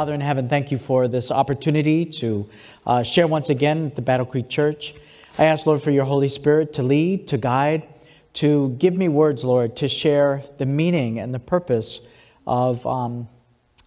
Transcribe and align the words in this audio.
Father 0.00 0.14
in 0.14 0.22
heaven, 0.22 0.48
thank 0.48 0.70
you 0.70 0.78
for 0.78 1.08
this 1.08 1.30
opportunity 1.30 2.06
to 2.06 2.48
uh, 2.86 3.02
share 3.02 3.26
once 3.26 3.50
again 3.50 3.84
at 3.84 3.96
the 3.96 4.00
Battle 4.00 4.24
Creek 4.24 4.48
Church. 4.48 4.94
I 5.36 5.44
ask, 5.44 5.66
Lord, 5.66 5.82
for 5.82 5.90
your 5.90 6.06
Holy 6.06 6.28
Spirit 6.28 6.72
to 6.72 6.82
lead, 6.82 7.28
to 7.28 7.36
guide, 7.36 7.86
to 8.32 8.74
give 8.78 8.94
me 8.94 9.08
words, 9.08 9.44
Lord, 9.44 9.76
to 9.76 9.90
share 9.90 10.42
the 10.56 10.64
meaning 10.64 11.18
and 11.18 11.34
the 11.34 11.38
purpose 11.38 12.00
of, 12.46 12.86
um, 12.86 13.28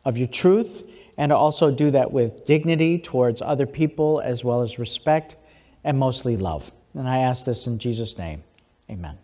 of 0.05 0.15
your 0.15 0.27
truth, 0.27 0.87
and 1.17 1.31
to 1.31 1.35
also 1.35 1.71
do 1.71 1.89
that 1.89 2.11
with 2.11 2.45
dignity 2.45 2.99
towards 2.99 3.41
other 3.41 3.65
people, 3.65 4.21
as 4.23 4.43
well 4.43 4.61
as 4.61 4.77
respect 4.77 5.35
and 5.83 5.97
mostly 5.97 6.37
love. 6.37 6.71
And 6.93 7.09
I 7.09 7.21
ask 7.23 7.43
this 7.43 7.65
in 7.65 7.79
Jesus' 7.79 8.19
name. 8.19 8.43
Amen. 8.87 9.17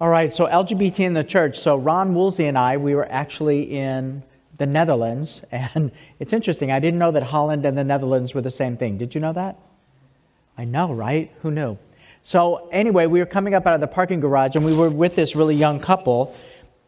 All 0.00 0.08
right, 0.08 0.32
so 0.32 0.46
LGBT 0.46 0.98
in 0.98 1.14
the 1.14 1.22
church. 1.22 1.60
So 1.60 1.76
Ron 1.76 2.12
Woolsey 2.12 2.46
and 2.46 2.58
I, 2.58 2.76
we 2.76 2.96
were 2.96 3.06
actually 3.08 3.70
in 3.70 4.24
the 4.56 4.66
Netherlands, 4.66 5.42
and 5.52 5.90
it's 6.18 6.32
interesting. 6.32 6.70
I 6.70 6.80
didn't 6.80 6.98
know 6.98 7.10
that 7.10 7.22
Holland 7.22 7.64
and 7.64 7.76
the 7.76 7.84
Netherlands 7.84 8.34
were 8.34 8.42
the 8.42 8.50
same 8.50 8.76
thing. 8.76 8.98
Did 8.98 9.14
you 9.14 9.20
know 9.20 9.32
that? 9.32 9.58
I 10.56 10.64
know, 10.64 10.92
right? 10.92 11.32
Who 11.42 11.50
knew? 11.50 11.78
So, 12.22 12.68
anyway, 12.72 13.06
we 13.06 13.18
were 13.18 13.26
coming 13.26 13.54
up 13.54 13.66
out 13.66 13.74
of 13.74 13.80
the 13.80 13.86
parking 13.86 14.20
garage, 14.20 14.56
and 14.56 14.64
we 14.64 14.74
were 14.74 14.88
with 14.88 15.14
this 15.14 15.36
really 15.36 15.54
young 15.54 15.78
couple. 15.78 16.34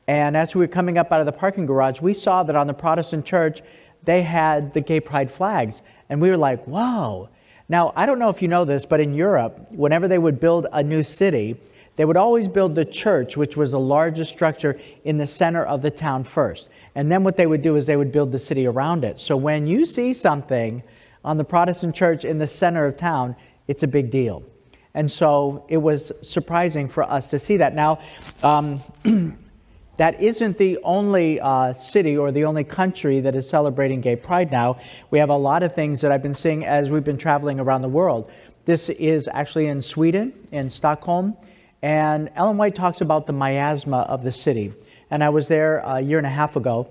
And 0.09 0.37
as 0.37 0.55
we 0.55 0.60
were 0.60 0.69
coming 0.69 0.98
up 0.98 1.12
out 1.12 1.21
of 1.21 1.27
the 1.27 1.33
parking 1.33 1.66
garage, 1.66 2.01
we 2.01 2.15
saw 2.15 2.43
that 2.45 2.57
on 2.57 2.66
the 2.66 2.74
Protestant 2.74 3.27
church, 3.27 3.60
they 4.05 4.23
had 4.23 4.73
the 4.73 4.80
gay 4.80 5.01
pride 5.01 5.30
flags. 5.30 5.83
And 6.09 6.23
we 6.23 6.30
were 6.30 6.37
like, 6.37 6.65
whoa. 6.65 7.29
Now, 7.69 7.93
I 7.96 8.07
don't 8.07 8.21
know 8.21 8.30
if 8.30 8.41
you 8.41 8.48
know 8.48 8.65
this, 8.65 8.87
but 8.87 9.01
in 9.01 9.12
Europe, 9.12 9.73
whenever 9.73 10.07
they 10.07 10.19
would 10.19 10.38
build 10.38 10.69
a 10.73 10.83
new 10.83 11.02
city, 11.02 11.60
they 11.96 12.05
would 12.05 12.16
always 12.16 12.46
build 12.46 12.74
the 12.74 12.85
church, 12.85 13.37
which 13.37 13.57
was 13.57 13.73
the 13.73 13.80
largest 13.80 14.33
structure, 14.33 14.79
in 15.05 15.19
the 15.19 15.27
center 15.27 15.65
of 15.65 15.83
the 15.83 15.90
town 15.90 16.23
first. 16.23 16.68
And 16.97 17.13
then 17.13 17.23
what 17.25 17.37
they 17.37 17.47
would 17.47 17.61
do 17.61 17.77
is 17.77 17.87
they 17.87 17.97
would 17.97 18.11
build 18.11 18.33
the 18.33 18.39
city 18.39 18.66
around 18.66 19.05
it. 19.05 19.21
So 19.21 19.37
when 19.37 19.66
you 19.66 19.85
see 19.85 20.15
something 20.15 20.83
on 21.23 21.37
the 21.37 21.45
Protestant 21.45 21.95
church 21.95 22.25
in 22.25 22.39
the 22.39 22.47
center 22.47 22.87
of 22.87 22.97
town, 22.97 23.37
it's 23.69 23.83
a 23.83 23.87
big 23.87 24.11
deal. 24.11 24.43
And 24.95 25.11
so 25.11 25.67
it 25.69 25.77
was 25.77 26.11
surprising 26.23 26.89
for 26.89 27.05
us 27.05 27.27
to 27.29 27.39
see 27.39 27.59
that. 27.59 27.74
Now, 27.74 28.01
um, 28.43 28.80
that 29.99 30.23
isn't 30.23 30.57
the 30.57 30.79
only 30.83 31.39
uh, 31.39 31.74
city 31.74 32.17
or 32.17 32.33
the 32.33 32.47
only 32.47 32.65
country 32.65 33.21
that 33.21 33.37
is 33.37 33.47
celebrating 33.47 34.01
gay 34.01 34.17
pride 34.17 34.51
now. 34.51 34.79
We 35.11 35.19
have 35.19 35.29
a 35.29 35.37
lot 35.37 35.63
of 35.63 35.74
things 35.74 36.01
that 36.01 36.13
I've 36.13 36.23
been 36.23 36.33
seeing 36.33 36.65
as 36.65 36.91
we've 36.91 37.05
been 37.05 37.19
traveling 37.19 37.61
around 37.61 37.83
the 37.83 37.91
world. 37.91 38.30
This 38.65 38.89
is 38.89 39.29
actually 39.30 39.67
in 39.67 39.83
Sweden, 39.83 40.33
in 40.51 40.71
Stockholm. 40.71 41.37
And 41.83 42.30
Ellen 42.35 42.57
White 42.57 42.74
talks 42.74 43.02
about 43.02 43.27
the 43.27 43.35
miasma 43.35 43.99
of 43.99 44.24
the 44.24 44.33
city. 44.33 44.73
And 45.10 45.23
I 45.23 45.29
was 45.29 45.49
there 45.49 45.79
a 45.79 46.01
year 46.01 46.18
and 46.18 46.26
a 46.26 46.30
half 46.30 46.57
ago. 46.57 46.88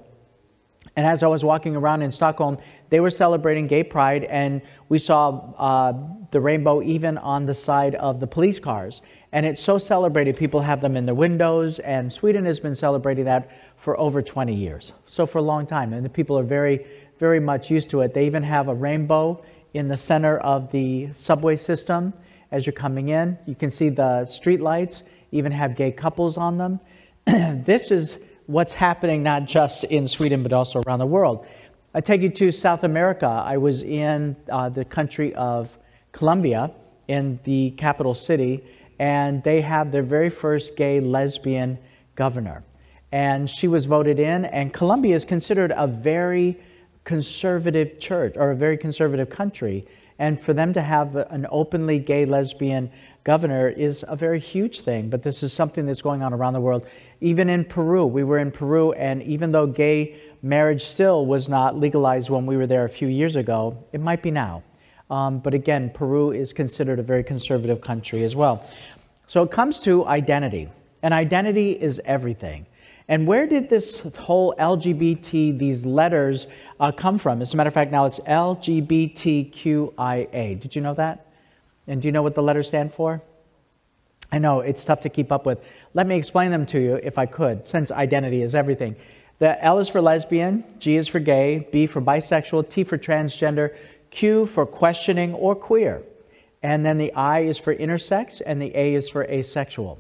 And 0.96 1.06
as 1.06 1.24
I 1.24 1.28
was 1.28 1.44
walking 1.44 1.76
around 1.76 2.04
in 2.04 2.12
Stockholm, 2.12 2.58
they 2.90 3.00
were 3.00 3.12
celebrating 3.12 3.68
gay 3.68 3.84
pride, 3.84 4.24
and 4.26 4.62
we 4.88 5.00
saw 5.00 5.54
uh, 5.58 5.94
the 6.32 6.40
rainbow 6.40 6.82
even 6.82 7.18
on 7.18 7.46
the 7.46 7.54
side 7.54 7.96
of 7.96 8.20
the 8.20 8.28
police 8.28 8.60
cars. 8.60 9.02
And 9.32 9.46
it's 9.46 9.62
so 9.62 9.78
celebrated, 9.78 10.38
people 10.38 10.62
have 10.62 10.80
them 10.80 10.96
in 10.96 11.06
their 11.06 11.16
windows, 11.16 11.80
and 11.80 12.14
Sweden 12.14 12.46
has 12.46 12.60
been 12.60 12.76
celebrating 12.76 13.26
that 13.26 13.52
for 13.76 14.00
over 14.00 14.22
20 14.22 14.54
years. 14.54 14.94
So, 15.06 15.26
for 15.26 15.40
a 15.40 15.42
long 15.42 15.66
time. 15.66 15.92
And 15.92 16.06
the 16.06 16.10
people 16.10 16.38
are 16.40 16.44
very, 16.44 16.86
very 17.18 17.40
much 17.40 17.70
used 17.70 17.90
to 17.90 18.02
it. 18.02 18.14
They 18.14 18.26
even 18.26 18.44
have 18.44 18.70
a 18.70 18.76
rainbow 18.76 19.44
in 19.74 19.90
the 19.90 19.98
center 19.98 20.38
of 20.38 20.72
the 20.72 21.12
subway 21.12 21.58
system 21.58 22.14
as 22.52 22.66
you're 22.66 22.74
coming 22.74 23.10
in. 23.10 23.38
You 23.46 23.56
can 23.56 23.70
see 23.70 23.90
the 23.90 24.26
street 24.26 24.62
lights, 24.62 25.04
even 25.34 25.52
have 25.52 25.76
gay 25.76 25.92
couples 25.92 26.38
on 26.38 26.58
them. 26.58 26.80
this 27.66 27.90
is 27.90 28.18
what's 28.46 28.74
happening 28.74 29.24
not 29.24 29.46
just 29.46 29.84
in 29.86 30.08
Sweden 30.08 30.44
but 30.44 30.54
also 30.54 30.82
around 30.86 31.00
the 31.00 31.08
world. 31.08 31.46
I 31.94 32.02
take 32.02 32.22
you 32.22 32.30
to 32.30 32.52
South 32.52 32.84
America. 32.84 33.26
I 33.26 33.58
was 33.58 33.82
in 33.82 34.36
uh, 34.52 34.70
the 34.70 34.86
country 34.86 35.34
of 35.34 35.76
Colombia, 36.12 36.72
in 37.08 37.40
the 37.44 37.72
capital 37.72 38.14
city, 38.14 38.64
and 39.00 39.44
they 39.44 39.62
have 39.62 39.92
their 39.92 40.04
very 40.04 40.30
first 40.30 40.76
gay 40.76 41.00
lesbian 41.00 41.80
governor. 42.16 42.64
And 43.12 43.50
she 43.50 43.68
was 43.68 43.86
voted 43.86 44.20
in, 44.20 44.46
and 44.46 44.74
Colombia 44.74 45.16
is 45.16 45.26
considered 45.26 45.74
a 45.76 45.88
very 45.88 46.60
conservative 47.06 48.00
church 48.00 48.34
or 48.36 48.52
a 48.52 48.56
very 48.56 48.78
conservative 48.78 49.30
country. 49.30 49.88
And 50.20 50.40
for 50.40 50.54
them 50.54 50.74
to 50.74 50.82
have 50.82 51.16
an 51.16 51.48
openly 51.50 52.00
gay 52.00 52.26
lesbian 52.26 52.92
governor 53.26 53.68
is 53.68 54.06
a 54.08 54.16
very 54.16 54.40
huge 54.40 54.82
thing, 54.82 55.10
but 55.10 55.24
this 55.24 55.44
is 55.44 55.52
something 55.52 55.86
that's 55.86 56.02
going 56.02 56.22
on 56.22 56.34
around 56.34 56.54
the 56.54 56.62
world. 56.62 56.86
Even 57.22 57.50
in 57.50 57.66
Peru, 57.66 58.06
we 58.06 58.24
were 58.24 58.40
in 58.40 58.52
Peru, 58.52 58.92
and 58.94 59.22
even 59.24 59.52
though 59.52 59.68
gay 59.68 60.16
marriage 60.42 60.86
still 60.86 61.26
was 61.26 61.50
not 61.50 61.78
legalized 61.78 62.30
when 62.30 62.46
we 62.46 62.58
were 62.58 62.68
there 62.68 62.86
a 62.86 62.90
few 62.90 63.08
years 63.08 63.36
ago, 63.36 63.84
it 63.94 64.02
might 64.02 64.22
be 64.22 64.32
now. 64.32 64.64
Um, 65.10 65.40
but 65.40 65.54
again, 65.54 65.92
Peru 65.92 66.32
is 66.32 66.54
considered 66.54 67.00
a 67.00 67.04
very 67.04 67.24
conservative 67.24 67.82
country 67.82 68.24
as 68.24 68.36
well. 68.36 68.70
So 69.28 69.44
it 69.44 69.52
comes 69.52 69.80
to 69.82 70.06
identity, 70.06 70.70
and 71.02 71.14
identity 71.14 71.72
is 71.72 72.02
everything. 72.06 72.66
And 73.08 73.28
where 73.28 73.46
did 73.46 73.70
this 73.70 74.02
whole 74.18 74.56
LGBT, 74.58 75.60
these 75.60 75.86
letters, 75.86 76.48
uh, 76.80 76.92
come 76.92 77.20
from? 77.20 77.40
As 77.42 77.54
a 77.54 77.58
matter 77.58 77.68
of 77.68 77.74
fact, 77.74 77.92
now 77.92 78.06
it's 78.06 78.20
LGBTQIA. 78.20 80.60
Did 80.60 80.76
you 80.76 80.82
know 80.82 80.96
that? 80.96 81.28
And 81.88 82.02
do 82.02 82.08
you 82.08 82.12
know 82.12 82.24
what 82.24 82.34
the 82.34 82.42
letters 82.42 82.68
stand 82.68 82.92
for? 82.94 83.22
I 84.36 84.38
know 84.38 84.60
it's 84.60 84.84
tough 84.84 85.00
to 85.02 85.10
keep 85.10 85.32
up 85.32 85.46
with. 85.46 85.60
Let 85.94 86.08
me 86.08 86.18
explain 86.18 86.52
them 86.52 86.66
to 86.66 86.80
you 86.80 86.96
if 86.96 87.18
I 87.18 87.26
could, 87.26 87.66
since 87.66 87.90
identity 87.90 88.42
is 88.42 88.54
everything. 88.54 88.98
The 89.40 89.64
L 89.64 89.80
is 89.80 89.88
for 89.88 90.02
lesbian, 90.02 90.66
G 90.78 90.98
is 90.98 91.08
for 91.08 91.20
gay, 91.20 91.70
B 91.72 91.88
for 91.88 92.02
bisexual, 92.02 92.70
T 92.70 92.84
for 92.84 92.98
transgender, 92.98 93.78
Q 94.10 94.46
for 94.46 94.66
questioning 94.66 95.34
or 95.36 95.56
queer. 95.56 96.04
And 96.62 96.86
then 96.86 96.98
the 96.98 97.14
I 97.14 97.44
is 97.44 97.58
for 97.58 97.74
intersex, 97.74 98.42
and 98.46 98.62
the 98.62 98.76
A 98.76 98.96
is 98.96 99.08
for 99.08 99.24
asexual. 99.24 100.00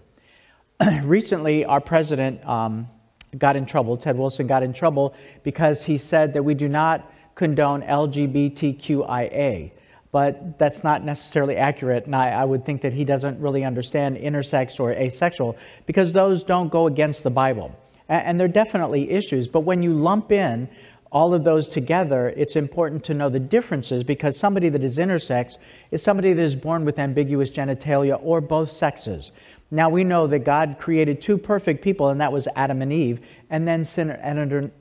Recently, 1.03 1.63
our 1.63 1.79
president 1.79 2.45
um, 2.45 2.89
got 3.37 3.55
in 3.55 3.65
trouble, 3.65 3.95
Ted 3.95 4.17
Wilson 4.17 4.47
got 4.47 4.63
in 4.63 4.73
trouble, 4.73 5.15
because 5.43 5.81
he 5.81 5.97
said 5.97 6.33
that 6.33 6.43
we 6.43 6.55
do 6.55 6.67
not 6.67 7.09
condone 7.35 7.83
LGBTQIA 7.83 9.71
but 10.15 10.57
that's 10.57 10.81
not 10.81 11.03
necessarily 11.03 11.57
accurate. 11.57 12.05
And 12.05 12.15
I, 12.15 12.29
I, 12.29 12.45
would 12.45 12.65
think 12.65 12.79
that 12.83 12.93
he 12.93 13.03
doesn't 13.03 13.37
really 13.37 13.65
understand 13.65 14.15
intersex 14.15 14.79
or 14.79 14.93
asexual 14.93 15.57
because 15.87 16.13
those 16.13 16.45
don't 16.45 16.71
go 16.71 16.87
against 16.87 17.23
the 17.23 17.29
Bible. 17.29 17.77
And, 18.07 18.25
and 18.25 18.39
they're 18.39 18.47
definitely 18.47 19.09
issues. 19.09 19.49
But 19.49 19.65
when 19.65 19.83
you 19.83 19.91
lump 19.93 20.31
in 20.31 20.69
all 21.11 21.33
of 21.33 21.43
those 21.43 21.67
together, 21.67 22.29
it's 22.29 22.55
important 22.55 23.03
to 23.03 23.13
know 23.13 23.27
the 23.27 23.41
differences 23.41 24.05
because 24.05 24.39
somebody 24.39 24.69
that 24.69 24.85
is 24.85 24.99
intersex 24.99 25.57
is 25.91 26.01
somebody 26.01 26.31
that 26.31 26.41
is 26.41 26.55
born 26.55 26.85
with 26.85 26.97
ambiguous 26.97 27.51
genitalia 27.51 28.17
or 28.23 28.39
both 28.39 28.71
sexes. 28.71 29.33
Now 29.69 29.89
we 29.89 30.05
know 30.05 30.27
that 30.27 30.45
God 30.45 30.77
created 30.79 31.21
two 31.21 31.37
perfect 31.37 31.83
people, 31.83 32.07
and 32.07 32.21
that 32.21 32.31
was 32.31 32.47
Adam 32.55 32.81
and 32.81 32.93
Eve, 32.93 33.19
and 33.49 33.67
then 33.67 33.83
sin 33.83 34.11
entered, 34.11 34.71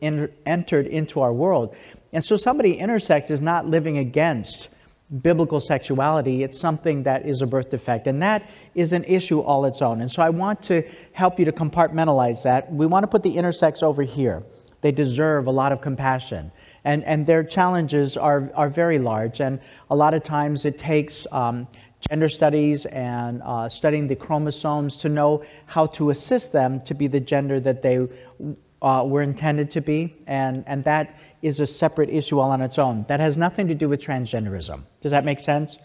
entered 0.46 0.86
into 0.86 1.22
our 1.22 1.32
world. 1.32 1.74
And 2.12 2.22
so 2.22 2.36
somebody 2.36 2.76
intersex 2.76 3.32
is 3.32 3.40
not 3.40 3.66
living 3.66 3.98
against 3.98 4.68
biblical 5.22 5.60
sexuality. 5.60 6.42
It's 6.42 6.58
something 6.58 7.02
that 7.02 7.26
is 7.26 7.42
a 7.42 7.46
birth 7.46 7.70
defect, 7.70 8.06
and 8.06 8.22
that 8.22 8.50
is 8.74 8.92
an 8.92 9.04
issue 9.04 9.40
all 9.40 9.64
its 9.64 9.82
own. 9.82 10.00
And 10.00 10.10
so 10.10 10.22
I 10.22 10.30
want 10.30 10.62
to 10.62 10.82
help 11.12 11.38
you 11.38 11.44
to 11.44 11.52
compartmentalize 11.52 12.42
that. 12.42 12.72
We 12.72 12.86
want 12.86 13.04
to 13.04 13.08
put 13.08 13.22
the 13.22 13.34
intersex 13.34 13.82
over 13.82 14.02
here. 14.02 14.42
They 14.80 14.92
deserve 14.92 15.46
a 15.46 15.50
lot 15.50 15.72
of 15.72 15.80
compassion. 15.80 16.52
And, 16.84 17.04
and 17.04 17.26
their 17.26 17.42
challenges 17.42 18.16
are, 18.16 18.50
are 18.54 18.68
very 18.68 18.98
large. 18.98 19.40
And 19.40 19.60
a 19.90 19.96
lot 19.96 20.12
of 20.12 20.22
times 20.22 20.66
it 20.66 20.78
takes 20.78 21.26
um, 21.32 21.66
gender 22.10 22.28
studies 22.28 22.84
and 22.86 23.40
uh, 23.44 23.68
studying 23.68 24.06
the 24.06 24.16
chromosomes 24.16 24.98
to 24.98 25.08
know 25.08 25.42
how 25.66 25.86
to 25.86 26.10
assist 26.10 26.52
them 26.52 26.80
to 26.82 26.94
be 26.94 27.06
the 27.06 27.20
gender 27.20 27.60
that 27.60 27.80
they 27.80 28.06
uh, 28.82 29.04
were 29.06 29.22
intended 29.22 29.70
to 29.70 29.80
be. 29.80 30.14
And, 30.26 30.64
and 30.66 30.84
that 30.84 31.18
is 31.44 31.60
a 31.60 31.66
separate 31.66 32.08
issue 32.08 32.38
all 32.38 32.50
on 32.50 32.62
its 32.62 32.78
own. 32.78 33.04
That 33.08 33.20
has 33.20 33.36
nothing 33.36 33.68
to 33.68 33.74
do 33.74 33.86
with 33.86 34.00
transgenderism. 34.00 34.82
Does 35.02 35.10
that 35.12 35.26
make 35.26 35.38
sense? 35.38 35.76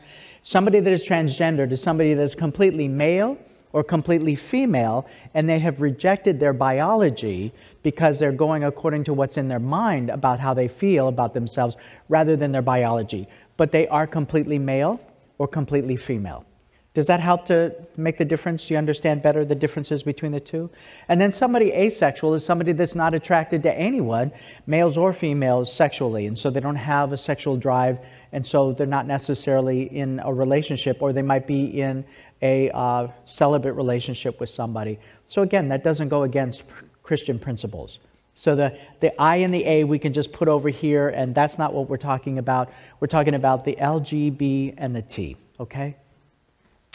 Somebody 0.42 0.80
that 0.80 0.94
is 0.94 1.06
transgendered 1.06 1.74
is 1.74 1.82
somebody 1.82 2.14
that 2.14 2.24
is 2.24 2.34
completely 2.34 2.88
male 2.88 3.38
or 3.74 3.84
completely 3.84 4.36
female, 4.36 5.06
and 5.34 5.50
they 5.50 5.60
have 5.60 5.82
rejected 5.82 6.40
their 6.40 6.54
biology 6.54 7.54
because 7.84 8.20
they're 8.20 8.32
going 8.32 8.64
according 8.64 9.04
to 9.04 9.14
what's 9.14 9.36
in 9.36 9.50
their 9.50 9.60
mind 9.60 10.10
about 10.10 10.40
how 10.40 10.54
they 10.54 10.70
feel 10.70 11.10
about 11.10 11.34
themselves 11.34 11.76
rather 12.08 12.38
than 12.38 12.54
their 12.54 12.62
biology. 12.62 13.28
But 13.58 13.74
they 13.74 13.86
are 13.90 14.08
completely 14.08 14.60
male 14.60 15.02
or 15.38 15.48
completely 15.48 15.98
female. 15.98 16.46
Does 16.96 17.06
that 17.06 17.20
help 17.20 17.46
to 17.46 17.76
make 17.98 18.18
the 18.18 18.26
difference? 18.26 18.66
Do 18.66 18.74
you 18.74 18.78
understand 18.80 19.22
better 19.22 19.46
the 19.46 19.54
differences 19.54 20.02
between 20.02 20.32
the 20.32 20.40
two? 20.40 20.72
And 21.08 21.22
then 21.22 21.32
somebody 21.32 21.72
asexual 21.72 22.34
is 22.34 22.44
somebody 22.44 22.72
that's 22.72 22.96
not 22.96 23.14
attracted 23.14 23.62
to 23.64 23.74
anyone, 23.74 24.32
males 24.66 24.98
or 24.98 25.14
females, 25.14 25.72
sexually. 25.72 26.26
And 26.26 26.36
so 26.36 26.50
they 26.50 26.60
don't 26.60 26.76
have 26.76 27.14
a 27.14 27.18
sexual 27.18 27.58
drive, 27.58 28.00
and 28.32 28.46
so 28.46 28.74
they're 28.74 28.88
not 28.88 29.06
necessarily 29.06 29.84
in 29.84 30.20
a 30.26 30.34
relationship, 30.34 30.98
or 31.02 31.14
they 31.14 31.22
might 31.22 31.46
be 31.46 31.80
in 31.80 32.04
a 32.42 32.72
uh, 32.72 33.08
celibate 33.26 33.76
relationship 33.76 34.40
with 34.40 34.50
somebody. 34.50 35.00
So 35.26 35.44
again, 35.44 35.70
that 35.70 35.84
doesn't 35.84 36.10
go 36.10 36.24
against 36.24 36.64
Christian 37.04 37.38
principles. 37.38 38.00
So 38.34 38.56
the, 38.56 38.78
the 39.00 39.22
I 39.22 39.38
and 39.38 39.54
the 39.54 39.64
A 39.66 39.84
we 39.84 40.00
can 40.00 40.14
just 40.14 40.32
put 40.32 40.48
over 40.48 40.70
here, 40.70 41.10
and 41.10 41.36
that's 41.36 41.60
not 41.60 41.72
what 41.74 41.88
we're 41.88 41.98
talking 41.98 42.40
about. 42.40 42.72
We're 43.00 43.08
talking 43.08 43.36
about 43.36 43.64
the 43.64 43.78
L, 43.78 44.00
G, 44.00 44.32
B, 44.32 44.74
and 44.78 44.96
the 44.96 45.02
T, 45.04 45.38
okay? 45.60 45.96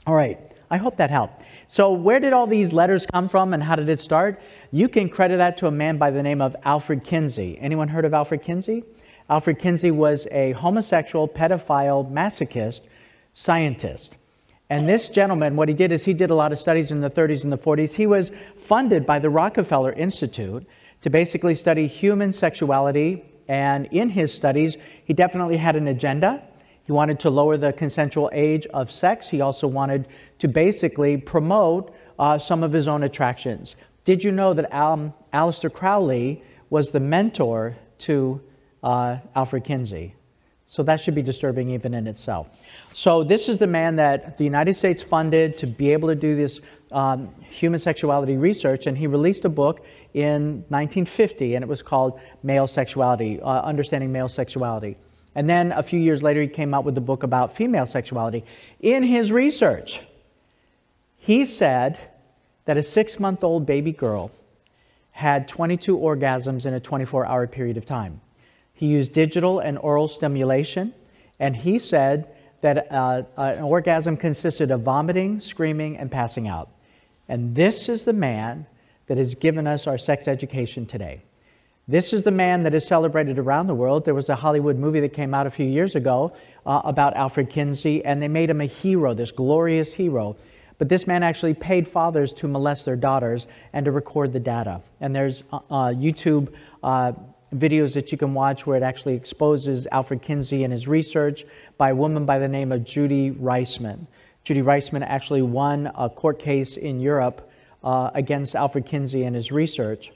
All 0.07 0.15
right, 0.15 0.39
I 0.71 0.77
hope 0.77 0.97
that 0.97 1.09
helped. 1.09 1.43
So, 1.67 1.93
where 1.93 2.21
did 2.21 2.35
all 2.35 2.47
these 2.47 2.75
letters 2.75 3.07
come 3.07 3.27
from 3.27 3.55
and 3.55 3.63
how 3.63 3.75
did 3.75 3.89
it 3.89 3.99
start? 3.99 4.39
You 4.71 4.87
can 4.87 5.09
credit 5.09 5.39
that 5.39 5.57
to 5.59 5.67
a 5.67 5.71
man 5.71 5.97
by 5.97 6.11
the 6.11 6.23
name 6.23 6.43
of 6.43 6.55
Alfred 6.65 7.05
Kinsey. 7.05 7.57
Anyone 7.59 7.89
heard 7.89 8.05
of 8.05 8.13
Alfred 8.13 8.43
Kinsey? 8.43 8.85
Alfred 9.31 9.59
Kinsey 9.59 9.91
was 9.91 10.29
a 10.31 10.53
homosexual, 10.53 11.27
pedophile, 11.27 12.11
masochist 12.13 12.83
scientist. 13.33 14.17
And 14.69 14.87
this 14.87 15.09
gentleman, 15.09 15.57
what 15.57 15.69
he 15.69 15.75
did 15.75 15.91
is 15.91 16.05
he 16.05 16.13
did 16.13 16.29
a 16.29 16.35
lot 16.35 16.53
of 16.53 16.59
studies 16.59 16.91
in 16.91 17.01
the 17.01 17.11
30s 17.11 17.45
and 17.45 17.53
the 17.53 17.59
40s. 17.59 17.95
He 17.95 18.07
was 18.07 18.31
funded 18.59 19.07
by 19.07 19.19
the 19.19 19.31
Rockefeller 19.31 19.93
Institute 19.93 20.67
to 21.01 21.09
basically 21.09 21.55
study 21.55 21.87
human 21.87 22.31
sexuality. 22.31 23.25
And 23.49 23.87
in 23.91 24.11
his 24.11 24.35
studies, 24.35 24.77
he 25.05 25.15
definitely 25.15 25.57
had 25.57 25.77
an 25.77 25.89
agenda. 25.89 26.43
He 26.85 26.93
wanted 26.93 27.19
to 27.21 27.31
lower 27.31 27.57
the 27.57 27.73
consensual 27.73 28.31
age 28.33 28.67
of 28.67 28.93
sex. 28.93 29.29
He 29.29 29.41
also 29.41 29.67
wanted 29.67 30.07
to 30.39 30.49
basically 30.49 31.17
promote 31.17 31.95
uh, 32.19 32.39
some 32.39 32.63
of 32.63 32.73
his 32.73 32.89
own 32.89 33.03
attractions. 33.03 33.75
Did 34.05 34.23
you 34.23 34.31
know 34.33 34.53
that 34.53 34.73
um, 34.73 35.15
Aleister 35.33 35.73
Crowley 35.73 36.43
was 36.71 36.91
the 36.91 37.01
mentor 37.01 37.77
to 38.01 38.41
uh, 38.83 39.17
Alfred 39.35 39.65
Kinsey? 39.65 40.15
So 40.67 40.83
that 40.83 41.01
should 41.01 41.15
be 41.15 41.23
disturbing 41.23 41.71
even 41.71 41.95
in 41.95 42.07
itself. 42.07 42.49
So 42.95 43.23
this 43.23 43.49
is 43.49 43.59
the 43.59 43.67
man 43.67 43.97
that 43.97 44.39
the 44.39 44.45
United 44.45 44.75
States 44.75 45.03
funded 45.03 45.59
to 45.59 45.67
be 45.67 45.93
able 45.93 46.09
to 46.09 46.15
do 46.15 46.35
this 46.37 46.61
um, 46.93 47.35
human 47.43 47.79
sexuality 47.79 48.37
research, 48.37 48.87
and 48.87 48.97
he 48.97 49.07
released 49.07 49.45
a 49.45 49.49
book 49.49 49.85
in 50.15 50.65
1950, 50.69 51.55
and 51.55 51.63
it 51.63 51.69
was 51.69 51.83
called 51.83 52.21
Male 52.43 52.67
Sexuality, 52.67 53.41
uh, 53.41 53.63
Understanding 53.63 54.13
Male 54.13 54.29
Sexuality. 54.29 54.97
And 55.35 55.51
then 55.51 55.73
a 55.73 55.83
few 55.83 55.99
years 55.99 56.23
later, 56.23 56.43
he 56.43 56.49
came 56.49 56.75
out 56.75 56.85
with 56.85 56.97
a 56.97 57.01
book 57.01 57.23
about 57.23 57.55
female 57.55 57.87
sexuality. 57.87 58.45
In 58.81 59.03
his 59.03 59.33
research, 59.33 60.01
he 61.17 61.45
said 61.45 61.99
that 62.67 62.77
a 62.77 62.83
six 62.83 63.19
month 63.19 63.43
old 63.43 63.67
baby 63.67 63.93
girl 63.93 64.31
had 65.11 65.49
22 65.49 65.97
orgasms 65.97 66.67
in 66.67 66.75
a 66.75 66.81
24 66.81 67.27
hour 67.27 67.47
period 67.47 67.77
of 67.77 67.85
time. 67.85 68.21
He 68.73 68.87
used 68.87 69.13
digital 69.13 69.61
and 69.61 69.79
oral 69.79 70.09
stimulation, 70.09 70.93
and 71.39 71.55
he 71.55 71.79
said 71.79 72.29
that 72.61 72.91
uh, 72.91 73.23
an 73.37 73.63
orgasm 73.63 74.17
consisted 74.17 74.71
of 74.71 74.83
vomiting, 74.83 75.39
screaming, 75.41 75.97
and 75.97 76.11
passing 76.11 76.49
out. 76.49 76.71
And 77.29 77.55
this 77.55 77.89
is 77.89 78.05
the 78.05 78.13
man 78.13 78.67
that 79.07 79.19
has 79.19 79.35
given 79.35 79.67
us 79.67 79.87
our 79.87 79.99
sex 79.99 80.27
education 80.27 80.87
today. 80.87 81.23
This 81.87 82.15
is 82.15 82.23
the 82.23 82.31
man 82.31 82.63
that 82.63 82.73
is 82.73 82.87
celebrated 82.87 83.39
around 83.39 83.67
the 83.67 83.75
world. 83.75 84.07
There 84.07 84.15
was 84.15 84.31
a 84.31 84.37
Hollywood 84.37 84.79
movie 84.79 85.01
that 85.01 85.13
came 85.13 85.35
out 85.35 85.47
a 85.47 85.51
few 85.51 85.67
years 85.67 85.95
ago 85.95 86.33
uh, 86.65 86.81
about 86.83 87.15
Alfred 87.15 87.51
Kinsey, 87.51 88.03
and 88.03 88.23
they 88.23 88.29
made 88.29 88.49
him 88.49 88.63
a 88.63 88.67
hero, 88.67 89.13
this 89.13 89.31
glorious 89.31 89.93
hero. 89.93 90.35
But 90.79 90.89
this 90.89 91.07
man 91.07 91.23
actually 91.23 91.53
paid 91.53 91.87
fathers 91.87 92.33
to 92.35 92.49
molest 92.49 92.87
their 92.87 92.97
daughters 92.97 93.47
and 93.75 93.85
to 93.85 93.93
record 93.93 94.33
the 94.33 94.41
data. 94.41 94.81
And 95.03 95.15
there's 95.15 95.45
uh, 95.53 95.57
uh 95.57 95.89
YouTube 95.93 96.55
uh, 96.83 97.13
videos 97.55 97.93
that 97.93 98.11
you 98.11 98.17
can 98.17 98.33
watch 98.33 98.67
where 98.67 98.79
it 98.79 98.83
actually 98.83 99.15
exposes 99.15 99.87
Alfred 99.93 100.23
Kinsey 100.23 100.65
and 100.65 100.73
his 100.73 100.89
research 100.89 101.45
by 101.77 101.91
a 101.91 101.95
woman 101.95 102.25
by 102.25 102.39
the 102.39 102.49
name 102.49 102.73
of 102.73 102.83
Judy 102.85 103.31
Reisman. 103.31 104.07
Judy 104.45 104.63
Reisman 104.63 105.05
actually 105.07 105.43
won 105.43 105.93
a 105.95 106.09
court 106.09 106.39
case 106.39 106.79
in 106.79 106.99
Europe 106.99 107.51
uh, 107.85 108.11
against 108.15 108.55
Alfred 108.55 108.87
Kinsey 108.87 109.25
and 109.25 109.37
his 109.37 109.53
research. 109.53 110.13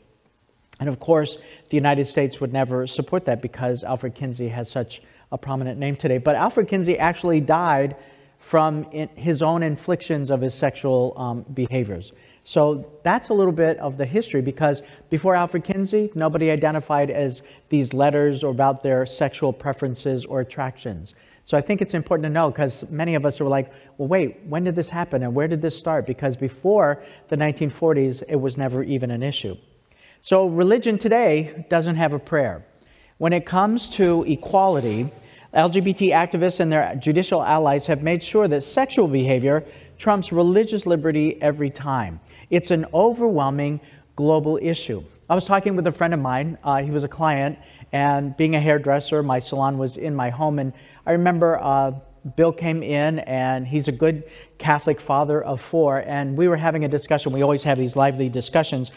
And 0.81 0.89
of 0.89 1.01
course, 1.01 1.39
the 1.71 1.77
United 1.77 2.07
States 2.07 2.41
would 2.41 2.53
never 2.53 2.87
support 2.87 3.25
that 3.25 3.43
because 3.43 3.85
Alfred 3.85 4.15
Kinsey 4.15 4.49
has 4.49 4.71
such 4.71 5.03
a 5.33 5.39
prominent 5.39 5.79
name 5.79 5.97
today. 5.97 6.19
But 6.19 6.37
Alfred 6.37 6.69
Kinsey 6.69 6.99
actually 6.99 7.41
died 7.41 7.97
from 8.39 8.85
his 9.17 9.43
own 9.43 9.63
inflictions 9.63 10.31
of 10.31 10.41
his 10.41 10.55
sexual 10.55 11.13
um, 11.17 11.45
behaviors. 11.55 12.13
So 12.45 12.91
that's 13.03 13.29
a 13.29 13.35
little 13.35 13.53
bit 13.53 13.77
of 13.79 13.99
the 13.99 14.07
history 14.07 14.41
because 14.41 14.81
before 15.11 15.35
Alfred 15.35 15.65
Kinsey, 15.65 16.11
nobody 16.15 16.51
identified 16.51 17.11
as 17.11 17.43
these 17.69 17.93
letters 17.93 18.43
or 18.43 18.51
about 18.51 18.83
their 18.83 19.05
sexual 19.05 19.53
preferences 19.53 20.25
or 20.25 20.41
attractions. 20.41 21.15
So 21.45 21.59
I 21.59 21.61
think 21.61 21.83
it's 21.83 21.95
important 21.95 22.25
to 22.25 22.31
know 22.31 22.51
because 22.51 22.89
many 22.91 23.15
of 23.17 23.27
us 23.27 23.41
are 23.41 23.45
like, 23.45 23.71
well, 23.99 24.09
wait, 24.09 24.41
when 24.47 24.65
did 24.65 24.77
this 24.77 24.89
happen 24.89 25.23
and 25.23 25.35
where 25.35 25.49
did 25.49 25.61
this 25.61 25.79
start? 25.79 26.07
Because 26.07 26.37
before 26.37 27.03
the 27.29 27.37
1940s, 27.37 28.23
it 28.29 28.37
was 28.37 28.57
never 28.57 28.83
even 28.83 29.11
an 29.11 29.23
issue. 29.23 29.57
So 30.21 30.47
religion 30.47 30.99
today 30.99 31.65
doesn't 31.71 31.97
have 31.97 32.13
a 32.13 32.19
prayer. 32.19 32.65
When 33.19 33.33
it 33.33 33.47
comes 33.47 33.89
to 33.91 34.25
equality, 34.25 35.11
LGBT 35.55 36.13
activists 36.13 36.61
and 36.61 36.71
their 36.71 36.95
judicial 36.97 37.43
allies 37.43 37.87
have 37.87 38.03
made 38.03 38.23
sure 38.23 38.49
that 38.49 38.63
sexual 38.63 39.09
behavior 39.09 39.65
trumps 39.97 40.33
religious 40.33 40.87
liberty 40.87 41.41
every 41.41 41.71
time. 41.71 42.21
It's 42.51 42.71
an 42.71 42.87
overwhelming 42.93 43.81
global 44.17 44.59
issue. 44.61 45.03
I 45.31 45.35
was 45.35 45.45
talking 45.45 45.77
with 45.77 45.87
a 45.87 45.93
friend 45.93 46.13
of 46.13 46.21
mine, 46.21 46.59
uh, 46.65 46.83
he 46.83 46.91
was 46.91 47.05
a 47.05 47.09
client, 47.09 47.59
and 47.93 48.37
being 48.37 48.57
a 48.57 48.61
hairdresser, 48.61 49.23
my 49.23 49.39
salon 49.39 49.79
was 49.79 49.97
in 49.97 50.15
my 50.15 50.31
home, 50.31 50.59
and 50.59 50.73
I 51.07 51.13
remember 51.13 51.59
uh, 51.63 51.93
Bill 52.37 52.53
came 52.53 52.83
in, 52.83 53.21
and 53.21 53.67
he's 53.67 53.89
a 53.89 53.93
good 53.93 54.25
Catholic 54.59 55.01
father 55.01 55.43
of 55.43 55.61
four, 55.61 55.99
and 56.07 56.37
we 56.37 56.49
were 56.49 56.57
having 56.57 56.85
a 56.85 56.89
discussion. 56.89 57.33
We 57.33 57.43
always 57.43 57.63
have 57.63 57.79
these 57.79 57.97
lively 57.97 58.29
discussions. 58.29 58.91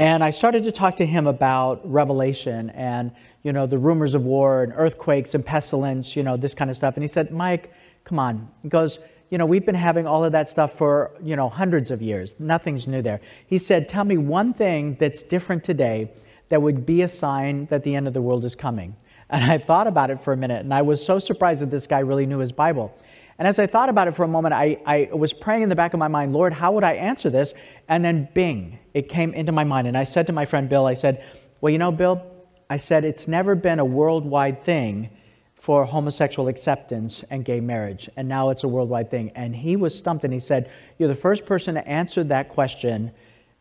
And 0.00 0.24
I 0.24 0.30
started 0.30 0.64
to 0.64 0.72
talk 0.72 0.96
to 0.96 1.04
him 1.04 1.26
about 1.26 1.82
Revelation 1.84 2.70
and, 2.70 3.12
you 3.42 3.52
know, 3.52 3.66
the 3.66 3.76
rumors 3.76 4.14
of 4.14 4.24
war 4.24 4.62
and 4.62 4.72
earthquakes 4.74 5.34
and 5.34 5.44
pestilence, 5.44 6.16
you 6.16 6.22
know, 6.22 6.38
this 6.38 6.54
kind 6.54 6.70
of 6.70 6.76
stuff. 6.78 6.94
And 6.94 7.04
he 7.04 7.06
said, 7.08 7.30
Mike, 7.30 7.70
come 8.04 8.18
on. 8.18 8.48
He 8.62 8.70
goes, 8.70 8.98
you 9.28 9.36
know, 9.36 9.44
we've 9.44 9.66
been 9.66 9.74
having 9.74 10.06
all 10.06 10.24
of 10.24 10.32
that 10.32 10.48
stuff 10.48 10.72
for, 10.72 11.10
you 11.22 11.36
know, 11.36 11.50
hundreds 11.50 11.90
of 11.90 12.00
years. 12.00 12.34
Nothing's 12.38 12.86
new 12.86 13.02
there. 13.02 13.20
He 13.46 13.58
said, 13.58 13.90
tell 13.90 14.04
me 14.04 14.16
one 14.16 14.54
thing 14.54 14.96
that's 14.98 15.22
different 15.22 15.64
today 15.64 16.10
that 16.48 16.62
would 16.62 16.86
be 16.86 17.02
a 17.02 17.08
sign 17.08 17.66
that 17.66 17.84
the 17.84 17.94
end 17.94 18.08
of 18.08 18.14
the 18.14 18.22
world 18.22 18.46
is 18.46 18.54
coming. 18.54 18.96
And 19.28 19.52
I 19.52 19.58
thought 19.58 19.86
about 19.86 20.10
it 20.10 20.18
for 20.18 20.32
a 20.32 20.36
minute, 20.36 20.60
and 20.64 20.72
I 20.72 20.80
was 20.80 21.04
so 21.04 21.18
surprised 21.18 21.60
that 21.60 21.70
this 21.70 21.86
guy 21.86 22.00
really 22.00 22.24
knew 22.24 22.38
his 22.38 22.52
Bible. 22.52 22.96
And 23.40 23.48
as 23.48 23.58
I 23.58 23.66
thought 23.66 23.88
about 23.88 24.06
it 24.06 24.14
for 24.14 24.22
a 24.22 24.28
moment, 24.28 24.52
I, 24.52 24.78
I 24.84 25.08
was 25.14 25.32
praying 25.32 25.62
in 25.62 25.70
the 25.70 25.74
back 25.74 25.94
of 25.94 25.98
my 25.98 26.08
mind, 26.08 26.34
Lord, 26.34 26.52
how 26.52 26.72
would 26.72 26.84
I 26.84 26.92
answer 26.92 27.30
this? 27.30 27.54
And 27.88 28.04
then, 28.04 28.28
bing, 28.34 28.78
it 28.92 29.08
came 29.08 29.32
into 29.32 29.50
my 29.50 29.64
mind. 29.64 29.88
And 29.88 29.96
I 29.96 30.04
said 30.04 30.26
to 30.26 30.34
my 30.34 30.44
friend 30.44 30.68
Bill, 30.68 30.84
I 30.84 30.92
said, 30.92 31.24
Well, 31.62 31.72
you 31.72 31.78
know, 31.78 31.90
Bill, 31.90 32.22
I 32.68 32.76
said, 32.76 33.02
it's 33.06 33.26
never 33.26 33.54
been 33.54 33.78
a 33.78 33.84
worldwide 33.84 34.62
thing 34.62 35.10
for 35.54 35.86
homosexual 35.86 36.48
acceptance 36.48 37.24
and 37.30 37.42
gay 37.42 37.60
marriage. 37.60 38.10
And 38.14 38.28
now 38.28 38.50
it's 38.50 38.62
a 38.62 38.68
worldwide 38.68 39.10
thing. 39.10 39.32
And 39.34 39.56
he 39.56 39.74
was 39.74 39.96
stumped 39.96 40.22
and 40.24 40.34
he 40.34 40.40
said, 40.40 40.70
You're 40.98 41.08
the 41.08 41.14
first 41.14 41.46
person 41.46 41.76
to 41.76 41.88
answer 41.88 42.22
that 42.24 42.50
question 42.50 43.10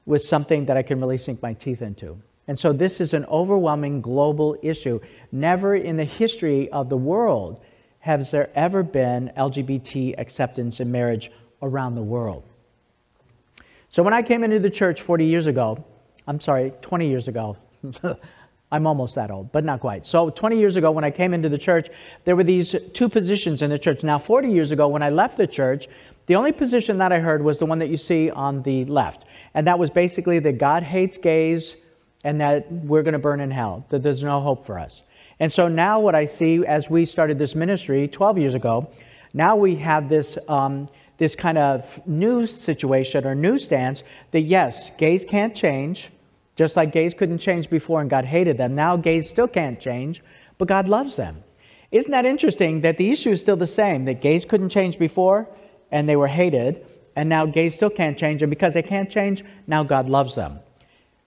with 0.05 0.23
something 0.23 0.65
that 0.65 0.75
I 0.75 0.81
can 0.81 0.99
really 0.99 1.17
sink 1.17 1.41
my 1.41 1.53
teeth 1.53 1.81
into. 1.81 2.17
And 2.49 2.59
so 2.59 2.73
this 2.73 2.99
is 2.99 3.13
an 3.13 3.23
overwhelming 3.27 4.01
global 4.01 4.57
issue. 4.61 4.99
Never 5.31 5.73
in 5.73 5.95
the 5.95 6.03
history 6.03 6.69
of 6.69 6.89
the 6.89 6.97
world 6.97 7.61
has 7.99 8.31
there 8.31 8.49
ever 8.55 8.83
been 8.83 9.31
LGBT 9.37 10.15
acceptance 10.17 10.79
in 10.79 10.91
marriage 10.91 11.31
around 11.61 11.93
the 11.93 12.01
world. 12.01 12.43
So 13.89 14.03
when 14.03 14.13
I 14.13 14.21
came 14.21 14.43
into 14.43 14.59
the 14.59 14.69
church 14.69 15.01
40 15.01 15.25
years 15.25 15.47
ago, 15.47 15.83
I'm 16.27 16.39
sorry, 16.39 16.73
20 16.81 17.09
years 17.09 17.27
ago, 17.27 17.57
I'm 18.71 18.85
almost 18.85 19.15
that 19.15 19.31
old, 19.31 19.51
but 19.51 19.63
not 19.63 19.79
quite. 19.79 20.05
So 20.05 20.29
20 20.29 20.59
years 20.59 20.75
ago, 20.75 20.91
when 20.91 21.03
I 21.03 21.09
came 21.09 21.33
into 21.33 21.49
the 21.49 21.57
church, 21.57 21.89
there 22.23 22.35
were 22.35 22.43
these 22.43 22.75
two 22.93 23.09
positions 23.09 23.61
in 23.61 23.69
the 23.71 23.79
church. 23.79 24.03
Now, 24.03 24.19
40 24.19 24.51
years 24.51 24.71
ago, 24.71 24.87
when 24.87 25.01
I 25.01 25.09
left 25.09 25.37
the 25.37 25.47
church, 25.47 25.87
the 26.27 26.35
only 26.35 26.51
position 26.51 26.99
that 26.99 27.11
I 27.11 27.19
heard 27.19 27.43
was 27.43 27.57
the 27.57 27.65
one 27.65 27.79
that 27.79 27.89
you 27.89 27.97
see 27.97 28.29
on 28.29 28.61
the 28.61 28.85
left. 28.85 29.25
And 29.55 29.65
that 29.65 29.79
was 29.79 29.89
basically 29.89 30.37
that 30.39 30.59
God 30.59 30.83
hates 30.83 31.17
gays, 31.17 31.75
and 32.23 32.41
that 32.41 32.71
we're 32.71 33.03
going 33.03 33.13
to 33.13 33.19
burn 33.19 33.39
in 33.39 33.51
hell, 33.51 33.85
that 33.89 34.03
there's 34.03 34.23
no 34.23 34.41
hope 34.41 34.65
for 34.65 34.77
us. 34.77 35.01
And 35.39 35.51
so 35.51 35.67
now, 35.67 35.99
what 35.99 36.15
I 36.15 36.25
see 36.25 36.65
as 36.65 36.89
we 36.89 37.05
started 37.05 37.39
this 37.39 37.55
ministry 37.55 38.07
12 38.07 38.37
years 38.37 38.53
ago, 38.53 38.89
now 39.33 39.55
we 39.55 39.75
have 39.75 40.09
this, 40.09 40.37
um, 40.47 40.89
this 41.17 41.35
kind 41.35 41.57
of 41.57 42.05
new 42.05 42.45
situation 42.45 43.25
or 43.25 43.35
new 43.35 43.57
stance 43.57 44.03
that 44.31 44.41
yes, 44.41 44.91
gays 44.97 45.23
can't 45.23 45.55
change, 45.55 46.09
just 46.55 46.75
like 46.75 46.91
gays 46.91 47.13
couldn't 47.13 47.37
change 47.37 47.69
before 47.69 48.01
and 48.01 48.09
God 48.09 48.25
hated 48.25 48.57
them. 48.57 48.75
Now 48.75 48.97
gays 48.97 49.29
still 49.29 49.47
can't 49.47 49.79
change, 49.79 50.21
but 50.57 50.67
God 50.67 50.89
loves 50.89 51.15
them. 51.15 51.43
Isn't 51.91 52.11
that 52.11 52.25
interesting 52.25 52.81
that 52.81 52.97
the 52.97 53.11
issue 53.11 53.31
is 53.31 53.41
still 53.41 53.55
the 53.55 53.67
same 53.67 54.05
that 54.05 54.21
gays 54.21 54.45
couldn't 54.45 54.69
change 54.69 54.99
before 54.99 55.47
and 55.91 56.07
they 56.07 56.15
were 56.15 56.27
hated, 56.27 56.85
and 57.15 57.29
now 57.29 57.45
gays 57.45 57.75
still 57.75 57.89
can't 57.89 58.17
change, 58.17 58.43
and 58.43 58.49
because 58.49 58.73
they 58.73 58.83
can't 58.83 59.09
change, 59.09 59.43
now 59.67 59.83
God 59.83 60.09
loves 60.09 60.35
them. 60.35 60.59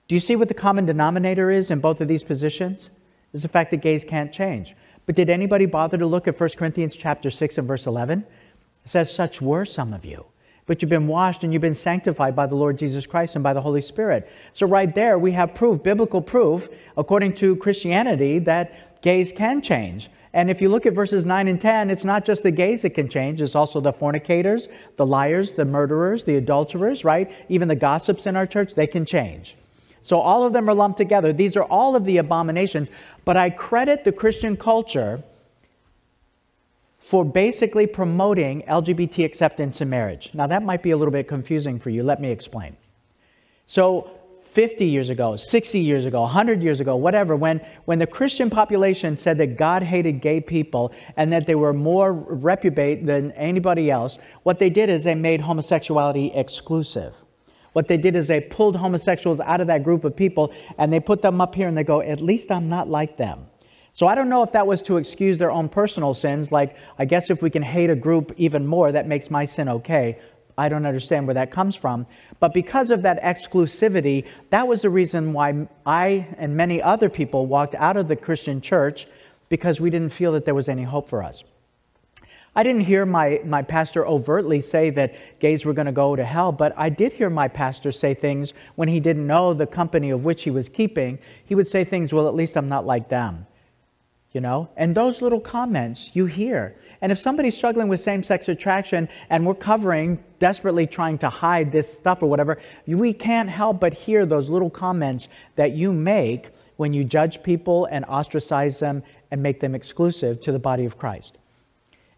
Do 0.07 0.15
you 0.15 0.21
see 0.21 0.35
what 0.35 0.47
the 0.47 0.53
common 0.53 0.85
denominator 0.85 1.51
is 1.51 1.69
in 1.69 1.79
both 1.79 1.99
of 1.99 2.07
these 2.07 2.23
positions? 2.23 2.89
Is 3.33 3.41
the 3.41 3.49
fact 3.49 3.71
that 3.71 3.81
gays 3.81 4.03
can't 4.03 4.31
change. 4.31 4.75
But 5.05 5.15
did 5.15 5.29
anybody 5.29 5.65
bother 5.65 5.97
to 5.97 6.05
look 6.05 6.27
at 6.27 6.39
1 6.39 6.49
Corinthians 6.57 6.95
chapter 6.95 7.29
6 7.29 7.57
and 7.57 7.67
verse 7.67 7.87
11? 7.87 8.19
It 8.85 8.89
says, 8.89 9.13
Such 9.13 9.41
were 9.41 9.65
some 9.65 9.93
of 9.93 10.05
you. 10.05 10.25
but 10.65 10.81
you've 10.81 10.89
been 10.89 11.07
washed 11.07 11.43
and 11.43 11.51
you've 11.51 11.61
been 11.61 11.73
sanctified 11.73 12.35
by 12.35 12.47
the 12.47 12.55
Lord 12.55 12.77
Jesus 12.77 13.05
Christ 13.05 13.35
and 13.35 13.43
by 13.43 13.53
the 13.53 13.59
Holy 13.59 13.81
Spirit. 13.81 14.29
So, 14.53 14.65
right 14.65 14.93
there, 14.95 15.19
we 15.19 15.31
have 15.33 15.53
proof, 15.53 15.83
biblical 15.83 16.21
proof, 16.21 16.69
according 16.95 17.33
to 17.35 17.57
Christianity, 17.57 18.39
that 18.39 19.01
gays 19.01 19.33
can 19.33 19.61
change. 19.61 20.09
And 20.31 20.49
if 20.49 20.61
you 20.61 20.69
look 20.69 20.85
at 20.85 20.93
verses 20.93 21.25
9 21.25 21.47
and 21.47 21.59
10, 21.59 21.89
it's 21.89 22.05
not 22.05 22.23
just 22.25 22.43
the 22.43 22.51
gays 22.51 22.81
that 22.83 22.91
can 22.91 23.09
change, 23.09 23.41
it's 23.41 23.55
also 23.55 23.81
the 23.81 23.91
fornicators, 23.91 24.67
the 24.95 25.05
liars, 25.05 25.53
the 25.53 25.65
murderers, 25.65 26.23
the 26.23 26.37
adulterers, 26.37 27.03
right? 27.03 27.31
Even 27.49 27.67
the 27.67 27.75
gossips 27.75 28.25
in 28.25 28.35
our 28.35 28.47
church, 28.47 28.73
they 28.73 28.87
can 28.87 29.05
change. 29.05 29.55
So 30.03 30.19
all 30.19 30.45
of 30.45 30.53
them 30.53 30.69
are 30.69 30.75
lumped 30.75 30.97
together. 30.97 31.33
These 31.33 31.55
are 31.57 31.63
all 31.63 31.95
of 31.95 32.03
the 32.05 32.17
abominations. 32.17 32.91
But 33.25 33.37
I 33.37 33.49
credit 33.49 34.03
the 34.03 34.11
Christian 34.11 34.55
culture 34.55 35.23
for 36.99 37.25
basically 37.25 37.87
promoting 37.87 38.61
LGBT 38.63 39.25
acceptance 39.25 39.81
in 39.81 39.89
marriage. 39.89 40.29
Now, 40.33 40.47
that 40.47 40.63
might 40.63 40.83
be 40.83 40.91
a 40.91 40.97
little 40.97 41.11
bit 41.11 41.27
confusing 41.27 41.79
for 41.79 41.89
you. 41.89 42.03
Let 42.03 42.21
me 42.21 42.29
explain. 42.31 42.77
So, 43.65 44.11
50 44.51 44.85
years 44.85 45.09
ago, 45.09 45.35
60 45.35 45.79
years 45.79 46.05
ago, 46.05 46.21
100 46.21 46.61
years 46.61 46.79
ago, 46.79 46.95
whatever, 46.95 47.35
when, 47.35 47.59
when 47.85 47.97
the 47.97 48.05
Christian 48.05 48.51
population 48.51 49.17
said 49.17 49.39
that 49.39 49.57
God 49.57 49.81
hated 49.81 50.21
gay 50.21 50.41
people 50.41 50.93
and 51.17 51.33
that 51.33 51.47
they 51.47 51.55
were 51.55 51.73
more 51.73 52.13
reprobate 52.13 53.05
than 53.05 53.31
anybody 53.31 53.89
else, 53.89 54.19
what 54.43 54.59
they 54.59 54.69
did 54.69 54.91
is 54.91 55.03
they 55.03 55.15
made 55.15 55.41
homosexuality 55.41 56.31
exclusive. 56.35 57.15
What 57.73 57.87
they 57.87 57.97
did 57.97 58.15
is 58.15 58.27
they 58.27 58.39
pulled 58.39 58.75
homosexuals 58.75 59.39
out 59.39 59.61
of 59.61 59.67
that 59.67 59.83
group 59.83 60.03
of 60.03 60.15
people 60.15 60.53
and 60.77 60.93
they 60.93 60.99
put 60.99 61.21
them 61.21 61.41
up 61.41 61.53
here 61.55 61.67
and 61.67 61.77
they 61.77 61.83
go, 61.83 62.01
at 62.01 62.21
least 62.21 62.51
I'm 62.51 62.69
not 62.69 62.89
like 62.89 63.17
them. 63.17 63.47
So 63.91 64.07
I 64.07 64.15
don't 64.15 64.29
know 64.29 64.41
if 64.41 64.51
that 64.53 64.65
was 64.65 64.81
to 64.83 64.97
excuse 64.97 65.37
their 65.37 65.51
own 65.51 65.69
personal 65.69 66.15
sins, 66.15 66.51
like, 66.51 66.75
I 66.97 67.05
guess 67.05 67.29
if 67.29 67.43
we 67.43 67.51
can 67.51 67.61
hate 67.61 67.91
a 67.91 67.95
group 67.95 68.33
even 68.37 68.65
more, 68.65 68.91
that 68.91 69.07
makes 69.07 69.29
my 69.29 69.45
sin 69.45 69.69
okay. 69.69 70.17
I 70.57 70.69
don't 70.69 70.85
understand 70.85 71.27
where 71.27 71.33
that 71.35 71.51
comes 71.51 71.75
from. 71.75 72.07
But 72.39 72.53
because 72.53 72.89
of 72.89 73.03
that 73.03 73.21
exclusivity, 73.21 74.25
that 74.49 74.67
was 74.67 74.81
the 74.81 74.89
reason 74.89 75.33
why 75.33 75.67
I 75.85 76.27
and 76.37 76.55
many 76.55 76.81
other 76.81 77.09
people 77.09 77.45
walked 77.45 77.75
out 77.75 77.97
of 77.97 78.07
the 78.07 78.15
Christian 78.15 78.61
church 78.61 79.07
because 79.49 79.79
we 79.79 79.91
didn't 79.91 80.09
feel 80.09 80.31
that 80.33 80.45
there 80.45 80.55
was 80.55 80.69
any 80.69 80.83
hope 80.83 81.07
for 81.07 81.21
us. 81.21 81.43
I 82.55 82.61
didn't 82.61 82.81
hear 82.81 83.05
my, 83.05 83.41
my 83.45 83.63
pastor 83.63 84.05
overtly 84.05 84.61
say 84.61 84.91
that 84.91 85.15
gays 85.39 85.65
were 85.65 85.73
going 85.73 85.87
to 85.87 85.91
go 85.91 86.15
to 86.15 86.23
hell, 86.23 86.51
but 86.51 86.73
I 86.77 86.89
did 86.89 87.13
hear 87.13 87.29
my 87.29 87.47
pastor 87.47 87.91
say 87.91 88.13
things 88.13 88.53
when 88.75 88.87
he 88.87 88.99
didn't 88.99 89.25
know 89.25 89.55
the 89.55 89.65
company 89.65 90.11
of 90.11 90.23
which 90.23 90.43
he 90.43 90.51
was 90.51 90.69
keeping. 90.69 91.17
He 91.45 91.55
would 91.55 91.67
say 91.67 91.83
things, 91.83 92.13
well, 92.13 92.27
at 92.27 92.35
least 92.35 92.55
I'm 92.55 92.69
not 92.69 92.85
like 92.85 93.09
them. 93.09 93.47
You 94.33 94.41
know? 94.41 94.69
And 94.77 94.93
those 94.93 95.21
little 95.21 95.39
comments 95.39 96.15
you 96.15 96.27
hear. 96.27 96.75
And 97.01 97.11
if 97.11 97.17
somebody's 97.17 97.55
struggling 97.55 97.87
with 97.87 98.01
same 98.01 98.23
sex 98.23 98.47
attraction 98.47 99.09
and 99.29 99.45
we're 99.45 99.55
covering, 99.55 100.23
desperately 100.37 100.85
trying 100.85 101.17
to 101.19 101.29
hide 101.29 101.71
this 101.71 101.91
stuff 101.91 102.21
or 102.21 102.29
whatever, 102.29 102.59
we 102.85 103.13
can't 103.13 103.49
help 103.49 103.79
but 103.79 103.93
hear 103.95 104.27
those 104.27 104.49
little 104.49 104.69
comments 104.69 105.27
that 105.55 105.71
you 105.71 105.91
make 105.91 106.49
when 106.77 106.93
you 106.93 107.03
judge 107.03 107.41
people 107.41 107.85
and 107.85 108.05
ostracize 108.05 108.79
them 108.79 109.03
and 109.31 109.41
make 109.41 109.59
them 109.59 109.73
exclusive 109.73 110.39
to 110.41 110.51
the 110.51 110.59
body 110.59 110.85
of 110.85 110.97
Christ. 110.97 111.39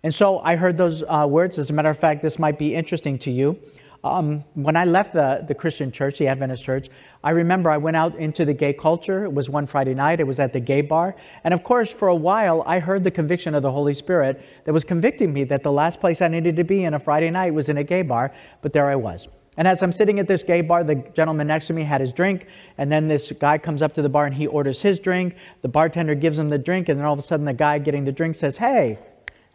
And 0.05 0.13
so 0.13 0.37
I 0.41 0.55
heard 0.55 0.77
those 0.77 1.01
uh, 1.01 1.25
words. 1.27 1.57
As 1.57 1.71
a 1.71 1.73
matter 1.73 1.89
of 1.89 1.97
fact, 1.97 2.21
this 2.21 2.37
might 2.37 2.59
be 2.59 2.75
interesting 2.75 3.17
to 3.17 3.31
you. 3.31 3.59
Um, 4.03 4.43
when 4.53 4.75
I 4.75 4.85
left 4.85 5.13
the, 5.13 5.43
the 5.47 5.55
Christian 5.55 5.91
church, 5.91 6.19
the 6.19 6.27
Adventist 6.27 6.63
church, 6.63 6.89
I 7.23 7.31
remember 7.31 7.71
I 7.71 7.77
went 7.77 7.97
out 7.97 8.13
into 8.17 8.45
the 8.45 8.53
gay 8.53 8.71
culture. 8.71 9.25
It 9.25 9.33
was 9.33 9.49
one 9.49 9.65
Friday 9.65 9.95
night. 9.95 10.19
It 10.19 10.27
was 10.27 10.39
at 10.39 10.53
the 10.53 10.59
gay 10.59 10.81
bar. 10.81 11.15
And 11.43 11.55
of 11.55 11.63
course, 11.63 11.89
for 11.89 12.09
a 12.09 12.15
while, 12.15 12.63
I 12.67 12.77
heard 12.77 13.03
the 13.03 13.09
conviction 13.09 13.55
of 13.55 13.63
the 13.63 13.71
Holy 13.71 13.95
Spirit 13.95 14.43
that 14.65 14.73
was 14.73 14.83
convicting 14.83 15.33
me 15.33 15.43
that 15.45 15.63
the 15.63 15.71
last 15.71 15.99
place 15.99 16.21
I 16.21 16.27
needed 16.27 16.55
to 16.57 16.63
be 16.63 16.83
in 16.83 16.93
a 16.93 16.99
Friday 16.99 17.31
night 17.31 17.55
was 17.55 17.67
in 17.69 17.79
a 17.79 17.83
gay 17.83 18.03
bar. 18.03 18.31
But 18.61 18.73
there 18.73 18.87
I 18.87 18.95
was. 18.95 19.27
And 19.57 19.67
as 19.67 19.81
I'm 19.81 19.91
sitting 19.91 20.19
at 20.19 20.27
this 20.27 20.43
gay 20.43 20.61
bar, 20.61 20.83
the 20.83 21.03
gentleman 21.15 21.47
next 21.47 21.65
to 21.65 21.73
me 21.73 21.81
had 21.81 21.99
his 21.99 22.13
drink, 22.13 22.45
and 22.77 22.91
then 22.91 23.07
this 23.07 23.31
guy 23.31 23.57
comes 23.57 23.81
up 23.81 23.95
to 23.95 24.03
the 24.03 24.09
bar 24.09 24.27
and 24.27 24.35
he 24.35 24.45
orders 24.45 24.83
his 24.83 24.99
drink. 24.99 25.35
The 25.63 25.67
bartender 25.67 26.13
gives 26.13 26.37
him 26.37 26.51
the 26.51 26.59
drink, 26.59 26.89
and 26.89 26.99
then 26.99 27.07
all 27.07 27.13
of 27.13 27.19
a 27.19 27.23
sudden, 27.23 27.47
the 27.47 27.53
guy 27.53 27.79
getting 27.79 28.05
the 28.05 28.11
drink 28.11 28.35
says, 28.35 28.57
Hey, 28.57 28.99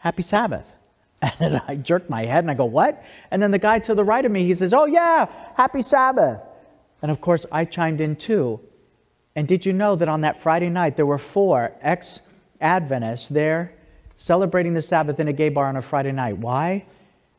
happy 0.01 0.23
Sabbath. 0.23 0.73
And 1.41 1.61
I 1.69 1.77
jerk 1.77 2.09
my 2.11 2.25
head 2.25 2.45
and 2.45 2.51
I 2.51 2.55
go, 2.55 2.65
What? 2.65 3.05
And 3.31 3.43
then 3.43 3.51
the 3.51 3.59
guy 3.59 3.79
to 3.81 3.95
the 3.95 4.05
right 4.05 4.25
of 4.25 4.33
me, 4.33 4.45
he 4.45 4.55
says, 4.55 4.73
Oh, 4.73 4.87
yeah, 4.87 5.27
happy 5.55 5.83
Sabbath. 5.83 6.43
And 7.03 7.11
of 7.11 7.21
course, 7.21 7.47
I 7.53 7.65
chimed 7.65 8.01
in 8.01 8.17
too. 8.17 8.61
And 9.37 9.47
did 9.47 9.65
you 9.65 9.73
know 9.73 9.97
that 9.97 10.09
on 10.09 10.23
that 10.23 10.43
Friday 10.43 10.69
night, 10.69 10.97
there 10.97 11.07
were 11.07 11.19
four 11.19 11.73
ex 11.81 12.21
Adventists 12.61 13.29
there 13.29 13.73
celebrating 14.15 14.75
the 14.75 14.83
Sabbath 14.83 15.19
in 15.19 15.29
a 15.29 15.33
gay 15.33 15.49
bar 15.49 15.67
on 15.67 15.77
a 15.77 15.83
Friday 15.83 16.13
night? 16.13 16.39
Why? 16.39 16.85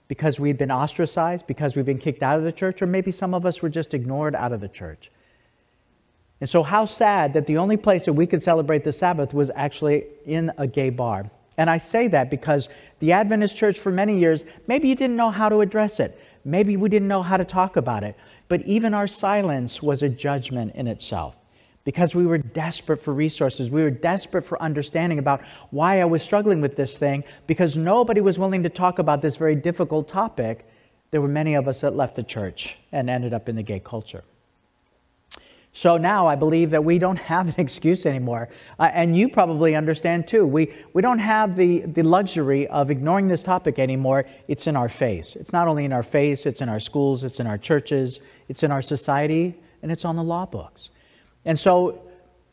Because 0.07 0.39
we'd 0.39 0.57
been 0.57 0.71
ostracized, 0.71 1.47
because 1.47 1.75
we'd 1.75 1.85
been 1.85 1.99
kicked 1.99 2.23
out 2.23 2.37
of 2.37 2.43
the 2.43 2.51
church, 2.51 2.81
or 2.81 2.87
maybe 2.87 3.11
some 3.11 3.33
of 3.33 3.45
us 3.45 3.61
were 3.61 3.69
just 3.69 3.93
ignored 3.93 4.35
out 4.35 4.51
of 4.51 4.61
the 4.61 4.67
church. 4.67 5.11
And 6.39 6.49
so, 6.49 6.63
how 6.63 6.85
sad 6.85 7.33
that 7.33 7.45
the 7.45 7.57
only 7.57 7.77
place 7.77 8.05
that 8.05 8.13
we 8.13 8.25
could 8.25 8.41
celebrate 8.41 8.83
the 8.83 8.93
Sabbath 8.93 9.33
was 9.33 9.51
actually 9.55 10.05
in 10.25 10.51
a 10.57 10.65
gay 10.65 10.89
bar. 10.89 11.29
And 11.61 11.69
I 11.69 11.77
say 11.77 12.07
that 12.07 12.31
because 12.31 12.69
the 12.97 13.11
Adventist 13.11 13.55
church 13.55 13.77
for 13.77 13.91
many 13.91 14.17
years, 14.17 14.45
maybe 14.65 14.89
you 14.89 14.95
didn't 14.95 15.15
know 15.15 15.29
how 15.29 15.47
to 15.47 15.61
address 15.61 15.99
it. 15.99 16.19
Maybe 16.43 16.75
we 16.75 16.89
didn't 16.89 17.07
know 17.07 17.21
how 17.21 17.37
to 17.37 17.45
talk 17.45 17.75
about 17.75 18.03
it. 18.03 18.15
But 18.47 18.63
even 18.63 18.95
our 18.95 19.05
silence 19.05 19.79
was 19.79 20.01
a 20.01 20.09
judgment 20.09 20.73
in 20.73 20.87
itself 20.87 21.37
because 21.83 22.15
we 22.15 22.25
were 22.25 22.39
desperate 22.39 23.03
for 23.03 23.13
resources. 23.13 23.69
We 23.69 23.83
were 23.83 23.91
desperate 23.91 24.41
for 24.41 24.59
understanding 24.59 25.19
about 25.19 25.43
why 25.69 26.01
I 26.01 26.05
was 26.05 26.23
struggling 26.23 26.61
with 26.61 26.75
this 26.75 26.97
thing 26.97 27.23
because 27.45 27.77
nobody 27.77 28.21
was 28.21 28.39
willing 28.39 28.63
to 28.63 28.69
talk 28.69 28.97
about 28.97 29.21
this 29.21 29.35
very 29.35 29.53
difficult 29.53 30.07
topic. 30.07 30.67
There 31.11 31.21
were 31.21 31.27
many 31.27 31.53
of 31.53 31.67
us 31.67 31.81
that 31.81 31.95
left 31.95 32.15
the 32.15 32.23
church 32.23 32.75
and 32.91 33.07
ended 33.07 33.35
up 33.35 33.47
in 33.47 33.55
the 33.55 33.61
gay 33.61 33.81
culture. 33.81 34.23
So 35.73 35.95
now 35.95 36.27
I 36.27 36.35
believe 36.35 36.69
that 36.71 36.83
we 36.83 36.99
don't 36.99 37.17
have 37.31 37.47
an 37.47 37.55
excuse 37.57 38.05
anymore. 38.05 38.49
Uh, 38.79 38.89
and 38.93 39.17
you 39.17 39.29
probably 39.29 39.75
understand 39.75 40.27
too. 40.27 40.45
We, 40.45 40.73
we 40.93 41.01
don't 41.01 41.19
have 41.19 41.55
the, 41.55 41.81
the 41.81 42.03
luxury 42.03 42.67
of 42.67 42.91
ignoring 42.91 43.27
this 43.27 43.43
topic 43.43 43.79
anymore. 43.79 44.25
It's 44.47 44.67
in 44.67 44.75
our 44.75 44.89
face. 44.89 45.35
It's 45.35 45.53
not 45.53 45.67
only 45.67 45.85
in 45.85 45.93
our 45.93 46.03
face, 46.03 46.45
it's 46.45 46.61
in 46.61 46.69
our 46.69 46.79
schools, 46.79 47.23
it's 47.23 47.39
in 47.39 47.47
our 47.47 47.57
churches, 47.57 48.19
it's 48.49 48.63
in 48.63 48.71
our 48.71 48.81
society, 48.81 49.55
and 49.81 49.91
it's 49.91 50.05
on 50.05 50.15
the 50.15 50.23
law 50.23 50.45
books. 50.45 50.89
And 51.45 51.57
so 51.57 52.01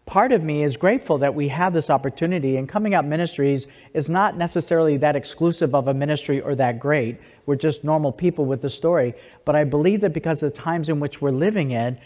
part 0.07 0.33
of 0.33 0.43
me 0.43 0.65
is 0.65 0.79
grateful 0.79 1.19
that 1.19 1.35
we 1.35 1.49
have 1.49 1.75
this 1.75 1.91
opportunity. 1.91 2.57
And 2.57 2.67
Coming 2.67 2.95
Out 2.95 3.05
Ministries 3.05 3.67
is 3.93 4.09
not 4.09 4.39
necessarily 4.39 4.97
that 4.97 5.17
exclusive 5.17 5.75
of 5.75 5.89
a 5.89 5.95
ministry 5.95 6.41
or 6.41 6.55
that 6.55 6.81
great. 6.81 7.19
We're 7.45 7.57
just 7.57 7.85
normal 7.85 8.11
people 8.13 8.47
with 8.47 8.63
the 8.63 8.71
story. 8.71 9.15
But 9.45 9.55
I 9.55 9.65
believe 9.65 10.01
that 10.01 10.15
because 10.15 10.43
of 10.43 10.55
the 10.55 10.59
times 10.59 10.89
in 10.89 10.99
which 10.99 11.21
we're 11.21 11.31
living 11.31 11.73
in, 11.73 11.99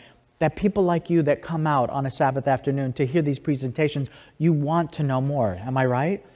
that 0.42 0.56
people 0.56 0.82
like 0.82 1.08
you 1.08 1.22
that 1.22 1.40
come 1.40 1.68
out 1.68 1.88
on 1.90 2.04
a 2.04 2.10
Sabbath 2.10 2.48
afternoon 2.48 2.92
to 2.94 3.06
hear 3.06 3.22
these 3.22 3.38
presentations, 3.38 4.08
you 4.38 4.52
want 4.52 4.92
to 4.92 5.04
know 5.04 5.20
more. 5.20 5.54
Am 5.54 5.78
I 5.78 5.86
right? 5.86 6.26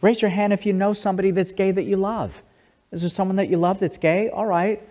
Raise 0.00 0.20
your 0.20 0.32
hand 0.32 0.52
if 0.52 0.66
you 0.66 0.72
know 0.72 0.92
somebody 0.92 1.30
that's 1.30 1.52
gay 1.52 1.70
that 1.70 1.84
you 1.84 1.96
love. 1.96 2.42
Is 2.90 3.02
there 3.02 3.08
someone 3.08 3.36
that 3.36 3.48
you 3.48 3.56
love 3.56 3.78
that's 3.78 3.98
gay? 3.98 4.30
All 4.30 4.46
right. 4.46 4.82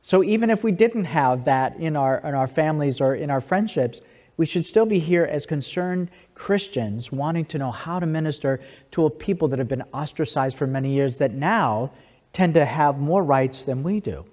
So 0.00 0.24
even 0.24 0.48
if 0.48 0.64
we 0.64 0.72
didn't 0.72 1.04
have 1.04 1.44
that 1.44 1.76
in 1.76 1.94
our, 1.94 2.20
in 2.20 2.34
our 2.34 2.46
families 2.46 2.98
or 2.98 3.14
in 3.14 3.28
our 3.28 3.42
friendships, 3.42 4.00
we 4.38 4.46
should 4.46 4.64
still 4.64 4.86
be 4.86 4.98
here 4.98 5.24
as 5.24 5.44
concerned 5.44 6.10
Christians 6.34 7.12
wanting 7.12 7.44
to 7.44 7.58
know 7.58 7.70
how 7.70 7.98
to 8.00 8.06
minister 8.06 8.60
to 8.92 9.04
a 9.04 9.10
people 9.10 9.48
that 9.48 9.58
have 9.58 9.68
been 9.68 9.84
ostracized 9.92 10.56
for 10.56 10.66
many 10.66 10.94
years 10.94 11.18
that 11.18 11.34
now 11.34 11.92
tend 12.32 12.54
to 12.54 12.64
have 12.64 12.98
more 12.98 13.22
rights 13.22 13.64
than 13.64 13.82
we 13.82 14.00
do. 14.00 14.24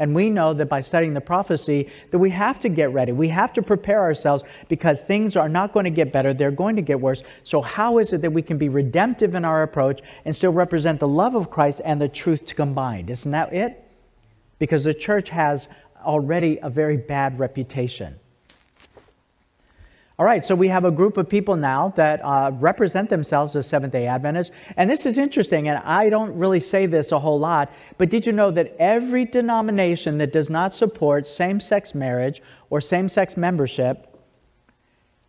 And 0.00 0.14
we 0.14 0.30
know 0.30 0.54
that 0.54 0.66
by 0.66 0.80
studying 0.80 1.12
the 1.12 1.20
prophecy 1.20 1.88
that 2.10 2.18
we 2.18 2.30
have 2.30 2.58
to 2.60 2.70
get 2.70 2.90
ready. 2.92 3.12
We 3.12 3.28
have 3.28 3.52
to 3.52 3.62
prepare 3.62 4.00
ourselves 4.00 4.42
because 4.68 5.02
things 5.02 5.36
are 5.36 5.48
not 5.48 5.74
going 5.74 5.84
to 5.84 5.90
get 5.90 6.10
better, 6.10 6.32
they're 6.32 6.50
going 6.50 6.74
to 6.76 6.82
get 6.82 6.98
worse. 6.98 7.22
So 7.44 7.60
how 7.60 7.98
is 7.98 8.14
it 8.14 8.22
that 8.22 8.32
we 8.32 8.40
can 8.40 8.56
be 8.56 8.70
redemptive 8.70 9.34
in 9.34 9.44
our 9.44 9.62
approach 9.62 10.00
and 10.24 10.34
still 10.34 10.52
represent 10.52 11.00
the 11.00 11.06
love 11.06 11.34
of 11.34 11.50
Christ 11.50 11.82
and 11.84 12.00
the 12.00 12.08
truth 12.08 12.56
combined? 12.56 13.10
Isn't 13.10 13.30
that 13.30 13.52
it? 13.52 13.84
Because 14.58 14.84
the 14.84 14.94
church 14.94 15.28
has 15.28 15.68
already 16.02 16.58
a 16.62 16.70
very 16.70 16.96
bad 16.96 17.38
reputation. 17.38 18.19
All 20.20 20.26
right, 20.26 20.44
so 20.44 20.54
we 20.54 20.68
have 20.68 20.84
a 20.84 20.90
group 20.90 21.16
of 21.16 21.30
people 21.30 21.56
now 21.56 21.94
that 21.96 22.20
uh, 22.22 22.50
represent 22.52 23.08
themselves 23.08 23.56
as 23.56 23.66
Seventh 23.66 23.94
day 23.94 24.06
Adventists. 24.06 24.54
And 24.76 24.90
this 24.90 25.06
is 25.06 25.16
interesting, 25.16 25.66
and 25.66 25.78
I 25.78 26.10
don't 26.10 26.36
really 26.36 26.60
say 26.60 26.84
this 26.84 27.10
a 27.10 27.18
whole 27.18 27.38
lot, 27.38 27.72
but 27.96 28.10
did 28.10 28.26
you 28.26 28.32
know 28.34 28.50
that 28.50 28.76
every 28.78 29.24
denomination 29.24 30.18
that 30.18 30.30
does 30.30 30.50
not 30.50 30.74
support 30.74 31.26
same 31.26 31.58
sex 31.58 31.94
marriage 31.94 32.42
or 32.68 32.82
same 32.82 33.08
sex 33.08 33.38
membership, 33.38 34.14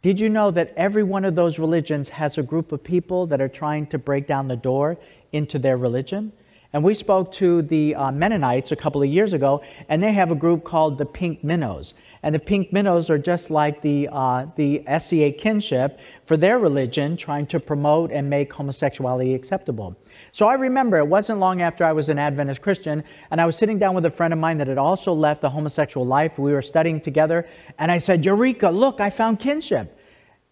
did 0.01 0.19
you 0.19 0.27
know 0.27 0.51
that 0.51 0.73
every 0.75 1.03
one 1.03 1.23
of 1.23 1.35
those 1.35 1.57
religions 1.57 2.09
has 2.09 2.37
a 2.37 2.43
group 2.43 2.73
of 2.73 2.83
people 2.83 3.25
that 3.27 3.39
are 3.39 3.47
trying 3.47 3.87
to 3.87 3.97
break 3.97 4.27
down 4.27 4.49
the 4.49 4.57
door 4.57 4.97
into 5.31 5.57
their 5.57 5.77
religion? 5.77 6.33
And 6.73 6.83
we 6.83 6.95
spoke 6.95 7.31
to 7.33 7.61
the 7.61 7.95
uh, 7.95 8.11
Mennonites 8.11 8.71
a 8.71 8.75
couple 8.77 9.01
of 9.01 9.09
years 9.09 9.31
ago, 9.33 9.61
and 9.89 10.03
they 10.03 10.11
have 10.13 10.31
a 10.31 10.35
group 10.35 10.63
called 10.65 10.97
the 10.97 11.05
Pink 11.05 11.43
Minnows. 11.43 11.93
And 12.23 12.35
the 12.35 12.39
Pink 12.39 12.71
Minnows 12.71 13.09
are 13.09 13.17
just 13.17 13.49
like 13.49 13.81
the, 13.81 14.07
uh, 14.11 14.45
the 14.55 14.83
SDA 14.87 15.39
kinship 15.39 15.99
for 16.25 16.37
their 16.37 16.59
religion, 16.59 17.17
trying 17.17 17.47
to 17.47 17.59
promote 17.59 18.11
and 18.11 18.29
make 18.29 18.53
homosexuality 18.53 19.33
acceptable. 19.33 19.97
So 20.31 20.47
I 20.47 20.53
remember 20.53 20.97
it 20.99 21.07
wasn't 21.07 21.39
long 21.39 21.61
after 21.61 21.83
I 21.83 21.93
was 21.93 22.09
an 22.09 22.19
Adventist 22.19 22.61
Christian, 22.61 23.03
and 23.31 23.41
I 23.41 23.45
was 23.45 23.57
sitting 23.57 23.79
down 23.79 23.95
with 23.95 24.05
a 24.05 24.11
friend 24.11 24.33
of 24.33 24.39
mine 24.39 24.59
that 24.59 24.67
had 24.67 24.77
also 24.77 25.13
left 25.13 25.41
the 25.41 25.49
homosexual 25.49 26.05
life. 26.05 26.37
We 26.37 26.53
were 26.53 26.61
studying 26.61 27.01
together, 27.01 27.47
and 27.79 27.91
I 27.91 27.97
said, 27.97 28.23
Eureka, 28.23 28.69
look, 28.69 29.01
I 29.01 29.09
found 29.09 29.39
kinship. 29.39 29.97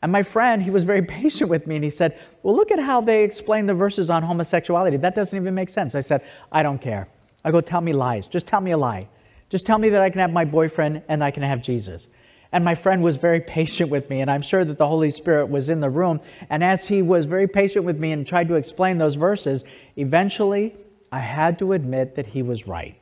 And 0.01 0.11
my 0.11 0.23
friend, 0.23 0.63
he 0.63 0.71
was 0.71 0.83
very 0.83 1.01
patient 1.19 1.51
with 1.51 1.67
me, 1.67 1.75
and 1.75 1.83
he 1.83 1.91
said, 1.91 2.19
Well, 2.41 2.55
look 2.55 2.71
at 2.71 2.79
how 2.79 3.01
they 3.01 3.23
explain 3.23 3.67
the 3.67 3.75
verses 3.75 4.09
on 4.09 4.23
homosexuality. 4.23 4.97
That 4.97 5.13
doesn't 5.13 5.37
even 5.37 5.53
make 5.53 5.69
sense. 5.69 5.93
I 5.93 6.01
said, 6.01 6.23
I 6.51 6.63
don't 6.63 6.81
care. 6.81 7.07
I 7.45 7.51
go, 7.51 7.61
Tell 7.61 7.81
me 7.81 7.93
lies. 7.93 8.25
Just 8.25 8.47
tell 8.47 8.61
me 8.61 8.71
a 8.71 8.77
lie. 8.77 9.07
Just 9.49 9.65
tell 9.65 9.77
me 9.77 9.89
that 9.89 10.01
I 10.01 10.09
can 10.09 10.21
have 10.21 10.31
my 10.31 10.45
boyfriend 10.45 11.03
and 11.07 11.23
I 11.23 11.31
can 11.31 11.43
have 11.43 11.61
Jesus. 11.61 12.07
And 12.51 12.65
my 12.65 12.73
friend 12.73 13.03
was 13.03 13.17
very 13.17 13.41
patient 13.41 13.91
with 13.91 14.09
me, 14.09 14.21
and 14.21 14.31
I'm 14.31 14.41
sure 14.41 14.65
that 14.65 14.77
the 14.77 14.87
Holy 14.87 15.11
Spirit 15.11 15.49
was 15.49 15.69
in 15.69 15.81
the 15.81 15.89
room. 15.89 16.19
And 16.49 16.63
as 16.63 16.87
he 16.87 17.03
was 17.03 17.27
very 17.27 17.47
patient 17.47 17.85
with 17.85 17.99
me 17.99 18.11
and 18.11 18.25
tried 18.25 18.47
to 18.47 18.55
explain 18.55 18.97
those 18.97 19.15
verses, 19.15 19.63
eventually 19.97 20.75
I 21.11 21.19
had 21.19 21.59
to 21.59 21.73
admit 21.73 22.15
that 22.15 22.25
he 22.25 22.41
was 22.41 22.67
right. 22.67 22.99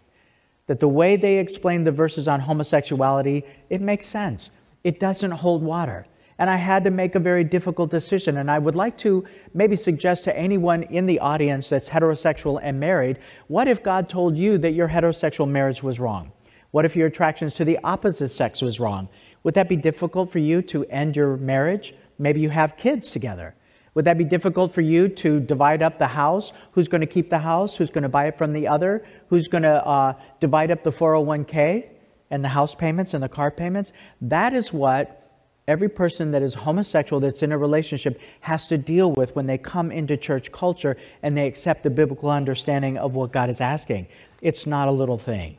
That 0.68 0.82
the 0.82 0.88
way 0.88 1.16
they 1.16 1.38
explained 1.38 1.88
the 1.88 1.94
verses 1.94 2.28
on 2.28 2.42
homosexuality, 2.42 3.46
it 3.70 3.80
makes 3.80 4.08
sense. 4.08 4.50
It 4.84 5.00
doesn't 5.00 5.32
hold 5.32 5.64
water. 5.64 6.06
And 6.40 6.50
I 6.50 6.58
had 6.58 6.84
to 6.84 6.92
make 6.92 7.16
a 7.16 7.20
very 7.20 7.46
difficult 7.46 7.90
decision. 7.90 8.38
And 8.38 8.52
I 8.52 8.60
would 8.60 8.76
like 8.76 8.98
to 9.00 9.26
maybe 9.54 9.78
suggest 9.78 10.26
to 10.26 10.38
anyone 10.38 10.84
in 10.84 11.06
the 11.06 11.20
audience 11.20 11.70
that's 11.70 11.90
heterosexual 11.90 12.60
and 12.62 12.80
married 12.80 13.18
what 13.48 13.68
if 13.70 13.82
God 13.82 14.10
told 14.10 14.36
you 14.36 14.58
that 14.60 14.72
your 14.72 14.90
heterosexual 14.90 15.50
marriage 15.50 15.82
was 15.82 16.00
wrong? 16.00 16.32
What 16.72 16.86
if 16.86 16.96
your 16.96 17.08
attractions 17.08 17.54
to 17.56 17.66
the 17.66 17.80
opposite 17.84 18.30
sex 18.30 18.62
was 18.62 18.80
wrong? 18.80 19.10
Would 19.44 19.54
that 19.54 19.70
be 19.70 19.76
difficult 19.76 20.32
for 20.32 20.40
you 20.40 20.62
to 20.64 20.86
end 20.86 21.16
your 21.16 21.38
marriage? 21.38 21.94
Maybe 22.20 22.40
you 22.42 22.50
have 22.50 22.78
kids 22.78 23.12
together. 23.12 23.56
Would 23.94 24.06
that 24.06 24.18
be 24.18 24.26
difficult 24.26 24.74
for 24.74 24.82
you 24.82 25.08
to 25.08 25.40
divide 25.40 25.82
up 25.82 25.98
the 25.98 26.08
house? 26.08 26.52
Who's 26.74 26.88
going 26.88 27.02
to 27.02 27.08
keep 27.08 27.30
the 27.30 27.40
house? 27.40 27.76
Who's 27.76 27.90
going 27.90 28.04
to 28.04 28.10
buy 28.10 28.28
it 28.28 28.38
from 28.38 28.54
the 28.54 28.68
other? 28.68 29.04
Who's 29.30 29.48
going 29.48 29.64
to 29.64 29.84
uh, 29.84 30.14
divide 30.40 30.70
up 30.70 30.84
the 30.84 30.92
401k 30.92 31.88
and 32.30 32.44
the 32.44 32.50
house 32.50 32.76
payments 32.76 33.16
and 33.16 33.24
the 33.24 33.30
car 33.30 33.50
payments? 33.50 33.94
That 34.22 34.54
is 34.54 34.72
what 34.72 35.28
every 35.68 35.90
person 35.90 36.32
that 36.32 36.42
is 36.42 36.54
homosexual 36.54 37.20
that's 37.20 37.44
in 37.44 37.52
a 37.52 37.58
relationship 37.58 38.20
has 38.42 38.68
to 38.68 38.78
deal 38.78 39.12
with 39.14 39.36
when 39.36 39.48
they 39.48 39.58
come 39.58 39.92
into 39.92 40.16
church 40.16 40.52
culture 40.52 40.96
and 41.24 41.36
they 41.36 41.48
accept 41.48 41.84
the 41.84 41.90
biblical 41.90 42.30
understanding 42.30 42.98
of 42.98 43.16
what 43.16 43.32
God 43.32 43.50
is 43.50 43.60
asking. 43.60 44.08
It's 44.42 44.66
not 44.66 44.88
a 44.88 44.92
little 44.92 45.18
thing, 45.18 45.58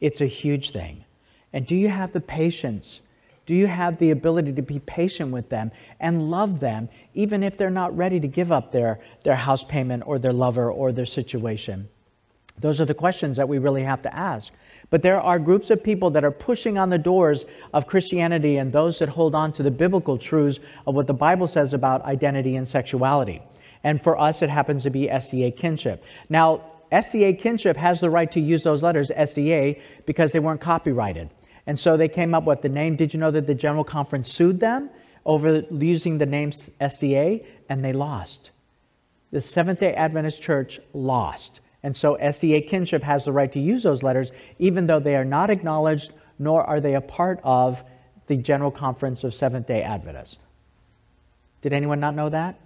it's 0.00 0.20
a 0.20 0.26
huge 0.26 0.70
thing. 0.70 1.04
And 1.52 1.66
do 1.66 1.74
you 1.74 1.88
have 1.88 2.12
the 2.12 2.20
patience? 2.20 3.00
Do 3.46 3.54
you 3.54 3.66
have 3.66 3.98
the 3.98 4.10
ability 4.10 4.52
to 4.52 4.62
be 4.62 4.78
patient 4.80 5.32
with 5.32 5.48
them 5.48 5.70
and 6.00 6.30
love 6.30 6.60
them, 6.60 6.88
even 7.14 7.42
if 7.42 7.56
they're 7.56 7.70
not 7.70 7.96
ready 7.96 8.20
to 8.20 8.28
give 8.28 8.52
up 8.52 8.72
their, 8.72 9.00
their 9.24 9.36
house 9.36 9.64
payment 9.64 10.02
or 10.06 10.18
their 10.18 10.32
lover 10.32 10.70
or 10.70 10.92
their 10.92 11.06
situation? 11.06 11.88
Those 12.60 12.80
are 12.80 12.84
the 12.84 12.94
questions 12.94 13.36
that 13.36 13.48
we 13.48 13.58
really 13.58 13.82
have 13.84 14.02
to 14.02 14.14
ask. 14.14 14.52
But 14.90 15.02
there 15.02 15.20
are 15.20 15.38
groups 15.38 15.70
of 15.70 15.82
people 15.82 16.10
that 16.10 16.24
are 16.24 16.30
pushing 16.30 16.78
on 16.78 16.90
the 16.90 16.98
doors 16.98 17.44
of 17.74 17.86
Christianity 17.86 18.56
and 18.56 18.72
those 18.72 18.98
that 18.98 19.08
hold 19.08 19.34
on 19.34 19.52
to 19.54 19.62
the 19.62 19.70
biblical 19.70 20.18
truths 20.18 20.60
of 20.86 20.94
what 20.94 21.06
the 21.06 21.14
Bible 21.14 21.46
says 21.46 21.72
about 21.72 22.04
identity 22.04 22.56
and 22.56 22.66
sexuality. 22.66 23.42
And 23.84 24.02
for 24.02 24.18
us, 24.18 24.42
it 24.42 24.50
happens 24.50 24.82
to 24.82 24.90
be 24.90 25.06
SDA 25.06 25.56
kinship. 25.56 26.02
Now, 26.28 26.62
SDA 26.90 27.38
kinship 27.38 27.76
has 27.76 28.00
the 28.00 28.10
right 28.10 28.30
to 28.32 28.40
use 28.40 28.62
those 28.62 28.82
letters, 28.82 29.10
SDA, 29.10 29.80
because 30.06 30.32
they 30.32 30.40
weren't 30.40 30.60
copyrighted. 30.60 31.30
And 31.66 31.78
so 31.78 31.96
they 31.96 32.08
came 32.08 32.34
up 32.34 32.44
with 32.44 32.62
the 32.62 32.68
name. 32.68 32.96
Did 32.96 33.12
you 33.12 33.20
know 33.20 33.30
that 33.30 33.46
the 33.46 33.54
General 33.54 33.84
Conference 33.84 34.32
sued 34.32 34.58
them 34.60 34.90
over 35.26 35.60
using 35.70 36.18
the 36.18 36.26
name 36.26 36.50
SDA? 36.50 37.44
And 37.68 37.84
they 37.84 37.92
lost. 37.92 38.50
The 39.30 39.40
Seventh 39.42 39.80
day 39.80 39.92
Adventist 39.92 40.40
Church 40.40 40.80
lost. 40.94 41.60
And 41.82 41.94
so 41.94 42.16
SDA 42.16 42.66
kinship 42.66 43.02
has 43.02 43.24
the 43.24 43.32
right 43.32 43.52
to 43.52 43.60
use 43.60 43.82
those 43.82 44.02
letters, 44.02 44.32
even 44.58 44.86
though 44.86 44.98
they 44.98 45.14
are 45.14 45.24
not 45.24 45.50
acknowledged, 45.50 46.12
nor 46.38 46.64
are 46.64 46.80
they 46.80 46.94
a 46.94 47.00
part 47.00 47.40
of 47.44 47.84
the 48.26 48.36
General 48.36 48.70
Conference 48.70 49.22
of 49.24 49.34
Seventh 49.34 49.66
day 49.66 49.82
Adventists. 49.82 50.38
Did 51.60 51.72
anyone 51.72 52.00
not 52.00 52.14
know 52.14 52.28
that? 52.28 52.58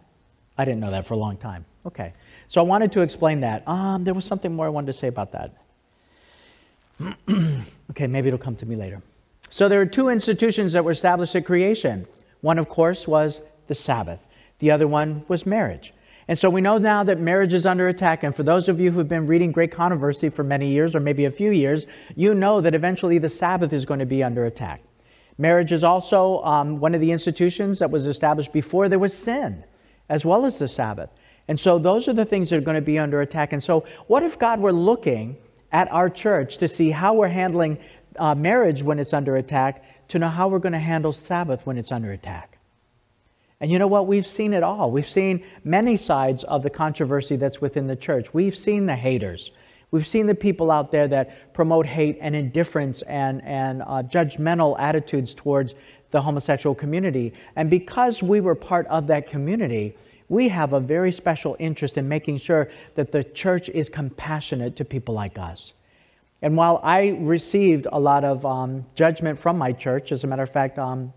I 0.56 0.64
didn't 0.64 0.80
know 0.80 0.90
that 0.90 1.06
for 1.06 1.14
a 1.14 1.18
long 1.18 1.36
time. 1.36 1.64
Okay. 1.86 2.12
So 2.52 2.60
I 2.60 2.64
wanted 2.64 2.92
to 2.92 3.00
explain 3.00 3.40
that. 3.40 3.66
Um, 3.66 4.04
there 4.04 4.12
was 4.12 4.26
something 4.26 4.54
more 4.54 4.66
I 4.66 4.68
wanted 4.68 4.88
to 4.88 4.92
say 4.92 5.08
about 5.08 5.32
that. 5.32 5.54
okay, 7.92 8.06
maybe 8.06 8.28
it'll 8.28 8.38
come 8.38 8.56
to 8.56 8.66
me 8.66 8.76
later. 8.76 9.00
So 9.48 9.70
there 9.70 9.80
are 9.80 9.86
two 9.86 10.10
institutions 10.10 10.74
that 10.74 10.84
were 10.84 10.90
established 10.90 11.34
at 11.34 11.46
creation. 11.46 12.06
One, 12.42 12.58
of 12.58 12.68
course, 12.68 13.08
was 13.08 13.40
the 13.68 13.74
Sabbath, 13.74 14.20
the 14.58 14.70
other 14.70 14.86
one 14.86 15.24
was 15.28 15.46
marriage. 15.46 15.94
And 16.28 16.38
so 16.38 16.50
we 16.50 16.60
know 16.60 16.76
now 16.76 17.02
that 17.04 17.18
marriage 17.18 17.54
is 17.54 17.64
under 17.64 17.88
attack. 17.88 18.22
And 18.22 18.36
for 18.36 18.42
those 18.42 18.68
of 18.68 18.78
you 18.78 18.90
who've 18.90 19.08
been 19.08 19.26
reading 19.26 19.50
Great 19.50 19.72
Controversy 19.72 20.28
for 20.28 20.44
many 20.44 20.68
years, 20.68 20.94
or 20.94 21.00
maybe 21.00 21.24
a 21.24 21.30
few 21.30 21.52
years, 21.52 21.86
you 22.16 22.34
know 22.34 22.60
that 22.60 22.74
eventually 22.74 23.16
the 23.16 23.30
Sabbath 23.30 23.72
is 23.72 23.86
going 23.86 24.00
to 24.00 24.04
be 24.04 24.22
under 24.22 24.44
attack. 24.44 24.82
Marriage 25.38 25.72
is 25.72 25.82
also 25.82 26.42
um, 26.42 26.80
one 26.80 26.94
of 26.94 27.00
the 27.00 27.12
institutions 27.12 27.78
that 27.78 27.90
was 27.90 28.04
established 28.04 28.52
before 28.52 28.90
there 28.90 28.98
was 28.98 29.16
sin, 29.16 29.64
as 30.10 30.26
well 30.26 30.44
as 30.44 30.58
the 30.58 30.68
Sabbath. 30.68 31.08
And 31.48 31.58
so 31.58 31.78
those 31.78 32.08
are 32.08 32.12
the 32.12 32.24
things 32.24 32.50
that 32.50 32.56
are 32.56 32.62
going 32.62 32.76
to 32.76 32.80
be 32.80 32.98
under 32.98 33.20
attack. 33.20 33.52
And 33.52 33.62
so, 33.62 33.84
what 34.06 34.22
if 34.22 34.38
God 34.38 34.60
were 34.60 34.72
looking 34.72 35.36
at 35.72 35.90
our 35.92 36.08
church 36.08 36.58
to 36.58 36.68
see 36.68 36.90
how 36.90 37.14
we're 37.14 37.28
handling 37.28 37.78
uh, 38.16 38.34
marriage 38.34 38.82
when 38.82 38.98
it's 38.98 39.12
under 39.12 39.36
attack, 39.36 39.84
to 40.08 40.18
know 40.18 40.28
how 40.28 40.48
we're 40.48 40.58
going 40.58 40.72
to 40.72 40.78
handle 40.78 41.12
Sabbath 41.12 41.66
when 41.66 41.78
it's 41.78 41.90
under 41.90 42.12
attack? 42.12 42.58
And 43.60 43.70
you 43.70 43.78
know 43.78 43.86
what? 43.86 44.08
We've 44.08 44.26
seen 44.26 44.52
it 44.54 44.62
all. 44.62 44.90
We've 44.90 45.08
seen 45.08 45.44
many 45.62 45.96
sides 45.96 46.42
of 46.44 46.62
the 46.62 46.70
controversy 46.70 47.36
that's 47.36 47.60
within 47.60 47.86
the 47.86 47.96
church. 47.96 48.34
We've 48.34 48.56
seen 48.56 48.86
the 48.86 48.96
haters. 48.96 49.52
We've 49.92 50.06
seen 50.06 50.26
the 50.26 50.34
people 50.34 50.70
out 50.70 50.90
there 50.90 51.06
that 51.08 51.54
promote 51.54 51.86
hate 51.86 52.18
and 52.20 52.34
indifference 52.34 53.02
and, 53.02 53.42
and 53.44 53.82
uh, 53.82 54.02
judgmental 54.02 54.74
attitudes 54.80 55.32
towards 55.34 55.74
the 56.10 56.20
homosexual 56.20 56.74
community. 56.74 57.34
And 57.54 57.70
because 57.70 58.22
we 58.22 58.40
were 58.40 58.54
part 58.54 58.86
of 58.88 59.06
that 59.08 59.28
community, 59.28 59.96
we 60.28 60.48
have 60.48 60.72
a 60.72 60.80
very 60.80 61.12
special 61.12 61.56
interest 61.58 61.98
in 61.98 62.08
making 62.08 62.38
sure 62.38 62.70
that 62.94 63.12
the 63.12 63.24
church 63.24 63.68
is 63.68 63.88
compassionate 63.88 64.76
to 64.76 64.84
people 64.84 65.14
like 65.14 65.38
us. 65.38 65.72
And 66.42 66.56
while 66.56 66.80
I 66.82 67.10
received 67.20 67.86
a 67.92 68.00
lot 68.00 68.24
of 68.24 68.44
um, 68.44 68.84
judgment 68.94 69.38
from 69.38 69.56
my 69.56 69.72
church, 69.72 70.10
as 70.10 70.24
a 70.24 70.26
matter 70.26 70.42
of 70.42 70.50
fact, 70.50 70.78
um, 70.78 71.12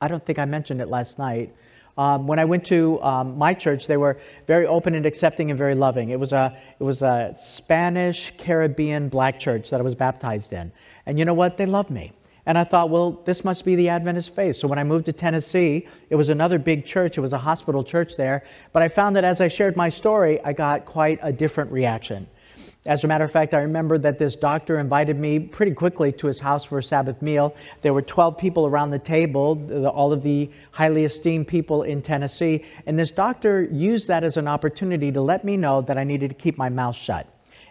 I 0.00 0.08
don't 0.08 0.24
think 0.24 0.38
I 0.38 0.44
mentioned 0.44 0.82
it 0.82 0.88
last 0.88 1.18
night. 1.18 1.54
Um, 1.96 2.26
when 2.26 2.38
I 2.38 2.44
went 2.44 2.64
to 2.66 3.00
um, 3.02 3.38
my 3.38 3.54
church, 3.54 3.86
they 3.86 3.96
were 3.96 4.18
very 4.46 4.66
open 4.66 4.94
and 4.94 5.06
accepting 5.06 5.50
and 5.50 5.58
very 5.58 5.74
loving. 5.74 6.10
It 6.10 6.18
was 6.18 6.32
a 6.32 6.58
it 6.78 6.82
was 6.82 7.02
a 7.02 7.32
Spanish 7.36 8.34
Caribbean 8.36 9.08
black 9.08 9.38
church 9.38 9.70
that 9.70 9.80
I 9.80 9.82
was 9.82 9.94
baptized 9.94 10.52
in, 10.52 10.72
and 11.06 11.18
you 11.18 11.24
know 11.24 11.34
what? 11.34 11.56
They 11.56 11.66
loved 11.66 11.90
me. 11.90 12.12
And 12.46 12.58
I 12.58 12.64
thought, 12.64 12.90
well, 12.90 13.22
this 13.24 13.42
must 13.44 13.64
be 13.64 13.74
the 13.74 13.88
Adventist 13.88 14.34
faith. 14.34 14.56
So 14.56 14.68
when 14.68 14.78
I 14.78 14.84
moved 14.84 15.06
to 15.06 15.12
Tennessee, 15.12 15.88
it 16.10 16.16
was 16.16 16.28
another 16.28 16.58
big 16.58 16.84
church. 16.84 17.16
It 17.16 17.22
was 17.22 17.32
a 17.32 17.38
hospital 17.38 17.82
church 17.82 18.16
there. 18.16 18.44
But 18.72 18.82
I 18.82 18.88
found 18.88 19.16
that 19.16 19.24
as 19.24 19.40
I 19.40 19.48
shared 19.48 19.76
my 19.76 19.88
story, 19.88 20.42
I 20.44 20.52
got 20.52 20.84
quite 20.84 21.18
a 21.22 21.32
different 21.32 21.72
reaction. 21.72 22.26
As 22.86 23.02
a 23.02 23.06
matter 23.06 23.24
of 23.24 23.32
fact, 23.32 23.54
I 23.54 23.60
remember 23.60 23.96
that 23.96 24.18
this 24.18 24.36
doctor 24.36 24.78
invited 24.78 25.18
me 25.18 25.38
pretty 25.38 25.72
quickly 25.72 26.12
to 26.12 26.26
his 26.26 26.38
house 26.38 26.64
for 26.64 26.78
a 26.78 26.82
Sabbath 26.82 27.22
meal. 27.22 27.56
There 27.80 27.94
were 27.94 28.02
12 28.02 28.36
people 28.36 28.66
around 28.66 28.90
the 28.90 28.98
table, 28.98 29.88
all 29.88 30.12
of 30.12 30.22
the 30.22 30.50
highly 30.70 31.06
esteemed 31.06 31.48
people 31.48 31.84
in 31.84 32.02
Tennessee, 32.02 32.62
and 32.84 32.98
this 32.98 33.10
doctor 33.10 33.62
used 33.72 34.06
that 34.08 34.22
as 34.22 34.36
an 34.36 34.46
opportunity 34.46 35.10
to 35.12 35.22
let 35.22 35.46
me 35.46 35.56
know 35.56 35.80
that 35.80 35.96
I 35.96 36.04
needed 36.04 36.28
to 36.28 36.34
keep 36.34 36.58
my 36.58 36.68
mouth 36.68 36.94
shut. 36.94 37.26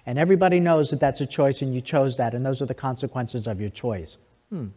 And 0.07 0.17
everybody 0.17 0.59
knows 0.59 0.89
that 0.89 0.99
that's 0.99 1.21
a 1.21 1.27
choice, 1.27 1.61
and 1.61 1.75
you 1.75 1.81
chose 1.81 2.17
that, 2.17 2.33
and 2.33 2.43
those 2.43 2.59
are 2.63 2.65
the 2.65 2.73
consequences 2.73 3.45
of 3.45 3.61
your 3.61 3.69
choice. 3.69 4.17
Hmm. 4.53 4.67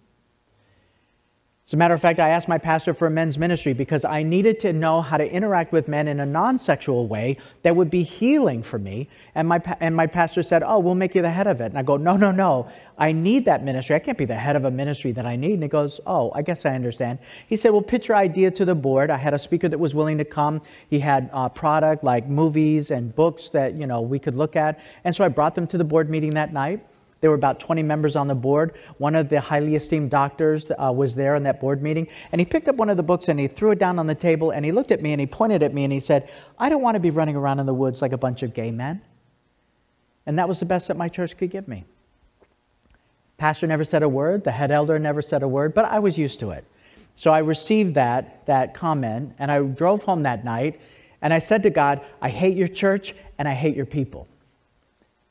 As 1.67 1.75
a 1.75 1.77
matter 1.77 1.93
of 1.93 2.01
fact, 2.01 2.19
I 2.19 2.31
asked 2.31 2.49
my 2.49 2.57
pastor 2.57 2.95
for 2.95 3.09
a 3.09 3.11
men's 3.11 3.37
ministry 3.37 3.75
because 3.75 4.07
I 4.07 4.23
needed 4.23 4.61
to 4.61 4.73
know 4.73 5.03
how 5.03 5.19
to 5.19 5.31
interact 5.31 5.71
with 5.71 5.87
men 5.87 6.09
in 6.09 6.19
a 6.19 6.25
non 6.25 6.57
sexual 6.57 7.07
way 7.09 7.37
that 7.63 7.77
would 7.77 7.91
be 7.91 8.05
healing 8.05 8.63
for 8.63 8.79
me. 8.79 9.11
And 9.35 9.49
my, 9.49 9.61
and 9.81 9.95
my 9.95 10.07
pastor 10.07 10.43
said, 10.43 10.63
Oh, 10.65 10.79
we'll 10.79 10.95
make 10.95 11.15
you 11.15 11.21
the 11.21 11.31
head 11.31 11.47
of 11.47 11.61
it. 11.61 11.67
And 11.67 11.77
I 11.77 11.83
go, 11.83 11.99
No, 11.99 12.17
no, 12.17 12.31
no. 12.31 12.71
I 12.97 13.13
need 13.13 13.45
that 13.45 13.63
ministry. 13.63 13.97
I 13.97 13.99
can't 13.99 14.17
be 14.17 14.25
the 14.25 14.35
head 14.35 14.57
of 14.57 14.65
a 14.65 14.71
ministry 14.71 15.13
that 15.13 15.27
I 15.27 15.37
need. 15.37 15.55
And 15.55 15.63
he 15.63 15.69
goes, 15.69 16.01
Oh, 16.07 16.33
I 16.35 16.41
guess 16.41 16.65
I 16.65 16.75
understand. 16.75 17.19
He 17.47 17.59
said, 17.59 17.73
Well, 17.73 17.83
pitch 17.83 18.09
your 18.09 18.17
idea 18.17 18.51
to 18.53 18.65
the 18.65 18.75
board. 18.75 19.11
I 19.11 19.19
had 19.19 19.35
a 19.35 19.39
speaker 19.39 19.69
that 19.69 19.79
was 19.79 19.95
willing 19.95 20.17
to 20.17 20.25
come. 20.25 20.63
He 20.89 21.01
had 21.01 21.29
a 21.35 21.51
product 21.51 22.03
like 22.03 22.27
movies 22.27 22.91
and 22.91 23.15
books 23.15 23.51
that, 23.51 23.75
you 23.75 23.87
know, 23.87 24.01
we 24.01 24.21
could 24.21 24.37
look 24.37 24.57
at. 24.57 24.81
And 25.05 25.15
so 25.15 25.23
I 25.23 25.29
brought 25.29 25.55
them 25.55 25.67
to 25.67 25.77
the 25.77 25.85
board 25.85 26.09
meeting 26.09 26.35
that 26.35 26.53
night. 26.53 26.81
There 27.27 27.33
were 27.33 27.35
about 27.35 27.59
20 27.59 27.83
members 27.83 28.15
on 28.15 28.29
the 28.29 28.37
board. 28.37 28.77
One 28.99 29.17
of 29.17 29.29
the 29.29 29.41
highly 29.41 29.75
esteemed 29.75 30.11
doctors 30.11 30.71
uh, 30.71 30.93
was 30.93 31.17
there 31.17 31.35
in 31.35 31.43
that 31.43 31.61
board 31.61 31.83
meeting, 31.83 32.07
and 32.31 32.41
he 32.41 32.45
picked 32.45 32.69
up 32.69 32.77
one 32.77 32.89
of 32.89 32.97
the 32.97 33.03
books 33.03 33.27
and 33.27 33.41
he 33.41 33.49
threw 33.49 33.73
it 33.73 33.81
down 33.81 33.99
on 33.99 34.07
the 34.07 34.15
table 34.15 34.53
and 34.53 34.65
he 34.65 34.71
looked 34.71 34.93
at 34.93 35.03
me 35.03 35.11
and 35.11 35.21
he 35.21 35.27
pointed 35.27 35.65
at 35.65 35.75
me 35.75 35.83
and 35.83 35.93
he 35.93 35.99
said, 35.99 36.31
I 36.57 36.69
don't 36.69 36.83
want 36.83 36.95
to 36.95 37.01
be 37.01 37.11
running 37.11 37.35
around 37.35 37.59
in 37.59 37.67
the 37.67 37.75
woods 37.75 38.01
like 38.01 38.13
a 38.13 38.17
bunch 38.17 38.45
of 38.45 38.55
gay 38.55 38.71
men. 38.71 39.03
And 40.25 40.39
that 40.39 40.49
was 40.49 40.61
the 40.61 40.67
best 40.67 40.87
that 40.87 40.97
my 40.97 41.09
church 41.09 41.37
could 41.37 41.51
give 41.51 41.67
me. 41.67 41.85
Pastor 43.39 43.67
never 43.67 43.83
said 43.83 44.05
a 44.05 44.09
word, 44.09 44.45
the 44.45 44.53
head 44.53 44.71
elder 44.71 45.01
never 45.01 45.21
said 45.21 45.43
a 45.43 45.49
word, 45.49 45.75
but 45.75 45.85
I 45.85 45.99
was 45.99 46.17
used 46.17 46.39
to 46.39 46.53
it. 46.53 46.65
So 47.17 47.33
I 47.33 47.41
received 47.41 47.97
that, 47.97 48.47
that 48.47 48.73
comment, 48.73 49.35
and 49.41 49.51
I 49.51 49.61
drove 49.63 50.05
home 50.05 50.23
that 50.23 50.45
night, 50.45 50.81
and 51.21 51.35
I 51.35 51.41
said 51.41 51.65
to 51.65 51.71
God, 51.71 52.03
I 52.23 52.29
hate 52.29 52.57
your 52.57 52.69
church 52.69 53.17
and 53.37 53.49
I 53.49 53.55
hate 53.55 53.75
your 53.75 53.85
people. 53.85 54.29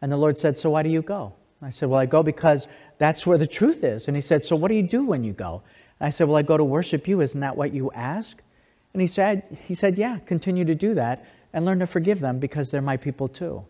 And 0.02 0.12
the 0.12 0.18
Lord 0.18 0.38
said, 0.38 0.58
So 0.58 0.72
why 0.72 0.84
do 0.84 0.90
you 0.90 1.02
go? 1.02 1.32
I 1.66 1.72
said, 1.72 1.90
Well, 1.90 2.00
I 2.00 2.06
go 2.06 2.24
because 2.24 2.68
that's 2.98 3.26
where 3.26 3.38
the 3.38 3.48
truth 3.48 3.84
is. 3.84 4.08
And 4.08 4.16
He 4.16 4.22
said, 4.22 4.44
So 4.44 4.56
what 4.56 4.70
do 4.70 4.76
you 4.76 4.84
do 4.84 5.06
when 5.06 5.24
you 5.24 5.34
go? 5.34 5.64
And 6.00 6.08
I 6.08 6.10
said, 6.10 6.28
Well, 6.28 6.38
I 6.38 6.42
go 6.42 6.58
to 6.58 6.64
worship 6.64 7.08
you. 7.08 7.22
Isn't 7.22 7.42
that 7.42 7.58
what 7.58 7.74
you 7.74 7.92
ask? 7.92 8.42
And 8.94 9.02
he 9.02 9.08
said, 9.08 9.58
he 9.68 9.76
said, 9.76 9.98
Yeah, 9.98 10.20
continue 10.20 10.64
to 10.64 10.74
do 10.74 10.94
that 10.94 11.26
and 11.52 11.66
learn 11.66 11.80
to 11.80 11.88
forgive 11.88 12.22
them 12.22 12.40
because 12.40 12.72
they're 12.72 12.82
my 12.82 12.96
people 12.96 13.28
too. 13.28 13.66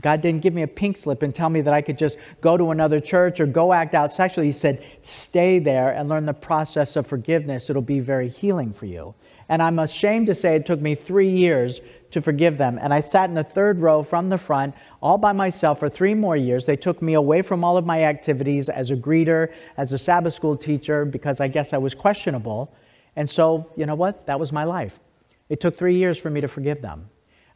God 0.00 0.22
didn't 0.22 0.40
give 0.40 0.54
me 0.54 0.62
a 0.62 0.66
pink 0.66 0.96
slip 0.96 1.22
and 1.22 1.34
tell 1.34 1.50
me 1.50 1.60
that 1.60 1.74
I 1.74 1.82
could 1.82 1.98
just 1.98 2.16
go 2.40 2.56
to 2.56 2.70
another 2.70 2.98
church 2.98 3.40
or 3.40 3.46
go 3.46 3.74
act 3.74 3.94
out 3.94 4.12
sexually. 4.12 4.46
He 4.46 4.52
said, 4.52 4.82
stay 5.02 5.58
there 5.58 5.90
and 5.90 6.08
learn 6.08 6.24
the 6.24 6.32
process 6.32 6.96
of 6.96 7.06
forgiveness. 7.06 7.68
It'll 7.68 7.82
be 7.82 8.00
very 8.00 8.28
healing 8.30 8.72
for 8.72 8.86
you. 8.86 9.14
And 9.50 9.62
I'm 9.62 9.78
ashamed 9.78 10.28
to 10.28 10.34
say 10.34 10.56
it 10.56 10.64
took 10.64 10.80
me 10.80 10.94
three 10.94 11.28
years 11.28 11.82
to 12.12 12.22
forgive 12.22 12.58
them. 12.58 12.78
And 12.80 12.94
I 12.94 13.00
sat 13.00 13.28
in 13.28 13.34
the 13.34 13.44
third 13.44 13.80
row 13.80 14.02
from 14.02 14.28
the 14.28 14.38
front 14.38 14.74
all 15.02 15.18
by 15.18 15.32
myself 15.32 15.80
for 15.80 15.88
three 15.88 16.14
more 16.14 16.36
years. 16.36 16.66
They 16.66 16.76
took 16.76 17.02
me 17.02 17.14
away 17.14 17.42
from 17.42 17.64
all 17.64 17.76
of 17.76 17.84
my 17.84 18.04
activities 18.04 18.68
as 18.68 18.90
a 18.90 18.96
greeter, 18.96 19.52
as 19.76 19.92
a 19.92 19.98
Sabbath 19.98 20.34
school 20.34 20.56
teacher, 20.56 21.04
because 21.04 21.40
I 21.40 21.48
guess 21.48 21.72
I 21.72 21.78
was 21.78 21.94
questionable. 21.94 22.74
And 23.16 23.28
so, 23.28 23.70
you 23.76 23.86
know 23.86 23.94
what? 23.94 24.26
That 24.26 24.40
was 24.40 24.52
my 24.52 24.64
life. 24.64 25.00
It 25.48 25.60
took 25.60 25.76
three 25.76 25.96
years 25.96 26.16
for 26.16 26.30
me 26.30 26.40
to 26.40 26.48
forgive 26.48 26.80
them. 26.80 27.08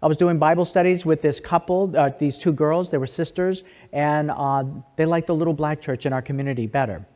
I 0.03 0.07
was 0.07 0.19
doing 0.19 0.39
Bible 0.39 0.67
studies 0.67 1.07
with 1.07 1.23
this 1.23 1.41
couple, 1.41 1.93
uh, 1.97 2.11
these 2.19 2.37
two 2.37 2.53
girls, 2.53 2.91
they 2.91 2.99
were 2.99 3.07
sisters, 3.07 3.65
and 3.93 4.31
uh, 4.31 4.65
they 4.97 5.07
liked 5.07 5.27
the 5.27 5.35
little 5.35 5.55
black 5.55 5.81
church 5.81 6.05
in 6.05 6.13
our 6.13 6.21
community 6.21 6.67
better. 6.67 7.07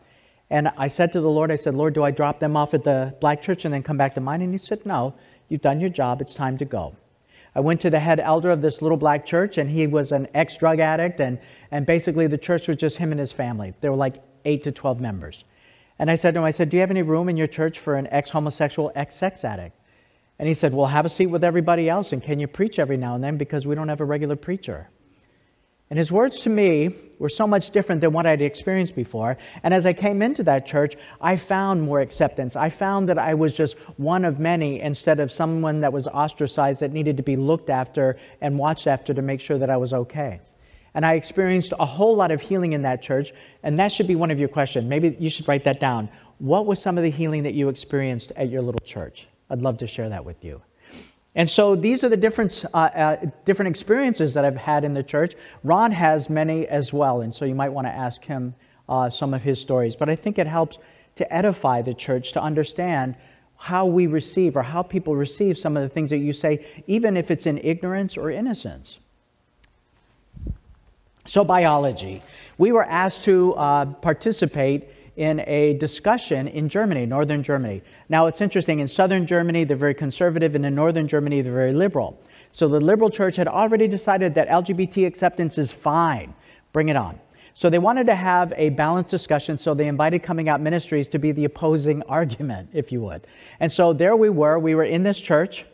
And 0.49 0.69
I 0.77 0.89
said 0.89 1.13
to 1.13 1.21
the 1.21 1.31
Lord, 1.31 1.53
I 1.53 1.57
said, 1.57 1.75
Lord, 1.75 1.95
do 1.95 2.03
I 2.03 2.11
drop 2.11 2.41
them 2.41 2.57
off 2.57 2.75
at 2.75 2.83
the 2.83 3.15
black 3.21 3.43
church 3.43 3.65
and 3.65 3.73
then 3.73 3.83
come 3.83 3.97
back 3.97 4.15
to 4.15 4.21
mine? 4.21 4.43
And 4.43 4.53
he 4.53 4.59
said, 4.59 4.85
No, 4.85 5.15
you've 5.49 5.61
done 5.61 5.81
your 5.81 5.91
job, 5.91 6.21
it's 6.21 6.35
time 6.35 6.59
to 6.59 6.65
go. 6.65 6.97
I 7.55 7.61
went 7.61 7.81
to 7.81 7.91
the 7.91 7.99
head 7.99 8.21
elder 8.21 8.51
of 8.51 8.63
this 8.63 8.81
little 8.81 8.97
black 8.97 9.27
church, 9.27 9.59
and 9.59 9.69
he 9.69 9.87
was 9.87 10.13
an 10.13 10.29
ex 10.35 10.57
drug 10.57 10.79
addict, 10.79 11.21
and, 11.21 11.39
and 11.71 11.85
basically 11.85 12.27
the 12.27 12.39
church 12.39 12.69
was 12.69 12.77
just 12.77 12.97
him 12.97 13.11
and 13.11 13.21
his 13.21 13.33
family. 13.33 13.75
There 13.81 13.91
were 13.91 13.97
like 13.97 14.23
8 14.45 14.63
to 14.65 14.73
12 14.73 15.01
members. 15.01 15.45
And 15.99 16.11
I 16.11 16.15
said 16.15 16.35
to 16.35 16.41
him, 16.41 16.45
I 16.45 16.51
said, 16.51 16.71
Do 16.71 16.77
you 16.77 16.81
have 16.81 16.91
any 16.91 17.03
room 17.03 17.29
in 17.29 17.37
your 17.37 17.47
church 17.47 17.79
for 17.79 17.97
an 17.97 18.07
ex 18.11 18.31
homosexual, 18.31 18.93
ex 18.95 19.17
sex 19.17 19.45
addict? 19.45 19.77
And 20.39 20.49
he 20.49 20.55
said, 20.55 20.73
Well, 20.73 20.87
have 20.87 21.05
a 21.05 21.11
seat 21.11 21.27
with 21.27 21.45
everybody 21.45 21.89
else, 21.89 22.13
and 22.13 22.23
can 22.23 22.39
you 22.39 22.47
preach 22.47 22.79
every 22.79 22.97
now 22.97 23.15
and 23.15 23.23
then 23.23 23.37
because 23.37 23.67
we 23.67 23.75
don't 23.75 23.89
have 23.89 24.01
a 24.01 24.05
regular 24.05 24.37
preacher? 24.37 24.89
And 25.91 25.99
his 25.99 26.13
words 26.13 26.43
to 26.43 26.51
me 26.51 26.95
were 27.19 27.29
so 27.29 27.49
much 27.49 27.71
different 27.71 28.01
than 28.01 28.13
what 28.13 28.25
I'd 28.25 28.41
experienced 28.41 28.95
before. 28.95 29.37
And 29.65 29.75
as 29.75 29.85
I 29.85 29.93
came 29.93 30.23
into 30.23 30.45
that 30.45 30.65
church, 30.65 30.95
I 31.21 31.35
found 31.35 31.83
more 31.83 32.01
acceptance. 32.01 32.55
I 32.55 32.71
found 32.71 33.09
that 33.09 33.19
I 33.19 33.35
was 33.35 33.57
just 33.57 33.77
one 33.97 34.25
of 34.25 34.39
many 34.39 34.81
instead 34.81 35.19
of 35.19 35.33
someone 35.33 35.81
that 35.81 35.93
was 35.93 36.07
ostracized 36.07 36.79
that 36.79 36.93
needed 36.93 37.17
to 37.17 37.25
be 37.25 37.35
looked 37.35 37.71
after 37.71 38.17
and 38.41 38.57
watched 38.57 38.87
after 38.87 39.13
to 39.13 39.21
make 39.21 39.41
sure 39.41 39.59
that 39.59 39.69
I 39.69 39.77
was 39.79 39.93
okay. 39.93 40.41
And 40.95 41.05
I 41.05 41.15
experienced 41.15 41.73
a 41.79 41.87
whole 41.87 42.15
lot 42.15 42.31
of 42.31 42.41
healing 42.41 42.73
in 42.73 42.83
that 42.83 43.03
church. 43.03 43.33
And 43.65 43.81
that 43.81 43.91
should 43.91 44.07
be 44.07 44.17
one 44.17 44.31
of 44.31 44.39
your 44.39 44.49
questions. 44.49 44.89
Maybe 44.89 45.17
you 45.19 45.29
should 45.29 45.49
write 45.49 45.65
that 45.65 45.81
down. 45.81 46.09
What 46.39 46.67
was 46.67 46.81
some 46.81 46.99
of 46.99 47.05
the 47.05 47.11
healing 47.11 47.43
that 47.43 47.55
you 47.55 47.69
experienced 47.69 48.31
at 48.37 48.49
your 48.49 48.63
little 48.63 48.81
church? 48.85 49.27
I'd 49.51 49.61
love 49.61 49.79
to 49.79 49.89
share 49.89 50.09
that 50.09 50.25
with 50.25 50.45
you. 50.45 50.63
And 51.35 51.49
so 51.49 51.77
these 51.77 52.03
are 52.03 52.09
the 52.09 52.17
different, 52.17 52.65
uh, 52.75 52.77
uh, 52.77 53.17
different 53.45 53.69
experiences 53.69 54.35
that 54.35 54.45
I've 54.45 54.57
had 54.57 54.85
in 54.85 54.95
the 54.95 55.03
church. 55.03 55.35
Ron 55.63 55.93
has 55.93 56.29
many 56.29 56.67
as 56.67 56.93
well, 56.93 57.21
and 57.21 57.33
so 57.35 57.45
you 57.45 57.55
might 57.55 57.69
want 57.69 57.87
to 57.87 57.93
ask 57.93 58.25
him 58.25 58.55
uh, 58.89 59.09
some 59.09 59.33
of 59.33 59.43
his 59.43 59.61
stories. 59.61 59.95
But 59.95 60.11
I 60.11 60.17
think 60.17 60.39
it 60.39 60.49
helps 60.49 60.79
to 61.17 61.33
edify 61.33 61.83
the 61.83 61.95
church 61.95 62.33
to 62.33 62.43
understand 62.43 63.15
how 63.57 63.87
we 63.87 64.07
receive 64.07 64.57
or 64.57 64.63
how 64.63 64.83
people 64.83 65.15
receive 65.15 65.57
some 65.57 65.77
of 65.77 65.83
the 65.83 65.89
things 65.89 66.11
that 66.11 66.19
you 66.19 66.33
say, 66.33 66.67
even 66.87 67.17
if 67.17 67.31
it's 67.31 67.47
in 67.47 67.59
ignorance 67.59 68.17
or 68.17 68.31
innocence. 68.31 68.99
So, 71.27 71.45
biology. 71.45 72.23
We 72.59 72.73
were 72.73 72.85
asked 72.85 73.25
to 73.25 73.55
uh, 73.55 73.85
participate 73.87 74.89
in 75.21 75.45
a 75.47 75.75
discussion 75.75 76.49
in 76.49 76.67
Germany, 76.67 77.05
northern 77.05 77.43
Germany. 77.43 77.83
Now, 78.09 78.27
it's 78.27 78.41
interesting, 78.41 78.79
in 78.79 78.89
southern 78.89 79.27
Germany, 79.27 79.65
they're 79.65 79.77
very 79.77 79.93
conservative, 79.93 80.55
and 80.55 80.65
in 80.65 80.75
northern 80.75 81.07
Germany, 81.07 81.43
they're 81.43 81.53
very 81.53 81.75
liberal. 81.75 82.19
So, 82.53 82.69
the 82.69 82.81
liberal 82.81 83.11
church 83.11 83.37
had 83.37 83.47
already 83.47 83.87
decided 83.87 84.35
that 84.37 84.49
LGBT 84.49 85.07
acceptance 85.07 85.59
is 85.59 85.71
fine, 85.71 86.33
bring 86.73 86.89
it 86.89 86.97
on. 86.97 87.21
So, 87.53 87.69
they 87.69 87.79
wanted 87.79 88.07
to 88.07 88.15
have 88.15 88.55
a 88.57 88.71
balanced 88.71 89.11
discussion, 89.11 89.59
so 89.59 89.75
they 89.75 89.89
invited 89.89 90.23
Coming 90.23 90.49
Out 90.49 90.63
Ministries 90.63 91.07
to 91.09 91.19
be 91.19 91.33
the 91.33 91.45
opposing 91.45 92.03
argument, 92.09 92.71
if 92.73 92.91
you 92.91 93.03
would. 93.03 93.27
And 93.61 93.71
so, 93.71 93.93
there 93.93 94.17
we 94.17 94.31
were, 94.31 94.59
we 94.59 94.75
were 94.75 94.85
in 94.85 95.03
this 95.03 95.21
church. 95.21 95.67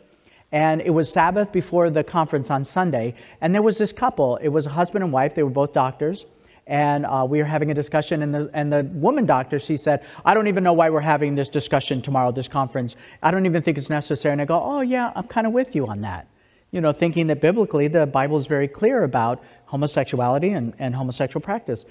And 0.51 0.81
it 0.81 0.89
was 0.89 1.09
Sabbath 1.09 1.53
before 1.53 1.89
the 1.89 2.03
conference 2.03 2.49
on 2.49 2.65
Sunday. 2.65 3.15
And 3.39 3.55
there 3.55 3.61
was 3.61 3.77
this 3.77 3.93
couple. 3.93 4.35
It 4.37 4.49
was 4.49 4.65
a 4.65 4.69
husband 4.69 5.05
and 5.05 5.13
wife. 5.13 5.35
They 5.35 5.43
were 5.43 5.49
both 5.49 5.71
doctors. 5.71 6.25
And 6.67 7.05
uh, 7.05 7.25
we 7.27 7.39
were 7.39 7.45
having 7.45 7.71
a 7.71 7.73
discussion. 7.73 8.21
And 8.21 8.35
the, 8.35 8.49
and 8.53 8.71
the 8.71 8.83
woman 8.83 9.25
doctor, 9.25 9.57
she 9.57 9.77
said, 9.77 10.03
I 10.25 10.33
don't 10.33 10.47
even 10.47 10.63
know 10.63 10.73
why 10.73 10.89
we're 10.89 10.99
having 10.99 11.35
this 11.35 11.47
discussion 11.47 12.01
tomorrow, 12.01 12.31
this 12.33 12.49
conference. 12.49 12.95
I 13.23 13.31
don't 13.31 13.45
even 13.45 13.61
think 13.61 13.77
it's 13.77 13.89
necessary. 13.89 14.33
And 14.33 14.41
I 14.41 14.45
go, 14.45 14.61
Oh, 14.61 14.81
yeah, 14.81 15.11
I'm 15.15 15.27
kind 15.27 15.47
of 15.47 15.53
with 15.53 15.75
you 15.75 15.87
on 15.87 16.01
that. 16.01 16.27
You 16.71 16.81
know, 16.81 16.91
thinking 16.91 17.27
that 17.27 17.39
biblically 17.39 17.87
the 17.87 18.05
Bible 18.05 18.37
is 18.37 18.47
very 18.47 18.67
clear 18.67 19.03
about 19.03 19.41
homosexuality 19.65 20.49
and, 20.49 20.73
and 20.77 20.93
homosexual 20.93 21.41
practice. 21.41 21.85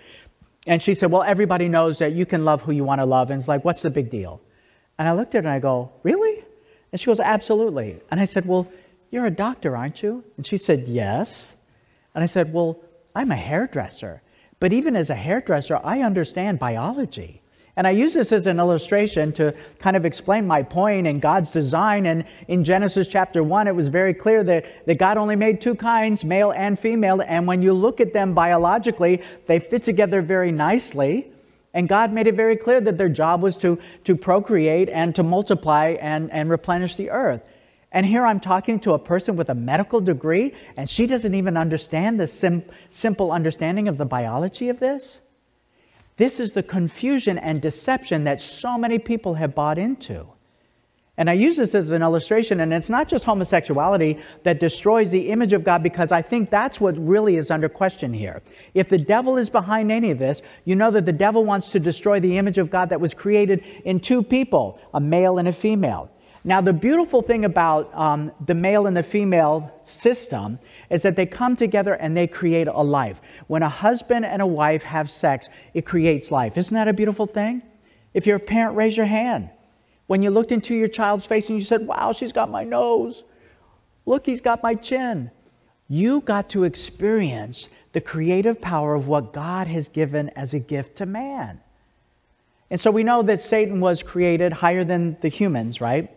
And 0.67 0.83
she 0.83 0.95
said, 0.95 1.11
Well, 1.11 1.23
everybody 1.23 1.69
knows 1.69 1.99
that 1.99 2.13
you 2.13 2.27
can 2.27 2.45
love 2.45 2.61
who 2.61 2.73
you 2.73 2.85
want 2.85 3.01
to 3.01 3.07
love. 3.07 3.31
And 3.31 3.41
it's 3.41 3.49
like, 3.49 3.65
What's 3.65 3.81
the 3.81 3.91
big 3.91 4.11
deal? 4.11 4.43
And 4.99 5.09
I 5.09 5.13
looked 5.13 5.35
at 5.35 5.45
her 5.45 5.49
and 5.49 5.55
I 5.55 5.61
go, 5.61 5.93
Really? 6.03 6.45
And 6.93 7.01
she 7.01 7.07
goes, 7.07 7.21
Absolutely. 7.21 8.01
And 8.11 8.21
I 8.21 8.27
said, 8.27 8.45
Well, 8.45 8.71
you're 9.11 9.27
a 9.27 9.31
doctor, 9.31 9.75
aren't 9.75 10.03
you? 10.03 10.23
And 10.37 10.47
she 10.47 10.59
said, 10.59 10.87
Yes. 10.87 11.55
And 12.15 12.23
I 12.23 12.27
said, 12.27 12.53
Well, 12.53 12.79
I'm 13.15 13.31
a 13.31 13.37
hairdresser. 13.37 14.21
But 14.59 14.73
even 14.73 14.97
as 14.97 15.11
a 15.11 15.15
hairdresser, 15.15 15.81
I 15.85 16.01
understand 16.01 16.59
biology. 16.59 17.43
And 17.79 17.87
I 17.87 17.91
use 17.91 18.15
this 18.15 18.33
as 18.33 18.47
an 18.47 18.59
illustration 18.59 19.33
to 19.35 19.55
kind 19.79 19.99
of 19.99 20.07
explain 20.07 20.47
my 20.47 20.63
point 20.63 21.07
in 21.07 21.21
God's 21.21 21.51
design. 21.51 22.07
And 22.07 22.25
in 22.49 22.65
Genesis 22.65 23.07
chapter 23.07 23.43
1, 23.43 23.69
it 23.69 23.75
was 23.75 23.89
very 23.89 24.15
clear 24.15 24.43
that, 24.45 24.87
that 24.87 24.95
God 24.95 25.19
only 25.19 25.37
made 25.37 25.61
two 25.61 25.75
kinds, 25.75 26.25
male 26.25 26.53
and 26.53 26.79
female. 26.79 27.21
And 27.21 27.47
when 27.47 27.61
you 27.61 27.75
look 27.75 28.01
at 28.01 28.15
them 28.15 28.33
biologically, 28.33 29.23
they 29.47 29.59
fit 29.59 29.85
together 29.85 30.23
very 30.23 30.53
nicely. 30.53 31.31
And 31.75 31.87
God 31.87 32.15
made 32.15 32.27
it 32.27 32.35
very 32.35 32.57
clear 32.57 32.81
that 32.81 32.97
their 32.97 33.11
job 33.11 33.43
was 33.43 33.59
to, 33.59 33.79
to 34.05 34.17
procreate 34.17 34.89
and 34.89 35.15
to 35.15 35.23
multiply 35.23 35.97
and, 36.01 36.33
and 36.33 36.49
replenish 36.49 36.97
the 36.97 37.11
earth. 37.11 37.47
And 37.97 38.05
here 38.05 38.27
I'm 38.27 38.41
talking 38.41 38.79
to 38.81 38.93
a 38.93 38.99
person 38.99 39.37
with 39.37 39.49
a 39.49 39.55
medical 39.55 40.03
degree, 40.03 40.53
and 40.77 40.89
she 40.89 41.07
doesn't 41.07 41.35
even 41.35 41.57
understand 41.57 42.21
the 42.21 42.27
sim- 42.27 42.63
simple 42.91 43.33
understanding 43.33 43.89
of 43.89 43.97
the 43.97 44.05
biology 44.05 44.69
of 44.69 44.81
this. 44.81 45.21
This 46.19 46.39
is 46.39 46.53
the 46.53 46.63
confusion 46.63 47.39
and 47.39 47.63
deception 47.63 48.25
that 48.25 48.43
so 48.43 48.77
many 48.77 48.99
people 48.99 49.33
have 49.37 49.55
bought 49.55 49.79
into. 49.79 50.27
And 51.17 51.31
I 51.31 51.33
use 51.33 51.57
this 51.57 51.75
as 51.75 51.91
an 51.91 52.03
illustration, 52.03 52.61
and 52.61 52.71
it's 52.75 52.91
not 52.91 53.09
just 53.09 53.25
homosexuality 53.25 54.19
that 54.43 54.61
destroys 54.61 55.11
the 55.11 55.31
image 55.31 55.55
of 55.55 55.65
God, 55.65 55.83
because 55.83 56.13
I 56.13 56.21
think 56.21 56.51
that's 56.51 56.79
what 56.79 56.99
really 56.99 57.37
is 57.37 57.51
under 57.51 57.71
question 57.71 58.13
here. 58.13 58.43
If 58.75 58.91
the 58.91 58.99
devil 58.99 59.39
is 59.39 59.49
behind 59.49 59.91
any 59.91 60.11
of 60.11 60.19
this, 60.19 60.43
you 60.67 60.77
know 60.77 60.91
that 60.91 61.07
the 61.07 61.15
devil 61.15 61.47
wants 61.47 61.69
to 61.69 61.81
destroy 61.81 62.21
the 62.21 62.37
image 62.37 62.59
of 62.59 62.69
God 62.69 62.91
that 62.91 63.01
was 63.01 63.15
created 63.15 63.65
in 63.87 64.01
two 64.01 64.23
people, 64.23 64.79
a 64.93 65.01
male 65.01 65.39
and 65.39 65.49
a 65.49 65.53
female. 65.55 66.11
Now, 66.47 66.61
the 66.61 66.73
beautiful 66.73 67.23
thing 67.23 67.45
about 67.45 67.91
um, 67.93 68.31
the 68.47 68.55
male 68.55 68.87
and 68.87 68.97
the 68.97 69.03
female 69.03 69.69
system 69.83 70.61
is 70.91 71.03
that 71.03 71.17
they 71.17 71.27
come 71.27 71.57
together 71.57 71.95
and 71.95 72.17
they 72.17 72.29
create 72.29 72.69
a 72.69 72.83
life. 72.83 73.21
When 73.49 73.65
a 73.65 73.69
husband 73.69 74.25
and 74.25 74.41
a 74.41 74.47
wife 74.47 74.85
have 74.85 75.11
sex, 75.11 75.49
it 75.75 75.85
creates 75.85 76.31
life. 76.31 76.57
Isn't 76.57 76.77
that 76.77 76.87
a 76.87 76.93
beautiful 76.93 77.27
thing? 77.27 77.63
If 78.15 78.29
you're 78.29 78.37
a 78.37 78.41
parent, 78.41 78.77
raise 78.77 78.97
your 78.97 79.07
hand. 79.07 79.51
When 80.07 80.23
you 80.23 80.31
looked 80.31 80.53
into 80.53 80.77
your 80.77 80.87
child's 80.87 81.27
face 81.27 81.49
and 81.49 81.59
you 81.59 81.65
said, 81.65 81.85
Wow, 81.85 82.13
she's 82.13 82.33
got 82.33 82.49
my 82.49 82.63
nose. 82.63 83.25
Look, 84.07 84.25
he's 84.25 84.41
got 84.41 84.63
my 84.63 84.77
chin. 84.77 85.33
You 85.89 86.21
got 86.21 86.49
to 86.51 86.63
experience 86.63 87.69
the 87.93 88.01
creative 88.01 88.61
power 88.61 88.95
of 88.95 89.09
what 89.09 89.33
God 89.33 89.67
has 89.67 89.89
given 89.89 90.29
as 90.37 90.55
a 90.55 90.61
gift 90.61 90.95
to 90.99 91.07
man. 91.07 91.61
And 92.71 92.79
so 92.79 92.93
we 92.93 93.03
know 93.03 93.23
that 93.23 93.41
Satan 93.41 93.81
was 93.81 94.05
created 94.05 94.53
higher 94.53 94.85
than 94.85 95.17
the 95.23 95.29
humans, 95.29 95.81
right? 95.81 96.13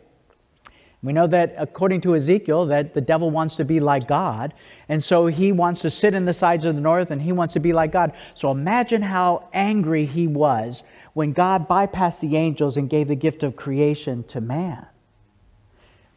We 1.02 1.14
know 1.14 1.28
that 1.28 1.56
according 1.58 2.02
to 2.02 2.16
Ezekiel 2.16 2.66
that 2.68 2.94
the 2.94 3.02
devil 3.02 3.32
wants 3.32 3.56
to 3.56 3.64
be 3.64 3.80
like 3.80 4.06
God, 4.06 4.54
and 4.90 5.02
so 5.02 5.28
he 5.28 5.54
wants 5.54 5.82
to 5.82 5.90
sit 5.90 6.14
in 6.14 6.26
the 6.26 6.34
sides 6.34 6.66
of 6.66 6.76
the 6.76 6.82
north 6.82 7.10
and 7.10 7.22
he 7.22 7.32
wants 7.32 7.54
to 7.54 7.62
be 7.62 7.72
like 7.72 7.94
God. 7.94 8.12
So 8.34 8.52
imagine 8.52 9.02
how 9.02 9.48
angry 9.54 10.06
he 10.06 10.28
was 10.28 10.84
when 11.14 11.32
God 11.32 11.70
bypassed 11.70 12.20
the 12.20 12.36
angels 12.36 12.76
and 12.76 12.90
gave 12.90 13.08
the 13.08 13.16
gift 13.16 13.44
of 13.44 13.56
creation 13.56 14.24
to 14.26 14.42
man. 14.42 14.88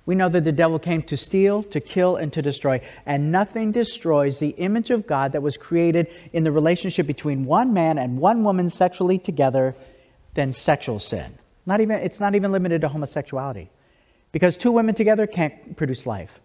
We 0.04 0.16
know 0.16 0.28
that 0.28 0.44
the 0.44 0.50
devil 0.50 0.80
came 0.80 1.02
to 1.04 1.16
steal, 1.16 1.62
to 1.62 1.80
kill, 1.80 2.16
and 2.16 2.32
to 2.32 2.42
destroy. 2.42 2.80
And 3.06 3.30
nothing 3.30 3.70
destroys 3.70 4.40
the 4.40 4.48
image 4.48 4.90
of 4.90 5.06
God 5.06 5.30
that 5.30 5.42
was 5.42 5.56
created 5.56 6.08
in 6.32 6.42
the 6.42 6.50
relationship 6.50 7.06
between 7.06 7.44
one 7.44 7.72
man 7.72 7.98
and 7.98 8.18
one 8.18 8.42
woman 8.42 8.68
sexually 8.68 9.18
together 9.18 9.76
than 10.34 10.52
sexual 10.52 10.98
sin. 10.98 11.38
Not 11.66 11.80
even, 11.80 12.00
it's 12.00 12.18
not 12.18 12.34
even 12.34 12.50
limited 12.50 12.80
to 12.80 12.88
homosexuality. 12.88 13.70
Because 14.32 14.56
two 14.56 14.72
women 14.72 14.94
together 14.94 15.26
can't 15.26 15.76
produce 15.76 16.06
life, 16.06 16.40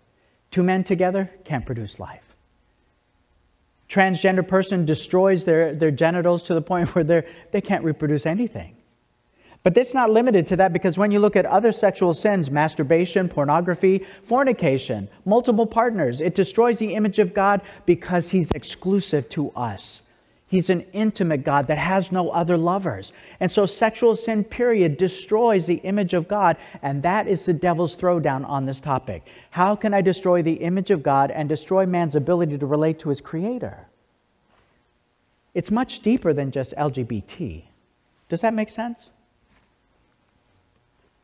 two 0.52 0.63
men 0.63 0.84
together 0.84 1.32
can't 1.45 1.65
produce 1.65 2.00
life. 2.00 2.23
Transgender 3.89 4.45
person 4.45 4.86
destroys 4.86 5.45
their, 5.45 5.73
their 5.73 5.91
genitals 5.91 6.43
to 6.43 6.54
the 6.54 6.62
point 6.62 6.89
where 6.95 7.04
they're, 7.04 7.26
they 7.52 7.62
can't 7.62 7.84
reproduce 7.84 8.26
anything. 8.26 8.76
But 9.63 9.76
it's 9.76 9.93
not 9.93 10.12
limited 10.12 10.47
to 10.47 10.56
that 10.58 10.71
because 10.71 10.97
when 10.97 11.12
you 11.12 11.19
look 11.19 11.36
at 11.36 11.45
other 11.45 11.71
sexual 11.71 12.13
sins, 12.13 12.50
masturbation, 12.50 13.28
pornography, 13.28 14.06
fornication, 14.23 15.10
multiple 15.26 15.65
partners, 15.65 16.21
it 16.21 16.36
destroys 16.36 16.80
the 16.80 16.93
image 16.93 17.19
of 17.19 17.34
God 17.34 17.62
because 17.86 18.30
He's 18.30 18.52
exclusive 18.52 19.28
to 19.30 19.52
us. 19.52 20.02
He's 20.50 20.70
an 20.70 20.82
intimate 20.94 21.44
God 21.44 21.68
that 21.68 21.78
has 21.78 22.12
no 22.12 22.30
other 22.30 22.56
lovers. 22.56 23.12
And 23.42 23.52
so 23.52 23.66
sexual 23.66 24.16
sin, 24.16 24.46
period, 24.46 24.96
destroys 24.98 25.66
the 25.66 25.76
image 25.76 26.14
of 26.14 26.30
God. 26.30 26.56
And 26.82 27.04
that 27.04 27.28
is 27.28 27.46
the 27.46 27.54
devil's 27.54 27.98
throwdown 27.98 28.48
on 28.48 28.66
this 28.66 28.80
topic. 28.80 29.28
How 29.50 29.76
can 29.76 29.94
I 29.94 30.02
destroy 30.02 30.42
the 30.42 30.54
image 30.54 30.90
of 30.90 31.04
God 31.04 31.32
and 31.32 31.50
destroy 31.50 31.86
man's 31.86 32.16
ability 32.16 32.58
to 32.58 32.66
relate 32.66 32.98
to 33.00 33.10
his 33.10 33.20
creator? 33.20 33.88
It's 35.54 35.70
much 35.70 36.00
deeper 36.00 36.32
than 36.34 36.52
just 36.52 36.74
LGBT. 36.78 37.64
Does 38.30 38.42
that 38.42 38.54
make 38.54 38.70
sense? 38.70 39.10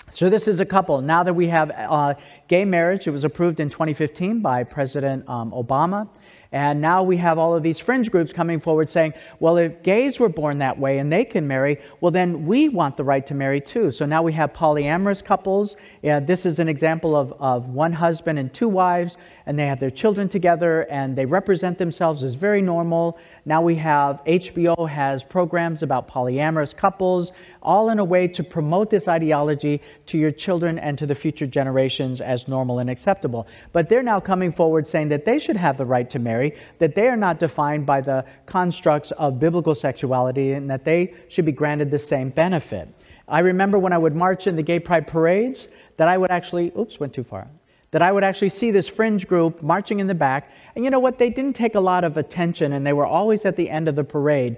So, 0.10 0.30
this 0.30 0.48
is 0.48 0.60
a 0.60 0.66
couple. 0.66 1.02
Now 1.02 1.24
that 1.24 1.34
we 1.34 1.48
have 1.48 1.72
uh, 1.72 2.14
gay 2.48 2.66
marriage, 2.66 3.08
it 3.08 3.12
was 3.12 3.24
approved 3.24 3.60
in 3.60 3.70
2015 3.70 4.42
by 4.42 4.64
President 4.64 5.28
um, 5.28 5.52
Obama. 5.52 6.08
And 6.54 6.80
now 6.80 7.02
we 7.02 7.18
have 7.18 7.40
all 7.40 7.56
of 7.56 7.64
these 7.64 7.80
fringe 7.80 8.12
groups 8.12 8.32
coming 8.32 8.60
forward 8.60 8.88
saying, 8.88 9.16
well, 9.40 9.58
if 9.58 9.82
gays 9.82 10.20
were 10.20 10.30
born 10.30 10.60
that 10.60 10.78
way 10.78 11.00
and 11.00 11.12
they 11.12 11.26
can 11.26 11.48
marry, 11.48 11.80
well, 12.00 12.12
then 12.12 12.46
we 12.46 12.70
want 12.70 12.96
the 12.96 13.04
right 13.04 13.26
to 13.26 13.34
marry 13.34 13.60
too. 13.60 13.90
So 13.90 14.06
now 14.06 14.22
we 14.22 14.34
have 14.34 14.54
polyamorous 14.54 15.24
couples. 15.26 15.76
Yeah, 16.04 16.20
this 16.20 16.46
is 16.46 16.60
an 16.60 16.70
example 16.70 17.16
of, 17.16 17.34
of 17.40 17.70
one 17.70 17.92
husband 17.92 18.38
and 18.38 18.54
two 18.54 18.70
wives, 18.70 19.18
and 19.48 19.58
they 19.58 19.66
have 19.66 19.80
their 19.80 19.90
children 19.90 20.30
together 20.30 20.86
and 20.92 21.16
they 21.16 21.26
represent 21.26 21.80
themselves 21.80 22.24
as 22.24 22.36
very 22.36 22.62
normal. 22.62 23.18
Now 23.46 23.62
we 23.62 23.76
have 23.76 24.24
HBO 24.24 24.88
has 24.88 25.22
programs 25.22 25.84
about 25.84 26.08
polyamorous 26.08 26.74
couples, 26.74 27.34
all 27.62 27.90
in 27.90 28.00
a 28.00 28.04
way 28.06 28.26
to 28.30 28.42
promote 28.44 28.90
this 28.90 29.10
ideology 29.10 29.82
to 30.06 30.18
your 30.18 30.32
children 30.32 30.80
and 30.80 30.98
to 30.98 31.06
the 31.06 31.16
future 31.16 31.46
generations 31.46 32.22
as 32.22 32.48
normal 32.48 32.80
and 32.80 32.90
acceptable. 32.90 33.46
But 33.74 33.90
they're 33.90 34.02
now 34.02 34.22
coming 34.22 34.54
forward 34.54 34.88
saying 34.88 35.10
that 35.10 35.26
they 35.26 35.40
should 35.40 35.58
have 35.58 35.78
the 35.78 35.86
right 35.86 36.10
to 36.12 36.20
marry 36.20 36.56
that 36.78 36.96
they 36.96 37.10
are 37.10 37.18
not 37.18 37.38
defined 37.38 37.86
by 37.86 38.00
the 38.00 38.24
constructs 38.46 39.12
of 39.12 39.40
biblical 39.40 39.76
sexuality 39.76 40.54
and 40.54 40.70
that 40.70 40.86
they 40.86 41.14
should 41.28 41.46
be 41.46 41.52
granted 41.52 41.92
the 41.92 42.00
same 42.00 42.30
benefit. 42.30 42.88
I 43.28 43.40
remember 43.40 43.78
when 43.78 43.92
I 43.92 43.98
would 43.98 44.16
march 44.16 44.48
in 44.48 44.56
the 44.56 44.64
gay 44.64 44.80
pride 44.80 45.06
parades 45.06 45.68
that 45.98 46.08
I 46.08 46.18
would 46.18 46.32
actually, 46.32 46.72
oops, 46.78 46.98
went 46.98 47.14
too 47.14 47.24
far, 47.24 47.48
that 47.94 48.02
I 48.02 48.12
would 48.12 48.24
actually 48.24 48.50
see 48.50 48.72
this 48.72 48.90
fringe 48.90 49.28
group 49.28 49.62
marching 49.62 50.00
in 50.00 50.08
the 50.08 50.16
back. 50.16 50.52
And 50.76 50.84
you 50.84 50.90
know 50.90 51.00
what? 51.00 51.20
They 51.20 51.30
didn't 51.30 51.54
take 51.54 51.76
a 51.76 51.80
lot 51.80 52.04
of 52.04 52.18
attention 52.18 52.74
and 52.74 52.86
they 52.86 52.92
were 52.92 53.06
always 53.06 53.46
at 53.46 53.56
the 53.56 53.70
end 53.70 53.88
of 53.88 53.96
the 53.96 54.04
parade, 54.04 54.58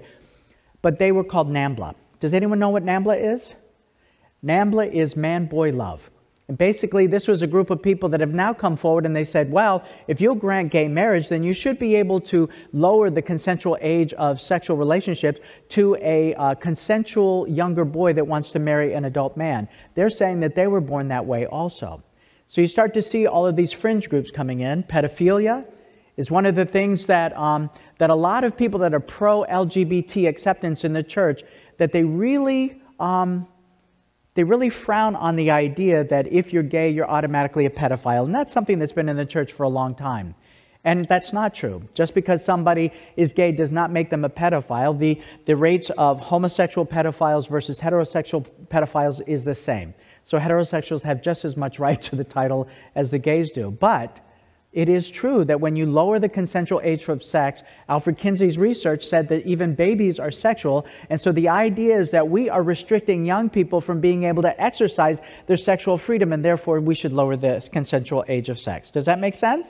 but 0.80 0.98
they 0.98 1.12
were 1.12 1.22
called 1.22 1.50
NAMBLA. 1.50 1.94
Does 2.18 2.32
anyone 2.32 2.58
know 2.58 2.70
what 2.70 2.82
NAMBLA 2.82 3.34
is? 3.34 3.52
NAMBLA 4.42 4.90
is 4.90 5.16
man 5.16 5.44
boy 5.44 5.70
love. 5.70 6.10
And 6.48 6.56
basically, 6.56 7.06
this 7.06 7.28
was 7.28 7.42
a 7.42 7.46
group 7.46 7.68
of 7.68 7.82
people 7.82 8.08
that 8.08 8.20
have 8.20 8.32
now 8.32 8.54
come 8.54 8.74
forward 8.74 9.04
and 9.04 9.14
they 9.14 9.24
said, 9.24 9.52
well, 9.52 9.84
if 10.08 10.18
you'll 10.18 10.34
grant 10.34 10.72
gay 10.72 10.88
marriage, 10.88 11.28
then 11.28 11.42
you 11.42 11.52
should 11.52 11.78
be 11.78 11.94
able 11.96 12.20
to 12.20 12.48
lower 12.72 13.10
the 13.10 13.20
consensual 13.20 13.76
age 13.82 14.14
of 14.14 14.40
sexual 14.40 14.78
relationships 14.78 15.40
to 15.70 15.94
a 16.00 16.34
uh, 16.36 16.54
consensual 16.54 17.46
younger 17.48 17.84
boy 17.84 18.14
that 18.14 18.26
wants 18.26 18.50
to 18.52 18.58
marry 18.60 18.94
an 18.94 19.04
adult 19.04 19.36
man. 19.36 19.68
They're 19.94 20.08
saying 20.08 20.40
that 20.40 20.54
they 20.54 20.68
were 20.68 20.80
born 20.80 21.08
that 21.08 21.26
way 21.26 21.44
also. 21.44 22.02
So 22.46 22.60
you 22.60 22.68
start 22.68 22.94
to 22.94 23.02
see 23.02 23.26
all 23.26 23.46
of 23.46 23.56
these 23.56 23.72
fringe 23.72 24.08
groups 24.08 24.30
coming 24.30 24.60
in. 24.60 24.84
Pedophilia 24.84 25.64
is 26.16 26.30
one 26.30 26.46
of 26.46 26.54
the 26.54 26.64
things 26.64 27.06
that, 27.06 27.36
um, 27.36 27.70
that 27.98 28.10
a 28.10 28.14
lot 28.14 28.44
of 28.44 28.56
people 28.56 28.80
that 28.80 28.94
are 28.94 29.00
pro 29.00 29.44
LGBT 29.44 30.28
acceptance 30.28 30.84
in 30.84 30.92
the 30.92 31.02
church, 31.02 31.42
that 31.78 31.92
they 31.92 32.04
really. 32.04 32.80
Um, 32.98 33.46
they 34.36 34.44
really 34.44 34.68
frown 34.68 35.16
on 35.16 35.36
the 35.36 35.50
idea 35.50 36.04
that 36.04 36.30
if 36.30 36.52
you're 36.52 36.62
gay, 36.62 36.90
you're 36.90 37.08
automatically 37.08 37.64
a 37.64 37.70
pedophile. 37.70 38.26
And 38.26 38.34
that's 38.34 38.52
something 38.52 38.78
that's 38.78 38.92
been 38.92 39.08
in 39.08 39.16
the 39.16 39.24
church 39.24 39.54
for 39.54 39.62
a 39.62 39.68
long 39.68 39.94
time. 39.94 40.34
And 40.84 41.06
that's 41.06 41.32
not 41.32 41.54
true. 41.54 41.82
Just 41.94 42.14
because 42.14 42.44
somebody 42.44 42.92
is 43.16 43.32
gay 43.32 43.50
does 43.50 43.72
not 43.72 43.90
make 43.90 44.10
them 44.10 44.26
a 44.26 44.28
pedophile. 44.28 44.96
The, 44.96 45.22
the 45.46 45.56
rates 45.56 45.88
of 45.90 46.20
homosexual 46.20 46.86
pedophiles 46.86 47.48
versus 47.48 47.80
heterosexual 47.80 48.46
pedophiles 48.68 49.26
is 49.26 49.44
the 49.44 49.54
same. 49.54 49.94
So 50.26 50.40
heterosexuals 50.40 51.02
have 51.02 51.22
just 51.22 51.44
as 51.44 51.56
much 51.56 51.78
right 51.78 52.02
to 52.02 52.16
the 52.16 52.24
title 52.24 52.66
as 52.96 53.12
the 53.12 53.18
gays 53.18 53.52
do. 53.52 53.70
But 53.70 54.20
it 54.72 54.88
is 54.88 55.08
true 55.08 55.44
that 55.44 55.60
when 55.60 55.76
you 55.76 55.86
lower 55.86 56.18
the 56.18 56.28
consensual 56.28 56.80
age 56.82 57.04
for 57.04 57.20
sex, 57.20 57.62
Alfred 57.88 58.18
Kinsey's 58.18 58.58
research 58.58 59.06
said 59.06 59.28
that 59.28 59.46
even 59.46 59.76
babies 59.76 60.18
are 60.18 60.32
sexual. 60.32 60.84
And 61.10 61.20
so 61.20 61.30
the 61.30 61.48
idea 61.48 61.96
is 61.96 62.10
that 62.10 62.28
we 62.28 62.50
are 62.50 62.64
restricting 62.64 63.24
young 63.24 63.48
people 63.48 63.80
from 63.80 64.00
being 64.00 64.24
able 64.24 64.42
to 64.42 64.60
exercise 64.60 65.20
their 65.46 65.56
sexual 65.56 65.96
freedom, 65.96 66.32
and 66.32 66.44
therefore 66.44 66.80
we 66.80 66.96
should 66.96 67.12
lower 67.12 67.36
the 67.36 67.66
consensual 67.72 68.24
age 68.26 68.48
of 68.48 68.58
sex. 68.58 68.90
Does 68.90 69.04
that 69.04 69.20
make 69.20 69.36
sense? 69.36 69.68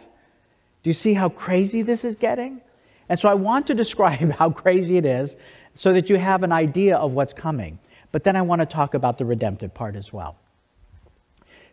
Do 0.82 0.88
you 0.88 0.94
see 0.94 1.12
how 1.12 1.28
crazy 1.28 1.82
this 1.82 2.02
is 2.02 2.16
getting? 2.16 2.62
And 3.10 3.18
so 3.18 3.28
I 3.28 3.34
want 3.34 3.66
to 3.66 3.74
describe 3.84 4.32
how 4.32 4.48
crazy 4.48 4.96
it 4.96 5.04
is 5.04 5.36
so 5.74 5.92
that 5.92 6.08
you 6.08 6.16
have 6.16 6.44
an 6.44 6.52
idea 6.52 6.96
of 6.96 7.12
what's 7.12 7.34
coming. 7.34 7.78
But 8.10 8.24
then 8.24 8.36
I 8.36 8.40
want 8.40 8.62
to 8.62 8.66
talk 8.66 8.94
about 8.94 9.18
the 9.18 9.26
redemptive 9.26 9.74
part 9.74 9.96
as 9.96 10.14
well. 10.14 10.38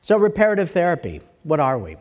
So, 0.05 0.17
reparative 0.17 0.69
therapy, 0.69 1.21
what 1.43 1.61
are 1.61 1.79
we? 1.79 1.95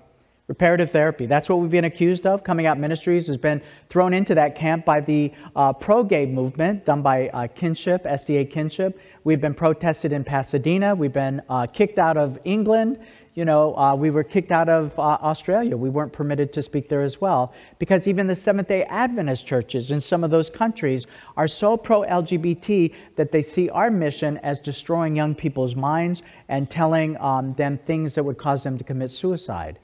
Reparative 0.49 0.91
therapy. 0.91 1.27
That's 1.27 1.49
what 1.49 1.61
we've 1.61 1.71
been 1.71 1.85
accused 1.85 2.27
of. 2.27 2.43
Coming 2.43 2.67
Out 2.67 2.77
Ministries 2.77 3.29
has 3.29 3.37
been 3.37 3.63
thrown 3.91 4.13
into 4.13 4.35
that 4.35 4.57
camp 4.57 4.85
by 4.85 4.99
the 4.99 5.33
uh, 5.55 5.73
pro 5.73 6.03
gay 6.03 6.27
movement 6.27 6.85
done 6.85 7.01
by 7.01 7.29
uh, 7.29 7.47
Kinship, 7.47 8.03
SDA 8.03 8.51
Kinship. 8.51 8.99
We've 9.23 9.41
been 9.41 9.55
protested 9.55 10.13
in 10.13 10.25
Pasadena. 10.25 10.97
We've 10.97 11.13
been 11.13 11.43
uh, 11.49 11.69
kicked 11.69 12.01
out 12.01 12.17
of 12.17 12.41
England. 12.43 12.99
You 13.35 13.47
know, 13.47 13.75
uh, 13.79 13.95
we 13.95 14.11
were 14.11 14.25
kicked 14.25 14.53
out 14.53 14.69
of 14.69 14.99
uh, 14.99 15.17
Australia. 15.23 15.75
We 15.75 15.89
weren't 15.89 16.13
permitted 16.13 16.53
to 16.53 16.63
speak 16.63 16.91
there 16.91 17.01
as 17.01 17.19
well 17.19 17.55
because 17.79 18.07
even 18.07 18.27
the 18.27 18.37
Seventh 18.37 18.69
day 18.69 18.85
Adventist 18.85 19.47
churches 19.47 19.91
in 19.91 20.03
some 20.03 20.23
of 20.23 20.31
those 20.31 20.51
countries 20.51 21.07
are 21.39 21.49
so 21.49 21.79
pro 21.79 22.03
LGBT 22.03 22.95
that 23.17 23.33
they 23.33 23.41
see 23.41 23.71
our 23.71 23.91
mission 23.91 24.37
as 24.39 24.61
destroying 24.61 25.17
young 25.17 25.35
people's 25.35 25.75
minds 25.75 26.23
and 26.49 26.69
telling 26.69 27.17
um, 27.23 27.55
them 27.55 27.79
things 27.79 28.15
that 28.17 28.23
would 28.23 28.37
cause 28.37 28.65
them 28.65 28.77
to 28.77 28.85
commit 28.85 29.11
suicide. 29.11 29.79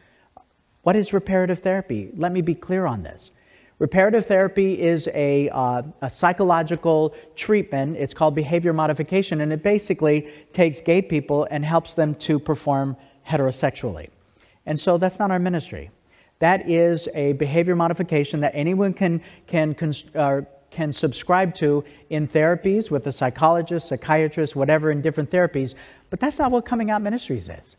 What 0.83 0.95
is 0.95 1.15
reparative 1.15 1.61
therapy? 1.61 2.11
Let 2.17 2.33
me 2.33 2.43
be 2.43 2.55
clear 2.55 2.85
on 2.85 3.03
this. 3.03 3.31
Reparative 3.79 4.27
therapy 4.27 4.79
is 4.79 5.09
a, 5.15 5.49
uh, 5.51 5.83
a, 6.03 6.11
psychological 6.11 7.15
treatment. 7.37 7.97
It's 7.97 8.13
called 8.13 8.35
behavior 8.35 8.73
modification, 8.73 9.41
and 9.41 9.53
it 9.53 9.63
basically 9.63 10.29
takes 10.53 10.81
gay 10.81 11.01
people 11.01 11.47
and 11.53 11.65
helps 11.65 11.95
them 11.95 12.17
to 12.17 12.41
perform 12.41 12.97
heterosexually. 13.29 14.09
And 14.67 14.79
so 14.79 14.99
that's 14.99 15.19
not 15.19 15.31
our 15.31 15.39
ministry. 15.39 15.91
That 16.39 16.69
is 16.69 17.09
a 17.15 17.33
behavior 17.35 17.75
modification 17.75 18.41
that 18.41 18.53
anyone 18.55 18.93
can, 18.95 19.21
can, 19.47 19.75
uh, 20.15 20.43
can 20.71 20.93
subscribe 20.93 21.55
to 21.57 21.85
in 22.11 22.29
therapies 22.29 22.91
with 22.91 23.07
a 23.07 23.13
psychologist, 23.13 23.89
psychiatrist, 23.89 24.55
whatever, 24.55 24.91
in 24.91 25.03
different 25.03 25.31
therapies. 25.31 25.75
But 26.11 26.21
that's 26.21 26.39
not 26.39 26.51
what 26.51 26.65
Coming 26.65 26.91
Out 26.91 27.03
Ministries 27.03 27.49
is. 27.49 27.77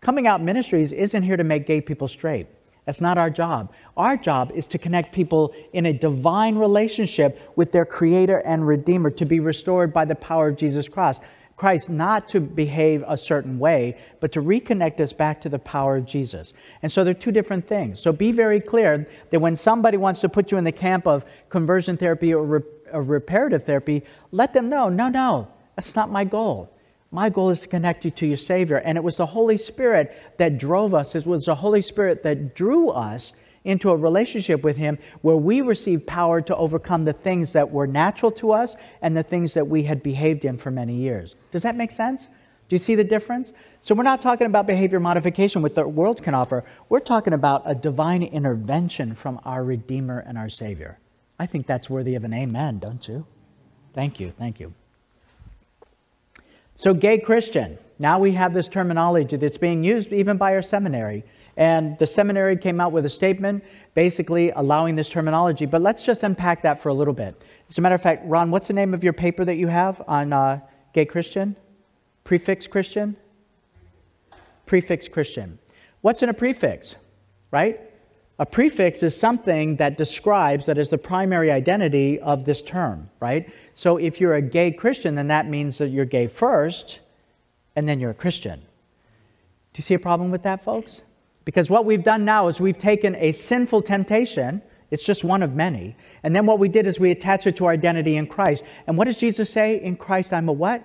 Coming 0.00 0.26
Out 0.26 0.42
Ministries 0.42 0.92
isn't 0.92 1.22
here 1.22 1.36
to 1.36 1.44
make 1.44 1.66
gay 1.66 1.80
people 1.80 2.08
straight. 2.08 2.46
That's 2.84 3.00
not 3.00 3.16
our 3.16 3.30
job. 3.30 3.72
Our 3.96 4.16
job 4.16 4.52
is 4.54 4.66
to 4.66 4.78
connect 4.78 5.14
people 5.14 5.54
in 5.72 5.86
a 5.86 5.92
divine 5.92 6.56
relationship 6.56 7.40
with 7.56 7.72
their 7.72 7.86
Creator 7.86 8.40
and 8.40 8.66
Redeemer, 8.66 9.10
to 9.12 9.24
be 9.24 9.40
restored 9.40 9.92
by 9.92 10.04
the 10.04 10.14
power 10.14 10.48
of 10.48 10.56
Jesus 10.56 10.88
Christ. 10.88 11.22
Christ, 11.56 11.88
not 11.88 12.26
to 12.28 12.40
behave 12.40 13.04
a 13.06 13.16
certain 13.16 13.58
way, 13.58 13.96
but 14.20 14.32
to 14.32 14.42
reconnect 14.42 15.00
us 15.00 15.12
back 15.12 15.40
to 15.42 15.48
the 15.48 15.58
power 15.58 15.96
of 15.96 16.04
Jesus. 16.04 16.52
And 16.82 16.90
so 16.90 17.04
they're 17.04 17.14
two 17.14 17.30
different 17.30 17.66
things. 17.66 18.00
So 18.00 18.12
be 18.12 18.32
very 18.32 18.60
clear 18.60 19.06
that 19.30 19.40
when 19.40 19.54
somebody 19.54 19.96
wants 19.96 20.20
to 20.22 20.28
put 20.28 20.50
you 20.50 20.58
in 20.58 20.64
the 20.64 20.72
camp 20.72 21.06
of 21.06 21.24
conversion 21.48 21.96
therapy 21.96 22.34
or, 22.34 22.64
or 22.92 23.02
reparative 23.02 23.62
therapy, 23.62 24.02
let 24.32 24.52
them 24.52 24.68
know 24.68 24.88
no, 24.88 25.08
no, 25.08 25.48
that's 25.76 25.94
not 25.94 26.10
my 26.10 26.24
goal. 26.24 26.70
My 27.12 27.30
goal 27.30 27.50
is 27.50 27.60
to 27.60 27.68
connect 27.68 28.04
you 28.04 28.10
to 28.10 28.26
your 28.26 28.36
Savior. 28.36 28.78
And 28.78 28.98
it 28.98 29.04
was 29.04 29.18
the 29.18 29.26
Holy 29.26 29.56
Spirit 29.56 30.12
that 30.38 30.58
drove 30.58 30.92
us, 30.92 31.14
it 31.14 31.24
was 31.24 31.44
the 31.44 31.54
Holy 31.54 31.82
Spirit 31.82 32.24
that 32.24 32.56
drew 32.56 32.90
us 32.90 33.32
into 33.64 33.90
a 33.90 33.96
relationship 33.96 34.62
with 34.62 34.76
Him 34.76 34.98
where 35.22 35.36
we 35.36 35.60
receive 35.60 36.06
power 36.06 36.40
to 36.42 36.56
overcome 36.56 37.04
the 37.04 37.12
things 37.12 37.52
that 37.54 37.70
were 37.70 37.86
natural 37.86 38.30
to 38.32 38.52
us 38.52 38.76
and 39.02 39.16
the 39.16 39.22
things 39.22 39.54
that 39.54 39.66
we 39.66 39.82
had 39.82 40.02
behaved 40.02 40.44
in 40.44 40.58
for 40.58 40.70
many 40.70 40.94
years. 40.94 41.34
Does 41.50 41.62
that 41.62 41.76
make 41.76 41.90
sense? 41.90 42.28
Do 42.68 42.74
you 42.74 42.78
see 42.78 42.94
the 42.94 43.04
difference? 43.04 43.52
So 43.80 43.94
we're 43.94 44.04
not 44.04 44.22
talking 44.22 44.46
about 44.46 44.66
behavior 44.66 45.00
modification, 45.00 45.62
what 45.62 45.74
the 45.74 45.86
world 45.86 46.22
can 46.22 46.34
offer. 46.34 46.64
We're 46.88 47.00
talking 47.00 47.32
about 47.32 47.62
a 47.66 47.74
divine 47.74 48.22
intervention 48.22 49.14
from 49.14 49.40
our 49.44 49.62
Redeemer 49.62 50.20
and 50.20 50.38
our 50.38 50.48
Savior. 50.48 50.98
I 51.38 51.46
think 51.46 51.66
that's 51.66 51.90
worthy 51.90 52.14
of 52.14 52.24
an 52.24 52.32
amen, 52.32 52.78
don't 52.78 53.06
you? 53.06 53.26
Thank 53.92 54.18
you, 54.20 54.30
thank 54.30 54.60
you. 54.60 54.72
So, 56.76 56.94
gay 56.94 57.18
Christian. 57.18 57.78
Now 57.98 58.18
we 58.18 58.32
have 58.32 58.52
this 58.52 58.66
terminology 58.66 59.36
that's 59.36 59.58
being 59.58 59.84
used 59.84 60.12
even 60.12 60.36
by 60.36 60.54
our 60.54 60.62
seminary. 60.62 61.24
And 61.56 61.96
the 61.98 62.06
seminary 62.06 62.56
came 62.56 62.80
out 62.80 62.92
with 62.92 63.06
a 63.06 63.10
statement 63.10 63.64
basically 63.94 64.50
allowing 64.50 64.96
this 64.96 65.08
terminology. 65.08 65.66
But 65.66 65.82
let's 65.82 66.02
just 66.02 66.22
unpack 66.22 66.62
that 66.62 66.80
for 66.80 66.88
a 66.88 66.94
little 66.94 67.14
bit. 67.14 67.40
As 67.68 67.78
a 67.78 67.80
matter 67.80 67.94
of 67.94 68.02
fact, 68.02 68.24
Ron, 68.26 68.50
what's 68.50 68.66
the 68.66 68.72
name 68.72 68.92
of 68.92 69.04
your 69.04 69.12
paper 69.12 69.44
that 69.44 69.56
you 69.56 69.68
have 69.68 70.02
on 70.08 70.32
uh, 70.32 70.60
gay 70.92 71.04
Christian? 71.04 71.56
Prefix 72.24 72.66
Christian? 72.66 73.16
Prefix 74.66 75.06
Christian. 75.06 75.58
What's 76.00 76.22
in 76.22 76.28
a 76.28 76.34
prefix, 76.34 76.96
right? 77.50 77.80
A 78.38 78.46
prefix 78.46 79.02
is 79.02 79.16
something 79.16 79.76
that 79.76 79.96
describes, 79.96 80.66
that 80.66 80.76
is 80.76 80.88
the 80.88 80.98
primary 80.98 81.52
identity 81.52 82.18
of 82.18 82.44
this 82.44 82.62
term, 82.62 83.08
right? 83.20 83.52
So 83.74 83.96
if 83.96 84.20
you're 84.20 84.34
a 84.34 84.42
gay 84.42 84.72
Christian, 84.72 85.14
then 85.14 85.28
that 85.28 85.48
means 85.48 85.78
that 85.78 85.88
you're 85.88 86.04
gay 86.04 86.26
first, 86.26 87.00
and 87.76 87.88
then 87.88 88.00
you're 88.00 88.10
a 88.10 88.14
Christian. 88.14 88.58
Do 88.58 89.78
you 89.78 89.82
see 89.82 89.94
a 89.94 90.00
problem 90.00 90.32
with 90.32 90.42
that, 90.42 90.64
folks? 90.64 91.02
Because 91.44 91.68
what 91.68 91.84
we've 91.84 92.02
done 92.02 92.24
now 92.24 92.48
is 92.48 92.60
we've 92.60 92.78
taken 92.78 93.14
a 93.16 93.32
sinful 93.32 93.82
temptation, 93.82 94.62
it's 94.90 95.02
just 95.02 95.24
one 95.24 95.42
of 95.42 95.54
many, 95.54 95.96
and 96.22 96.34
then 96.34 96.46
what 96.46 96.58
we 96.58 96.68
did 96.68 96.86
is 96.86 96.98
we 96.98 97.10
attach 97.10 97.46
it 97.46 97.56
to 97.56 97.66
our 97.66 97.72
identity 97.72 98.16
in 98.16 98.26
Christ. 98.26 98.64
And 98.86 98.96
what 98.96 99.04
does 99.04 99.16
Jesus 99.16 99.50
say? 99.50 99.80
In 99.80 99.96
Christ, 99.96 100.32
I'm 100.32 100.48
a 100.48 100.52
what? 100.52 100.82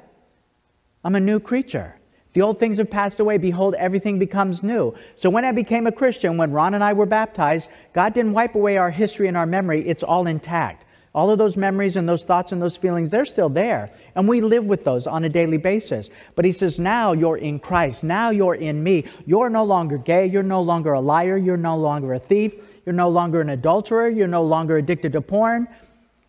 I'm 1.03 1.15
a 1.15 1.19
new 1.19 1.39
creature. 1.39 1.95
The 2.33 2.41
old 2.41 2.59
things 2.59 2.77
have 2.77 2.91
passed 2.91 3.19
away. 3.19 3.37
Behold, 3.37 3.73
everything 3.75 4.19
becomes 4.19 4.61
new. 4.61 4.93
So 5.15 5.29
when 5.29 5.45
I 5.45 5.51
became 5.51 5.87
a 5.87 5.91
Christian, 5.91 6.37
when 6.37 6.51
Ron 6.51 6.75
and 6.75 6.83
I 6.83 6.93
were 6.93 7.07
baptized, 7.07 7.69
God 7.93 8.13
didn't 8.13 8.33
wipe 8.33 8.55
away 8.55 8.77
our 8.77 8.91
history 8.91 9.27
and 9.27 9.35
our 9.35 9.47
memory. 9.47 9.87
It's 9.87 10.03
all 10.03 10.27
intact. 10.27 10.85
All 11.19 11.32
of 11.32 11.38
those 11.38 11.58
memories 11.58 11.97
and 11.97 12.08
those 12.08 12.23
thoughts 12.23 12.53
and 12.53 12.62
those 12.62 12.77
feelings, 12.77 13.12
they're 13.12 13.25
still 13.25 13.49
there. 13.49 13.91
And 14.15 14.25
we 14.25 14.39
live 14.39 14.63
with 14.63 14.86
those 14.86 15.05
on 15.05 15.25
a 15.25 15.29
daily 15.29 15.58
basis. 15.58 16.10
But 16.34 16.45
he 16.45 16.53
says, 16.53 16.79
now 16.79 17.12
you're 17.12 17.36
in 17.36 17.60
Christ. 17.60 18.05
Now 18.05 18.29
you're 18.29 18.55
in 18.55 18.82
me. 18.82 19.03
You're 19.25 19.49
no 19.49 19.65
longer 19.65 19.97
gay. 19.97 20.27
You're 20.27 20.43
no 20.43 20.62
longer 20.62 20.93
a 20.93 21.01
liar. 21.01 21.36
You're 21.36 21.58
no 21.58 21.75
longer 21.75 22.13
a 22.13 22.19
thief. 22.19 22.53
You're 22.86 22.95
no 22.95 23.10
longer 23.10 23.41
an 23.41 23.49
adulterer. 23.49 24.08
You're 24.08 24.29
no 24.29 24.43
longer 24.43 24.77
addicted 24.77 25.12
to 25.12 25.19
porn. 25.19 25.67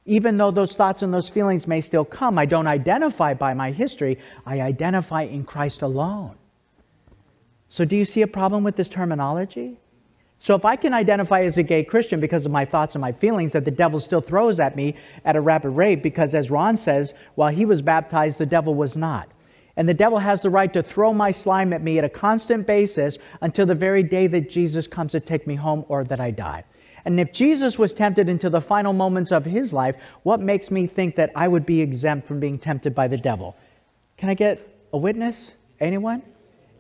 Even 0.07 0.39
though 0.39 0.51
those 0.51 0.75
thoughts 0.75 1.03
and 1.03 1.15
those 1.15 1.29
feelings 1.29 1.69
may 1.69 1.83
still 1.83 2.05
come, 2.05 2.37
I 2.37 2.47
don't 2.47 2.67
identify 2.67 3.35
by 3.35 3.55
my 3.55 3.71
history. 3.71 4.19
I 4.45 4.61
identify 4.61 5.23
in 5.23 5.45
Christ 5.45 5.83
alone. 5.83 6.35
So, 7.69 7.85
do 7.85 7.95
you 7.95 8.05
see 8.05 8.23
a 8.23 8.27
problem 8.27 8.65
with 8.65 8.75
this 8.75 8.89
terminology? 8.89 9.79
So, 10.43 10.55
if 10.55 10.65
I 10.65 10.75
can 10.75 10.95
identify 10.95 11.43
as 11.43 11.59
a 11.59 11.63
gay 11.63 11.85
Christian 11.85 12.19
because 12.19 12.47
of 12.47 12.51
my 12.51 12.65
thoughts 12.65 12.95
and 12.95 13.03
my 13.03 13.13
feelings 13.13 13.53
that 13.53 13.67
the 13.67 13.71
devil 13.71 14.01
still 14.01 14.23
throws 14.23 14.59
at 14.59 14.75
me 14.75 14.97
at 15.27 15.37
a 15.37 15.41
rapid 15.41 15.69
rate, 15.69 16.03
because 16.03 16.35
as 16.35 16.51
Ron 16.51 16.79
says, 16.79 17.13
while 17.35 17.53
he 17.53 17.67
was 17.67 17.83
baptized, 17.83 18.39
the 18.39 18.47
devil 18.47 18.75
was 18.75 18.97
not. 18.97 19.31
And 19.77 19.87
the 19.87 19.93
devil 19.93 20.19
has 20.19 20.41
the 20.41 20.49
right 20.49 20.73
to 20.73 20.83
throw 20.83 21.13
my 21.13 21.31
slime 21.31 21.75
at 21.75 21.83
me 21.83 21.99
at 21.99 22.07
a 22.07 22.09
constant 22.09 22.67
basis 22.67 23.19
until 23.43 23.67
the 23.67 23.75
very 23.75 24.03
day 24.03 24.29
that 24.29 24.49
Jesus 24.49 24.87
comes 24.87 25.13
to 25.13 25.21
take 25.21 25.47
me 25.47 25.57
home 25.57 25.85
or 25.89 26.05
that 26.05 26.21
I 26.21 26.31
die. 26.31 26.65
And 27.05 27.21
if 27.21 27.35
Jesus 27.35 27.79
was 27.79 27.93
tempted 27.93 28.27
into 28.31 28.49
the 28.49 28.63
final 28.63 28.95
moments 28.95 29.33
of 29.33 29.45
his 29.45 29.75
life, 29.75 29.97
what 30.23 30.41
makes 30.41 30.71
me 30.71 30.87
think 30.87 31.17
that 31.17 31.33
I 31.37 31.49
would 31.49 31.67
be 31.67 31.83
exempt 31.83 32.27
from 32.27 32.41
being 32.41 32.59
tempted 32.59 32.95
by 32.95 33.09
the 33.09 33.19
devil? 33.19 33.59
Can 34.17 34.31
I 34.31 34.35
get 34.35 34.67
a 34.95 34.97
witness? 34.97 35.51
Anyone? 35.81 36.23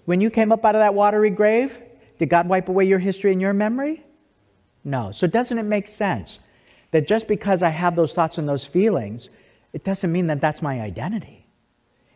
When 0.07 0.23
you 0.23 0.31
came 0.31 0.51
up 0.51 0.65
out 0.65 0.75
of 0.75 0.81
that 0.81 0.95
watery 0.95 1.29
grave, 1.29 1.79
did 2.21 2.29
God 2.29 2.49
wipe 2.49 2.69
away 2.69 2.85
your 2.85 2.99
history 2.99 3.33
and 3.33 3.41
your 3.41 3.55
memory? 3.55 4.05
No. 4.85 5.11
So 5.11 5.27
doesn't 5.27 5.57
it 5.57 5.63
make 5.63 5.89
sense 5.89 6.39
that 6.91 7.09
just 7.09 7.27
because 7.27 7.63
I 7.63 7.71
have 7.71 7.97
those 7.97 8.13
thoughts 8.13 8.37
and 8.37 8.47
those 8.47 8.67
feelings, 8.67 9.31
it 9.73 9.85
doesn't 9.85 10.13
mean 10.13 10.27
that 10.27 10.39
that's 10.39 10.61
my 10.61 10.83
identity? 10.83 11.47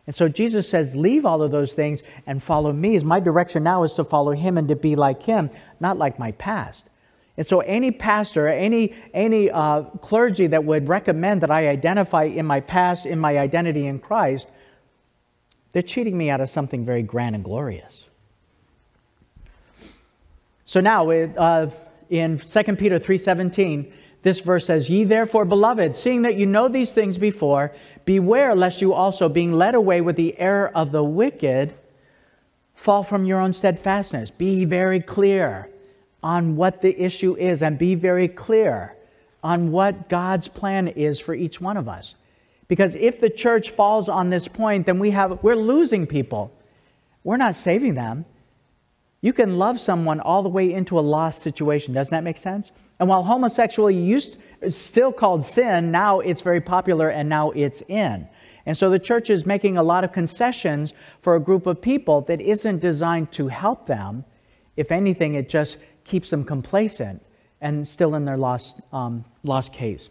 And 0.05 0.13
so 0.13 0.27
Jesus 0.27 0.69
says, 0.69 0.95
Leave 0.95 1.25
all 1.25 1.41
of 1.41 1.49
those 1.49 1.73
things 1.73 2.03
and 2.27 2.43
follow 2.43 2.71
me. 2.71 2.99
My 2.99 3.19
direction 3.19 3.63
now 3.63 3.81
is 3.81 3.95
to 3.95 4.03
follow 4.03 4.33
him 4.33 4.59
and 4.59 4.67
to 4.67 4.75
be 4.75 4.95
like 4.95 5.23
him, 5.23 5.49
not 5.79 5.97
like 5.97 6.19
my 6.19 6.33
past. 6.33 6.85
And 7.35 7.45
so, 7.45 7.61
any 7.61 7.89
pastor, 7.89 8.47
any, 8.47 8.93
any 9.11 9.49
uh, 9.49 9.85
clergy 10.03 10.45
that 10.47 10.65
would 10.65 10.87
recommend 10.87 11.41
that 11.41 11.49
I 11.49 11.67
identify 11.67 12.25
in 12.25 12.45
my 12.45 12.59
past, 12.59 13.07
in 13.07 13.17
my 13.17 13.39
identity 13.39 13.87
in 13.87 13.97
Christ, 13.97 14.47
they're 15.71 15.81
cheating 15.81 16.15
me 16.15 16.29
out 16.29 16.41
of 16.41 16.51
something 16.51 16.85
very 16.85 17.01
grand 17.01 17.33
and 17.33 17.43
glorious. 17.43 18.04
So 20.65 20.81
now, 20.81 21.09
uh, 21.09 21.69
in 22.09 22.39
2 22.39 22.63
Peter 22.75 22.99
3.17, 22.99 23.91
this 24.23 24.39
verse 24.39 24.65
says, 24.65 24.89
Ye 24.89 25.03
therefore, 25.03 25.45
beloved, 25.45 25.95
seeing 25.95 26.23
that 26.23 26.35
you 26.35 26.47
know 26.47 26.67
these 26.67 26.91
things 26.91 27.17
before, 27.19 27.71
beware 28.05 28.55
lest 28.55 28.81
you 28.81 28.93
also, 28.93 29.29
being 29.29 29.53
led 29.53 29.75
away 29.75 30.01
with 30.01 30.15
the 30.15 30.37
error 30.39 30.71
of 30.75 30.91
the 30.91 31.03
wicked, 31.03 31.77
fall 32.73 33.03
from 33.03 33.25
your 33.25 33.39
own 33.39 33.53
steadfastness. 33.53 34.31
Be 34.31 34.65
very 34.65 34.99
clear 34.99 35.69
on 36.23 36.55
what 36.55 36.81
the 36.81 36.99
issue 36.99 37.35
is 37.37 37.61
and 37.61 37.77
be 37.77 37.93
very 37.93 38.27
clear 38.27 38.95
on 39.43 39.71
what 39.71 40.09
God's 40.09 40.47
plan 40.47 40.87
is 40.87 41.19
for 41.19 41.35
each 41.35 41.61
one 41.61 41.77
of 41.77 41.87
us. 41.87 42.15
Because 42.67 42.95
if 42.95 43.19
the 43.19 43.29
church 43.29 43.69
falls 43.69 44.09
on 44.09 44.31
this 44.31 44.47
point, 44.47 44.87
then 44.87 44.97
we 44.97 45.11
have 45.11 45.43
we're 45.43 45.55
losing 45.55 46.07
people. 46.07 46.51
We're 47.23 47.37
not 47.37 47.53
saving 47.53 47.93
them. 47.93 48.25
You 49.25 49.33
can 49.33 49.57
love 49.57 49.81
someone 49.81 50.19
all 50.19 50.43
the 50.43 50.49
way 50.49 50.71
into 50.71 50.99
a 50.99 51.01
lost 51.01 51.41
situation. 51.41 51.95
Doesn't 51.95 52.11
that 52.11 52.23
make 52.23 52.37
sense? 52.37 52.69
And 52.99 53.09
while 53.09 53.23
homosexuality 53.23 53.97
used 53.97 54.37
still 54.69 55.11
called 55.11 55.43
sin, 55.43 55.89
now 55.89 56.19
it's 56.19 56.41
very 56.41 56.61
popular 56.61 57.09
and 57.09 57.27
now 57.27 57.49
it's 57.49 57.81
in. 57.87 58.27
And 58.67 58.77
so 58.77 58.91
the 58.91 58.99
church 58.99 59.31
is 59.31 59.43
making 59.43 59.77
a 59.77 59.81
lot 59.81 60.03
of 60.03 60.11
concessions 60.11 60.93
for 61.17 61.35
a 61.35 61.39
group 61.39 61.65
of 61.65 61.81
people 61.81 62.21
that 62.21 62.39
isn't 62.39 62.77
designed 62.77 63.31
to 63.31 63.47
help 63.47 63.87
them. 63.87 64.25
If 64.77 64.91
anything, 64.91 65.33
it 65.33 65.49
just 65.49 65.79
keeps 66.03 66.29
them 66.29 66.43
complacent 66.43 67.25
and 67.61 67.87
still 67.87 68.13
in 68.13 68.25
their 68.25 68.37
lost, 68.37 68.79
um, 68.93 69.25
lost 69.41 69.73
case. 69.73 70.07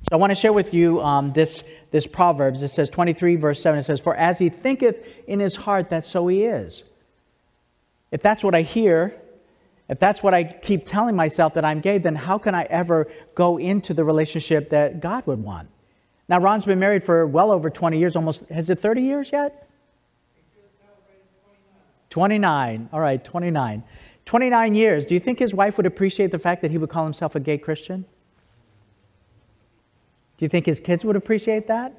So 0.00 0.08
I 0.10 0.16
want 0.16 0.32
to 0.32 0.34
share 0.34 0.52
with 0.52 0.74
you 0.74 1.00
um, 1.00 1.32
this, 1.32 1.62
this 1.92 2.08
Proverbs. 2.08 2.60
It 2.62 2.72
says 2.72 2.90
23, 2.90 3.36
verse 3.36 3.62
7. 3.62 3.78
It 3.78 3.84
says, 3.84 4.00
For 4.00 4.16
as 4.16 4.40
he 4.40 4.48
thinketh 4.48 4.96
in 5.28 5.38
his 5.38 5.54
heart, 5.54 5.90
that 5.90 6.04
so 6.04 6.26
he 6.26 6.42
is. 6.42 6.82
If 8.12 8.22
that's 8.22 8.44
what 8.44 8.54
I 8.54 8.62
hear, 8.62 9.20
if 9.88 9.98
that's 9.98 10.22
what 10.22 10.34
I 10.34 10.44
keep 10.44 10.86
telling 10.86 11.16
myself 11.16 11.54
that 11.54 11.64
I'm 11.64 11.80
gay, 11.80 11.98
then 11.98 12.14
how 12.14 12.38
can 12.38 12.54
I 12.54 12.64
ever 12.64 13.10
go 13.34 13.58
into 13.58 13.92
the 13.94 14.04
relationship 14.04 14.70
that 14.70 15.00
God 15.00 15.26
would 15.26 15.42
want? 15.42 15.68
Now, 16.28 16.38
Ron's 16.38 16.64
been 16.64 16.78
married 16.78 17.02
for 17.02 17.26
well 17.26 17.50
over 17.50 17.68
20 17.68 17.98
years, 17.98 18.14
almost, 18.14 18.48
has 18.48 18.70
it 18.70 18.80
30 18.80 19.02
years 19.02 19.30
yet? 19.32 19.68
29. 22.10 22.90
All 22.92 23.00
right, 23.00 23.22
29. 23.24 23.82
29 24.24 24.74
years. 24.74 25.04
Do 25.06 25.14
you 25.14 25.20
think 25.20 25.38
his 25.38 25.54
wife 25.54 25.76
would 25.78 25.86
appreciate 25.86 26.30
the 26.30 26.38
fact 26.38 26.62
that 26.62 26.70
he 26.70 26.78
would 26.78 26.90
call 26.90 27.04
himself 27.04 27.34
a 27.34 27.40
gay 27.40 27.58
Christian? 27.58 28.02
Do 30.36 30.44
you 30.44 30.48
think 30.48 30.66
his 30.66 30.78
kids 30.78 31.04
would 31.04 31.16
appreciate 31.16 31.66
that? 31.68 31.92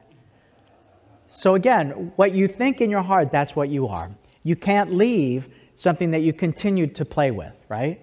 So, 1.30 1.56
again, 1.56 2.12
what 2.16 2.34
you 2.34 2.48
think 2.48 2.80
in 2.80 2.92
your 2.92 3.02
heart, 3.02 3.32
that's 3.32 3.56
what 3.56 3.70
you 3.70 3.88
are. 3.88 4.12
You 4.44 4.56
can't 4.56 4.94
leave 4.94 5.50
something 5.84 6.12
that 6.12 6.20
you 6.20 6.32
continue 6.32 6.88
to 6.88 7.04
play 7.04 7.30
with, 7.30 7.54
right? 7.68 8.02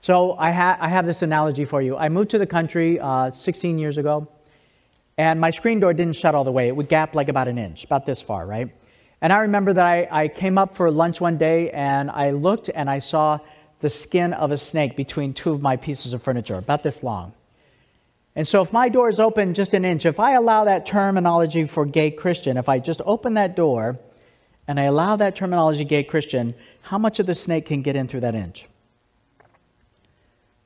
So, 0.00 0.34
I, 0.38 0.50
ha- 0.50 0.78
I 0.80 0.88
have 0.88 1.04
this 1.04 1.20
analogy 1.20 1.66
for 1.66 1.82
you. 1.82 1.94
I 1.94 2.08
moved 2.08 2.30
to 2.30 2.38
the 2.38 2.46
country 2.46 2.98
uh, 2.98 3.32
16 3.32 3.78
years 3.78 3.98
ago, 3.98 4.26
and 5.18 5.38
my 5.38 5.50
screen 5.50 5.78
door 5.78 5.92
didn't 5.92 6.16
shut 6.16 6.34
all 6.34 6.44
the 6.44 6.50
way. 6.50 6.68
It 6.68 6.74
would 6.74 6.88
gap 6.88 7.14
like 7.14 7.28
about 7.28 7.48
an 7.48 7.58
inch, 7.58 7.84
about 7.84 8.06
this 8.06 8.22
far, 8.22 8.46
right? 8.46 8.72
And 9.20 9.30
I 9.30 9.40
remember 9.40 9.74
that 9.74 9.84
I, 9.84 10.08
I 10.10 10.28
came 10.28 10.56
up 10.56 10.74
for 10.74 10.90
lunch 10.90 11.20
one 11.20 11.36
day 11.36 11.70
and 11.70 12.10
I 12.10 12.30
looked 12.30 12.70
and 12.74 12.88
I 12.88 13.00
saw 13.00 13.38
the 13.80 13.90
skin 13.90 14.32
of 14.32 14.50
a 14.50 14.56
snake 14.56 14.96
between 14.96 15.34
two 15.34 15.52
of 15.52 15.60
my 15.60 15.76
pieces 15.76 16.14
of 16.14 16.22
furniture, 16.22 16.54
about 16.56 16.82
this 16.82 17.02
long. 17.02 17.34
And 18.34 18.48
so, 18.48 18.62
if 18.62 18.72
my 18.72 18.88
door 18.88 19.10
is 19.10 19.20
open 19.20 19.52
just 19.52 19.74
an 19.74 19.84
inch, 19.84 20.06
if 20.06 20.18
I 20.18 20.32
allow 20.32 20.64
that 20.64 20.86
terminology 20.86 21.64
for 21.64 21.84
gay 21.84 22.10
Christian, 22.10 22.56
if 22.56 22.70
I 22.70 22.78
just 22.78 23.02
open 23.04 23.34
that 23.34 23.54
door 23.54 23.98
and 24.66 24.78
I 24.78 24.84
allow 24.84 25.16
that 25.16 25.34
terminology 25.34 25.84
gay 25.84 26.04
Christian, 26.04 26.54
how 26.82 26.98
much 26.98 27.18
of 27.18 27.26
the 27.26 27.34
snake 27.34 27.66
can 27.66 27.82
get 27.82 27.96
in 27.96 28.08
through 28.08 28.20
that 28.20 28.34
inch? 28.34 28.66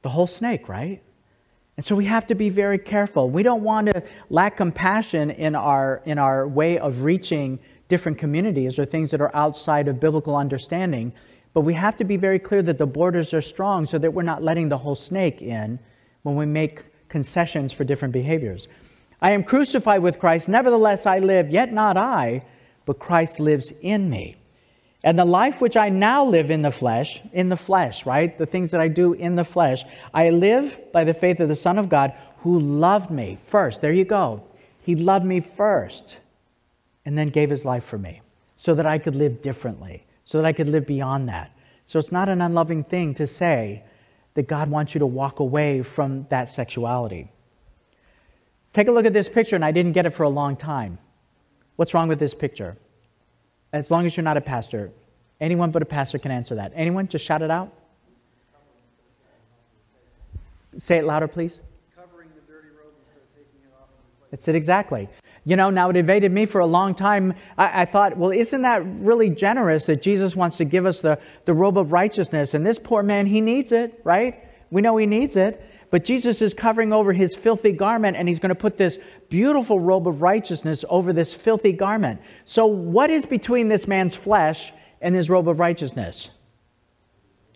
The 0.03 0.11
whole 0.11 0.27
snake, 0.27 0.69
right? 0.69 1.03
And 1.77 1.85
so 1.85 1.97
we 1.97 2.05
have 2.05 2.27
to 2.29 2.35
be 2.35 2.51
very 2.51 2.79
careful. 2.79 3.31
We 3.31 3.43
don't 3.43 3.63
want 3.63 3.89
to 3.89 4.03
lack 4.31 4.57
compassion 4.57 5.31
in 5.31 5.55
our, 5.55 6.03
in 6.05 6.19
our 6.19 6.47
way 6.47 6.79
of 6.79 7.03
reaching 7.03 7.59
different 7.89 8.19
communities 8.19 8.79
or 8.79 8.85
things 8.85 9.11
that 9.11 9.21
are 9.21 9.35
outside 9.35 9.89
of 9.89 9.99
biblical 9.99 10.37
understanding. 10.37 11.13
But 11.53 11.63
we 11.63 11.75
have 11.75 11.97
to 11.97 12.05
be 12.05 12.17
very 12.17 12.39
clear 12.39 12.63
that 12.63 12.79
the 12.79 12.87
borders 12.87 13.35
are 13.35 13.43
strong 13.43 13.87
so 13.87 13.99
that 13.99 14.13
we're 14.13 14.23
not 14.23 14.43
letting 14.43 14.69
the 14.69 14.79
whole 14.79 14.95
snake 14.95 15.43
in 15.43 15.79
when 16.23 16.37
we 16.37 16.47
make 16.47 16.83
concessions 17.09 17.73
for 17.73 17.85
different 17.85 18.13
behaviors. 18.13 18.69
I 19.21 19.33
am 19.33 19.43
crucified 19.43 20.03
with 20.03 20.19
Christ, 20.19 20.49
nevertheless 20.49 21.07
I 21.07 21.19
live, 21.19 21.51
yet 21.51 21.73
not 21.73 21.97
I, 21.97 22.45
but 22.87 22.99
Christ 22.99 23.41
lives 23.41 23.73
in 23.81 24.11
me. 24.11 24.37
And 25.05 25.19
the 25.19 25.27
life 25.27 25.61
which 25.61 25.77
I 25.77 25.91
now 25.91 26.25
live 26.25 26.51
in 26.51 26.63
the 26.63 26.71
flesh, 26.71 27.21
in 27.35 27.51
the 27.51 27.59
flesh, 27.59 28.07
right? 28.07 28.37
The 28.37 28.47
things 28.47 28.71
that 28.71 28.81
I 28.81 28.89
do 28.89 29.13
in 29.13 29.35
the 29.35 29.45
flesh, 29.45 29.85
I 30.15 30.31
live 30.31 30.79
by 30.93 31.05
the 31.05 31.13
faith 31.13 31.41
of 31.41 31.49
the 31.49 31.55
Son 31.55 31.79
of 31.79 31.91
God 31.91 32.15
who 32.39 32.59
loved 32.59 33.11
me 33.11 33.37
first. 33.47 33.83
There 33.83 33.93
you 33.93 34.07
go. 34.07 34.43
He 34.81 34.95
loved 34.97 35.27
me 35.27 35.41
first 35.41 36.17
and 37.05 37.19
then 37.19 37.29
gave 37.29 37.51
his 37.51 37.67
life 37.67 37.85
for 37.85 37.99
me 37.99 38.23
so 38.57 38.75
that 38.75 38.87
I 38.87 38.97
could 38.97 39.15
live 39.15 39.43
differently, 39.43 40.07
so 40.25 40.39
that 40.39 40.47
I 40.47 40.55
could 40.55 40.69
live 40.69 40.87
beyond 40.87 41.29
that. 41.29 41.55
So 41.85 41.99
it's 41.99 42.11
not 42.11 42.31
an 42.31 42.41
unloving 42.41 42.85
thing 42.85 43.13
to 43.17 43.27
say 43.27 43.85
that 44.33 44.49
God 44.49 44.71
wants 44.71 44.95
you 44.95 45.01
to 45.01 45.07
walk 45.07 45.39
away 45.39 45.83
from 45.83 46.27
that 46.31 46.49
sexuality. 46.49 47.31
Take 48.73 48.89
a 48.89 48.93
look 48.93 49.05
at 49.05 49.13
this 49.13 49.29
picture, 49.29 49.55
and 49.55 49.65
I 49.65 49.71
didn't 49.71 49.93
get 49.93 50.07
it 50.07 50.15
for 50.15 50.23
a 50.23 50.31
long 50.31 50.57
time. 50.57 50.99
What's 51.77 51.93
wrong 51.93 52.09
with 52.09 52.19
this 52.19 52.33
picture? 52.33 52.79
As 53.75 53.91
long 53.91 54.07
as 54.07 54.17
you're 54.17 54.25
not 54.25 54.37
a 54.37 54.41
pastor. 54.41 54.93
Anyone 55.41 55.73
but 55.73 55.83
a 55.83 55.85
pastor 55.85 56.17
can 56.19 56.31
answer 56.31 56.55
that. 56.55 56.73
Anyone? 56.77 57.09
Just 57.09 57.25
shout 57.25 57.43
it 57.43 57.51
out. 57.51 57.73
Say 60.79 60.99
it 60.99 61.05
louder, 61.05 61.27
please. 61.27 61.59
Covering 61.97 62.29
the 62.37 62.53
dirty 62.53 62.69
robe 62.69 62.95
instead 63.01 63.17
of 63.17 63.35
taking 63.35 63.61
it 63.65 63.75
off. 63.81 63.89
That's 64.31 64.47
it 64.47 64.55
exactly. 64.55 65.09
You 65.45 65.57
know, 65.57 65.71
now 65.71 65.91
it 65.91 65.97
evaded 65.97 66.31
me 66.31 66.47
for 66.47 66.61
a 66.61 66.67
long 66.67 66.95
time. 66.95 67.35
I, 67.59 67.83
I, 67.83 67.85
thought, 67.85 68.17
well, 68.17 68.31
isn't 68.31 68.63
that 68.63 68.83
really 68.87 69.29
generous 69.29 69.87
that 69.87 70.01
Jesus 70.01 70.37
wants 70.37 70.57
to 70.59 70.65
give 70.65 70.87
us 70.87 71.01
the, 71.01 71.19
the 71.45 71.53
robe 71.53 71.77
of 71.77 71.93
righteousness? 71.93 72.55
And 72.55 72.65
this 72.65 72.79
poor 72.79 73.03
man, 73.03 73.27
he 73.27 73.41
needs 73.41 73.73
it, 73.73 74.01
right? 74.05 74.49
We 74.71 74.83
know 74.83 74.97
he 74.97 75.07
needs 75.07 75.37
it. 75.37 75.61
But 75.95 76.05
Jesus 76.05 76.43
is 76.43 76.55
covering 76.55 76.93
over 76.93 77.13
his 77.13 77.37
filthy 77.37 77.71
garment 77.71 78.17
and 78.17 78.29
he's 78.29 78.41
going 78.41 78.49
to 78.49 78.57
put 78.57 78.77
this 78.77 78.99
beautiful 79.29 79.79
robe 79.79 80.09
of 80.09 80.23
righteousness 80.23 80.85
over 80.89 81.13
this 81.13 81.33
filthy 81.33 81.73
garment. 81.73 82.21
So, 82.45 82.67
what 82.67 83.11
is 83.11 83.25
between 83.25 83.69
this 83.69 83.87
man's 83.87 84.13
flesh 84.13 84.73
and 85.01 85.15
his 85.15 85.31
robe 85.31 85.49
of 85.49 85.61
righteousness? 85.61 86.31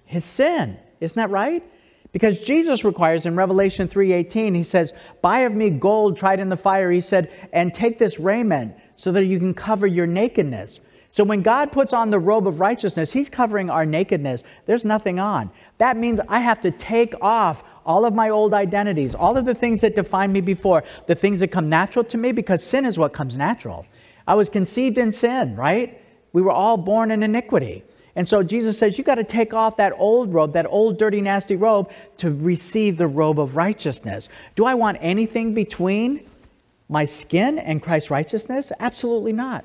His 0.05 0.25
sin. 0.25 0.79
Isn't 1.01 1.17
that 1.17 1.31
right? 1.31 1.65
Because 2.13 2.39
Jesus 2.39 2.85
requires 2.85 3.27
in 3.27 3.35
Revelation 3.35 3.89
3:18 3.89 4.55
he 4.55 4.63
says, 4.63 4.93
"Buy 5.21 5.41
of 5.41 5.53
me 5.53 5.71
gold 5.71 6.17
tried 6.17 6.39
in 6.39 6.49
the 6.49 6.57
fire," 6.57 6.93
he 6.93 7.01
said, 7.01 7.33
"and 7.53 7.75
take 7.75 7.99
this 7.99 8.21
raiment 8.21 8.73
so 8.95 9.11
that 9.11 9.25
you 9.25 9.41
can 9.41 9.53
cover 9.53 9.89
your 9.89 10.07
nakedness." 10.07 10.79
So 11.11 11.25
when 11.25 11.41
God 11.41 11.73
puts 11.73 11.95
on 11.95 12.11
the 12.11 12.19
robe 12.19 12.47
of 12.47 12.61
righteousness, 12.61 13.13
he's 13.13 13.31
covering 13.31 13.71
our 13.71 13.87
nakedness. 13.87 14.43
There's 14.67 14.85
nothing 14.85 15.19
on. 15.19 15.51
That 15.79 15.97
means 15.97 16.21
I 16.29 16.41
have 16.41 16.61
to 16.63 16.71
take 16.71 17.15
off 17.23 17.65
all 17.87 18.05
of 18.05 18.15
my 18.15 18.29
old 18.29 18.53
identities, 18.53 19.15
all 19.15 19.39
of 19.39 19.47
the 19.47 19.55
things 19.55 19.81
that 19.81 19.95
defined 19.95 20.35
me 20.35 20.43
before, 20.43 20.85
the 21.07 21.15
things 21.15 21.41
that 21.41 21.49
come 21.49 21.71
natural 21.71 22.05
to 22.07 22.19
me, 22.19 22.33
because 22.33 22.63
sin 22.63 22.85
is 22.85 22.99
what 22.99 23.15
comes 23.15 23.37
natural. 23.37 23.87
I 24.27 24.35
was 24.35 24.51
conceived 24.51 24.99
in 24.99 25.11
sin, 25.11 25.57
right? 25.57 25.99
We 26.35 26.43
were 26.43 26.53
all 26.53 26.77
born 26.77 27.11
in 27.11 27.23
iniquity. 27.23 27.85
And 28.15 28.29
so 28.29 28.43
Jesus 28.43 28.77
says, 28.77 28.99
You 28.99 29.05
got 29.05 29.15
to 29.15 29.25
take 29.25 29.55
off 29.55 29.79
that 29.79 29.95
old 29.97 30.35
robe, 30.35 30.53
that 30.53 30.67
old, 30.67 30.99
dirty, 30.99 31.23
nasty 31.23 31.57
robe, 31.57 31.91
to 32.19 32.31
receive 32.31 32.99
the 32.99 33.07
robe 33.07 33.41
of 33.41 33.57
righteousness. 33.57 34.29
Do 34.57 34.67
I 34.67 34.75
want 34.75 34.99
anything 35.01 35.55
between 35.55 36.29
my 36.91 37.07
skin 37.07 37.59
and 37.59 37.83
Christ's 37.83 38.11
righteousness? 38.11 38.73
Absolutely 38.79 39.33
not. 39.33 39.65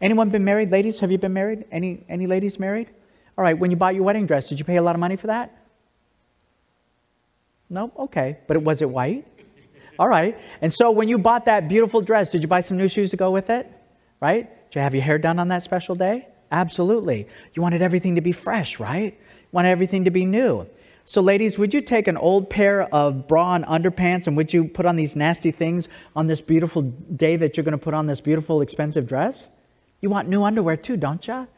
Anyone 0.00 0.30
been 0.30 0.44
married? 0.44 0.70
Ladies, 0.70 1.00
have 1.00 1.10
you 1.10 1.18
been 1.18 1.32
married? 1.32 1.64
Any, 1.72 2.04
any 2.08 2.26
ladies 2.26 2.58
married? 2.58 2.88
All 3.36 3.42
right, 3.42 3.58
when 3.58 3.70
you 3.70 3.76
bought 3.76 3.94
your 3.94 4.04
wedding 4.04 4.26
dress, 4.26 4.48
did 4.48 4.58
you 4.58 4.64
pay 4.64 4.76
a 4.76 4.82
lot 4.82 4.94
of 4.94 5.00
money 5.00 5.16
for 5.16 5.28
that? 5.28 5.56
No? 7.70 7.92
Okay. 7.98 8.38
But 8.46 8.56
it, 8.56 8.62
was 8.62 8.82
it 8.82 8.88
white? 8.90 9.26
All 9.98 10.08
right. 10.08 10.38
And 10.60 10.72
so 10.72 10.90
when 10.90 11.08
you 11.08 11.18
bought 11.18 11.44
that 11.46 11.68
beautiful 11.68 12.00
dress, 12.00 12.30
did 12.30 12.42
you 12.42 12.48
buy 12.48 12.60
some 12.60 12.76
new 12.76 12.88
shoes 12.88 13.10
to 13.10 13.16
go 13.16 13.30
with 13.30 13.50
it? 13.50 13.70
Right? 14.20 14.48
Did 14.70 14.76
you 14.76 14.80
have 14.82 14.94
your 14.94 15.02
hair 15.02 15.18
done 15.18 15.38
on 15.38 15.48
that 15.48 15.62
special 15.62 15.94
day? 15.94 16.28
Absolutely. 16.50 17.26
You 17.54 17.62
wanted 17.62 17.82
everything 17.82 18.14
to 18.14 18.20
be 18.20 18.32
fresh, 18.32 18.80
right? 18.80 19.12
You 19.12 19.48
wanted 19.52 19.70
everything 19.70 20.04
to 20.04 20.10
be 20.10 20.24
new. 20.24 20.66
So, 21.04 21.20
ladies, 21.20 21.58
would 21.58 21.72
you 21.72 21.80
take 21.80 22.06
an 22.06 22.16
old 22.16 22.50
pair 22.50 22.82
of 22.94 23.26
bra 23.26 23.54
and 23.54 23.64
underpants 23.64 24.26
and 24.26 24.36
would 24.36 24.52
you 24.52 24.64
put 24.66 24.84
on 24.86 24.96
these 24.96 25.16
nasty 25.16 25.50
things 25.50 25.88
on 26.14 26.26
this 26.26 26.40
beautiful 26.40 26.82
day 26.82 27.36
that 27.36 27.56
you're 27.56 27.64
going 27.64 27.72
to 27.72 27.78
put 27.78 27.94
on 27.94 28.06
this 28.06 28.20
beautiful, 28.20 28.60
expensive 28.60 29.06
dress? 29.06 29.48
You 30.00 30.10
want 30.10 30.28
new 30.28 30.44
underwear 30.44 30.76
too, 30.76 30.96
don't 30.96 31.26
you? 31.26 31.48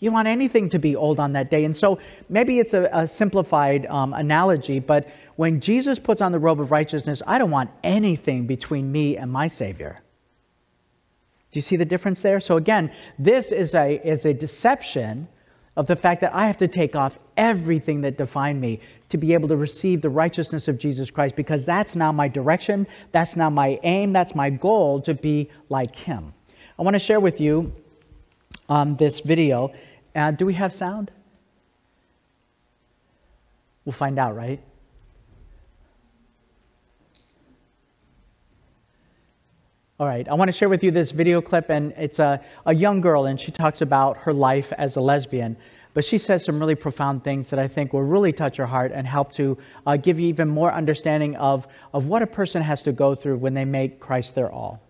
You 0.00 0.10
want 0.10 0.28
anything 0.28 0.68
to 0.70 0.78
be 0.78 0.96
old 0.96 1.20
on 1.20 1.32
that 1.32 1.50
day. 1.50 1.64
And 1.64 1.76
so 1.76 1.98
maybe 2.28 2.58
it's 2.58 2.74
a, 2.74 2.88
a 2.92 3.08
simplified 3.08 3.86
um, 3.86 4.12
analogy, 4.12 4.80
but 4.80 5.08
when 5.36 5.60
Jesus 5.60 5.98
puts 5.98 6.20
on 6.20 6.32
the 6.32 6.38
robe 6.38 6.60
of 6.60 6.70
righteousness, 6.70 7.22
I 7.26 7.38
don't 7.38 7.50
want 7.50 7.70
anything 7.82 8.46
between 8.46 8.90
me 8.90 9.16
and 9.16 9.30
my 9.30 9.48
Savior. 9.48 10.00
Do 11.50 11.58
you 11.58 11.62
see 11.62 11.76
the 11.76 11.84
difference 11.84 12.20
there? 12.20 12.40
So 12.40 12.56
again, 12.56 12.92
this 13.18 13.52
is 13.52 13.74
a, 13.74 14.04
is 14.06 14.24
a 14.24 14.34
deception 14.34 15.28
of 15.76 15.86
the 15.86 15.96
fact 15.96 16.20
that 16.20 16.34
I 16.34 16.46
have 16.46 16.58
to 16.58 16.68
take 16.68 16.94
off 16.94 17.18
everything 17.36 18.00
that 18.02 18.18
defined 18.18 18.60
me 18.60 18.80
to 19.08 19.16
be 19.16 19.32
able 19.34 19.48
to 19.48 19.56
receive 19.56 20.02
the 20.02 20.10
righteousness 20.10 20.68
of 20.68 20.78
Jesus 20.78 21.10
Christ 21.10 21.34
because 21.36 21.64
that's 21.64 21.96
now 21.96 22.12
my 22.12 22.28
direction, 22.28 22.86
that's 23.12 23.36
now 23.36 23.50
my 23.50 23.78
aim, 23.82 24.12
that's 24.12 24.34
my 24.34 24.50
goal 24.50 25.00
to 25.02 25.14
be 25.14 25.50
like 25.68 25.94
Him. 25.94 26.32
I 26.78 26.82
want 26.82 26.94
to 26.94 27.00
share 27.00 27.20
with 27.20 27.40
you 27.40 27.72
um, 28.68 28.96
this 28.96 29.20
video. 29.20 29.72
Uh, 30.14 30.30
do 30.30 30.46
we 30.46 30.54
have 30.54 30.72
sound? 30.72 31.10
We'll 33.84 33.92
find 33.92 34.18
out, 34.18 34.34
right? 34.34 34.60
All 40.00 40.08
right, 40.08 40.28
I 40.28 40.34
want 40.34 40.48
to 40.48 40.52
share 40.52 40.68
with 40.68 40.82
you 40.82 40.90
this 40.90 41.12
video 41.12 41.40
clip, 41.40 41.70
and 41.70 41.94
it's 41.96 42.18
a, 42.18 42.40
a 42.66 42.74
young 42.74 43.00
girl, 43.00 43.26
and 43.26 43.38
she 43.40 43.52
talks 43.52 43.80
about 43.80 44.16
her 44.18 44.32
life 44.32 44.72
as 44.76 44.96
a 44.96 45.00
lesbian. 45.00 45.56
But 45.94 46.04
she 46.04 46.18
says 46.18 46.44
some 46.44 46.58
really 46.58 46.74
profound 46.74 47.22
things 47.22 47.50
that 47.50 47.60
I 47.60 47.68
think 47.68 47.92
will 47.92 48.02
really 48.02 48.32
touch 48.32 48.58
your 48.58 48.66
heart 48.66 48.90
and 48.92 49.06
help 49.06 49.30
to 49.32 49.56
uh, 49.86 49.96
give 49.96 50.18
you 50.18 50.26
even 50.26 50.48
more 50.48 50.72
understanding 50.72 51.36
of, 51.36 51.68
of 51.92 52.08
what 52.08 52.22
a 52.22 52.26
person 52.26 52.60
has 52.60 52.82
to 52.82 52.92
go 52.92 53.14
through 53.14 53.36
when 53.36 53.54
they 53.54 53.64
make 53.64 54.00
Christ 54.00 54.34
their 54.34 54.50
all. 54.50 54.83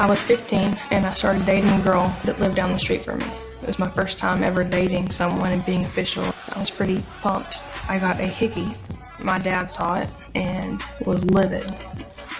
I 0.00 0.06
was 0.06 0.22
15 0.22 0.78
and 0.92 1.04
I 1.04 1.12
started 1.12 1.44
dating 1.44 1.68
a 1.68 1.80
girl 1.82 2.16
that 2.24 2.40
lived 2.40 2.56
down 2.56 2.72
the 2.72 2.78
street 2.78 3.04
from 3.04 3.18
me. 3.18 3.26
It 3.60 3.66
was 3.66 3.78
my 3.78 3.86
first 3.86 4.16
time 4.16 4.42
ever 4.42 4.64
dating 4.64 5.10
someone 5.10 5.52
and 5.52 5.66
being 5.66 5.84
official. 5.84 6.24
I 6.54 6.58
was 6.58 6.70
pretty 6.70 7.04
pumped. 7.20 7.58
I 7.86 7.98
got 7.98 8.18
a 8.18 8.26
hickey. 8.26 8.74
My 9.18 9.38
dad 9.38 9.70
saw 9.70 9.96
it 9.96 10.08
and 10.34 10.82
was 11.04 11.26
livid. 11.26 11.70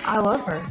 I 0.06 0.20
love 0.20 0.42
her. 0.46 0.66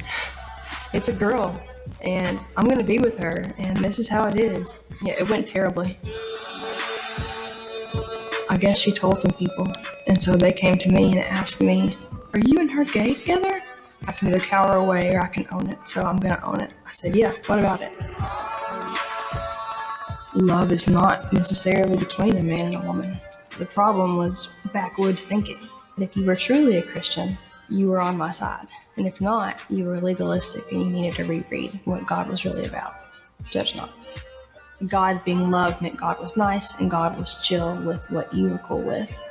It's 0.91 1.09
a 1.09 1.13
girl 1.13 1.61
and 2.01 2.39
I'm 2.57 2.67
gonna 2.67 2.83
be 2.83 2.97
with 2.97 3.19
her 3.19 3.43
and 3.59 3.77
this 3.77 3.99
is 3.99 4.07
how 4.07 4.25
it 4.25 4.39
is. 4.39 4.73
Yeah, 5.03 5.13
it 5.13 5.29
went 5.29 5.45
terribly. 5.45 5.95
I 8.49 8.57
guess 8.59 8.79
she 8.79 8.91
told 8.91 9.21
some 9.21 9.33
people 9.33 9.71
and 10.07 10.19
so 10.19 10.35
they 10.35 10.51
came 10.51 10.79
to 10.79 10.89
me 10.89 11.11
and 11.11 11.19
asked 11.19 11.61
me, 11.61 11.95
Are 12.33 12.39
you 12.39 12.57
and 12.57 12.71
her 12.71 12.83
gay 12.83 13.13
together? 13.13 13.61
I 14.07 14.11
can 14.11 14.29
either 14.29 14.39
cower 14.39 14.75
away 14.75 15.13
or 15.13 15.21
I 15.21 15.27
can 15.27 15.47
own 15.51 15.69
it, 15.69 15.87
so 15.87 16.05
I'm 16.05 16.17
gonna 16.17 16.41
own 16.43 16.61
it. 16.61 16.73
I 16.85 16.91
said, 16.91 17.15
Yeah, 17.15 17.31
what 17.47 17.59
about 17.59 17.81
it? 17.81 17.91
Love 20.35 20.71
is 20.71 20.87
not 20.87 21.33
necessarily 21.33 21.97
between 21.97 22.37
a 22.37 22.43
man 22.43 22.67
and 22.67 22.75
a 22.75 22.81
woman. 22.81 23.19
The 23.57 23.65
problem 23.65 24.17
was 24.17 24.49
backwoods 24.73 25.23
thinking. 25.23 25.57
If 25.97 26.15
you 26.15 26.25
were 26.25 26.35
truly 26.35 26.77
a 26.77 26.81
Christian, 26.81 27.37
you 27.67 27.87
were 27.89 27.99
on 27.99 28.17
my 28.17 28.31
side. 28.31 28.67
And 28.97 29.07
if 29.07 29.19
not, 29.19 29.61
you 29.69 29.85
were 29.85 29.99
legalistic 29.99 30.71
and 30.71 30.81
you 30.81 30.89
needed 30.89 31.15
to 31.15 31.25
reread 31.25 31.79
what 31.85 32.05
God 32.05 32.29
was 32.29 32.45
really 32.45 32.65
about. 32.65 32.95
Judge 33.49 33.75
not. 33.75 33.91
God 34.89 35.23
being 35.25 35.51
love 35.51 35.81
meant 35.81 35.97
God 35.97 36.19
was 36.19 36.37
nice 36.37 36.73
and 36.79 36.89
God 36.89 37.17
was 37.19 37.41
chill 37.43 37.75
with 37.83 38.09
what 38.11 38.33
you 38.33 38.49
were 38.49 38.59
cool 38.59 38.81
with 38.81 39.28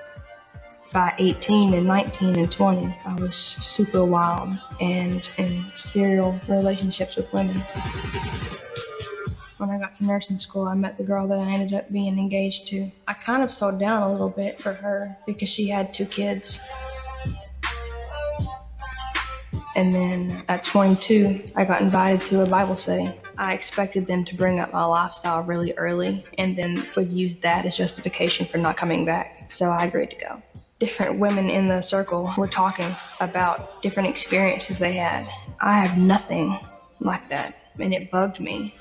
by 0.93 1.15
18 1.19 1.75
and 1.75 1.87
19 1.87 2.39
and 2.39 2.51
20, 2.51 2.97
I 3.05 3.15
was 3.15 3.35
super 3.35 4.05
wild 4.05 4.49
and 4.81 5.23
in 5.37 5.65
serial 5.77 6.39
relationships 6.49 7.17
with 7.17 7.33
women. 7.33 7.57
When 9.59 9.71
I 9.71 9.79
got 9.79 9.93
to 9.95 10.05
nursing 10.05 10.39
school, 10.39 10.67
I 10.67 10.75
met 10.75 10.97
the 10.97 11.05
girl 11.05 11.27
that 11.29 11.39
I 11.39 11.51
ended 11.51 11.75
up 11.75 11.93
being 11.93 12.19
engaged 12.19 12.69
to. 12.69 12.91
I 13.07 13.13
kind 13.13 13.43
of 13.43 13.53
slowed 13.53 13.79
down 13.79 14.03
a 14.03 14.13
little 14.13 14.31
bit 14.31 14.59
for 14.59 14.73
her 14.73 15.17
because 15.27 15.49
she 15.49 15.69
had 15.69 15.93
two 15.93 16.07
kids. 16.07 16.61
And 19.75 19.95
then 19.95 20.43
at 20.49 20.65
22, 20.65 21.53
I 21.55 21.65
got 21.65 21.83
invited 21.83 22.25
to 22.27 22.43
a 22.43 22.47
Bible 22.47 22.77
study. 22.77 23.13
I 23.37 23.53
expected 23.53 24.07
them 24.07 24.25
to 24.25 24.35
bring 24.35 24.59
up 24.59 24.73
my 24.73 24.85
lifestyle 24.85 25.43
really 25.43 25.73
early 25.75 26.25
and 26.39 26.57
then 26.57 26.85
would 26.97 27.13
use 27.13 27.37
that 27.39 27.67
as 27.67 27.77
justification 27.77 28.47
for 28.47 28.59
not 28.59 28.77
coming 28.77 29.05
back. 29.05 29.53
So 29.53 29.71
I 29.71 29.85
agreed 29.85 30.11
to 30.11 30.17
go 30.17 30.43
different 30.79 31.19
women 31.19 31.51
in 31.51 31.67
the 31.67 31.83
circle 31.83 32.33
were 32.37 32.47
talking 32.47 32.95
about 33.21 33.83
different 33.83 34.09
experiences 34.09 34.79
they 34.79 34.95
had. 34.95 35.27
I 35.61 35.79
have 35.79 35.99
nothing 35.99 36.59
like 37.01 37.29
that, 37.31 37.57
and 37.79 37.93
it 37.93 38.11
bugged 38.11 38.39
me. 38.39 38.75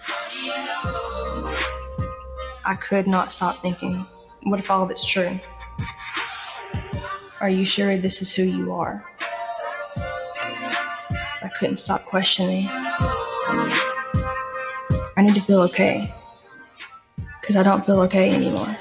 I 2.66 2.78
could 2.80 3.08
not 3.08 3.32
stop 3.32 3.62
thinking, 3.62 4.06
what 4.44 4.60
if 4.60 4.70
all 4.70 4.84
of 4.84 4.92
it's 4.92 5.06
true? 5.06 5.40
Are 7.40 7.50
you 7.50 7.66
sure 7.66 7.98
this 7.98 8.22
is 8.22 8.32
who 8.34 8.44
you 8.44 8.74
are? 8.74 9.06
I 9.98 11.50
couldn't 11.58 11.78
stop 11.78 12.06
questioning. 12.06 12.68
I 15.18 15.24
need 15.24 15.36
to 15.36 15.42
feel 15.42 15.62
okay. 15.62 16.14
Because 17.42 17.56
I 17.56 17.64
don't 17.64 17.86
feel 17.86 18.02
okay 18.02 18.32
anymore. 18.34 18.78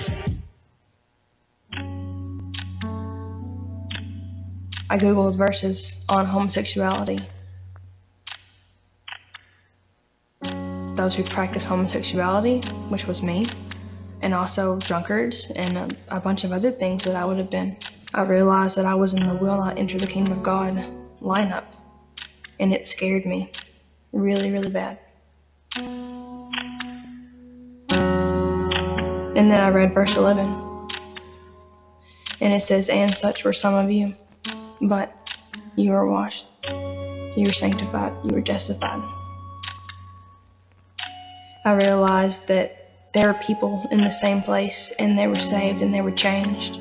I 4.89 4.99
googled 4.99 5.37
verses 5.37 6.05
on 6.09 6.27
homosexuality. 6.27 7.29
Those 10.95 11.15
who 11.15 11.25
practice 11.25 11.65
homosexuality, 11.65 12.61
which 12.89 13.07
was 13.07 13.23
me, 13.23 13.51
and 14.23 14.33
also 14.33 14.77
drunkards 14.79 15.51
and 15.57 15.77
a, 15.77 15.89
a, 16.09 16.21
bunch 16.21 16.45
of 16.45 16.53
other 16.53 16.71
things 16.71 17.05
that 17.05 17.17
I 17.17 17.25
would 17.25 17.39
have 17.39 17.51
been. 17.51 17.77
I 18.15 18.23
realized 18.23 18.77
that 18.77 18.87
I 18.87 18.95
was 18.95 19.13
in 19.13 19.27
the 19.27 19.35
will 19.35 19.57
not 19.57 19.77
enter 19.77 19.99
the 19.99 20.07
kingdom 20.07 20.39
of 20.39 20.43
God 20.43 20.83
lineup, 21.21 21.65
and 22.59 22.73
it 22.73 22.87
scared 22.87 23.27
me 23.27 23.53
really, 24.13 24.51
really 24.51 24.71
bad. 24.71 24.99
And 29.37 29.51
then 29.51 29.61
I 29.61 29.69
read 29.69 29.93
verse 29.93 30.17
11. 30.17 30.47
And 32.41 32.55
it 32.55 32.63
says, 32.63 32.89
And 32.89 33.15
such 33.15 33.45
were 33.45 33.53
some 33.53 33.75
of 33.75 33.91
you, 33.91 34.15
but 34.81 35.15
you 35.77 35.91
were 35.91 36.11
washed, 36.11 36.47
you 36.65 37.45
were 37.47 37.53
sanctified, 37.53 38.13
you 38.25 38.35
were 38.35 38.41
justified. 38.41 39.03
I 41.65 41.73
realized 41.73 42.47
that 42.49 43.11
there 43.13 43.29
were 43.29 43.39
people 43.41 43.87
in 43.91 44.03
the 44.03 44.11
same 44.11 44.43
place 44.43 44.93
and 44.99 45.19
they 45.19 45.27
were 45.27 45.39
saved 45.39 45.83
and 45.83 45.93
they 45.93 46.01
were 46.01 46.13
changed. 46.13 46.77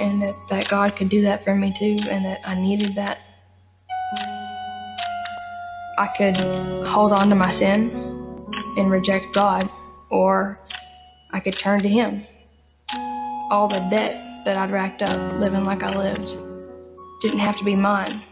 And 0.00 0.22
that, 0.22 0.34
that 0.48 0.68
God 0.68 0.96
could 0.96 1.08
do 1.08 1.22
that 1.22 1.44
for 1.44 1.54
me 1.54 1.72
too, 1.76 1.98
and 2.08 2.24
that 2.24 2.40
I 2.44 2.54
needed 2.54 2.94
that. 2.94 3.18
I 5.98 6.06
could 6.16 6.36
hold 6.86 7.12
on 7.12 7.28
to 7.28 7.34
my 7.34 7.50
sin 7.50 7.90
and 8.78 8.90
reject 8.90 9.26
God, 9.34 9.68
or 10.10 10.58
I 11.32 11.40
could 11.40 11.58
turn 11.58 11.82
to 11.82 11.88
Him. 11.88 12.24
All 13.50 13.68
the 13.68 13.80
debt 13.90 14.44
that 14.44 14.56
I'd 14.56 14.70
racked 14.70 15.02
up 15.02 15.40
living 15.40 15.64
like 15.64 15.82
I 15.82 15.94
lived 15.94 16.36
didn't 17.22 17.38
have 17.38 17.56
to 17.56 17.64
be 17.64 17.76
mine 17.76 18.22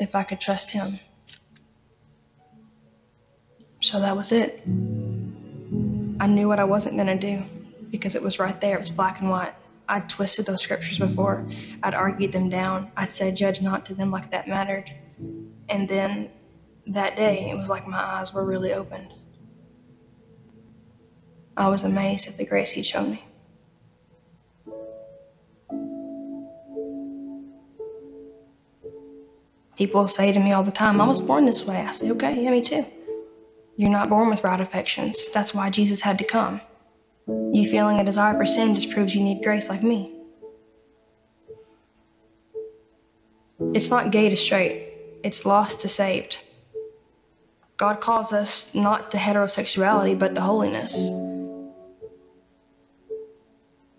if 0.00 0.14
I 0.16 0.24
could 0.24 0.40
trust 0.40 0.70
Him. 0.70 0.98
So 3.80 4.00
that 4.00 4.16
was 4.16 4.32
it. 4.32 4.62
I 6.18 6.26
knew 6.26 6.48
what 6.48 6.58
I 6.58 6.64
wasn't 6.64 6.96
going 6.96 7.06
to 7.06 7.14
do 7.16 7.44
because 7.90 8.16
it 8.16 8.22
was 8.22 8.40
right 8.40 8.60
there. 8.60 8.74
It 8.74 8.78
was 8.78 8.90
black 8.90 9.20
and 9.20 9.30
white. 9.30 9.54
I'd 9.88 10.08
twisted 10.08 10.46
those 10.46 10.60
scriptures 10.60 10.98
before. 10.98 11.46
I'd 11.84 11.94
argued 11.94 12.32
them 12.32 12.48
down. 12.48 12.90
I'd 12.96 13.10
said, 13.10 13.36
Judge 13.36 13.62
not 13.62 13.86
to 13.86 13.94
them 13.94 14.10
like 14.10 14.32
that 14.32 14.48
mattered. 14.48 14.92
And 15.68 15.88
then 15.88 16.30
that 16.88 17.14
day, 17.14 17.48
it 17.48 17.56
was 17.56 17.68
like 17.68 17.86
my 17.86 17.98
eyes 17.98 18.34
were 18.34 18.44
really 18.44 18.72
opened. 18.72 19.12
I 21.56 21.68
was 21.68 21.84
amazed 21.84 22.26
at 22.26 22.36
the 22.36 22.44
grace 22.44 22.70
he'd 22.70 22.86
shown 22.86 23.12
me. 23.12 23.25
People 29.76 30.08
say 30.08 30.32
to 30.32 30.40
me 30.40 30.52
all 30.52 30.62
the 30.62 30.70
time, 30.70 31.00
I 31.00 31.06
was 31.06 31.20
born 31.20 31.44
this 31.44 31.64
way. 31.66 31.76
I 31.76 31.92
say, 31.92 32.10
okay, 32.12 32.42
yeah, 32.42 32.50
me 32.50 32.62
too. 32.62 32.86
You're 33.76 33.90
not 33.90 34.08
born 34.08 34.30
with 34.30 34.42
right 34.42 34.60
affections. 34.60 35.30
That's 35.32 35.52
why 35.52 35.68
Jesus 35.70 36.00
had 36.00 36.18
to 36.18 36.24
come. 36.24 36.60
You 37.26 37.68
feeling 37.68 38.00
a 38.00 38.04
desire 38.04 38.34
for 38.34 38.46
sin 38.46 38.74
just 38.74 38.90
proves 38.90 39.14
you 39.14 39.22
need 39.22 39.42
grace 39.42 39.68
like 39.68 39.82
me. 39.82 40.12
It's 43.74 43.90
not 43.90 44.10
gay 44.10 44.28
to 44.28 44.36
straight, 44.36 44.92
it's 45.22 45.44
lost 45.44 45.80
to 45.80 45.88
saved. 45.88 46.38
God 47.76 48.00
calls 48.00 48.32
us 48.32 48.74
not 48.74 49.10
to 49.10 49.18
heterosexuality, 49.18 50.18
but 50.18 50.34
to 50.34 50.40
holiness 50.40 51.10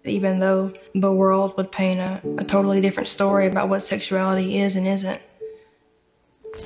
even 0.07 0.39
though 0.39 0.73
the 0.95 1.11
world 1.11 1.55
would 1.57 1.71
paint 1.71 1.99
a, 1.99 2.21
a 2.37 2.43
totally 2.43 2.81
different 2.81 3.09
story 3.09 3.47
about 3.47 3.69
what 3.69 3.81
sexuality 3.81 4.59
is 4.59 4.75
and 4.75 4.87
isn't. 4.87 5.21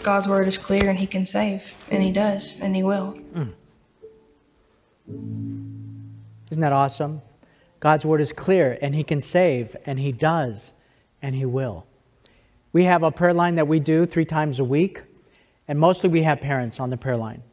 God's 0.04 0.28
word 0.28 0.48
is 0.48 0.58
clear 0.58 0.90
and 0.90 0.98
He 0.98 1.08
can 1.08 1.26
save, 1.26 1.74
and 1.90 2.02
He 2.02 2.12
does, 2.12 2.56
and 2.60 2.76
He 2.76 2.84
will. 2.84 3.18
Mm. 3.34 3.54
Isn't 6.52 6.62
that 6.62 6.74
awesome? 6.74 7.22
God's 7.80 8.06
word 8.06 8.22
is 8.22 8.32
clear, 8.32 8.78
and 8.82 8.94
He 8.94 9.04
can 9.04 9.22
save, 9.22 9.76
and 9.86 10.00
He 10.00 10.12
does, 10.12 10.72
and 11.22 11.36
He 11.36 11.46
will. 11.46 11.86
We 12.74 12.86
have 12.86 13.04
a 13.04 13.12
prayer 13.12 13.34
line 13.34 13.56
that 13.56 13.68
we 13.68 13.80
do 13.80 14.06
three 14.06 14.26
times 14.26 14.60
a 14.60 14.64
week, 14.64 15.02
and 15.68 15.80
mostly 15.80 16.10
we 16.10 16.24
have 16.24 16.42
parents 16.42 16.80
on 16.80 16.90
the 16.90 16.98
prayer 16.98 17.18
line. 17.18 17.44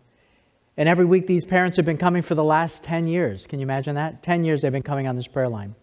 And 0.77 0.89
every 0.89 1.05
week, 1.05 1.27
these 1.27 1.45
parents 1.45 1.77
have 1.77 1.87
been 1.87 1.97
coming 1.97 2.23
for 2.23 2.37
the 2.37 2.45
last 2.45 2.85
10 2.85 3.09
years. 3.09 3.47
Can 3.49 3.59
you 3.59 3.65
imagine 3.65 3.97
that? 3.97 4.23
10 4.23 4.45
years 4.45 4.63
they've 4.63 4.71
been 4.71 4.83
coming 4.83 5.09
on 5.09 5.17
this 5.17 5.27
prayer 5.27 5.49
line. 5.49 5.75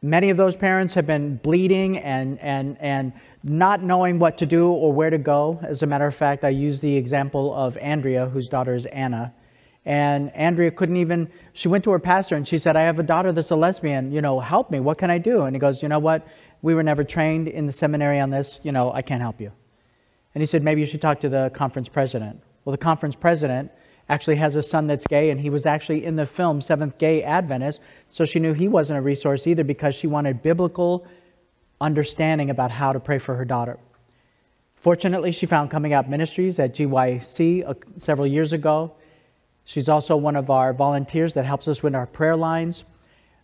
Many 0.00 0.30
of 0.30 0.38
those 0.38 0.56
parents 0.56 0.94
have 0.94 1.06
been 1.06 1.36
bleeding 1.36 1.98
and, 1.98 2.38
and, 2.38 2.78
and 2.80 3.12
not 3.42 3.82
knowing 3.82 4.18
what 4.18 4.38
to 4.38 4.46
do 4.46 4.70
or 4.70 4.92
where 4.92 5.10
to 5.10 5.18
go. 5.18 5.58
As 5.62 5.82
a 5.82 5.86
matter 5.86 6.06
of 6.06 6.14
fact, 6.14 6.44
I 6.44 6.50
use 6.50 6.80
the 6.80 6.96
example 6.96 7.54
of 7.54 7.76
Andrea, 7.78 8.26
whose 8.26 8.48
daughter 8.48 8.74
is 8.74 8.86
Anna. 8.86 9.32
And 9.86 10.30
Andrea 10.34 10.70
couldn't 10.70 10.96
even, 10.96 11.30
she 11.54 11.68
went 11.68 11.84
to 11.84 11.90
her 11.90 11.98
pastor 11.98 12.36
and 12.36 12.46
she 12.46 12.58
said, 12.58 12.76
I 12.76 12.82
have 12.82 12.98
a 12.98 13.02
daughter 13.02 13.32
that's 13.32 13.50
a 13.50 13.56
lesbian. 13.56 14.12
You 14.12 14.20
know, 14.20 14.38
help 14.40 14.70
me. 14.70 14.78
What 14.78 14.98
can 14.98 15.10
I 15.10 15.18
do? 15.18 15.42
And 15.42 15.56
he 15.56 15.60
goes, 15.60 15.82
You 15.82 15.88
know 15.88 15.98
what? 15.98 16.26
We 16.62 16.74
were 16.74 16.82
never 16.82 17.02
trained 17.02 17.48
in 17.48 17.66
the 17.66 17.72
seminary 17.72 18.20
on 18.20 18.28
this. 18.28 18.60
You 18.62 18.72
know, 18.72 18.92
I 18.92 19.00
can't 19.00 19.22
help 19.22 19.40
you. 19.40 19.50
And 20.34 20.42
he 20.42 20.46
said, 20.46 20.62
Maybe 20.62 20.82
you 20.82 20.86
should 20.86 21.00
talk 21.00 21.20
to 21.20 21.30
the 21.30 21.50
conference 21.54 21.88
president. 21.88 22.42
Well, 22.64 22.72
the 22.72 22.78
conference 22.78 23.16
president 23.16 23.70
actually 24.10 24.36
has 24.36 24.54
a 24.54 24.62
son 24.62 24.86
that's 24.86 25.06
gay, 25.06 25.30
and 25.30 25.40
he 25.40 25.48
was 25.48 25.64
actually 25.64 26.04
in 26.04 26.16
the 26.16 26.26
film 26.26 26.60
Seventh 26.60 26.98
Gay 26.98 27.22
Adventist, 27.22 27.80
so 28.08 28.24
she 28.24 28.40
knew 28.40 28.52
he 28.52 28.66
wasn't 28.66 28.98
a 28.98 29.02
resource 29.02 29.46
either 29.46 29.62
because 29.62 29.94
she 29.94 30.08
wanted 30.08 30.42
biblical 30.42 31.06
understanding 31.80 32.50
about 32.50 32.70
how 32.70 32.92
to 32.92 33.00
pray 33.00 33.18
for 33.18 33.34
her 33.34 33.44
daughter. 33.44 33.78
Fortunately, 34.76 35.32
she 35.32 35.46
found 35.46 35.70
Coming 35.70 35.92
Out 35.92 36.08
Ministries 36.08 36.58
at 36.58 36.74
GYC 36.74 37.68
uh, 37.68 37.74
several 37.98 38.26
years 38.26 38.52
ago. 38.52 38.92
She's 39.64 39.88
also 39.88 40.16
one 40.16 40.36
of 40.36 40.50
our 40.50 40.72
volunteers 40.72 41.34
that 41.34 41.44
helps 41.44 41.68
us 41.68 41.82
with 41.82 41.94
our 41.94 42.06
prayer 42.06 42.36
lines. 42.36 42.84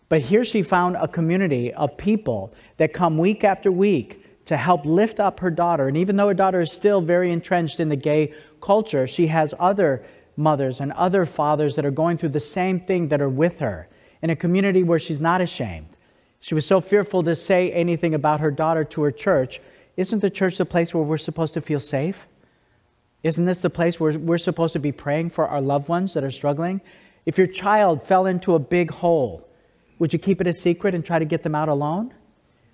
But 0.09 0.21
here 0.21 0.43
she 0.43 0.63
found 0.63 0.95
a 0.95 1.07
community 1.07 1.73
of 1.73 1.95
people 1.97 2.53
that 2.77 2.93
come 2.93 3.17
week 3.17 3.43
after 3.43 3.71
week 3.71 4.23
to 4.45 4.57
help 4.57 4.85
lift 4.85 5.19
up 5.19 5.39
her 5.41 5.51
daughter. 5.51 5.87
And 5.87 5.97
even 5.97 6.15
though 6.15 6.27
her 6.27 6.33
daughter 6.33 6.61
is 6.61 6.71
still 6.71 7.01
very 7.01 7.31
entrenched 7.31 7.79
in 7.79 7.89
the 7.89 7.95
gay 7.95 8.33
culture, 8.61 9.05
she 9.05 9.27
has 9.27 9.53
other 9.59 10.05
mothers 10.37 10.79
and 10.79 10.91
other 10.93 11.25
fathers 11.25 11.75
that 11.75 11.85
are 11.85 11.91
going 11.91 12.17
through 12.17 12.29
the 12.29 12.39
same 12.39 12.79
thing 12.79 13.09
that 13.09 13.21
are 13.21 13.29
with 13.29 13.59
her 13.59 13.89
in 14.21 14.29
a 14.29 14.35
community 14.35 14.83
where 14.83 14.99
she's 14.99 15.19
not 15.19 15.41
ashamed. 15.41 15.87
She 16.39 16.53
was 16.53 16.65
so 16.65 16.81
fearful 16.81 17.23
to 17.23 17.35
say 17.35 17.71
anything 17.71 18.13
about 18.13 18.39
her 18.39 18.51
daughter 18.51 18.83
to 18.85 19.01
her 19.03 19.11
church. 19.11 19.59
Isn't 19.95 20.19
the 20.19 20.29
church 20.29 20.57
the 20.57 20.65
place 20.65 20.93
where 20.93 21.03
we're 21.03 21.17
supposed 21.17 21.53
to 21.55 21.61
feel 21.61 21.79
safe? 21.79 22.27
Isn't 23.23 23.45
this 23.45 23.61
the 23.61 23.69
place 23.69 23.99
where 23.99 24.17
we're 24.17 24.37
supposed 24.37 24.73
to 24.73 24.79
be 24.79 24.91
praying 24.91 25.31
for 25.31 25.47
our 25.47 25.61
loved 25.61 25.89
ones 25.89 26.13
that 26.13 26.23
are 26.23 26.31
struggling? 26.31 26.81
If 27.25 27.37
your 27.37 27.47
child 27.47 28.03
fell 28.03 28.25
into 28.25 28.55
a 28.55 28.59
big 28.59 28.91
hole, 28.91 29.47
would 29.99 30.13
you 30.13 30.19
keep 30.19 30.39
it 30.39 30.47
a 30.47 30.53
secret 30.53 30.93
and 30.93 31.03
try 31.03 31.19
to 31.19 31.25
get 31.25 31.43
them 31.43 31.55
out 31.55 31.69
alone? 31.69 32.13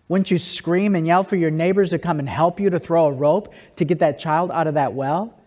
Wouldn't 0.09 0.29
you 0.29 0.37
scream 0.37 0.95
and 0.95 1.07
yell 1.07 1.23
for 1.23 1.37
your 1.37 1.49
neighbors 1.49 1.91
to 1.91 1.99
come 1.99 2.19
and 2.19 2.27
help 2.27 2.59
you 2.59 2.69
to 2.69 2.77
throw 2.77 3.05
a 3.05 3.11
rope 3.11 3.53
to 3.77 3.85
get 3.85 3.99
that 3.99 4.19
child 4.19 4.51
out 4.51 4.67
of 4.67 4.73
that 4.73 4.93
well? 4.93 5.39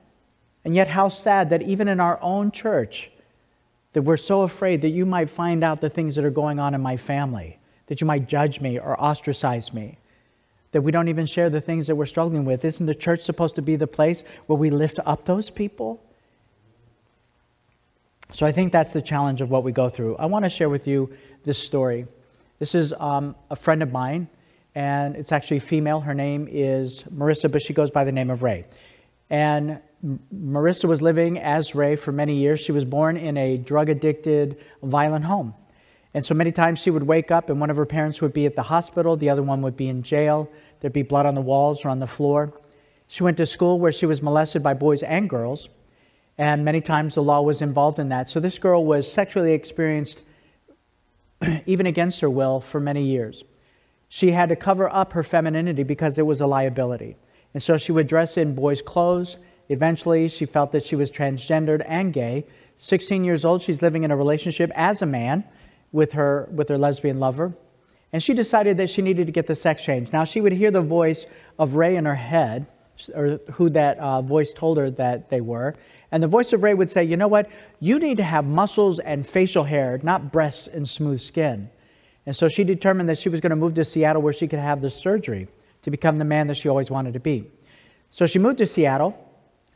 And 0.64 0.74
yet, 0.74 0.88
how 0.88 1.08
sad 1.10 1.50
that 1.50 1.62
even 1.62 1.86
in 1.86 2.00
our 2.00 2.18
own 2.20 2.50
church, 2.50 3.12
that 3.92 4.02
we're 4.02 4.16
so 4.16 4.42
afraid 4.42 4.82
that 4.82 4.88
you 4.88 5.06
might 5.06 5.30
find 5.30 5.62
out 5.62 5.80
the 5.80 5.90
things 5.90 6.16
that 6.16 6.24
are 6.24 6.30
going 6.30 6.58
on 6.58 6.74
in 6.74 6.80
my 6.80 6.96
family, 6.96 7.58
that 7.86 8.00
you 8.00 8.06
might 8.06 8.28
judge 8.28 8.60
me 8.60 8.78
or 8.78 9.00
ostracize 9.00 9.72
me, 9.72 9.98
that 10.72 10.82
we 10.82 10.92
don't 10.92 11.08
even 11.08 11.26
share 11.26 11.50
the 11.50 11.60
things 11.60 11.86
that 11.86 11.96
we're 11.96 12.06
struggling 12.06 12.44
with. 12.44 12.64
Isn't 12.64 12.86
the 12.86 12.94
church 12.94 13.20
supposed 13.20 13.54
to 13.56 13.62
be 13.62 13.76
the 13.76 13.86
place 13.86 14.24
where 14.46 14.58
we 14.58 14.70
lift 14.70 14.98
up 15.04 15.24
those 15.24 15.50
people? 15.50 16.02
So 18.32 18.44
I 18.44 18.52
think 18.52 18.72
that's 18.72 18.92
the 18.92 19.02
challenge 19.02 19.40
of 19.40 19.50
what 19.50 19.62
we 19.62 19.72
go 19.72 19.88
through. 19.88 20.16
I 20.16 20.26
want 20.26 20.44
to 20.44 20.48
share 20.48 20.68
with 20.68 20.88
you 20.88 21.16
this 21.44 21.58
story. 21.58 22.06
This 22.58 22.74
is 22.74 22.92
um, 22.98 23.36
a 23.50 23.56
friend 23.56 23.82
of 23.82 23.92
mine 23.92 24.28
and 24.74 25.16
it's 25.16 25.32
actually 25.32 25.60
female. 25.60 26.00
Her 26.00 26.12
name 26.12 26.48
is 26.50 27.02
Marissa, 27.04 27.50
but 27.50 27.62
she 27.62 27.72
goes 27.72 27.90
by 27.90 28.04
the 28.04 28.12
name 28.12 28.28
of 28.28 28.42
Ray. 28.42 28.66
And 29.30 29.80
Marissa 30.34 30.84
was 30.84 31.00
living 31.00 31.38
as 31.38 31.74
Ray 31.74 31.96
for 31.96 32.12
many 32.12 32.34
years. 32.34 32.60
She 32.60 32.72
was 32.72 32.84
born 32.84 33.16
in 33.16 33.36
a 33.38 33.56
drug 33.56 33.88
addicted, 33.88 34.58
violent 34.82 35.24
home. 35.24 35.54
And 36.16 36.24
so 36.24 36.32
many 36.32 36.50
times 36.50 36.78
she 36.78 36.90
would 36.90 37.02
wake 37.02 37.30
up 37.30 37.50
and 37.50 37.60
one 37.60 37.68
of 37.68 37.76
her 37.76 37.84
parents 37.84 38.22
would 38.22 38.32
be 38.32 38.46
at 38.46 38.56
the 38.56 38.62
hospital, 38.62 39.18
the 39.18 39.28
other 39.28 39.42
one 39.42 39.60
would 39.60 39.76
be 39.76 39.86
in 39.86 40.02
jail. 40.02 40.50
There'd 40.80 40.94
be 40.94 41.02
blood 41.02 41.26
on 41.26 41.34
the 41.34 41.42
walls 41.42 41.84
or 41.84 41.90
on 41.90 41.98
the 41.98 42.06
floor. 42.06 42.54
She 43.06 43.22
went 43.22 43.36
to 43.36 43.44
school 43.44 43.78
where 43.78 43.92
she 43.92 44.06
was 44.06 44.22
molested 44.22 44.62
by 44.62 44.72
boys 44.72 45.02
and 45.02 45.28
girls. 45.28 45.68
And 46.38 46.64
many 46.64 46.80
times 46.80 47.16
the 47.16 47.22
law 47.22 47.42
was 47.42 47.60
involved 47.60 47.98
in 47.98 48.08
that. 48.08 48.30
So 48.30 48.40
this 48.40 48.58
girl 48.58 48.82
was 48.82 49.12
sexually 49.12 49.52
experienced, 49.52 50.22
even 51.66 51.84
against 51.84 52.20
her 52.20 52.30
will, 52.30 52.62
for 52.62 52.80
many 52.80 53.02
years 53.02 53.44
she 54.08 54.30
had 54.30 54.48
to 54.48 54.56
cover 54.56 54.90
up 54.90 55.12
her 55.12 55.22
femininity 55.22 55.82
because 55.82 56.16
it 56.16 56.24
was 56.24 56.40
a 56.40 56.46
liability. 56.46 57.16
And 57.52 57.62
so 57.62 57.76
she 57.76 57.92
would 57.92 58.06
dress 58.06 58.38
in 58.38 58.54
boys' 58.54 58.80
clothes. 58.80 59.36
Eventually, 59.68 60.28
she 60.28 60.46
felt 60.46 60.72
that 60.72 60.84
she 60.84 60.96
was 60.96 61.10
transgendered 61.10 61.84
and 61.86 62.12
gay. 62.12 62.46
16 62.78 63.24
years 63.24 63.44
old, 63.44 63.60
she's 63.60 63.82
living 63.82 64.04
in 64.04 64.10
a 64.10 64.16
relationship 64.16 64.70
as 64.74 65.02
a 65.02 65.06
man 65.06 65.44
with 65.92 66.12
her, 66.12 66.48
with 66.52 66.68
her 66.68 66.78
lesbian 66.78 67.20
lover. 67.20 67.54
And 68.12 68.22
she 68.22 68.34
decided 68.34 68.76
that 68.78 68.90
she 68.90 69.02
needed 69.02 69.26
to 69.26 69.32
get 69.32 69.46
the 69.46 69.56
sex 69.56 69.82
change. 69.82 70.12
Now, 70.12 70.24
she 70.24 70.40
would 70.40 70.52
hear 70.52 70.70
the 70.70 70.80
voice 70.80 71.26
of 71.58 71.74
Ray 71.74 71.96
in 71.96 72.04
her 72.04 72.14
head, 72.14 72.66
or 73.14 73.40
who 73.52 73.68
that 73.70 73.98
uh, 73.98 74.22
voice 74.22 74.52
told 74.52 74.78
her 74.78 74.90
that 74.92 75.28
they 75.28 75.40
were. 75.40 75.74
And 76.12 76.22
the 76.22 76.28
voice 76.28 76.52
of 76.52 76.62
Ray 76.62 76.74
would 76.74 76.88
say, 76.88 77.04
You 77.04 77.16
know 77.16 77.28
what? 77.28 77.50
You 77.80 77.98
need 77.98 78.16
to 78.18 78.22
have 78.22 78.44
muscles 78.44 78.98
and 79.00 79.26
facial 79.26 79.64
hair, 79.64 80.00
not 80.02 80.32
breasts 80.32 80.66
and 80.66 80.88
smooth 80.88 81.20
skin. 81.20 81.68
And 82.26 82.34
so 82.34 82.48
she 82.48 82.64
determined 82.64 83.08
that 83.08 83.18
she 83.18 83.28
was 83.28 83.40
going 83.40 83.50
to 83.50 83.56
move 83.56 83.74
to 83.74 83.84
Seattle 83.84 84.22
where 84.22 84.32
she 84.32 84.48
could 84.48 84.58
have 84.58 84.80
the 84.80 84.90
surgery 84.90 85.48
to 85.82 85.90
become 85.90 86.18
the 86.18 86.24
man 86.24 86.46
that 86.48 86.56
she 86.56 86.68
always 86.68 86.90
wanted 86.90 87.12
to 87.14 87.20
be. 87.20 87.50
So 88.10 88.26
she 88.26 88.38
moved 88.38 88.58
to 88.58 88.66
Seattle. 88.66 89.16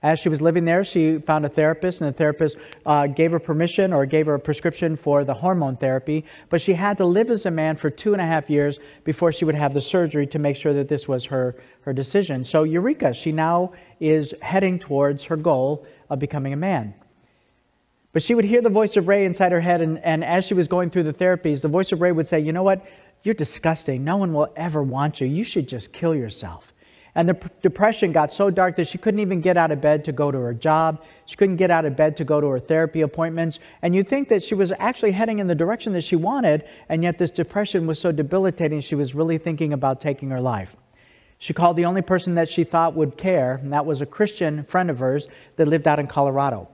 As 0.02 0.18
she 0.18 0.30
was 0.30 0.40
living 0.40 0.64
there, 0.64 0.82
she 0.82 1.18
found 1.18 1.44
a 1.44 1.50
therapist, 1.50 2.00
and 2.00 2.08
the 2.08 2.14
therapist 2.14 2.56
uh, 2.86 3.06
gave 3.06 3.32
her 3.32 3.38
permission 3.38 3.92
or 3.92 4.06
gave 4.06 4.24
her 4.26 4.34
a 4.34 4.40
prescription 4.40 4.96
for 4.96 5.24
the 5.24 5.34
hormone 5.34 5.76
therapy. 5.76 6.24
But 6.48 6.62
she 6.62 6.72
had 6.72 6.96
to 6.98 7.04
live 7.04 7.30
as 7.30 7.44
a 7.44 7.50
man 7.50 7.76
for 7.76 7.90
two 7.90 8.14
and 8.14 8.22
a 8.22 8.24
half 8.24 8.48
years 8.48 8.78
before 9.04 9.30
she 9.30 9.44
would 9.44 9.54
have 9.54 9.74
the 9.74 9.80
surgery 9.82 10.26
to 10.28 10.38
make 10.38 10.56
sure 10.56 10.72
that 10.72 10.88
this 10.88 11.06
was 11.06 11.26
her, 11.26 11.54
her 11.82 11.92
decision. 11.92 12.44
So, 12.44 12.62
Eureka, 12.62 13.12
she 13.12 13.30
now 13.30 13.72
is 14.00 14.32
heading 14.40 14.78
towards 14.78 15.24
her 15.24 15.36
goal 15.36 15.86
of 16.08 16.18
becoming 16.18 16.54
a 16.54 16.56
man. 16.56 16.94
But 18.14 18.22
she 18.22 18.34
would 18.34 18.46
hear 18.46 18.62
the 18.62 18.70
voice 18.70 18.96
of 18.96 19.06
Ray 19.06 19.26
inside 19.26 19.52
her 19.52 19.60
head, 19.60 19.82
and, 19.82 19.98
and 19.98 20.24
as 20.24 20.46
she 20.46 20.54
was 20.54 20.66
going 20.66 20.88
through 20.88 21.04
the 21.04 21.12
therapies, 21.12 21.60
the 21.60 21.68
voice 21.68 21.92
of 21.92 22.00
Ray 22.00 22.10
would 22.10 22.26
say, 22.26 22.40
You 22.40 22.54
know 22.54 22.62
what? 22.62 22.86
You're 23.22 23.34
disgusting. 23.34 24.02
No 24.02 24.16
one 24.16 24.32
will 24.32 24.50
ever 24.56 24.82
want 24.82 25.20
you. 25.20 25.26
You 25.26 25.44
should 25.44 25.68
just 25.68 25.92
kill 25.92 26.14
yourself. 26.14 26.69
And 27.14 27.28
the 27.28 27.50
depression 27.62 28.12
got 28.12 28.32
so 28.32 28.50
dark 28.50 28.76
that 28.76 28.86
she 28.86 28.98
couldn't 28.98 29.20
even 29.20 29.40
get 29.40 29.56
out 29.56 29.70
of 29.72 29.80
bed 29.80 30.04
to 30.04 30.12
go 30.12 30.30
to 30.30 30.38
her 30.38 30.54
job. 30.54 31.04
She 31.26 31.36
couldn't 31.36 31.56
get 31.56 31.70
out 31.70 31.84
of 31.84 31.96
bed 31.96 32.16
to 32.18 32.24
go 32.24 32.40
to 32.40 32.46
her 32.48 32.60
therapy 32.60 33.00
appointments. 33.00 33.58
And 33.82 33.94
you'd 33.94 34.08
think 34.08 34.28
that 34.28 34.42
she 34.42 34.54
was 34.54 34.72
actually 34.78 35.12
heading 35.12 35.40
in 35.40 35.46
the 35.46 35.54
direction 35.54 35.92
that 35.94 36.02
she 36.02 36.16
wanted, 36.16 36.64
and 36.88 37.02
yet 37.02 37.18
this 37.18 37.30
depression 37.30 37.86
was 37.86 37.98
so 37.98 38.12
debilitating, 38.12 38.80
she 38.80 38.94
was 38.94 39.14
really 39.14 39.38
thinking 39.38 39.72
about 39.72 40.00
taking 40.00 40.30
her 40.30 40.40
life. 40.40 40.76
She 41.38 41.54
called 41.54 41.76
the 41.76 41.86
only 41.86 42.02
person 42.02 42.34
that 42.34 42.48
she 42.48 42.64
thought 42.64 42.94
would 42.94 43.16
care, 43.16 43.54
and 43.54 43.72
that 43.72 43.86
was 43.86 44.02
a 44.02 44.06
Christian 44.06 44.62
friend 44.62 44.90
of 44.90 44.98
hers 44.98 45.26
that 45.56 45.66
lived 45.66 45.88
out 45.88 45.98
in 45.98 46.06
Colorado. 46.06 46.68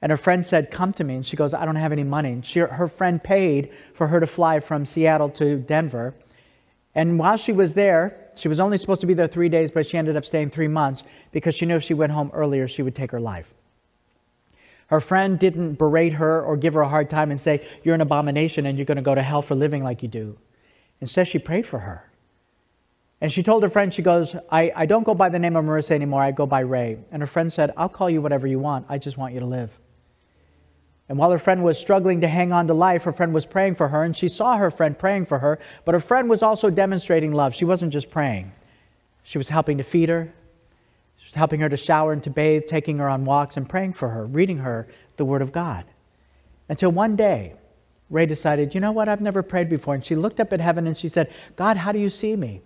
And 0.00 0.10
her 0.10 0.16
friend 0.16 0.44
said, 0.44 0.70
Come 0.70 0.92
to 0.94 1.04
me. 1.04 1.16
And 1.16 1.26
she 1.26 1.36
goes, 1.36 1.52
I 1.54 1.64
don't 1.64 1.76
have 1.76 1.92
any 1.92 2.04
money. 2.04 2.32
And 2.32 2.44
she, 2.44 2.60
her 2.60 2.88
friend 2.88 3.22
paid 3.22 3.72
for 3.94 4.06
her 4.06 4.20
to 4.20 4.26
fly 4.26 4.60
from 4.60 4.84
Seattle 4.84 5.30
to 5.30 5.58
Denver. 5.58 6.14
And 6.94 7.18
while 7.18 7.36
she 7.36 7.52
was 7.52 7.74
there, 7.74 8.25
she 8.36 8.48
was 8.48 8.60
only 8.60 8.78
supposed 8.78 9.00
to 9.00 9.06
be 9.06 9.14
there 9.14 9.26
three 9.26 9.48
days, 9.48 9.70
but 9.70 9.86
she 9.86 9.96
ended 9.96 10.16
up 10.16 10.24
staying 10.24 10.50
three 10.50 10.68
months 10.68 11.02
because 11.32 11.54
she 11.54 11.66
knew 11.66 11.76
if 11.76 11.82
she 11.82 11.94
went 11.94 12.12
home 12.12 12.30
earlier, 12.34 12.68
she 12.68 12.82
would 12.82 12.94
take 12.94 13.10
her 13.10 13.20
life. 13.20 13.54
Her 14.88 15.00
friend 15.00 15.38
didn't 15.38 15.74
berate 15.74 16.14
her 16.14 16.40
or 16.40 16.56
give 16.56 16.74
her 16.74 16.82
a 16.82 16.88
hard 16.88 17.10
time 17.10 17.30
and 17.30 17.40
say, 17.40 17.66
You're 17.82 17.94
an 17.94 18.00
abomination 18.00 18.66
and 18.66 18.78
you're 18.78 18.84
going 18.84 18.96
to 18.96 19.02
go 19.02 19.14
to 19.14 19.22
hell 19.22 19.42
for 19.42 19.54
living 19.54 19.82
like 19.82 20.02
you 20.02 20.08
do. 20.08 20.38
Instead, 21.00 21.28
she 21.28 21.38
prayed 21.38 21.66
for 21.66 21.80
her. 21.80 22.10
And 23.20 23.32
she 23.32 23.42
told 23.42 23.62
her 23.62 23.70
friend, 23.70 23.92
She 23.92 24.02
goes, 24.02 24.36
I, 24.50 24.72
I 24.76 24.86
don't 24.86 25.02
go 25.02 25.14
by 25.14 25.28
the 25.28 25.38
name 25.38 25.56
of 25.56 25.64
Marissa 25.64 25.92
anymore, 25.92 26.22
I 26.22 26.30
go 26.30 26.46
by 26.46 26.60
Ray. 26.60 26.98
And 27.10 27.22
her 27.22 27.26
friend 27.26 27.52
said, 27.52 27.72
I'll 27.76 27.88
call 27.88 28.08
you 28.08 28.22
whatever 28.22 28.46
you 28.46 28.58
want, 28.58 28.86
I 28.88 28.98
just 28.98 29.16
want 29.16 29.34
you 29.34 29.40
to 29.40 29.46
live. 29.46 29.76
And 31.08 31.18
while 31.18 31.30
her 31.30 31.38
friend 31.38 31.62
was 31.62 31.78
struggling 31.78 32.20
to 32.22 32.28
hang 32.28 32.52
on 32.52 32.66
to 32.66 32.74
life, 32.74 33.04
her 33.04 33.12
friend 33.12 33.32
was 33.32 33.46
praying 33.46 33.76
for 33.76 33.88
her, 33.88 34.02
and 34.02 34.16
she 34.16 34.28
saw 34.28 34.56
her 34.56 34.70
friend 34.70 34.98
praying 34.98 35.26
for 35.26 35.38
her, 35.38 35.58
but 35.84 35.94
her 35.94 36.00
friend 36.00 36.28
was 36.28 36.42
also 36.42 36.68
demonstrating 36.68 37.32
love. 37.32 37.54
She 37.54 37.64
wasn't 37.64 37.92
just 37.92 38.10
praying, 38.10 38.52
she 39.22 39.38
was 39.38 39.48
helping 39.48 39.78
to 39.78 39.84
feed 39.84 40.08
her, 40.08 40.32
she 41.16 41.28
was 41.28 41.34
helping 41.34 41.60
her 41.60 41.68
to 41.68 41.76
shower 41.76 42.12
and 42.12 42.22
to 42.24 42.30
bathe, 42.30 42.66
taking 42.66 42.98
her 42.98 43.08
on 43.08 43.24
walks, 43.24 43.56
and 43.56 43.68
praying 43.68 43.92
for 43.92 44.08
her, 44.08 44.26
reading 44.26 44.58
her 44.58 44.88
the 45.16 45.24
Word 45.24 45.42
of 45.42 45.52
God. 45.52 45.84
Until 46.68 46.90
one 46.90 47.14
day, 47.14 47.54
Ray 48.10 48.26
decided, 48.26 48.74
you 48.74 48.80
know 48.80 48.92
what, 48.92 49.08
I've 49.08 49.20
never 49.20 49.42
prayed 49.42 49.68
before. 49.68 49.94
And 49.94 50.04
she 50.04 50.14
looked 50.14 50.40
up 50.40 50.52
at 50.52 50.60
heaven 50.60 50.86
and 50.86 50.96
she 50.96 51.08
said, 51.08 51.32
God, 51.56 51.76
how 51.76 51.92
do 51.92 51.98
you 51.98 52.10
see 52.10 52.36
me? 52.36 52.60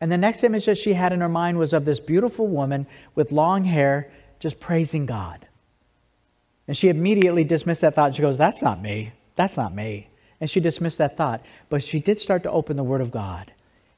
And 0.00 0.10
the 0.10 0.18
next 0.18 0.44
image 0.44 0.66
that 0.66 0.78
she 0.78 0.92
had 0.92 1.12
in 1.12 1.20
her 1.20 1.28
mind 1.28 1.58
was 1.58 1.72
of 1.72 1.84
this 1.84 2.00
beautiful 2.00 2.46
woman 2.46 2.86
with 3.14 3.32
long 3.32 3.64
hair 3.64 4.10
just 4.38 4.58
praising 4.60 5.06
God. 5.06 5.46
And 6.70 6.76
she 6.76 6.88
immediately 6.88 7.42
dismissed 7.42 7.80
that 7.80 7.96
thought. 7.96 8.14
She 8.14 8.22
goes, 8.22 8.38
That's 8.38 8.62
not 8.62 8.80
me. 8.80 9.10
That's 9.34 9.56
not 9.56 9.74
me. 9.74 10.08
And 10.40 10.48
she 10.48 10.60
dismissed 10.60 10.98
that 10.98 11.16
thought. 11.16 11.44
But 11.68 11.82
she 11.82 11.98
did 11.98 12.16
start 12.16 12.44
to 12.44 12.50
open 12.52 12.76
the 12.76 12.84
Word 12.84 13.00
of 13.00 13.10
God. 13.10 13.52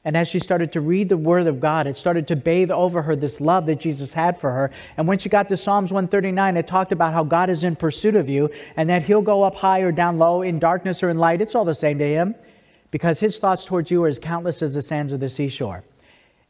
And 0.07 0.17
as 0.17 0.27
she 0.27 0.39
started 0.39 0.73
to 0.73 0.81
read 0.81 1.11
the 1.11 1.19
Word 1.19 1.47
of 1.47 1.61
God, 1.61 1.87
it 1.87 1.99
started 1.99 2.27
to 2.29 2.35
bathe 2.35 2.71
over 2.71 3.03
her 3.03 3.15
this 3.15 3.43
love 3.43 3.67
that 3.67 3.79
Jesus 3.79 4.15
had 4.15 4.41
for 4.41 4.51
her. 4.53 4.71
And 4.97 5.07
when 5.07 5.19
she 5.19 5.29
got 5.29 5.51
to 5.51 5.57
Psalms 5.59 5.93
139, 5.93 6.57
it 6.57 6.67
talked 6.67 6.93
about 6.93 7.13
how 7.13 7.25
God 7.25 7.51
is 7.51 7.63
in 7.63 7.77
pursuit 7.77 8.17
of 8.17 8.31
you 8.31 8.49
and 8.75 8.89
that 8.89 9.03
He'll 9.03 9.21
go 9.21 9.43
up 9.43 9.57
high 9.57 9.81
or 9.81 9.93
down 9.93 10.17
low, 10.17 10.41
in 10.41 10.59
darkness 10.59 11.03
or 11.03 11.11
in 11.11 11.19
light. 11.19 11.43
It's 11.43 11.55
all 11.55 11.67
the 11.67 11.75
same 11.75 11.99
to 11.99 12.09
Him 12.09 12.35
because 12.91 13.21
His 13.21 13.37
thoughts 13.37 13.67
towards 13.67 13.91
you 13.91 14.03
are 14.05 14.09
as 14.09 14.19
countless 14.19 14.63
as 14.63 14.73
the 14.73 14.81
sands 14.81 15.13
of 15.13 15.21
the 15.21 15.29
seashore. 15.29 15.85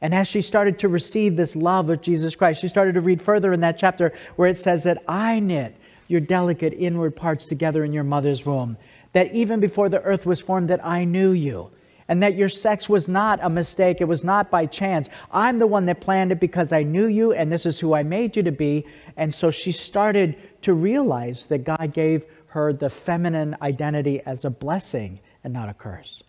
And 0.01 0.15
as 0.15 0.29
she 0.29 0.41
started 0.41 0.79
to 0.79 0.89
receive 0.89 1.35
this 1.35 1.57
love 1.57 1.91
of 1.91 2.01
Jesus 2.01 2.37
Christ, 2.37 2.61
she 2.61 2.69
started 2.69 2.95
to 2.95 3.01
read 3.01 3.21
further 3.21 3.53
in 3.53 3.61
that 3.63 3.77
chapter 3.77 4.13
where 4.37 4.47
it 4.47 4.57
says 4.57 4.85
that 4.85 5.03
I 5.09 5.41
knit 5.41 5.77
your 6.13 6.21
delicate 6.21 6.75
inward 6.75 7.17
parts 7.17 7.47
together 7.47 7.85
in 7.85 7.93
your 7.93 8.05
mother's 8.05 8.47
womb. 8.47 8.77
That 9.15 9.33
even 9.35 9.59
before 9.59 9.89
the 9.89 10.03
earth 10.03 10.27
was 10.27 10.41
formed, 10.41 10.71
that 10.71 10.85
I 10.85 11.05
knew 11.05 11.33
you. 11.33 11.71
And 12.09 12.23
that 12.23 12.35
your 12.35 12.49
sex 12.49 12.89
was 12.89 13.09
not 13.09 13.41
a 13.43 13.49
mistake. 13.49 14.01
It 14.01 14.05
was 14.05 14.23
not 14.23 14.51
by 14.51 14.67
chance. 14.67 15.09
I'm 15.31 15.59
the 15.59 15.67
one 15.67 15.87
that 15.87 16.01
planned 16.01 16.31
it 16.31 16.41
because 16.41 16.73
I 16.73 16.83
knew 16.83 17.07
you, 17.07 17.33
and 17.33 17.51
this 17.51 17.65
is 17.65 17.81
who 17.81 17.95
I 17.95 18.03
made 18.03 18.37
you 18.37 18.43
to 18.43 18.53
be. 18.53 18.85
And 19.17 19.33
so 19.33 19.51
she 19.51 19.73
started 19.73 20.37
to 20.63 20.75
realize 20.75 21.47
that 21.47 21.65
God 21.65 21.93
gave 21.95 22.27
her 22.49 22.73
the 22.73 22.91
feminine 22.91 23.57
identity 23.63 24.21
as 24.27 24.45
a 24.45 24.51
blessing 24.51 25.21
and 25.43 25.53
not 25.53 25.71
a 25.71 25.75
curse. 25.75 26.23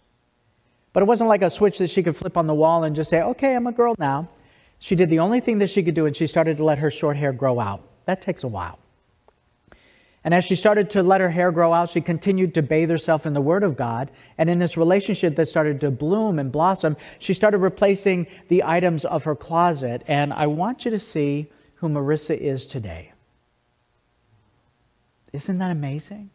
But 0.94 1.04
it 1.04 1.08
wasn't 1.08 1.28
like 1.28 1.42
a 1.42 1.50
switch 1.50 1.80
that 1.80 1.90
she 1.90 2.04
could 2.04 2.16
flip 2.16 2.38
on 2.38 2.48
the 2.48 2.54
wall 2.54 2.84
and 2.84 2.96
just 2.96 3.10
say, 3.10 3.22
okay, 3.22 3.56
I'm 3.56 3.68
a 3.68 3.72
girl 3.72 3.96
now. 3.98 4.30
She 4.80 4.96
did 4.96 5.10
the 5.10 5.20
only 5.20 5.40
thing 5.40 5.58
that 5.58 5.70
she 5.70 5.84
could 5.84 5.96
do, 5.96 6.06
and 6.06 6.16
she 6.16 6.28
started 6.28 6.58
to 6.58 6.64
let 6.64 6.78
her 6.78 6.92
short 6.92 7.18
hair 7.18 7.34
grow 7.34 7.60
out. 7.60 7.82
That 8.06 8.22
takes 8.22 8.44
a 8.44 8.48
while. 8.48 8.80
And 10.24 10.34
as 10.34 10.46
she 10.46 10.56
started 10.56 10.90
to 10.92 11.04
let 11.04 11.20
her 11.20 11.30
hair 11.30 11.52
grow 11.52 11.74
out, 11.74 11.90
she 11.90 12.00
continued 12.00 12.54
to 12.54 12.62
bathe 12.62 12.90
herself 12.90 13.26
in 13.26 13.34
the 13.34 13.42
Word 13.42 13.64
of 13.64 13.76
God. 13.76 14.10
And 14.38 14.50
in 14.50 14.58
this 14.58 14.78
relationship 14.78 15.36
that 15.36 15.48
started 15.48 15.82
to 15.82 15.92
bloom 15.92 16.40
and 16.40 16.52
blossom, 16.52 16.96
she 17.20 17.34
started 17.34 17.58
replacing 17.58 18.28
the 18.48 18.64
items 18.64 19.04
of 19.04 19.26
her 19.26 19.36
closet. 19.36 20.02
And 20.08 20.32
I 20.32 20.48
want 20.48 20.86
you 20.86 20.92
to 20.92 21.00
see 21.00 21.52
who 21.76 21.90
Marissa 21.90 22.38
is 22.38 22.66
today. 22.66 23.12
Isn't 25.34 25.58
that 25.58 25.72
amazing? 25.72 26.30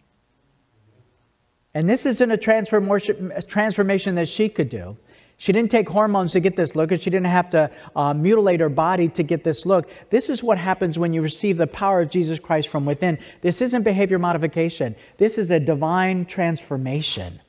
And 1.73 1.89
this 1.89 2.05
isn't 2.05 2.31
a 2.31 2.37
transformation 2.37 4.15
that 4.17 4.29
she 4.29 4.49
could 4.49 4.69
do. 4.69 4.97
She 5.41 5.53
didn't 5.53 5.71
take 5.71 5.89
hormones 5.89 6.33
to 6.33 6.41
get 6.41 6.57
this 6.57 6.75
look, 6.75 6.91
and 6.91 7.01
she 7.01 7.11
didn't 7.11 7.29
have 7.29 7.49
to 7.51 7.71
uh, 7.95 8.13
mutilate 8.13 8.59
her 8.59 8.69
body 8.69 9.09
to 9.11 9.23
get 9.23 9.45
this 9.45 9.65
look. 9.65 9.89
This 10.11 10.29
is 10.29 10.43
what 10.43 10.59
happens 10.59 10.99
when 10.99 11.13
you 11.13 11.23
receive 11.23 11.57
the 11.57 11.67
power 11.69 12.01
of 12.01 12.11
Jesus 12.11 12.41
Christ 12.41 12.69
from 12.69 12.85
within. 12.85 13.19
This 13.41 13.63
isn't 13.63 13.85
behavior 13.85 14.19
modification, 14.19 14.97
this 15.17 15.39
is 15.39 15.53
a 15.53 15.61
divine 15.61 16.27
transformation. 16.27 17.41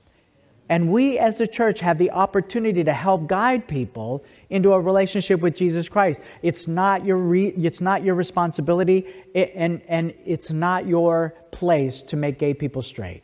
And 0.72 0.92
we 0.92 1.18
as 1.18 1.42
a 1.42 1.48
church 1.48 1.80
have 1.80 1.98
the 1.98 2.12
opportunity 2.12 2.84
to 2.84 2.94
help 2.94 3.26
guide 3.26 3.68
people 3.68 4.24
into 4.52 4.74
a 4.74 4.80
relationship 4.80 5.40
with 5.40 5.56
Jesus 5.56 5.90
Christ. 5.90 6.22
It's 6.44 6.68
not 6.68 7.04
your, 7.04 7.18
re- 7.18 7.56
it's 7.58 7.82
not 7.82 8.04
your 8.04 8.14
responsibility, 8.14 9.08
and, 9.34 9.82
and 9.88 10.14
it's 10.28 10.52
not 10.52 10.86
your 10.86 11.34
place 11.50 12.04
to 12.04 12.16
make 12.16 12.38
gay 12.38 12.54
people 12.54 12.84
straight. 12.84 13.24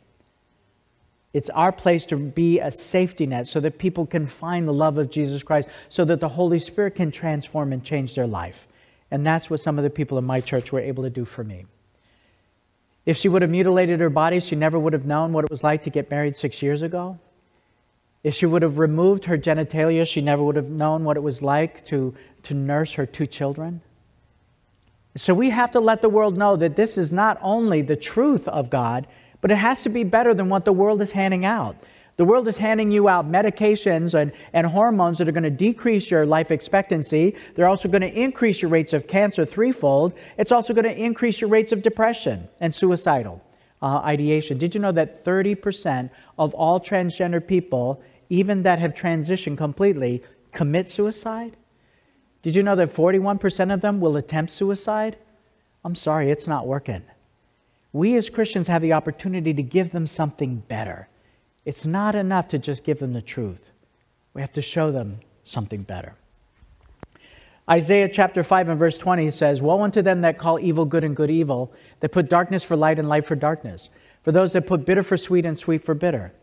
It's 1.36 1.50
our 1.50 1.70
place 1.70 2.06
to 2.06 2.16
be 2.16 2.60
a 2.60 2.72
safety 2.72 3.26
net 3.26 3.46
so 3.46 3.60
that 3.60 3.76
people 3.76 4.06
can 4.06 4.24
find 4.24 4.66
the 4.66 4.72
love 4.72 4.96
of 4.96 5.10
Jesus 5.10 5.42
Christ, 5.42 5.68
so 5.90 6.02
that 6.06 6.18
the 6.18 6.30
Holy 6.30 6.58
Spirit 6.58 6.94
can 6.94 7.10
transform 7.10 7.74
and 7.74 7.84
change 7.84 8.14
their 8.14 8.26
life. 8.26 8.66
And 9.10 9.26
that's 9.26 9.50
what 9.50 9.60
some 9.60 9.76
of 9.76 9.84
the 9.84 9.90
people 9.90 10.16
in 10.16 10.24
my 10.24 10.40
church 10.40 10.72
were 10.72 10.80
able 10.80 11.02
to 11.02 11.10
do 11.10 11.26
for 11.26 11.44
me. 11.44 11.66
If 13.04 13.18
she 13.18 13.28
would 13.28 13.42
have 13.42 13.50
mutilated 13.50 14.00
her 14.00 14.08
body, 14.08 14.40
she 14.40 14.56
never 14.56 14.78
would 14.78 14.94
have 14.94 15.04
known 15.04 15.34
what 15.34 15.44
it 15.44 15.50
was 15.50 15.62
like 15.62 15.82
to 15.82 15.90
get 15.90 16.10
married 16.10 16.34
six 16.34 16.62
years 16.62 16.80
ago. 16.80 17.18
If 18.24 18.32
she 18.32 18.46
would 18.46 18.62
have 18.62 18.78
removed 18.78 19.26
her 19.26 19.36
genitalia, 19.36 20.08
she 20.08 20.22
never 20.22 20.42
would 20.42 20.56
have 20.56 20.70
known 20.70 21.04
what 21.04 21.18
it 21.18 21.22
was 21.22 21.42
like 21.42 21.84
to, 21.84 22.14
to 22.44 22.54
nurse 22.54 22.94
her 22.94 23.04
two 23.04 23.26
children. 23.26 23.82
So 25.16 25.34
we 25.34 25.50
have 25.50 25.70
to 25.72 25.80
let 25.80 26.00
the 26.00 26.08
world 26.08 26.38
know 26.38 26.56
that 26.56 26.76
this 26.76 26.96
is 26.96 27.12
not 27.12 27.38
only 27.42 27.82
the 27.82 27.94
truth 27.94 28.48
of 28.48 28.70
God, 28.70 29.06
but 29.46 29.52
it 29.52 29.58
has 29.58 29.82
to 29.82 29.88
be 29.88 30.02
better 30.02 30.34
than 30.34 30.48
what 30.48 30.64
the 30.64 30.72
world 30.72 31.00
is 31.00 31.12
handing 31.12 31.44
out. 31.44 31.76
The 32.16 32.24
world 32.24 32.48
is 32.48 32.58
handing 32.58 32.90
you 32.90 33.08
out 33.08 33.30
medications 33.30 34.12
and, 34.20 34.32
and 34.52 34.66
hormones 34.66 35.18
that 35.18 35.28
are 35.28 35.32
going 35.32 35.44
to 35.44 35.50
decrease 35.50 36.10
your 36.10 36.26
life 36.26 36.50
expectancy. 36.50 37.36
They're 37.54 37.68
also 37.68 37.88
going 37.88 38.00
to 38.00 38.12
increase 38.12 38.60
your 38.60 38.72
rates 38.72 38.92
of 38.92 39.06
cancer 39.06 39.44
threefold. 39.44 40.14
It's 40.36 40.50
also 40.50 40.74
going 40.74 40.86
to 40.86 41.00
increase 41.00 41.40
your 41.40 41.48
rates 41.48 41.70
of 41.70 41.80
depression 41.82 42.48
and 42.58 42.74
suicidal 42.74 43.40
uh, 43.82 43.98
ideation. 43.98 44.58
Did 44.58 44.74
you 44.74 44.80
know 44.80 44.90
that 44.90 45.24
30% 45.24 46.10
of 46.40 46.52
all 46.54 46.80
transgender 46.80 47.46
people, 47.46 48.02
even 48.28 48.64
that 48.64 48.80
have 48.80 48.94
transitioned 48.94 49.58
completely, 49.58 50.24
commit 50.50 50.88
suicide? 50.88 51.56
Did 52.42 52.56
you 52.56 52.64
know 52.64 52.74
that 52.74 52.92
41% 52.92 53.72
of 53.72 53.80
them 53.80 54.00
will 54.00 54.16
attempt 54.16 54.50
suicide? 54.50 55.16
I'm 55.84 55.94
sorry, 55.94 56.32
it's 56.32 56.48
not 56.48 56.66
working. 56.66 57.04
We 57.96 58.14
as 58.18 58.28
Christians 58.28 58.68
have 58.68 58.82
the 58.82 58.92
opportunity 58.92 59.54
to 59.54 59.62
give 59.62 59.90
them 59.90 60.06
something 60.06 60.56
better. 60.56 61.08
It's 61.64 61.86
not 61.86 62.14
enough 62.14 62.46
to 62.48 62.58
just 62.58 62.84
give 62.84 62.98
them 62.98 63.14
the 63.14 63.22
truth, 63.22 63.70
we 64.34 64.42
have 64.42 64.52
to 64.52 64.60
show 64.60 64.92
them 64.92 65.20
something 65.44 65.82
better. 65.82 66.14
Isaiah 67.68 68.10
chapter 68.10 68.44
5 68.44 68.68
and 68.68 68.78
verse 68.78 68.98
20 68.98 69.30
says, 69.30 69.62
Woe 69.62 69.80
unto 69.80 70.02
them 70.02 70.20
that 70.20 70.36
call 70.36 70.60
evil 70.60 70.84
good 70.84 71.04
and 71.04 71.16
good 71.16 71.30
evil, 71.30 71.72
that 72.00 72.12
put 72.12 72.28
darkness 72.28 72.62
for 72.62 72.76
light 72.76 72.98
and 72.98 73.08
light 73.08 73.24
for 73.24 73.34
darkness, 73.34 73.88
for 74.22 74.30
those 74.30 74.52
that 74.52 74.66
put 74.66 74.84
bitter 74.84 75.02
for 75.02 75.16
sweet 75.16 75.46
and 75.46 75.56
sweet 75.56 75.82
for 75.82 75.94
bitter. 75.94 76.34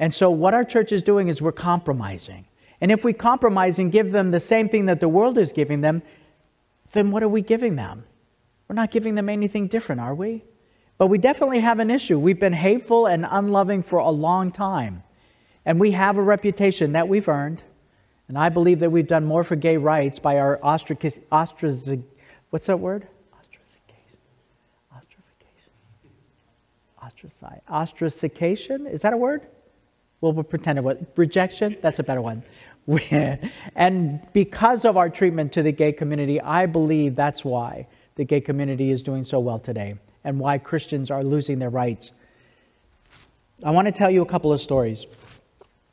And 0.00 0.12
so, 0.12 0.30
what 0.30 0.52
our 0.52 0.64
church 0.64 0.90
is 0.90 1.04
doing 1.04 1.28
is 1.28 1.40
we're 1.40 1.52
compromising. 1.52 2.44
And 2.80 2.90
if 2.90 3.04
we 3.04 3.12
compromise 3.12 3.78
and 3.78 3.92
give 3.92 4.10
them 4.10 4.32
the 4.32 4.40
same 4.40 4.68
thing 4.68 4.86
that 4.86 4.98
the 4.98 5.08
world 5.08 5.38
is 5.38 5.52
giving 5.52 5.80
them, 5.80 6.02
then 6.92 7.12
what 7.12 7.22
are 7.22 7.28
we 7.28 7.40
giving 7.40 7.76
them? 7.76 8.02
We're 8.66 8.74
not 8.74 8.90
giving 8.90 9.14
them 9.14 9.28
anything 9.28 9.68
different, 9.68 10.00
are 10.00 10.14
we? 10.14 10.42
But 10.98 11.08
we 11.08 11.18
definitely 11.18 11.60
have 11.60 11.78
an 11.78 11.90
issue. 11.90 12.18
We've 12.18 12.38
been 12.38 12.52
hateful 12.52 13.06
and 13.06 13.26
unloving 13.28 13.82
for 13.82 13.98
a 13.98 14.10
long 14.10 14.52
time. 14.52 15.02
And 15.64 15.80
we 15.80 15.92
have 15.92 16.16
a 16.16 16.22
reputation 16.22 16.92
that 16.92 17.08
we've 17.08 17.28
earned. 17.28 17.62
And 18.28 18.38
I 18.38 18.48
believe 18.48 18.80
that 18.80 18.90
we've 18.90 19.06
done 19.06 19.24
more 19.24 19.44
for 19.44 19.56
gay 19.56 19.76
rights 19.76 20.18
by 20.18 20.38
our 20.38 20.58
ostraciz, 20.58 21.20
ostraciz 21.30 22.02
what's 22.50 22.66
that 22.66 22.78
word? 22.78 23.06
Ostracization. 23.34 24.16
Ostracification. 27.02 27.60
Ostracification? 27.68 28.90
Is 28.90 29.02
that 29.02 29.12
a 29.12 29.16
word? 29.16 29.42
Well, 30.20 30.32
we'll 30.32 30.44
pretend 30.44 30.78
it 30.78 30.82
was. 30.82 30.98
Rejection? 31.16 31.76
That's 31.82 31.98
a 31.98 32.04
better 32.04 32.22
one. 32.22 32.42
and 33.76 34.26
because 34.32 34.84
of 34.84 34.96
our 34.96 35.08
treatment 35.08 35.52
to 35.52 35.62
the 35.62 35.72
gay 35.72 35.92
community, 35.92 36.40
I 36.40 36.66
believe 36.66 37.14
that's 37.14 37.44
why 37.44 37.86
the 38.14 38.24
gay 38.24 38.40
community 38.40 38.90
is 38.90 39.02
doing 39.02 39.24
so 39.24 39.40
well 39.40 39.58
today 39.58 39.96
and 40.24 40.38
why 40.38 40.58
Christians 40.58 41.10
are 41.10 41.22
losing 41.22 41.58
their 41.58 41.70
rights. 41.70 42.10
I 43.64 43.70
want 43.70 43.86
to 43.86 43.92
tell 43.92 44.10
you 44.10 44.22
a 44.22 44.26
couple 44.26 44.52
of 44.52 44.60
stories 44.60 45.06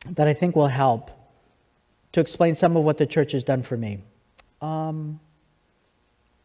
that 0.08 0.28
I 0.28 0.34
think 0.34 0.56
will 0.56 0.68
help 0.68 1.12
to 2.12 2.20
explain 2.20 2.56
some 2.56 2.76
of 2.76 2.84
what 2.84 2.98
the 2.98 3.06
church 3.06 3.34
has 3.34 3.44
done 3.44 3.62
for 3.62 3.78
me. 3.78 4.00
Um, 4.62 5.20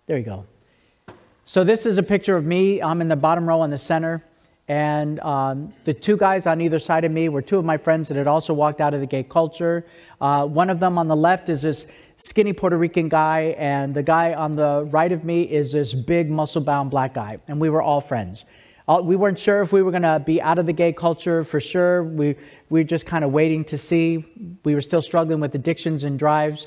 there 0.06 0.18
you 0.18 0.24
go. 0.24 0.46
So, 1.46 1.64
this 1.64 1.86
is 1.86 1.98
a 1.98 2.02
picture 2.02 2.36
of 2.36 2.44
me. 2.44 2.82
I'm 2.82 3.00
in 3.00 3.08
the 3.08 3.16
bottom 3.16 3.48
row 3.48 3.62
in 3.64 3.70
the 3.70 3.78
center. 3.78 4.24
And 4.66 5.20
um, 5.20 5.74
the 5.84 5.92
two 5.92 6.16
guys 6.16 6.46
on 6.46 6.62
either 6.62 6.78
side 6.78 7.04
of 7.04 7.12
me 7.12 7.28
were 7.28 7.42
two 7.42 7.58
of 7.58 7.66
my 7.66 7.76
friends 7.76 8.08
that 8.08 8.16
had 8.16 8.26
also 8.26 8.54
walked 8.54 8.80
out 8.80 8.94
of 8.94 9.00
the 9.00 9.06
gay 9.06 9.22
culture. 9.22 9.84
Uh, 10.20 10.46
one 10.46 10.70
of 10.70 10.80
them 10.80 10.96
on 10.96 11.06
the 11.06 11.16
left 11.16 11.50
is 11.50 11.62
this 11.62 11.84
skinny 12.16 12.52
Puerto 12.52 12.76
Rican 12.76 13.08
guy, 13.08 13.54
and 13.58 13.94
the 13.94 14.02
guy 14.02 14.34
on 14.34 14.52
the 14.52 14.86
right 14.90 15.10
of 15.12 15.24
me 15.24 15.42
is 15.42 15.72
this 15.72 15.94
big, 15.94 16.30
muscle 16.30 16.60
bound 16.60 16.90
black 16.90 17.14
guy. 17.14 17.38
And 17.48 17.60
we 17.60 17.68
were 17.70 17.82
all 17.82 18.00
friends. 18.00 18.44
Uh, 18.86 19.00
we 19.02 19.16
weren't 19.16 19.38
sure 19.38 19.62
if 19.62 19.72
we 19.72 19.82
were 19.82 19.90
going 19.90 20.02
to 20.02 20.22
be 20.24 20.42
out 20.42 20.58
of 20.58 20.66
the 20.66 20.72
gay 20.72 20.92
culture 20.92 21.42
for 21.42 21.58
sure. 21.58 22.04
We, 22.04 22.36
we 22.68 22.80
were 22.80 22.84
just 22.84 23.06
kind 23.06 23.24
of 23.24 23.32
waiting 23.32 23.64
to 23.64 23.78
see. 23.78 24.24
We 24.64 24.74
were 24.74 24.82
still 24.82 25.00
struggling 25.00 25.40
with 25.40 25.54
addictions 25.54 26.04
and 26.04 26.18
drives. 26.18 26.66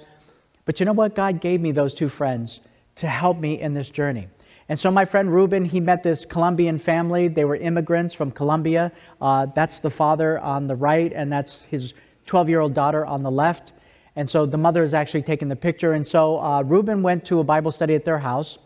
But 0.66 0.80
you 0.80 0.86
know 0.86 0.94
what? 0.94 1.16
God 1.16 1.42
gave 1.42 1.62
me 1.62 1.72
those 1.72 1.94
two 1.94 2.10
friends 2.10 2.60
to 2.96 3.08
help 3.08 3.38
me 3.38 3.62
in 3.62 3.74
this 3.76 3.90
journey. 3.90 4.28
And 4.70 4.78
so 4.78 4.92
my 4.92 5.06
friend 5.06 5.32
Ruben, 5.32 5.64
he 5.64 5.80
met 5.80 6.04
this 6.04 6.26
Colombian 6.26 6.80
family. 6.80 7.28
They 7.30 7.46
were 7.46 7.56
immigrants 7.56 8.14
from 8.14 8.32
Colombia. 8.32 8.92
Uh, 9.22 9.46
that's 9.56 9.80
the 9.80 9.90
father 9.90 10.40
on 10.40 10.68
the 10.68 10.76
right, 10.76 11.14
and 11.14 11.32
that's 11.32 11.64
his 11.64 11.94
12 12.26 12.50
year 12.50 12.60
old 12.60 12.74
daughter 12.74 13.06
on 13.06 13.24
the 13.24 13.32
left. 13.32 13.72
And 14.18 14.28
so 14.28 14.48
the 14.48 14.58
mother 14.58 14.84
is 14.84 14.96
actually 14.96 15.22
taking 15.22 15.48
the 15.48 15.56
picture. 15.56 15.94
And 15.94 16.06
so 16.06 16.42
uh, 16.42 16.64
Ruben 16.64 17.04
went 17.04 17.24
to 17.26 17.40
a 17.40 17.44
Bible 17.44 17.72
study 17.72 17.94
at 17.94 18.04
their 18.04 18.18
house. 18.18 18.58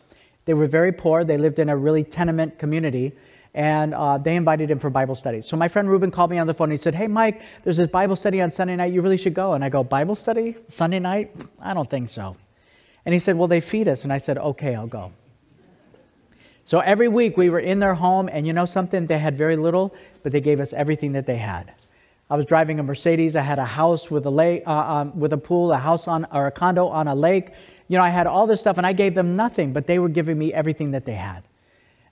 They 0.46 0.54
were 0.54 0.66
very 0.66 0.94
poor. 0.94 1.26
They 1.26 1.38
lived 1.38 1.60
in 1.60 1.68
a 1.68 1.76
really 1.76 2.06
tenement 2.06 2.58
community. 2.58 3.12
And 3.54 3.94
uh, 3.94 4.18
they 4.18 4.38
invited 4.38 4.72
him 4.72 4.80
for 4.80 4.90
Bible 4.90 5.14
study. 5.14 5.42
So 5.42 5.58
my 5.58 5.68
friend 5.68 5.90
Ruben 5.90 6.10
called 6.10 6.32
me 6.32 6.38
on 6.38 6.48
the 6.48 6.54
phone. 6.54 6.68
And 6.70 6.72
he 6.72 6.78
said, 6.78 6.96
Hey, 6.96 7.08
Mike, 7.08 7.42
there's 7.66 7.76
this 7.76 7.90
Bible 7.90 8.16
study 8.16 8.42
on 8.42 8.50
Sunday 8.50 8.78
night. 8.78 8.94
You 8.94 9.02
really 9.02 9.18
should 9.18 9.34
go. 9.34 9.52
And 9.52 9.62
I 9.62 9.68
go, 9.68 9.84
Bible 9.84 10.16
study? 10.16 10.56
Sunday 10.70 11.00
night? 11.00 11.36
I 11.62 11.74
don't 11.74 11.90
think 11.90 12.08
so. 12.08 12.38
And 13.06 13.12
he 13.12 13.20
said, 13.20 13.38
Well, 13.38 13.50
they 13.50 13.60
feed 13.60 13.90
us. 13.90 14.06
And 14.06 14.14
I 14.14 14.20
said, 14.20 14.38
Okay, 14.38 14.74
I'll 14.74 14.88
go. 14.88 15.12
So 16.64 16.80
every 16.80 17.10
week 17.10 17.36
we 17.36 17.50
were 17.50 17.60
in 17.60 17.80
their 17.80 17.96
home, 17.96 18.30
and 18.32 18.48
you 18.48 18.54
know 18.54 18.66
something? 18.66 19.06
They 19.06 19.18
had 19.18 19.36
very 19.36 19.58
little, 19.58 19.94
but 20.24 20.32
they 20.32 20.40
gave 20.40 20.62
us 20.62 20.72
everything 20.72 21.12
that 21.12 21.26
they 21.26 21.36
had. 21.36 21.74
I 22.32 22.36
was 22.36 22.46
driving 22.46 22.80
a 22.80 22.84
Mercedes. 22.84 23.36
I 23.36 23.42
had 23.42 23.60
a 23.60 23.66
house 23.66 24.10
with 24.10 24.26
a 24.26 24.30
lake, 24.30 24.64
uh, 24.66 24.72
um, 24.72 25.20
with 25.20 25.34
a 25.34 25.38
pool, 25.38 25.74
a 25.74 25.78
house 25.78 26.08
on 26.08 26.26
or 26.32 26.48
a 26.48 26.52
condo 26.52 26.88
on 26.88 27.10
a 27.10 27.14
lake. 27.14 27.50
You 27.90 27.98
know, 27.98 28.04
I 28.06 28.10
had 28.10 28.26
all 28.26 28.48
this 28.48 28.62
stuff, 28.62 28.78
and 28.78 28.88
I 28.88 28.94
gave 28.94 29.16
them 29.16 29.36
nothing, 29.36 29.74
but 29.74 29.86
they 29.86 30.00
were 30.00 30.08
giving 30.08 30.40
me 30.40 30.54
everything 30.54 30.92
that 30.92 31.04
they 31.04 31.16
had. 31.16 31.44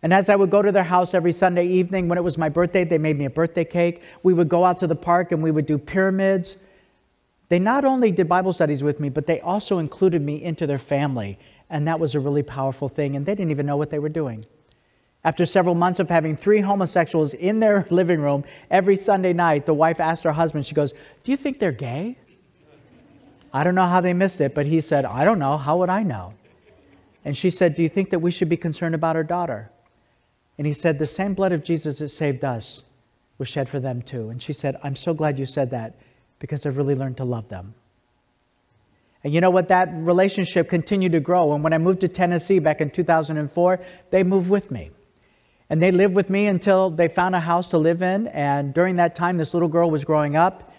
And 0.03 0.13
as 0.13 0.27
I 0.27 0.35
would 0.35 0.49
go 0.49 0.61
to 0.61 0.73
their 0.73 0.83
house 0.83 1.13
every 1.13 1.31
Sunday 1.31 1.65
evening, 1.67 2.09
when 2.09 2.17
it 2.17 2.21
was 2.21 2.37
my 2.37 2.49
birthday, 2.49 2.83
they 2.83 2.97
made 2.97 3.17
me 3.17 3.25
a 3.25 3.29
birthday 3.29 3.63
cake. 3.63 4.01
We 4.21 4.33
would 4.33 4.49
go 4.49 4.65
out 4.65 4.77
to 4.79 4.87
the 4.87 4.95
park 4.95 5.31
and 5.31 5.41
we 5.41 5.51
would 5.51 5.65
do 5.65 5.77
pyramids. 5.77 6.57
They 7.47 7.59
not 7.59 7.85
only 7.85 8.11
did 8.11 8.27
Bible 8.27 8.51
studies 8.51 8.83
with 8.83 8.99
me, 8.99 9.07
but 9.07 9.25
they 9.25 9.39
also 9.39 9.79
included 9.79 10.21
me 10.21 10.43
into 10.43 10.67
their 10.67 10.79
family. 10.79 11.39
And 11.69 11.87
that 11.87 11.97
was 11.97 12.13
a 12.13 12.19
really 12.19 12.43
powerful 12.43 12.89
thing. 12.89 13.15
And 13.15 13.25
they 13.25 13.35
didn't 13.35 13.51
even 13.51 13.65
know 13.65 13.77
what 13.77 13.89
they 13.89 13.99
were 13.99 14.09
doing. 14.09 14.45
After 15.23 15.45
several 15.45 15.75
months 15.75 15.99
of 15.99 16.09
having 16.09 16.37
three 16.37 16.61
homosexuals 16.61 17.33
in 17.33 17.59
their 17.59 17.85
living 17.91 18.21
room 18.21 18.45
every 18.71 18.95
Sunday 18.95 19.33
night, 19.33 19.65
the 19.65 19.73
wife 19.73 19.99
asked 19.99 20.23
her 20.23 20.31
husband, 20.31 20.65
she 20.65 20.75
goes, 20.75 20.93
Do 21.23 21.31
you 21.31 21.37
think 21.37 21.59
they're 21.59 21.71
gay? 21.71 22.17
I 23.51 23.63
don't 23.63 23.75
know 23.75 23.87
how 23.87 23.99
they 23.99 24.13
missed 24.13 24.41
it, 24.41 24.53
but 24.53 24.65
he 24.65 24.79
said, 24.79 25.05
I 25.05 25.23
don't 25.25 25.39
know. 25.39 25.57
How 25.57 25.77
would 25.77 25.89
I 25.89 26.03
know? 26.03 26.33
And 27.25 27.35
she 27.35 27.49
said, 27.49 27.75
Do 27.75 27.83
you 27.83 27.89
think 27.89 28.11
that 28.11 28.19
we 28.19 28.31
should 28.31 28.49
be 28.49 28.57
concerned 28.57 28.95
about 28.95 29.15
our 29.15 29.23
daughter? 29.23 29.71
And 30.57 30.67
he 30.67 30.73
said, 30.73 30.99
The 30.99 31.07
same 31.07 31.33
blood 31.33 31.51
of 31.51 31.63
Jesus 31.63 31.97
that 31.97 32.09
saved 32.09 32.45
us 32.45 32.83
was 33.37 33.47
shed 33.47 33.67
for 33.67 33.79
them 33.79 34.01
too. 34.01 34.29
And 34.29 34.41
she 34.41 34.53
said, 34.53 34.77
I'm 34.83 34.95
so 34.95 35.13
glad 35.13 35.39
you 35.39 35.45
said 35.45 35.71
that 35.71 35.97
because 36.39 36.65
I've 36.65 36.77
really 36.77 36.95
learned 36.95 37.17
to 37.17 37.25
love 37.25 37.49
them. 37.49 37.73
And 39.23 39.33
you 39.33 39.41
know 39.41 39.49
what? 39.49 39.67
That 39.67 39.89
relationship 39.91 40.69
continued 40.69 41.11
to 41.11 41.19
grow. 41.19 41.53
And 41.53 41.63
when 41.63 41.73
I 41.73 41.77
moved 41.77 42.01
to 42.01 42.07
Tennessee 42.07 42.59
back 42.59 42.79
in 42.79 42.89
2004, 42.89 43.79
they 44.11 44.23
moved 44.23 44.49
with 44.49 44.71
me. 44.71 44.91
And 45.69 45.81
they 45.81 45.91
lived 45.91 46.15
with 46.15 46.29
me 46.29 46.47
until 46.47 46.89
they 46.89 47.07
found 47.07 47.35
a 47.35 47.39
house 47.39 47.69
to 47.69 47.77
live 47.77 48.01
in. 48.01 48.27
And 48.27 48.73
during 48.73 48.95
that 48.95 49.15
time, 49.15 49.37
this 49.37 49.53
little 49.53 49.67
girl 49.67 49.91
was 49.91 50.03
growing 50.03 50.35
up. 50.35 50.73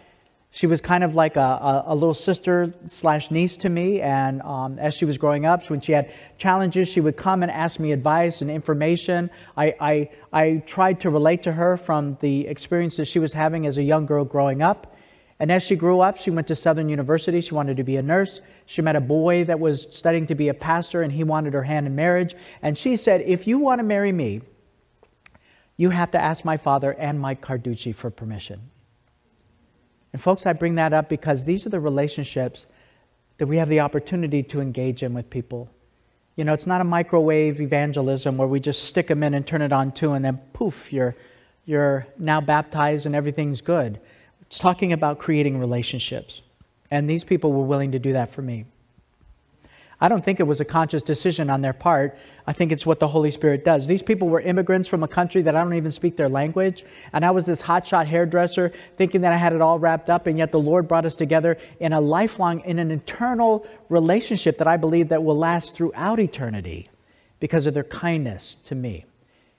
She 0.53 0.67
was 0.67 0.81
kind 0.81 1.05
of 1.05 1.15
like 1.15 1.37
a, 1.37 1.41
a, 1.41 1.85
a 1.87 1.95
little 1.95 2.15
sister 2.15 2.75
slash 2.87 3.31
niece 3.31 3.57
to 3.59 3.69
me. 3.69 4.01
And 4.01 4.43
um, 4.43 4.81
as 4.81 4.95
she 4.95 5.05
was 5.05 5.17
growing 5.17 5.47
up, 5.47 5.71
when 5.71 5.81
she 5.81 5.93
had 5.93 6.13
challenges, 6.39 6.89
she 6.89 7.01
would 7.01 7.17
come 7.17 7.45
and 7.45 7.53
ask 7.53 7.79
me 7.79 7.93
advice 7.93 8.41
and 8.41 8.51
information. 8.51 9.31
I, 9.57 9.77
I, 9.81 10.11
I 10.33 10.57
tried 10.67 10.99
to 11.01 11.11
relate 11.11 11.45
to 11.45 11.53
her 11.53 11.77
from 11.77 12.19
the 12.21 12.49
experiences 12.49 13.07
she 13.07 13.21
was 13.21 13.33
having 13.33 13.67
as 13.67 13.79
a 13.79 13.83
young 13.83 14.07
girl 14.07 14.25
growing 14.25 14.61
up. 14.61 14.97
And 15.39 15.53
as 15.53 15.63
she 15.63 15.77
grew 15.77 16.01
up, 16.01 16.19
she 16.19 16.33
went 16.33 16.49
to 16.49 16.57
Southern 16.57 16.89
University. 16.89 17.41
She 17.41 17.55
wanted 17.55 17.77
to 17.77 17.85
be 17.85 17.97
a 17.97 18.03
nurse. 18.03 18.41
She 18.67 18.83
met 18.83 18.97
a 18.97 19.01
boy 19.01 19.45
that 19.45 19.61
was 19.61 19.87
studying 19.91 20.27
to 20.27 20.35
be 20.35 20.49
a 20.49 20.55
pastor, 20.55 21.03
and 21.03 21.13
he 21.13 21.23
wanted 21.23 21.55
her 21.55 21.63
hand 21.63 21.87
in 21.87 21.95
marriage. 21.95 22.35
And 22.61 22.77
she 22.77 22.97
said, 22.97 23.23
If 23.23 23.47
you 23.47 23.59
want 23.59 23.79
to 23.79 23.85
marry 23.85 24.13
me, 24.13 24.43
you 25.81 25.89
have 25.89 26.11
to 26.11 26.21
ask 26.21 26.45
my 26.45 26.59
father 26.59 26.93
and 26.93 27.19
Mike 27.19 27.41
Carducci 27.41 27.95
for 27.95 28.11
permission. 28.11 28.61
And, 30.13 30.21
folks, 30.21 30.45
I 30.45 30.53
bring 30.53 30.75
that 30.75 30.93
up 30.93 31.09
because 31.09 31.45
these 31.45 31.65
are 31.65 31.71
the 31.71 31.81
relationships 31.81 32.67
that 33.39 33.47
we 33.47 33.57
have 33.57 33.71
the 33.71 33.81
opportunity 33.81 34.43
to 34.43 34.61
engage 34.61 35.03
in 35.03 35.15
with 35.15 35.31
people. 35.31 35.71
You 36.37 36.45
know, 36.45 36.53
it's 36.53 36.67
not 36.67 36.83
a 36.83 36.85
microwave 36.85 37.63
evangelism 37.63 38.37
where 38.37 38.47
we 38.47 38.61
just 38.61 38.85
stick 38.85 39.07
them 39.07 39.23
in 39.23 39.33
and 39.33 39.47
turn 39.47 39.63
it 39.63 39.73
on 39.73 39.93
too, 39.93 40.13
and 40.13 40.23
then 40.23 40.37
poof, 40.53 40.93
you're, 40.93 41.17
you're 41.65 42.07
now 42.19 42.43
baptized 42.43 43.07
and 43.07 43.17
everything's 43.17 43.63
good. 43.63 43.99
It's 44.43 44.59
talking 44.59 44.93
about 44.93 45.19
creating 45.19 45.59
relationships. 45.59 46.43
And 46.91 47.09
these 47.09 47.25
people 47.25 47.55
were 47.55 47.65
willing 47.65 47.93
to 47.93 47.99
do 47.99 48.13
that 48.13 48.29
for 48.29 48.43
me. 48.43 48.67
I 50.01 50.09
don't 50.09 50.25
think 50.25 50.41
it 50.41 50.45
was 50.45 50.61
a 50.61 50.65
conscious 50.65 51.03
decision 51.03 51.51
on 51.51 51.61
their 51.61 51.75
part. 51.75 52.17
I 52.47 52.55
think 52.55 52.73
it's 52.73 52.87
what 52.87 53.01
the 53.01 53.09
Holy 53.09 53.31
Spirit 53.31 53.65
does. 53.65 53.87
These 53.87 54.03
people 54.03 54.31
were 54.31 54.41
immigrants 54.41 54.89
from 54.89 55.03
a 55.03 55.09
country 55.09 55.43
that 55.43 55.55
I 55.55 55.63
don't 55.63 55.75
even 55.75 55.93
speak 55.93 56.17
their 56.17 56.29
language. 56.29 56.85
And 57.13 57.25
I 57.25 57.31
was 57.33 57.45
this 57.45 57.61
hotshot 57.61 58.07
hairdresser 58.07 58.73
thinking 58.97 59.21
that 59.21 59.33
I 59.33 59.37
had 59.37 59.53
it 59.53 59.61
all 59.61 59.79
wrapped 59.79 60.09
up. 60.09 60.27
And 60.27 60.39
yet 60.39 60.53
the 60.53 60.59
Lord 60.59 60.89
brought 60.89 61.05
us 61.05 61.15
together 61.17 61.59
in 61.81 61.93
a 61.93 62.01
lifelong, 62.01 62.61
in 62.61 62.79
an 62.79 62.91
eternal 62.91 63.67
relationship 63.91 64.57
that 64.59 64.67
I 64.67 64.79
believe 64.79 65.11
that 65.11 65.23
will 65.23 65.37
last 65.37 65.75
throughout 65.75 66.19
eternity 66.19 66.87
because 67.39 67.67
of 67.67 67.75
their 67.75 67.85
kindness 67.85 68.57
to 68.65 68.75
me. 68.75 69.05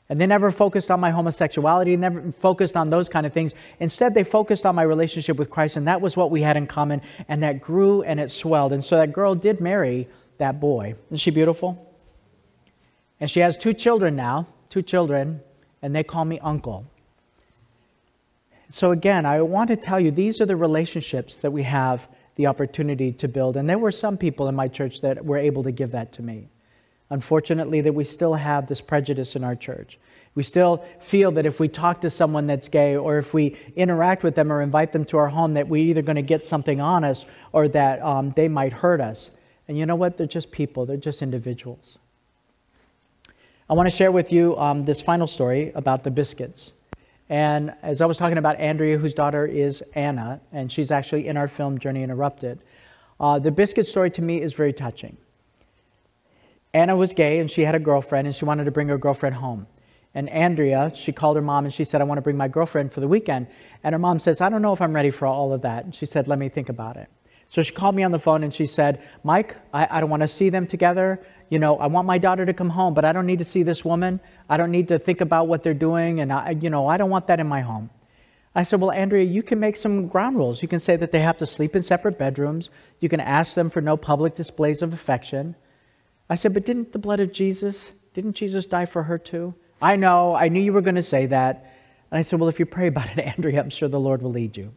And 0.09 0.19
they 0.19 0.27
never 0.27 0.51
focused 0.51 0.91
on 0.91 0.99
my 0.99 1.11
homosexuality, 1.11 1.95
never 1.95 2.33
focused 2.33 2.75
on 2.75 2.89
those 2.89 3.07
kind 3.07 3.25
of 3.25 3.31
things. 3.31 3.53
Instead, 3.79 4.13
they 4.13 4.25
focused 4.25 4.65
on 4.65 4.75
my 4.75 4.81
relationship 4.83 5.37
with 5.37 5.49
Christ, 5.49 5.77
and 5.77 5.87
that 5.87 6.01
was 6.01 6.17
what 6.17 6.31
we 6.31 6.41
had 6.41 6.57
in 6.57 6.67
common, 6.67 7.01
and 7.29 7.41
that 7.43 7.61
grew 7.61 8.01
and 8.01 8.19
it 8.19 8.29
swelled. 8.29 8.73
And 8.73 8.83
so 8.83 8.97
that 8.97 9.13
girl 9.13 9.35
did 9.35 9.61
marry 9.61 10.09
that 10.41 10.59
boy. 10.59 10.95
Isn't 11.07 11.17
she 11.17 11.31
beautiful? 11.31 11.87
And 13.19 13.31
she 13.31 13.39
has 13.39 13.55
two 13.55 13.73
children 13.73 14.15
now, 14.15 14.47
two 14.69 14.81
children, 14.81 15.39
and 15.81 15.95
they 15.95 16.03
call 16.03 16.25
me 16.25 16.39
uncle. 16.39 16.85
So, 18.69 18.91
again, 18.91 19.25
I 19.25 19.41
want 19.41 19.69
to 19.69 19.75
tell 19.75 19.99
you 19.99 20.11
these 20.11 20.41
are 20.41 20.45
the 20.45 20.55
relationships 20.55 21.39
that 21.39 21.51
we 21.51 21.63
have 21.63 22.07
the 22.35 22.47
opportunity 22.47 23.11
to 23.13 23.27
build. 23.27 23.57
And 23.57 23.69
there 23.69 23.77
were 23.77 23.91
some 23.91 24.17
people 24.17 24.47
in 24.47 24.55
my 24.55 24.67
church 24.67 25.01
that 25.01 25.23
were 25.23 25.37
able 25.37 25.63
to 25.63 25.71
give 25.71 25.91
that 25.91 26.13
to 26.13 26.23
me. 26.23 26.47
Unfortunately, 27.09 27.81
that 27.81 27.93
we 27.93 28.05
still 28.05 28.33
have 28.33 28.67
this 28.67 28.81
prejudice 28.81 29.35
in 29.35 29.43
our 29.43 29.55
church. 29.55 29.99
We 30.33 30.43
still 30.43 30.85
feel 31.01 31.31
that 31.33 31.45
if 31.45 31.59
we 31.59 31.67
talk 31.67 32.01
to 32.01 32.09
someone 32.09 32.47
that's 32.47 32.69
gay 32.69 32.95
or 32.95 33.17
if 33.17 33.33
we 33.33 33.57
interact 33.75 34.23
with 34.23 34.35
them 34.35 34.51
or 34.51 34.61
invite 34.61 34.93
them 34.93 35.03
to 35.05 35.17
our 35.17 35.27
home, 35.27 35.55
that 35.55 35.67
we're 35.67 35.85
either 35.85 36.01
going 36.01 36.15
to 36.15 36.21
get 36.21 36.43
something 36.43 36.79
on 36.79 37.03
us 37.03 37.25
or 37.51 37.67
that 37.67 38.01
um, 38.01 38.31
they 38.31 38.47
might 38.47 38.71
hurt 38.71 39.01
us. 39.01 39.29
And 39.71 39.77
you 39.77 39.85
know 39.85 39.95
what? 39.95 40.17
They're 40.17 40.27
just 40.27 40.51
people, 40.51 40.85
they're 40.85 40.97
just 40.97 41.21
individuals. 41.21 41.97
I 43.69 43.73
want 43.73 43.89
to 43.89 43.95
share 43.95 44.11
with 44.11 44.33
you 44.33 44.57
um, 44.57 44.83
this 44.83 44.99
final 44.99 45.27
story 45.27 45.71
about 45.75 46.03
the 46.03 46.11
biscuits. 46.11 46.71
And 47.29 47.73
as 47.81 48.01
I 48.01 48.05
was 48.05 48.17
talking 48.17 48.37
about 48.37 48.57
Andrea, 48.57 48.97
whose 48.97 49.13
daughter 49.13 49.45
is 49.45 49.81
Anna, 49.93 50.41
and 50.51 50.69
she's 50.69 50.91
actually 50.91 51.25
in 51.25 51.37
our 51.37 51.47
film 51.47 51.79
Journey 51.79 52.03
Interrupted, 52.03 52.59
uh, 53.17 53.39
the 53.39 53.49
biscuit 53.49 53.87
story 53.87 54.11
to 54.11 54.21
me 54.21 54.41
is 54.41 54.51
very 54.51 54.73
touching. 54.73 55.15
Anna 56.73 56.97
was 56.97 57.13
gay 57.13 57.39
and 57.39 57.49
she 57.49 57.61
had 57.61 57.73
a 57.73 57.79
girlfriend 57.79 58.27
and 58.27 58.35
she 58.35 58.43
wanted 58.43 58.65
to 58.65 58.71
bring 58.71 58.89
her 58.89 58.97
girlfriend 58.97 59.35
home. 59.35 59.67
And 60.13 60.27
Andrea, 60.31 60.91
she 60.93 61.13
called 61.13 61.37
her 61.37 61.41
mom 61.41 61.63
and 61.63 61.73
she 61.73 61.85
said, 61.85 62.01
I 62.01 62.03
want 62.03 62.17
to 62.17 62.21
bring 62.21 62.35
my 62.35 62.49
girlfriend 62.49 62.91
for 62.91 62.99
the 62.99 63.07
weekend. 63.07 63.47
And 63.85 63.93
her 63.93 63.99
mom 63.99 64.19
says, 64.19 64.41
I 64.41 64.49
don't 64.49 64.61
know 64.61 64.73
if 64.73 64.81
I'm 64.81 64.93
ready 64.93 65.11
for 65.11 65.27
all 65.27 65.53
of 65.53 65.61
that. 65.61 65.85
And 65.85 65.95
she 65.95 66.05
said, 66.05 66.27
Let 66.27 66.39
me 66.39 66.49
think 66.49 66.67
about 66.67 66.97
it. 66.97 67.07
So 67.51 67.61
she 67.63 67.73
called 67.73 67.95
me 67.95 68.03
on 68.03 68.11
the 68.11 68.19
phone 68.19 68.45
and 68.45 68.53
she 68.53 68.65
said, 68.65 69.01
Mike, 69.25 69.57
I, 69.73 69.85
I 69.97 69.99
don't 69.99 70.09
want 70.09 70.21
to 70.21 70.27
see 70.29 70.47
them 70.47 70.65
together. 70.65 71.21
You 71.49 71.59
know, 71.59 71.77
I 71.79 71.87
want 71.87 72.07
my 72.07 72.17
daughter 72.17 72.45
to 72.45 72.53
come 72.53 72.69
home, 72.69 72.93
but 72.93 73.03
I 73.03 73.11
don't 73.11 73.25
need 73.25 73.39
to 73.39 73.43
see 73.43 73.61
this 73.61 73.83
woman. 73.83 74.21
I 74.47 74.55
don't 74.55 74.71
need 74.71 74.87
to 74.87 74.97
think 74.97 75.19
about 75.19 75.49
what 75.49 75.61
they're 75.61 75.73
doing. 75.73 76.21
And, 76.21 76.31
I, 76.31 76.51
you 76.51 76.69
know, 76.69 76.87
I 76.87 76.95
don't 76.95 77.09
want 77.09 77.27
that 77.27 77.41
in 77.41 77.47
my 77.47 77.59
home. 77.59 77.89
I 78.55 78.63
said, 78.63 78.79
Well, 78.79 78.91
Andrea, 78.91 79.25
you 79.25 79.43
can 79.43 79.59
make 79.59 79.75
some 79.75 80.07
ground 80.07 80.37
rules. 80.37 80.61
You 80.61 80.69
can 80.69 80.79
say 80.79 80.95
that 80.95 81.11
they 81.11 81.19
have 81.19 81.37
to 81.39 81.45
sleep 81.45 81.75
in 81.75 81.83
separate 81.83 82.17
bedrooms. 82.17 82.69
You 83.01 83.09
can 83.09 83.19
ask 83.19 83.53
them 83.53 83.69
for 83.69 83.81
no 83.81 83.97
public 83.97 84.33
displays 84.33 84.81
of 84.81 84.93
affection. 84.93 85.55
I 86.29 86.35
said, 86.35 86.53
But 86.53 86.63
didn't 86.63 86.93
the 86.93 86.99
blood 86.99 87.19
of 87.19 87.33
Jesus, 87.33 87.89
didn't 88.13 88.37
Jesus 88.37 88.65
die 88.65 88.85
for 88.85 89.03
her 89.03 89.17
too? 89.17 89.55
I 89.81 89.97
know, 89.97 90.35
I 90.35 90.47
knew 90.47 90.61
you 90.61 90.71
were 90.71 90.79
going 90.79 90.95
to 90.95 91.03
say 91.03 91.25
that. 91.25 91.69
And 92.11 92.17
I 92.17 92.21
said, 92.21 92.39
Well, 92.39 92.47
if 92.47 92.61
you 92.61 92.65
pray 92.65 92.87
about 92.87 93.09
it, 93.09 93.19
Andrea, 93.37 93.59
I'm 93.59 93.69
sure 93.69 93.89
the 93.89 93.99
Lord 93.99 94.21
will 94.21 94.31
lead 94.31 94.55
you. 94.55 94.71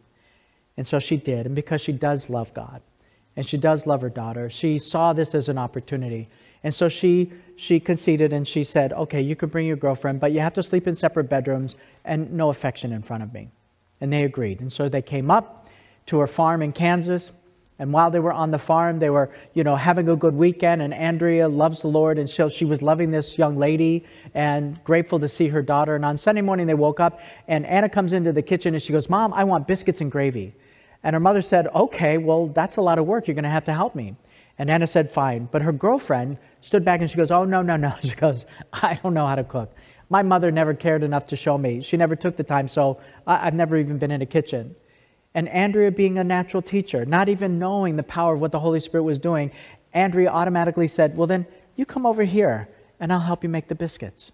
And 0.77 0.87
so 0.87 0.99
she 0.99 1.17
did. 1.17 1.47
And 1.47 1.55
because 1.55 1.81
she 1.81 1.93
does 1.93 2.29
love 2.29 2.53
God 2.55 2.83
and 3.37 3.47
she 3.47 3.57
does 3.57 3.87
love 3.87 4.01
her 4.03 4.11
daughter, 4.11 4.51
she 4.51 4.79
saw 4.79 5.13
this 5.13 5.35
as 5.35 5.49
an 5.49 5.59
opportunity. 5.59 6.29
And 6.63 6.75
so 6.75 6.89
she, 6.89 7.33
she 7.57 7.79
conceded 7.79 8.33
and 8.33 8.47
she 8.49 8.65
said, 8.65 8.93
Okay, 8.93 9.21
you 9.21 9.37
can 9.37 9.51
bring 9.51 9.67
your 9.67 9.77
girlfriend, 9.77 10.21
but 10.21 10.33
you 10.33 10.41
have 10.41 10.55
to 10.55 10.63
sleep 10.63 10.87
in 10.87 10.95
separate 10.95 11.29
bedrooms 11.29 11.77
and 12.05 12.33
no 12.33 12.49
affection 12.49 12.93
in 12.93 13.03
front 13.03 13.23
of 13.23 13.33
me. 13.33 13.51
And 14.01 14.13
they 14.13 14.25
agreed. 14.25 14.61
And 14.61 14.73
so 14.73 14.89
they 14.89 15.03
came 15.03 15.31
up 15.31 15.69
to 16.07 16.19
her 16.19 16.27
farm 16.27 16.63
in 16.63 16.73
Kansas. 16.73 17.31
And 17.79 17.93
while 17.93 18.11
they 18.11 18.21
were 18.21 18.33
on 18.33 18.53
the 18.53 18.59
farm, 18.59 19.01
they 19.01 19.11
were, 19.11 19.31
you 19.53 19.65
know, 19.65 19.75
having 19.75 20.09
a 20.09 20.15
good 20.15 20.35
weekend. 20.35 20.81
And 20.81 20.95
Andrea 20.95 21.49
loves 21.49 21.83
the 21.83 21.89
Lord, 21.89 22.21
and 22.21 22.31
so 22.31 22.49
she 22.49 22.65
was 22.65 22.83
loving 22.83 23.11
this 23.11 23.37
young 23.37 23.59
lady 23.59 24.05
and 24.33 24.83
grateful 24.85 25.19
to 25.19 25.29
see 25.29 25.49
her 25.49 25.61
daughter. 25.61 25.97
And 25.97 26.05
on 26.05 26.17
Sunday 26.17 26.41
morning, 26.41 26.69
they 26.69 26.75
woke 26.75 27.01
up, 27.01 27.21
and 27.49 27.67
Anna 27.67 27.89
comes 27.89 28.13
into 28.13 28.33
the 28.33 28.43
kitchen 28.43 28.75
and 28.75 28.83
she 28.83 28.93
goes, 28.93 29.11
"Mom, 29.11 29.35
I 29.35 29.43
want 29.43 29.67
biscuits 29.67 30.01
and 30.01 30.11
gravy." 30.11 30.55
And 31.05 31.15
her 31.15 31.21
mother 31.21 31.43
said, 31.43 31.69
Okay, 31.69 32.19
well, 32.19 32.49
that's 32.49 32.77
a 32.77 32.81
lot 32.81 32.99
of 32.99 33.07
work. 33.07 33.29
You're 33.29 33.35
going 33.35 33.45
to 33.45 33.51
have 33.51 33.67
to 33.67 33.75
help 33.75 33.95
me. 33.95 34.17
And 34.59 34.71
Anna 34.71 34.87
said, 34.87 35.11
Fine. 35.11 35.51
But 35.53 35.63
her 35.63 35.73
girlfriend 35.73 36.39
stood 36.63 36.85
back 36.85 37.01
and 37.01 37.11
she 37.11 37.17
goes, 37.17 37.31
Oh, 37.31 37.45
no, 37.45 37.63
no, 37.63 37.77
no. 37.77 37.95
She 38.03 38.15
goes, 38.15 38.47
I 38.73 38.99
don't 39.01 39.15
know 39.15 39.27
how 39.27 39.37
to 39.37 39.45
cook. 39.45 39.73
My 40.09 40.23
mother 40.23 40.51
never 40.51 40.75
cared 40.75 41.03
enough 41.03 41.27
to 41.29 41.37
show 41.37 41.57
me. 41.57 41.81
She 41.83 41.97
never 41.97 42.17
took 42.17 42.37
the 42.37 42.45
time, 42.45 42.69
so 42.69 43.01
I've 43.27 43.55
never 43.55 43.77
even 43.77 43.99
been 43.99 44.11
in 44.11 44.23
a 44.23 44.27
kitchen. 44.27 44.75
And 45.35 45.49
Andrea, 45.49 45.91
being 45.91 46.19
a 46.19 46.25
natural 46.25 46.63
teacher, 46.63 47.05
not 47.05 47.29
even 47.29 47.59
knowing 47.59 47.97
the 47.97 48.03
power 48.03 48.35
of 48.35 48.41
what 48.41 48.53
the 48.53 48.61
Holy 48.61 48.81
Spirit 48.81 49.05
was 49.05 49.19
doing, 49.19 49.51
Andrea 49.93 50.31
automatically 50.31 50.89
said, 50.89 51.17
Well, 51.17 51.27
then 51.27 51.47
you 51.77 51.85
come 51.87 52.07
over 52.07 52.25
here 52.25 52.69
and 53.01 53.13
I'll 53.13 53.21
help 53.21 53.43
you 53.43 53.49
make 53.49 53.69
the 53.69 53.75
biscuits. 53.75 54.31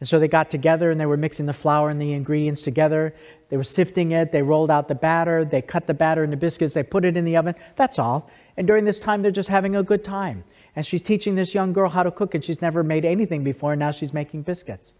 And 0.00 0.08
so 0.08 0.18
they 0.18 0.28
got 0.28 0.48
together 0.48 0.90
and 0.90 1.00
they 1.00 1.06
were 1.06 1.16
mixing 1.16 1.46
the 1.46 1.52
flour 1.52 1.90
and 1.90 2.00
the 2.00 2.12
ingredients 2.12 2.62
together. 2.62 3.14
They 3.48 3.56
were 3.56 3.64
sifting 3.64 4.12
it. 4.12 4.30
They 4.30 4.42
rolled 4.42 4.70
out 4.70 4.86
the 4.86 4.94
batter. 4.94 5.44
They 5.44 5.60
cut 5.60 5.86
the 5.86 5.94
batter 5.94 6.22
into 6.22 6.36
biscuits. 6.36 6.74
They 6.74 6.84
put 6.84 7.04
it 7.04 7.16
in 7.16 7.24
the 7.24 7.36
oven. 7.36 7.56
That's 7.74 7.98
all. 7.98 8.30
And 8.56 8.66
during 8.66 8.84
this 8.84 9.00
time, 9.00 9.22
they're 9.22 9.32
just 9.32 9.48
having 9.48 9.74
a 9.74 9.82
good 9.82 10.04
time. 10.04 10.44
And 10.76 10.86
she's 10.86 11.02
teaching 11.02 11.34
this 11.34 11.54
young 11.54 11.72
girl 11.72 11.88
how 11.88 12.04
to 12.04 12.10
cook, 12.12 12.34
and 12.34 12.44
she's 12.44 12.62
never 12.62 12.84
made 12.84 13.04
anything 13.04 13.42
before, 13.42 13.72
and 13.72 13.80
now 13.80 13.90
she's 13.90 14.12
making 14.12 14.42
biscuits. 14.42 14.92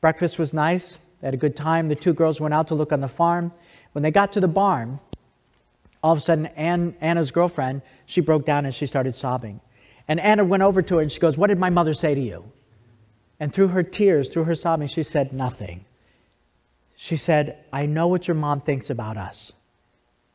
Breakfast 0.00 0.38
was 0.38 0.54
nice. 0.54 0.98
They 1.20 1.26
had 1.26 1.34
a 1.34 1.38
good 1.38 1.56
time. 1.56 1.88
The 1.88 1.96
two 1.96 2.14
girls 2.14 2.40
went 2.40 2.54
out 2.54 2.68
to 2.68 2.76
look 2.76 2.92
on 2.92 3.00
the 3.00 3.08
farm. 3.08 3.50
When 3.92 4.02
they 4.02 4.12
got 4.12 4.32
to 4.34 4.40
the 4.40 4.48
barn, 4.48 5.00
all 6.02 6.12
of 6.12 6.18
a 6.18 6.20
sudden, 6.20 6.46
Ann, 6.46 6.94
Anna's 7.00 7.32
girlfriend, 7.32 7.82
she 8.06 8.20
broke 8.20 8.46
down 8.46 8.64
and 8.64 8.74
she 8.74 8.86
started 8.86 9.16
sobbing. 9.16 9.60
And 10.06 10.20
Anna 10.20 10.44
went 10.44 10.62
over 10.62 10.80
to 10.82 10.96
her 10.96 11.02
and 11.02 11.10
she 11.10 11.18
goes, 11.18 11.36
What 11.36 11.48
did 11.48 11.58
my 11.58 11.70
mother 11.70 11.94
say 11.94 12.14
to 12.14 12.20
you? 12.20 12.52
And 13.40 13.52
through 13.52 13.68
her 13.68 13.82
tears, 13.82 14.28
through 14.28 14.44
her 14.44 14.54
sobbing, 14.54 14.88
she 14.88 15.02
said, 15.02 15.32
Nothing. 15.32 15.84
She 16.96 17.16
said, 17.16 17.64
I 17.72 17.86
know 17.86 18.08
what 18.08 18.26
your 18.26 18.34
mom 18.34 18.60
thinks 18.60 18.90
about 18.90 19.16
us. 19.16 19.52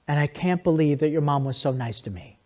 And 0.07 0.17
I 0.19 0.27
can't 0.27 0.63
believe 0.63 0.99
that 0.99 1.09
your 1.09 1.21
mom 1.21 1.43
was 1.43 1.57
so 1.57 1.71
nice 1.71 2.01
to 2.01 2.09
me. 2.09 2.37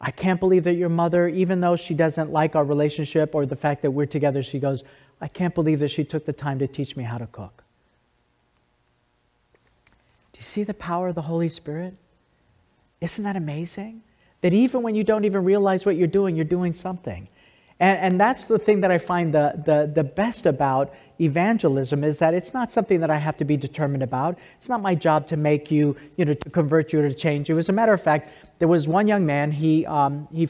I 0.00 0.10
can't 0.10 0.40
believe 0.40 0.64
that 0.64 0.74
your 0.74 0.88
mother, 0.88 1.28
even 1.28 1.60
though 1.60 1.76
she 1.76 1.92
doesn't 1.92 2.32
like 2.32 2.56
our 2.56 2.64
relationship 2.64 3.34
or 3.34 3.44
the 3.44 3.56
fact 3.56 3.82
that 3.82 3.90
we're 3.90 4.06
together, 4.06 4.42
she 4.42 4.58
goes, 4.58 4.82
I 5.20 5.28
can't 5.28 5.54
believe 5.54 5.80
that 5.80 5.90
she 5.90 6.04
took 6.04 6.24
the 6.24 6.32
time 6.32 6.58
to 6.60 6.66
teach 6.66 6.96
me 6.96 7.04
how 7.04 7.18
to 7.18 7.26
cook. 7.26 7.62
Do 10.32 10.38
you 10.38 10.44
see 10.44 10.64
the 10.64 10.72
power 10.72 11.08
of 11.08 11.14
the 11.14 11.22
Holy 11.22 11.50
Spirit? 11.50 11.94
Isn't 13.02 13.24
that 13.24 13.36
amazing? 13.36 14.02
That 14.40 14.54
even 14.54 14.82
when 14.82 14.94
you 14.94 15.04
don't 15.04 15.26
even 15.26 15.44
realize 15.44 15.84
what 15.84 15.96
you're 15.96 16.08
doing, 16.08 16.36
you're 16.36 16.46
doing 16.46 16.72
something. 16.72 17.28
And, 17.80 17.98
and 17.98 18.20
that's 18.20 18.44
the 18.44 18.58
thing 18.58 18.82
that 18.82 18.90
I 18.90 18.98
find 18.98 19.34
the, 19.34 19.60
the, 19.64 19.90
the 19.92 20.04
best 20.04 20.46
about 20.46 20.94
evangelism 21.18 22.04
is 22.04 22.18
that 22.18 22.34
it's 22.34 22.54
not 22.54 22.70
something 22.70 23.00
that 23.00 23.10
I 23.10 23.16
have 23.16 23.36
to 23.38 23.44
be 23.44 23.56
determined 23.56 24.02
about. 24.02 24.38
It's 24.58 24.68
not 24.68 24.82
my 24.82 24.94
job 24.94 25.26
to 25.28 25.36
make 25.36 25.70
you, 25.70 25.96
you 26.16 26.26
know, 26.26 26.34
to 26.34 26.50
convert 26.50 26.92
you 26.92 27.00
or 27.00 27.08
to 27.08 27.14
change 27.14 27.48
you. 27.48 27.58
As 27.58 27.68
a 27.68 27.72
matter 27.72 27.92
of 27.92 28.02
fact, 28.02 28.30
there 28.58 28.68
was 28.68 28.86
one 28.86 29.08
young 29.08 29.24
man, 29.24 29.50
he, 29.50 29.86
um, 29.86 30.28
he, 30.30 30.48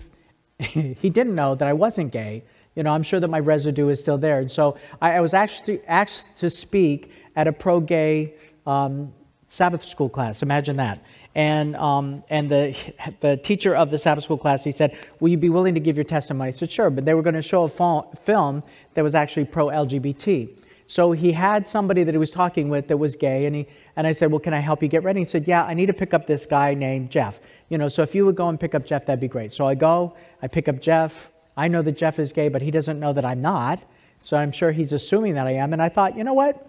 he 0.58 1.08
didn't 1.08 1.34
know 1.34 1.54
that 1.54 1.66
I 1.66 1.72
wasn't 1.72 2.12
gay. 2.12 2.42
You 2.74 2.82
know, 2.82 2.90
I'm 2.90 3.02
sure 3.02 3.20
that 3.20 3.28
my 3.28 3.40
residue 3.40 3.88
is 3.88 4.00
still 4.00 4.18
there. 4.18 4.40
And 4.40 4.50
so 4.50 4.76
I, 5.00 5.14
I 5.14 5.20
was 5.20 5.34
actually 5.34 5.82
asked 5.86 6.36
to 6.38 6.50
speak 6.50 7.12
at 7.36 7.46
a 7.46 7.52
pro 7.52 7.80
gay 7.80 8.34
um, 8.66 9.12
Sabbath 9.46 9.84
school 9.84 10.08
class. 10.08 10.42
Imagine 10.42 10.76
that. 10.76 11.02
And, 11.34 11.76
um, 11.76 12.24
and 12.28 12.50
the, 12.50 12.76
the 13.20 13.36
teacher 13.36 13.74
of 13.74 13.90
the 13.90 13.98
Sabbath 13.98 14.24
school 14.24 14.38
class, 14.38 14.64
he 14.64 14.72
said, 14.72 14.96
Will 15.20 15.28
you 15.28 15.36
be 15.36 15.48
willing 15.48 15.74
to 15.74 15.80
give 15.80 15.96
your 15.96 16.04
testimony? 16.04 16.48
I 16.48 16.50
said, 16.50 16.70
Sure. 16.70 16.90
But 16.90 17.04
they 17.04 17.14
were 17.14 17.22
going 17.22 17.34
to 17.34 17.42
show 17.42 17.64
a 17.64 18.16
film 18.16 18.62
that 18.94 19.02
was 19.04 19.14
actually 19.14 19.44
pro 19.44 19.66
LGBT. 19.66 20.50
So 20.86 21.12
he 21.12 21.30
had 21.30 21.68
somebody 21.68 22.02
that 22.02 22.12
he 22.12 22.18
was 22.18 22.32
talking 22.32 22.68
with 22.68 22.88
that 22.88 22.96
was 22.96 23.14
gay, 23.14 23.46
and, 23.46 23.54
he, 23.54 23.68
and 23.94 24.08
I 24.08 24.12
said, 24.12 24.32
Well, 24.32 24.40
can 24.40 24.52
I 24.52 24.58
help 24.58 24.82
you 24.82 24.88
get 24.88 25.04
ready? 25.04 25.20
He 25.20 25.24
said, 25.24 25.46
Yeah, 25.46 25.64
I 25.64 25.74
need 25.74 25.86
to 25.86 25.92
pick 25.92 26.12
up 26.12 26.26
this 26.26 26.46
guy 26.46 26.74
named 26.74 27.10
Jeff. 27.10 27.38
You 27.68 27.78
know, 27.78 27.88
so 27.88 28.02
if 28.02 28.12
you 28.14 28.26
would 28.26 28.34
go 28.34 28.48
and 28.48 28.58
pick 28.58 28.74
up 28.74 28.84
Jeff, 28.84 29.06
that'd 29.06 29.20
be 29.20 29.28
great. 29.28 29.52
So 29.52 29.68
I 29.68 29.76
go, 29.76 30.16
I 30.42 30.48
pick 30.48 30.68
up 30.68 30.80
Jeff. 30.80 31.30
I 31.56 31.68
know 31.68 31.82
that 31.82 31.96
Jeff 31.96 32.18
is 32.18 32.32
gay, 32.32 32.48
but 32.48 32.60
he 32.60 32.72
doesn't 32.72 32.98
know 32.98 33.12
that 33.12 33.24
I'm 33.24 33.40
not. 33.40 33.84
So 34.20 34.36
I'm 34.36 34.50
sure 34.50 34.72
he's 34.72 34.92
assuming 34.92 35.34
that 35.34 35.46
I 35.46 35.52
am. 35.52 35.72
And 35.72 35.80
I 35.80 35.88
thought, 35.88 36.16
you 36.16 36.24
know 36.24 36.34
what? 36.34 36.66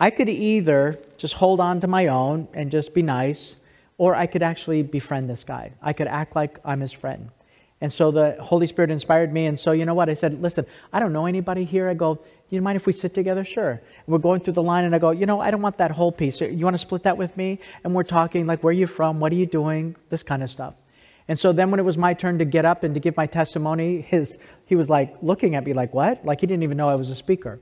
I 0.00 0.10
could 0.10 0.28
either 0.28 0.98
just 1.16 1.34
hold 1.34 1.60
on 1.60 1.80
to 1.80 1.86
my 1.86 2.08
own 2.08 2.48
and 2.52 2.70
just 2.70 2.92
be 2.92 3.02
nice, 3.02 3.54
or 3.98 4.14
I 4.14 4.26
could 4.26 4.42
actually 4.42 4.82
befriend 4.82 5.30
this 5.30 5.44
guy. 5.44 5.72
I 5.80 5.92
could 5.92 6.08
act 6.08 6.34
like 6.34 6.58
I'm 6.64 6.80
his 6.80 6.92
friend. 6.92 7.30
And 7.80 7.92
so 7.92 8.10
the 8.10 8.36
Holy 8.40 8.66
Spirit 8.66 8.90
inspired 8.90 9.32
me. 9.32 9.46
And 9.46 9.58
so, 9.58 9.72
you 9.72 9.84
know 9.84 9.94
what? 9.94 10.08
I 10.08 10.14
said, 10.14 10.40
listen, 10.40 10.64
I 10.92 11.00
don't 11.00 11.12
know 11.12 11.26
anybody 11.26 11.64
here. 11.64 11.88
I 11.88 11.94
go, 11.94 12.18
you 12.48 12.62
mind 12.62 12.76
if 12.76 12.86
we 12.86 12.92
sit 12.92 13.14
together? 13.14 13.44
Sure. 13.44 13.70
And 13.72 14.06
we're 14.06 14.18
going 14.18 14.40
through 14.40 14.54
the 14.54 14.62
line, 14.62 14.84
and 14.84 14.94
I 14.94 14.98
go, 14.98 15.10
you 15.10 15.26
know, 15.26 15.40
I 15.40 15.50
don't 15.50 15.62
want 15.62 15.78
that 15.78 15.90
whole 15.90 16.12
piece. 16.12 16.40
You 16.40 16.64
want 16.64 16.74
to 16.74 16.78
split 16.78 17.02
that 17.02 17.18
with 17.18 17.36
me? 17.36 17.58
And 17.82 17.94
we're 17.94 18.04
talking, 18.04 18.46
like, 18.46 18.62
where 18.62 18.70
are 18.70 18.72
you 18.72 18.86
from? 18.86 19.20
What 19.20 19.32
are 19.32 19.36
you 19.36 19.46
doing? 19.46 19.96
This 20.08 20.22
kind 20.22 20.42
of 20.42 20.50
stuff. 20.50 20.74
And 21.26 21.38
so 21.38 21.52
then 21.52 21.70
when 21.70 21.80
it 21.80 21.84
was 21.84 21.96
my 21.96 22.14
turn 22.14 22.38
to 22.38 22.44
get 22.44 22.64
up 22.64 22.84
and 22.84 22.94
to 22.94 23.00
give 23.00 23.16
my 23.16 23.26
testimony, 23.26 24.02
his, 24.02 24.38
he 24.66 24.76
was 24.76 24.90
like 24.90 25.14
looking 25.22 25.54
at 25.54 25.64
me 25.64 25.72
like, 25.72 25.94
what? 25.94 26.24
Like 26.24 26.40
he 26.40 26.46
didn't 26.46 26.62
even 26.62 26.76
know 26.76 26.88
I 26.88 26.94
was 26.94 27.10
a 27.10 27.16
speaker. 27.16 27.60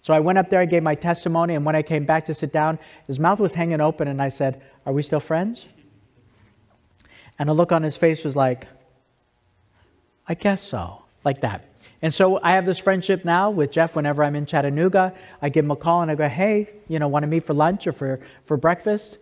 So 0.00 0.12
I 0.12 0.20
went 0.20 0.36
up 0.36 0.50
there, 0.50 0.60
I 0.60 0.66
gave 0.66 0.82
my 0.82 0.94
testimony, 0.94 1.54
and 1.54 1.64
when 1.64 1.74
I 1.74 1.82
came 1.82 2.04
back 2.04 2.26
to 2.26 2.34
sit 2.34 2.52
down, 2.52 2.78
his 3.06 3.18
mouth 3.18 3.40
was 3.40 3.54
hanging 3.54 3.80
open, 3.80 4.06
and 4.08 4.20
I 4.20 4.28
said, 4.28 4.60
Are 4.84 4.92
we 4.92 5.02
still 5.02 5.20
friends? 5.20 5.66
And 7.38 7.48
the 7.48 7.54
look 7.54 7.72
on 7.72 7.82
his 7.82 7.96
face 7.96 8.24
was 8.24 8.36
like, 8.36 8.66
I 10.26 10.34
guess 10.34 10.62
so, 10.62 11.02
like 11.24 11.40
that. 11.40 11.64
And 12.00 12.12
so 12.12 12.38
I 12.42 12.52
have 12.52 12.66
this 12.66 12.78
friendship 12.78 13.24
now 13.24 13.50
with 13.50 13.70
Jeff 13.70 13.96
whenever 13.96 14.22
I'm 14.22 14.36
in 14.36 14.46
Chattanooga. 14.46 15.14
I 15.40 15.48
give 15.48 15.64
him 15.64 15.70
a 15.70 15.76
call 15.76 16.02
and 16.02 16.10
I 16.10 16.14
go, 16.14 16.28
hey, 16.28 16.68
you 16.86 16.98
know, 16.98 17.08
want 17.08 17.22
to 17.22 17.26
meet 17.26 17.44
for 17.44 17.54
lunch 17.54 17.86
or 17.86 17.92
for, 17.92 18.20
for 18.44 18.56
breakfast? 18.56 19.18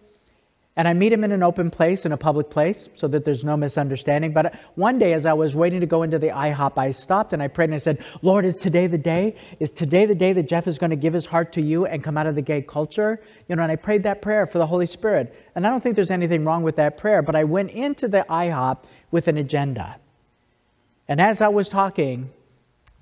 And 0.75 0.89
I 0.89 0.95
meet 0.95 1.13
him 1.13 1.23
in 1.23 1.33
an 1.33 1.43
open 1.43 1.71
place, 1.71 2.07
in 2.07 2.13
a 2.13 2.17
public 2.17 2.49
place, 2.49 2.89
so 2.95 3.07
that 3.09 3.27
there's 3.27 3.45
no 3.45 3.59
misunderstanding. 3.59 4.33
But 4.33 4.55
one 4.75 4.99
day, 4.99 5.13
as 5.13 5.27
I 5.27 5.35
was 5.35 5.55
waiting 5.55 5.81
to 5.81 5.87
go 5.87 6.03
into 6.03 6.19
the 6.19 6.29
IHOP, 6.29 6.79
I 6.79 6.93
stopped 6.93 7.35
and 7.35 7.43
I 7.43 7.49
prayed 7.49 7.67
and 7.67 7.75
I 7.75 7.79
said, 7.79 8.03
Lord, 8.23 8.47
is 8.47 8.57
today 8.57 8.87
the 8.87 8.97
day? 8.97 9.37
Is 9.61 9.71
today 9.71 10.07
the 10.07 10.15
day 10.15 10.33
that 10.33 10.45
Jeff 10.45 10.67
is 10.67 10.79
going 10.79 10.89
to 10.89 10.97
give 10.97 11.13
his 11.13 11.27
heart 11.27 11.53
to 11.53 11.61
you 11.61 11.85
and 11.85 12.03
come 12.03 12.17
out 12.17 12.27
of 12.27 12.35
the 12.35 12.43
gay 12.43 12.63
culture? 12.63 13.21
You 13.49 13.57
know, 13.57 13.63
and 13.63 13.71
I 13.71 13.77
prayed 13.77 14.05
that 14.05 14.23
prayer 14.23 14.47
for 14.47 14.57
the 14.57 14.67
Holy 14.67 14.87
Spirit. 14.87 15.35
And 15.55 15.67
I 15.67 15.71
don't 15.71 15.83
think 15.83 15.95
there's 15.95 16.11
anything 16.11 16.47
wrong 16.47 16.63
with 16.63 16.77
that 16.77 16.97
prayer, 16.97 17.21
but 17.21 17.37
I 17.37 17.45
went 17.45 17.71
into 17.73 18.09
the 18.09 18.25
IHOP 18.31 18.79
with 19.11 19.29
an 19.29 19.37
agenda. 19.37 19.97
And 21.07 21.21
as 21.21 21.43
I 21.43 21.49
was 21.49 21.69
talking 21.69 22.31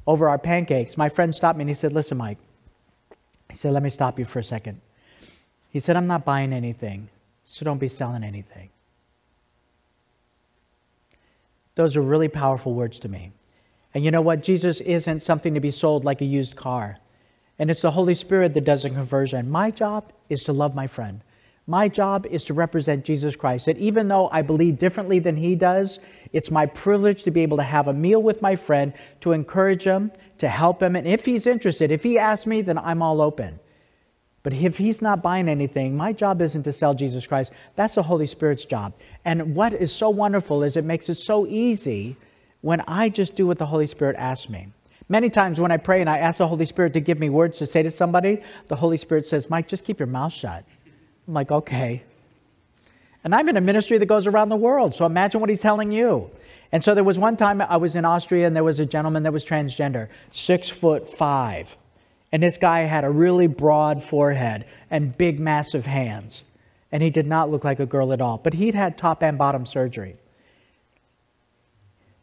over 0.08 0.28
our 0.28 0.38
pancakes, 0.38 0.96
my 0.96 1.08
friend 1.08 1.32
stopped 1.32 1.56
me 1.56 1.62
and 1.62 1.70
he 1.70 1.74
said, 1.74 1.92
Listen, 1.92 2.18
Mike. 2.18 2.38
He 3.48 3.56
said, 3.56 3.72
Let 3.72 3.84
me 3.84 3.90
stop 3.90 4.18
you 4.18 4.24
for 4.24 4.40
a 4.40 4.44
second. 4.44 4.80
He 5.68 5.78
said, 5.78 5.96
I'm 5.96 6.08
not 6.08 6.24
buying 6.24 6.52
anything. 6.52 7.10
So 7.52 7.64
don't 7.64 7.78
be 7.78 7.88
selling 7.88 8.22
anything. 8.22 8.70
Those 11.74 11.96
are 11.96 12.00
really 12.00 12.28
powerful 12.28 12.74
words 12.74 13.00
to 13.00 13.08
me. 13.08 13.32
And 13.92 14.04
you 14.04 14.12
know 14.12 14.20
what? 14.20 14.44
Jesus 14.44 14.80
isn't 14.80 15.18
something 15.18 15.54
to 15.54 15.60
be 15.60 15.72
sold 15.72 16.04
like 16.04 16.20
a 16.20 16.24
used 16.24 16.54
car. 16.54 16.98
And 17.58 17.68
it's 17.68 17.82
the 17.82 17.90
Holy 17.90 18.14
Spirit 18.14 18.54
that 18.54 18.62
does 18.62 18.84
the 18.84 18.90
conversion. 18.90 19.50
My 19.50 19.72
job 19.72 20.12
is 20.28 20.44
to 20.44 20.52
love 20.52 20.76
my 20.76 20.86
friend. 20.86 21.22
My 21.66 21.88
job 21.88 22.24
is 22.26 22.44
to 22.44 22.54
represent 22.54 23.04
Jesus 23.04 23.34
Christ. 23.34 23.66
That 23.66 23.78
even 23.78 24.06
though 24.06 24.28
I 24.30 24.42
believe 24.42 24.78
differently 24.78 25.18
than 25.18 25.36
he 25.36 25.56
does, 25.56 25.98
it's 26.32 26.52
my 26.52 26.66
privilege 26.66 27.24
to 27.24 27.32
be 27.32 27.40
able 27.40 27.56
to 27.56 27.64
have 27.64 27.88
a 27.88 27.92
meal 27.92 28.22
with 28.22 28.40
my 28.40 28.54
friend, 28.54 28.92
to 29.22 29.32
encourage 29.32 29.82
him, 29.82 30.12
to 30.38 30.48
help 30.48 30.80
him. 30.80 30.94
And 30.94 31.08
if 31.08 31.24
he's 31.24 31.48
interested, 31.48 31.90
if 31.90 32.04
he 32.04 32.16
asks 32.16 32.46
me, 32.46 32.62
then 32.62 32.78
I'm 32.78 33.02
all 33.02 33.20
open. 33.20 33.58
But 34.42 34.54
if 34.54 34.78
he's 34.78 35.02
not 35.02 35.22
buying 35.22 35.48
anything, 35.48 35.96
my 35.96 36.12
job 36.12 36.40
isn't 36.40 36.62
to 36.62 36.72
sell 36.72 36.94
Jesus 36.94 37.26
Christ. 37.26 37.52
That's 37.76 37.96
the 37.96 38.02
Holy 38.02 38.26
Spirit's 38.26 38.64
job. 38.64 38.94
And 39.24 39.54
what 39.54 39.72
is 39.72 39.92
so 39.92 40.08
wonderful 40.08 40.62
is 40.62 40.76
it 40.76 40.84
makes 40.84 41.08
it 41.08 41.16
so 41.16 41.46
easy 41.46 42.16
when 42.62 42.80
I 42.82 43.10
just 43.10 43.36
do 43.36 43.46
what 43.46 43.58
the 43.58 43.66
Holy 43.66 43.86
Spirit 43.86 44.16
asks 44.16 44.48
me. 44.48 44.68
Many 45.08 45.28
times 45.28 45.58
when 45.58 45.72
I 45.72 45.76
pray 45.76 46.00
and 46.00 46.08
I 46.08 46.18
ask 46.18 46.38
the 46.38 46.46
Holy 46.48 46.66
Spirit 46.66 46.92
to 46.94 47.00
give 47.00 47.18
me 47.18 47.28
words 47.28 47.58
to 47.58 47.66
say 47.66 47.82
to 47.82 47.90
somebody, 47.90 48.42
the 48.68 48.76
Holy 48.76 48.96
Spirit 48.96 49.26
says, 49.26 49.50
Mike, 49.50 49.66
just 49.68 49.84
keep 49.84 49.98
your 49.98 50.06
mouth 50.06 50.32
shut. 50.32 50.64
I'm 51.26 51.34
like, 51.34 51.50
okay. 51.50 52.04
And 53.24 53.34
I'm 53.34 53.48
in 53.48 53.56
a 53.56 53.60
ministry 53.60 53.98
that 53.98 54.06
goes 54.06 54.26
around 54.26 54.48
the 54.48 54.56
world, 54.56 54.94
so 54.94 55.04
imagine 55.04 55.40
what 55.40 55.50
he's 55.50 55.60
telling 55.60 55.92
you. 55.92 56.30
And 56.72 56.82
so 56.82 56.94
there 56.94 57.04
was 57.04 57.18
one 57.18 57.36
time 57.36 57.60
I 57.60 57.76
was 57.76 57.96
in 57.96 58.04
Austria 58.04 58.46
and 58.46 58.54
there 58.54 58.64
was 58.64 58.78
a 58.78 58.86
gentleman 58.86 59.24
that 59.24 59.32
was 59.32 59.44
transgender, 59.44 60.08
six 60.30 60.68
foot 60.68 61.08
five. 61.08 61.76
And 62.32 62.42
this 62.42 62.56
guy 62.56 62.80
had 62.82 63.04
a 63.04 63.10
really 63.10 63.46
broad 63.46 64.02
forehead 64.02 64.64
and 64.90 65.16
big, 65.16 65.40
massive 65.40 65.86
hands. 65.86 66.44
And 66.92 67.02
he 67.02 67.10
did 67.10 67.26
not 67.26 67.50
look 67.50 67.64
like 67.64 67.80
a 67.80 67.86
girl 67.86 68.12
at 68.12 68.20
all. 68.20 68.38
But 68.38 68.54
he'd 68.54 68.74
had 68.74 68.96
top 68.96 69.22
and 69.22 69.36
bottom 69.36 69.66
surgery. 69.66 70.16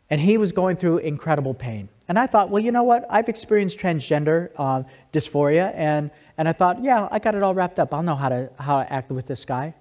And 0.10 0.22
he 0.22 0.38
was 0.38 0.54
going 0.54 0.78
through 0.78 1.00
incredible 1.00 1.54
pain. 1.54 1.90
And 2.08 2.18
I 2.18 2.28
thought, 2.28 2.50
well, 2.50 2.64
you 2.64 2.72
know 2.72 2.84
what? 2.84 3.06
I've 3.10 3.28
experienced 3.28 3.78
transgender 3.78 4.52
uh, 4.56 4.84
dysphoria. 5.12 5.74
And, 5.76 6.12
and 6.38 6.48
I 6.48 6.54
thought, 6.54 6.82
yeah, 6.82 7.10
I 7.12 7.20
got 7.20 7.36
it 7.36 7.44
all 7.44 7.54
wrapped 7.54 7.80
up. 7.80 7.94
I'll 7.94 8.04
know 8.04 8.16
how 8.16 8.30
to, 8.30 8.50
how 8.58 8.84
to 8.84 8.92
act 8.92 9.12
with 9.12 9.28
this 9.28 9.44
guy. 9.44 9.74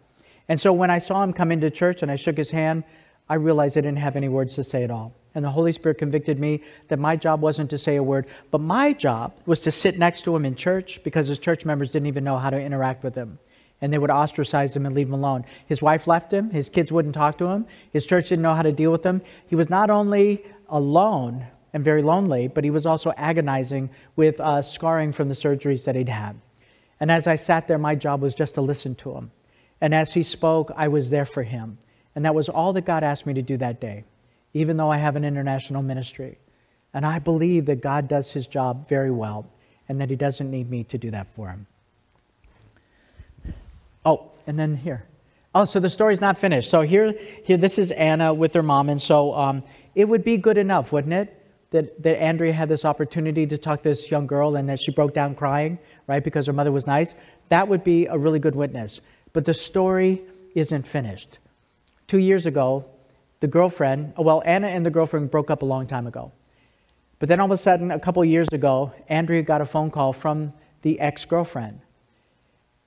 And 0.49 0.61
so 0.61 0.73
when 0.73 0.91
I 0.91 0.99
saw 0.99 1.23
him 1.23 1.33
come 1.33 1.53
into 1.53 1.71
church 1.71 2.03
and 2.03 2.11
I 2.11 2.17
shook 2.17 2.37
his 2.37 2.51
hand, 2.51 2.83
I 3.29 3.35
realized 3.35 3.77
I 3.77 3.81
didn't 3.81 3.99
have 3.99 4.17
any 4.17 4.29
words 4.29 4.55
to 4.55 4.65
say 4.65 4.85
at 4.85 4.91
all 4.91 5.13
and 5.37 5.45
the 5.45 5.51
Holy 5.51 5.71
Spirit 5.71 5.99
convicted 5.99 6.41
me 6.41 6.63
that 6.89 6.99
my 6.99 7.15
job 7.15 7.43
wasn't 7.43 7.69
to 7.69 7.79
say 7.79 7.97
a 7.97 8.03
word, 8.03 8.27
but 8.51 8.59
my 8.63 8.95
job 8.95 9.35
was 9.45 9.61
to 9.61 9.71
sit 9.71 9.99
next 9.99 10.23
to 10.23 10.35
him 10.35 10.47
in 10.47 10.57
church 10.57 10.99
because 11.05 11.27
his 11.27 11.39
church 11.39 11.67
members 11.67 11.93
didn't 11.93 12.07
even 12.07 12.25
know 12.25 12.39
how 12.39 12.49
to 12.49 12.59
interact 12.59 13.05
with 13.05 13.15
him. 13.15 13.39
And 13.83 13.93
they 13.93 13.99
would 13.99 14.11
ostracize 14.11 14.75
him 14.75 14.87
and 14.87 14.95
leave 14.95 15.09
him 15.09 15.13
alone. 15.13 15.45
His 15.67 15.83
wife 15.83 16.07
left 16.07 16.33
him. 16.33 16.49
His 16.49 16.71
kids 16.71 16.91
wouldn't 16.91 17.15
talk 17.15 17.37
to 17.37 17.49
him. 17.49 17.67
His 17.93 18.07
church 18.07 18.31
didn't 18.31 18.45
know 18.45 18.55
how 18.55 18.63
to 18.63 18.73
deal 18.73 18.91
with 18.91 19.05
him. 19.05 19.21
He 19.47 19.57
was 19.57 19.69
not 19.69 19.91
only 19.91 20.43
alone 20.71 21.47
and 21.75 21.85
very 21.85 22.01
lonely, 22.01 22.49
but 22.49 22.65
he 22.65 22.71
was 22.71 22.87
also 22.87 23.13
agonizing 23.19 23.91
with 24.17 24.41
uh, 24.41 24.63
scarring 24.63 25.13
from 25.13 25.29
the 25.29 25.35
surgeries 25.35 25.85
that 25.85 25.97
he'd 25.97 26.09
had. 26.09 26.41
And 26.99 27.11
as 27.11 27.27
I 27.27 27.37
sat 27.37 27.69
there, 27.69 27.77
my 27.77 27.95
job 27.95 28.23
was 28.23 28.35
just 28.35 28.55
to 28.55 28.63
listen 28.63 28.95
to 28.95 29.13
him. 29.13 29.33
And 29.83 29.95
as 29.95 30.15
he 30.15 30.23
spoke, 30.23 30.73
I 30.75 30.89
was 30.89 31.11
there 31.11 31.27
for 31.27 31.43
him. 31.43 31.77
And 32.17 32.25
that 32.25 32.35
was 32.35 32.49
all 32.49 32.73
that 32.73 32.85
God 32.85 33.05
asked 33.05 33.27
me 33.27 33.35
to 33.35 33.43
do 33.43 33.57
that 33.59 33.81
day 33.81 34.03
even 34.57 34.79
though 34.79 34.91
I 34.91 34.97
have 34.97 35.17
an 35.17 35.25
international 35.25 35.83
ministry. 35.83 36.39
And 36.95 37.05
I 37.05 37.19
believe 37.19 37.67
that 37.67 37.83
God 37.83 38.09
does 38.09 38.33
his 38.33 38.47
job 38.47 38.89
very 38.89 39.11
well 39.11 39.47
and 39.87 40.01
that 40.01 40.09
he 40.09 40.17
doesn't 40.17 40.51
need 40.51 40.71
me 40.71 40.83
to 40.85 40.97
do 40.97 41.11
that 41.11 41.29
for 41.29 41.49
him. 41.49 41.67
Oh, 44.07 44.31
and 44.47 44.59
then 44.59 44.77
here. 44.77 45.05
Oh, 45.55 45.67
so 45.67 45.79
the 45.79 45.91
story's 45.91 46.23
not 46.23 46.39
finished. 46.39 46.71
So 46.71 46.81
here, 46.81 47.15
here 47.45 47.59
this 47.59 47.79
is 47.79 47.91
Anna 47.91 48.33
with 48.33 48.55
her 48.55 48.63
mom. 48.63 48.89
And 48.89 49.01
so 49.01 49.35
um, 49.35 49.63
it 49.95 50.09
would 50.09 50.25
be 50.25 50.39
good 50.39 50.57
enough, 50.57 50.91
wouldn't 50.91 51.13
it? 51.13 51.43
That, 51.73 52.03
that 52.03 52.19
Andrea 52.23 52.55
had 52.55 52.71
this 52.71 52.87
opportunity 52.87 53.47
to 53.47 53.59
talk 53.59 53.83
to 53.83 53.91
this 53.91 54.11
young 54.11 54.27
girl 54.27 54.57
and 54.57 54.71
that 54.71 54.81
she 54.81 54.91
broke 54.91 55.13
down 55.13 55.35
crying, 55.35 55.79
right, 56.07 56.25
because 56.25 56.47
her 56.47 56.55
mother 56.55 56.73
was 56.73 56.87
nice. 56.87 57.15
That 57.51 57.69
would 57.69 57.85
be 57.85 58.07
a 58.07 58.17
really 58.17 58.39
good 58.39 58.55
witness. 58.55 59.03
But 59.35 59.45
the 59.45 59.53
story 59.53 60.23
isn't 60.55 60.87
finished. 60.87 61.39
Two 62.07 62.19
years 62.19 62.47
ago, 62.47 62.85
the 63.41 63.49
girlfriend, 63.49 64.15
well, 64.17 64.43
Anna 64.45 64.69
and 64.69 64.87
the 64.87 64.91
girlfriend 64.91 65.31
broke 65.31 65.51
up 65.51 65.63
a 65.63 65.65
long 65.65 65.87
time 65.87 66.07
ago. 66.07 66.33
But 67.19 67.29
then 67.29 67.41
all 67.41 67.47
of 67.47 67.51
a 67.53 67.57
sudden, 67.57 67.91
a 67.91 67.99
couple 67.99 68.25
years 68.25 68.49
ago, 68.53 68.93
Andrea 69.09 69.43
got 69.43 69.61
a 69.61 69.65
phone 69.65 69.91
call 69.91 70.13
from 70.13 70.53
the 70.83 71.01
ex 71.01 71.25
girlfriend. 71.25 71.81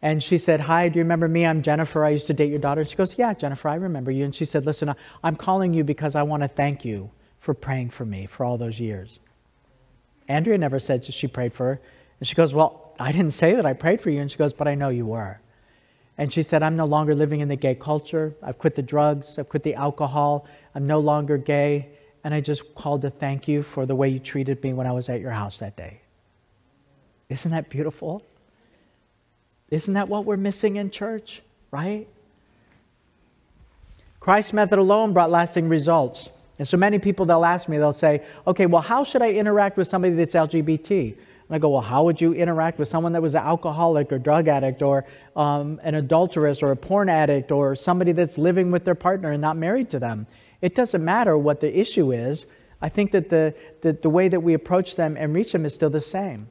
And 0.01 0.23
she 0.23 0.37
said, 0.37 0.61
Hi, 0.61 0.87
do 0.87 0.99
you 0.99 1.03
remember 1.03 1.27
me? 1.27 1.45
I'm 1.45 1.61
Jennifer. 1.61 2.05
I 2.05 2.09
used 2.09 2.27
to 2.27 2.33
date 2.33 2.49
your 2.49 2.59
daughter. 2.59 2.81
And 2.81 2.89
She 2.89 2.95
goes, 2.95 3.17
Yeah, 3.17 3.33
Jennifer, 3.33 3.67
I 3.67 3.75
remember 3.75 4.11
you. 4.11 4.23
And 4.23 4.33
she 4.33 4.45
said, 4.45 4.65
Listen, 4.65 4.93
I'm 5.23 5.35
calling 5.35 5.73
you 5.73 5.83
because 5.83 6.15
I 6.15 6.23
want 6.23 6.43
to 6.43 6.47
thank 6.47 6.85
you 6.85 7.11
for 7.39 7.53
praying 7.53 7.89
for 7.89 8.05
me 8.05 8.25
for 8.25 8.45
all 8.45 8.57
those 8.57 8.79
years. 8.79 9.19
Andrea 10.27 10.57
never 10.57 10.79
said 10.79 11.03
she 11.03 11.27
prayed 11.27 11.53
for 11.53 11.65
her. 11.65 11.81
And 12.19 12.27
she 12.27 12.35
goes, 12.35 12.53
Well, 12.53 12.93
I 12.99 13.11
didn't 13.11 13.31
say 13.31 13.55
that 13.55 13.65
I 13.65 13.73
prayed 13.73 13.99
for 13.99 14.09
you. 14.09 14.21
And 14.21 14.31
she 14.31 14.37
goes, 14.37 14.53
But 14.53 14.67
I 14.67 14.75
know 14.75 14.89
you 14.89 15.05
were. 15.05 15.41
And 16.19 16.31
she 16.33 16.43
said, 16.43 16.61
I'm 16.63 16.75
no 16.75 16.83
longer 16.83 17.15
living 17.15 17.39
in 17.39 17.47
the 17.47 17.55
gay 17.55 17.75
culture. 17.75 18.35
I've 18.43 18.57
quit 18.57 18.75
the 18.75 18.81
drugs. 18.81 19.39
I've 19.39 19.47
quit 19.47 19.63
the 19.63 19.73
alcohol. 19.75 20.45
I'm 20.75 20.85
no 20.85 20.99
longer 20.99 21.37
gay. 21.37 21.87
And 22.25 22.33
I 22.33 22.41
just 22.41 22.75
called 22.75 23.03
to 23.03 23.09
thank 23.09 23.47
you 23.47 23.63
for 23.63 23.85
the 23.85 23.95
way 23.95 24.09
you 24.09 24.19
treated 24.19 24.61
me 24.61 24.73
when 24.73 24.85
I 24.85 24.91
was 24.91 25.07
at 25.07 25.21
your 25.21 25.31
house 25.31 25.59
that 25.59 25.77
day. 25.77 26.01
Isn't 27.29 27.51
that 27.51 27.69
beautiful? 27.69 28.21
Isn't 29.69 29.93
that 29.93 30.09
what 30.09 30.25
we're 30.25 30.35
missing 30.35 30.75
in 30.75 30.91
church, 30.91 31.41
right? 31.71 32.05
Christ's 34.19 34.51
method 34.51 34.77
alone 34.77 35.13
brought 35.13 35.31
lasting 35.31 35.69
results. 35.69 36.27
And 36.57 36.67
so 36.67 36.75
many 36.75 36.99
people, 36.99 37.25
they'll 37.25 37.45
ask 37.45 37.69
me, 37.69 37.77
they'll 37.77 37.93
say, 37.93 38.23
okay, 38.45 38.65
well, 38.65 38.81
how 38.81 39.05
should 39.05 39.21
I 39.21 39.31
interact 39.31 39.77
with 39.77 39.87
somebody 39.87 40.15
that's 40.15 40.33
LGBT? 40.33 41.15
And 41.49 41.55
I 41.55 41.59
go, 41.59 41.69
well, 41.69 41.81
how 41.81 42.03
would 42.03 42.21
you 42.21 42.33
interact 42.33 42.77
with 42.77 42.87
someone 42.87 43.11
that 43.13 43.21
was 43.23 43.33
an 43.33 43.43
alcoholic 43.43 44.11
or 44.11 44.19
drug 44.19 44.47
addict 44.47 44.83
or 44.83 45.05
um, 45.35 45.81
an 45.83 45.95
adulteress 45.95 46.61
or 46.61 46.71
a 46.71 46.75
porn 46.75 47.09
addict 47.09 47.51
or 47.51 47.75
somebody 47.75 48.11
that's 48.11 48.37
living 48.37 48.69
with 48.69 48.85
their 48.85 48.95
partner 48.95 49.31
and 49.31 49.41
not 49.41 49.57
married 49.57 49.89
to 49.89 49.99
them? 49.99 50.27
It 50.61 50.75
doesn't 50.75 51.03
matter 51.03 51.37
what 51.37 51.59
the 51.59 51.79
issue 51.79 52.11
is. 52.11 52.45
I 52.81 52.89
think 52.89 53.11
that 53.11 53.29
the, 53.29 53.55
the, 53.81 53.93
the 53.93 54.09
way 54.09 54.27
that 54.27 54.41
we 54.41 54.53
approach 54.53 54.95
them 54.95 55.17
and 55.17 55.33
reach 55.33 55.51
them 55.51 55.65
is 55.65 55.73
still 55.73 55.89
the 55.89 56.01
same. 56.01 56.47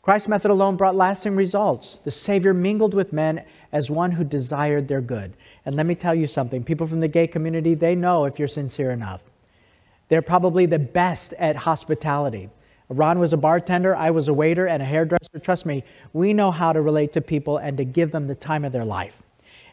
Christ's 0.00 0.28
method 0.28 0.50
alone 0.50 0.76
brought 0.76 0.94
lasting 0.94 1.36
results. 1.36 1.98
The 2.04 2.10
Savior 2.10 2.54
mingled 2.54 2.94
with 2.94 3.12
men 3.12 3.44
as 3.72 3.90
one 3.90 4.12
who 4.12 4.24
desired 4.24 4.88
their 4.88 5.02
good. 5.02 5.34
And 5.66 5.76
let 5.76 5.84
me 5.84 5.94
tell 5.94 6.14
you 6.14 6.26
something 6.26 6.64
people 6.64 6.86
from 6.86 7.00
the 7.00 7.08
gay 7.08 7.26
community, 7.26 7.74
they 7.74 7.94
know 7.94 8.24
if 8.24 8.38
you're 8.38 8.48
sincere 8.48 8.92
enough. 8.92 9.20
They're 10.08 10.22
probably 10.22 10.64
the 10.64 10.78
best 10.78 11.34
at 11.34 11.56
hospitality. 11.56 12.48
Ron 12.88 13.18
was 13.18 13.32
a 13.32 13.36
bartender, 13.36 13.94
I 13.94 14.10
was 14.10 14.28
a 14.28 14.32
waiter 14.32 14.66
and 14.66 14.82
a 14.82 14.86
hairdresser. 14.86 15.38
Trust 15.40 15.66
me, 15.66 15.84
we 16.12 16.32
know 16.32 16.50
how 16.50 16.72
to 16.72 16.80
relate 16.80 17.12
to 17.14 17.20
people 17.20 17.58
and 17.58 17.76
to 17.76 17.84
give 17.84 18.12
them 18.12 18.26
the 18.26 18.34
time 18.34 18.64
of 18.64 18.72
their 18.72 18.84
life. 18.84 19.22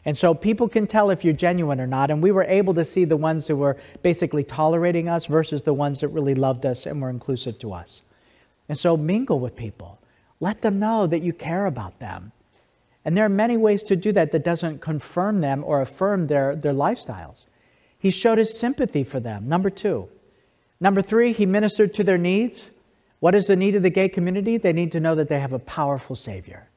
And 0.04 0.16
so 0.16 0.34
people 0.34 0.68
can 0.68 0.86
tell 0.86 1.10
if 1.10 1.24
you're 1.24 1.34
genuine 1.34 1.80
or 1.80 1.86
not. 1.86 2.12
And 2.12 2.22
we 2.22 2.30
were 2.30 2.44
able 2.44 2.74
to 2.74 2.84
see 2.84 3.04
the 3.04 3.16
ones 3.16 3.48
who 3.48 3.56
were 3.56 3.76
basically 4.02 4.44
tolerating 4.44 5.08
us 5.08 5.26
versus 5.26 5.62
the 5.62 5.74
ones 5.74 6.00
that 6.00 6.08
really 6.08 6.36
loved 6.36 6.64
us 6.64 6.86
and 6.86 7.02
were 7.02 7.10
inclusive 7.10 7.58
to 7.58 7.72
us. 7.72 8.02
And 8.68 8.78
so 8.78 8.96
mingle 8.96 9.40
with 9.40 9.56
people. 9.56 9.98
Let 10.38 10.62
them 10.62 10.78
know 10.78 11.08
that 11.08 11.22
you 11.22 11.32
care 11.32 11.66
about 11.66 11.98
them. 11.98 12.30
And 13.04 13.16
there 13.16 13.24
are 13.24 13.28
many 13.28 13.56
ways 13.56 13.82
to 13.84 13.96
do 13.96 14.12
that 14.12 14.30
that 14.30 14.44
doesn't 14.44 14.80
confirm 14.80 15.40
them 15.40 15.64
or 15.64 15.80
affirm 15.80 16.28
their, 16.28 16.54
their 16.54 16.72
lifestyles. 16.72 17.44
He 17.98 18.10
showed 18.10 18.38
his 18.38 18.56
sympathy 18.56 19.02
for 19.02 19.18
them. 19.18 19.48
Number 19.48 19.70
two. 19.70 20.08
Number 20.80 21.02
three, 21.02 21.32
he 21.32 21.46
ministered 21.46 21.94
to 21.94 22.04
their 22.04 22.18
needs. 22.18 22.60
What 23.20 23.34
is 23.34 23.46
the 23.46 23.56
need 23.56 23.74
of 23.74 23.82
the 23.82 23.90
gay 23.90 24.08
community? 24.08 24.56
They 24.58 24.72
need 24.72 24.92
to 24.92 25.00
know 25.00 25.14
that 25.14 25.28
they 25.28 25.40
have 25.40 25.52
a 25.52 25.58
powerful 25.58 26.16
Savior. 26.16 26.68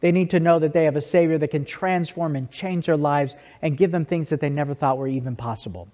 They 0.00 0.12
need 0.12 0.30
to 0.30 0.40
know 0.40 0.58
that 0.60 0.72
they 0.72 0.84
have 0.84 0.96
a 0.96 1.00
Savior 1.00 1.38
that 1.38 1.50
can 1.50 1.64
transform 1.64 2.36
and 2.36 2.50
change 2.50 2.86
their 2.86 2.96
lives 2.96 3.34
and 3.62 3.76
give 3.76 3.90
them 3.90 4.04
things 4.04 4.28
that 4.28 4.40
they 4.40 4.50
never 4.50 4.74
thought 4.74 4.96
were 4.96 5.08
even 5.08 5.34
possible. 5.34 5.88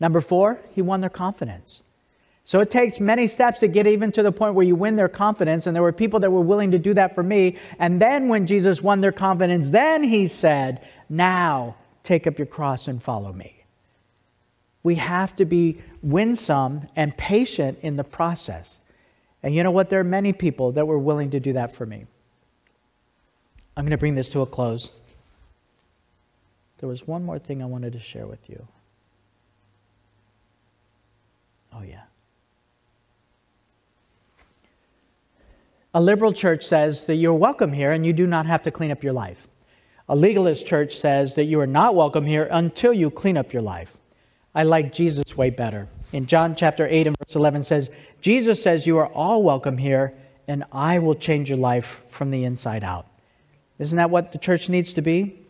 Number 0.00 0.22
four, 0.22 0.60
he 0.72 0.80
won 0.80 1.02
their 1.02 1.10
confidence. 1.10 1.82
So 2.44 2.60
it 2.60 2.70
takes 2.70 2.98
many 2.98 3.28
steps 3.28 3.60
to 3.60 3.68
get 3.68 3.86
even 3.86 4.10
to 4.12 4.22
the 4.22 4.32
point 4.32 4.54
where 4.54 4.66
you 4.66 4.74
win 4.74 4.96
their 4.96 5.10
confidence. 5.10 5.66
And 5.66 5.76
there 5.76 5.82
were 5.82 5.92
people 5.92 6.20
that 6.20 6.32
were 6.32 6.40
willing 6.40 6.70
to 6.70 6.78
do 6.78 6.94
that 6.94 7.14
for 7.14 7.22
me. 7.22 7.58
And 7.78 8.00
then 8.00 8.28
when 8.28 8.46
Jesus 8.46 8.82
won 8.82 9.02
their 9.02 9.12
confidence, 9.12 9.70
then 9.70 10.02
he 10.02 10.26
said, 10.26 10.80
Now 11.08 11.76
take 12.02 12.26
up 12.26 12.38
your 12.38 12.46
cross 12.46 12.88
and 12.88 13.02
follow 13.02 13.32
me. 13.32 13.59
We 14.82 14.94
have 14.96 15.36
to 15.36 15.44
be 15.44 15.80
winsome 16.02 16.88
and 16.96 17.16
patient 17.16 17.78
in 17.82 17.96
the 17.96 18.04
process. 18.04 18.78
And 19.42 19.54
you 19.54 19.62
know 19.62 19.70
what? 19.70 19.90
There 19.90 20.00
are 20.00 20.04
many 20.04 20.32
people 20.32 20.72
that 20.72 20.86
were 20.86 20.98
willing 20.98 21.30
to 21.30 21.40
do 21.40 21.52
that 21.54 21.74
for 21.74 21.86
me. 21.86 22.06
I'm 23.76 23.84
going 23.84 23.92
to 23.92 23.98
bring 23.98 24.14
this 24.14 24.28
to 24.30 24.40
a 24.40 24.46
close. 24.46 24.90
There 26.78 26.88
was 26.88 27.06
one 27.06 27.24
more 27.24 27.38
thing 27.38 27.62
I 27.62 27.66
wanted 27.66 27.92
to 27.92 28.00
share 28.00 28.26
with 28.26 28.48
you. 28.48 28.66
Oh, 31.74 31.82
yeah. 31.82 32.02
A 35.92 36.00
liberal 36.00 36.32
church 36.32 36.64
says 36.64 37.04
that 37.04 37.16
you're 37.16 37.34
welcome 37.34 37.72
here 37.72 37.92
and 37.92 38.06
you 38.06 38.12
do 38.12 38.26
not 38.26 38.46
have 38.46 38.62
to 38.62 38.70
clean 38.70 38.90
up 38.90 39.02
your 39.02 39.12
life. 39.12 39.48
A 40.08 40.16
legalist 40.16 40.66
church 40.66 40.96
says 40.96 41.34
that 41.34 41.44
you 41.44 41.60
are 41.60 41.66
not 41.66 41.94
welcome 41.94 42.26
here 42.26 42.48
until 42.50 42.92
you 42.92 43.10
clean 43.10 43.36
up 43.36 43.52
your 43.52 43.62
life. 43.62 43.96
I 44.54 44.64
like 44.64 44.92
Jesus 44.92 45.36
way 45.36 45.50
better. 45.50 45.88
In 46.12 46.26
John 46.26 46.56
chapter 46.56 46.86
8 46.88 47.06
and 47.06 47.16
verse 47.16 47.36
11 47.36 47.62
says, 47.62 47.90
Jesus 48.20 48.60
says, 48.60 48.86
You 48.86 48.98
are 48.98 49.06
all 49.06 49.42
welcome 49.42 49.78
here, 49.78 50.14
and 50.48 50.64
I 50.72 50.98
will 50.98 51.14
change 51.14 51.48
your 51.48 51.58
life 51.58 52.02
from 52.08 52.30
the 52.30 52.44
inside 52.44 52.82
out. 52.82 53.06
Isn't 53.78 53.96
that 53.96 54.10
what 54.10 54.32
the 54.32 54.38
church 54.38 54.68
needs 54.68 54.92
to 54.94 55.02
be? 55.02 55.40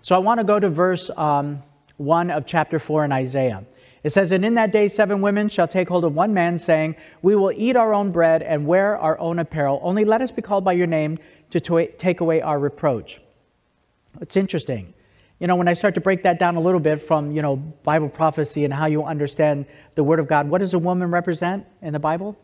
So 0.00 0.14
I 0.14 0.18
want 0.18 0.38
to 0.38 0.44
go 0.44 0.58
to 0.58 0.70
verse 0.70 1.10
um, 1.16 1.62
1 1.98 2.30
of 2.30 2.46
chapter 2.46 2.78
4 2.78 3.04
in 3.04 3.12
Isaiah. 3.12 3.64
It 4.02 4.14
says, 4.14 4.32
And 4.32 4.42
in 4.42 4.54
that 4.54 4.72
day 4.72 4.88
seven 4.88 5.20
women 5.20 5.50
shall 5.50 5.68
take 5.68 5.90
hold 5.90 6.06
of 6.06 6.14
one 6.14 6.32
man, 6.32 6.56
saying, 6.56 6.96
We 7.20 7.36
will 7.36 7.52
eat 7.54 7.76
our 7.76 7.92
own 7.92 8.10
bread 8.10 8.42
and 8.42 8.66
wear 8.66 8.96
our 8.96 9.18
own 9.18 9.38
apparel. 9.38 9.78
Only 9.82 10.06
let 10.06 10.22
us 10.22 10.30
be 10.30 10.40
called 10.40 10.64
by 10.64 10.72
your 10.72 10.86
name 10.86 11.18
to 11.50 11.60
take 11.98 12.20
away 12.20 12.40
our 12.40 12.58
reproach. 12.58 13.20
It's 14.20 14.36
interesting 14.36 14.94
you 15.40 15.46
know, 15.46 15.56
when 15.56 15.68
I 15.68 15.74
start 15.74 15.94
to 15.94 16.02
break 16.02 16.22
that 16.24 16.38
down 16.38 16.56
a 16.56 16.60
little 16.60 16.80
bit 16.80 17.00
from, 17.00 17.32
you 17.32 17.40
know, 17.40 17.56
Bible 17.56 18.10
prophecy 18.10 18.66
and 18.66 18.72
how 18.72 18.86
you 18.86 19.02
understand 19.02 19.64
the 19.94 20.04
Word 20.04 20.20
of 20.20 20.28
God, 20.28 20.48
what 20.50 20.58
does 20.58 20.74
a 20.74 20.78
woman 20.78 21.10
represent 21.10 21.66
in 21.80 21.94
the 21.94 21.98
Bible? 21.98 22.38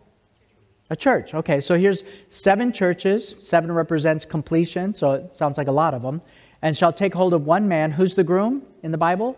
A 0.88 0.96
church. 0.96 1.34
Okay, 1.34 1.60
so 1.60 1.76
here's 1.76 2.04
seven 2.30 2.72
churches. 2.72 3.34
Seven 3.40 3.70
represents 3.70 4.24
completion, 4.24 4.94
so 4.94 5.12
it 5.12 5.36
sounds 5.36 5.58
like 5.58 5.68
a 5.68 5.72
lot 5.72 5.92
of 5.92 6.00
them. 6.00 6.22
And 6.62 6.76
shall 6.76 6.92
take 6.92 7.12
hold 7.12 7.34
of 7.34 7.44
one 7.44 7.68
man. 7.68 7.92
Who's 7.92 8.14
the 8.14 8.24
groom 8.24 8.62
in 8.82 8.92
the 8.92 8.98
Bible? 8.98 9.36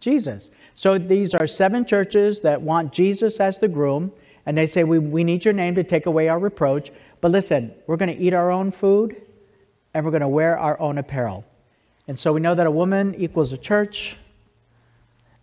Jesus. 0.00 0.50
So 0.74 0.98
these 0.98 1.34
are 1.34 1.46
seven 1.46 1.86
churches 1.86 2.40
that 2.40 2.60
want 2.60 2.92
Jesus 2.92 3.40
as 3.40 3.58
the 3.58 3.68
groom, 3.68 4.12
and 4.44 4.56
they 4.56 4.66
say, 4.66 4.84
We, 4.84 4.98
we 4.98 5.24
need 5.24 5.46
your 5.46 5.54
name 5.54 5.76
to 5.76 5.84
take 5.84 6.04
away 6.04 6.28
our 6.28 6.38
reproach. 6.38 6.90
But 7.22 7.30
listen, 7.30 7.72
we're 7.86 7.96
going 7.96 8.14
to 8.14 8.22
eat 8.22 8.34
our 8.34 8.50
own 8.50 8.70
food 8.70 9.16
and 9.92 10.04
we're 10.04 10.10
going 10.10 10.20
to 10.20 10.28
wear 10.28 10.58
our 10.58 10.78
own 10.80 10.98
apparel. 10.98 11.44
And 12.10 12.18
so 12.18 12.32
we 12.32 12.40
know 12.40 12.56
that 12.56 12.66
a 12.66 12.70
woman 12.72 13.14
equals 13.14 13.52
a 13.52 13.56
church. 13.56 14.16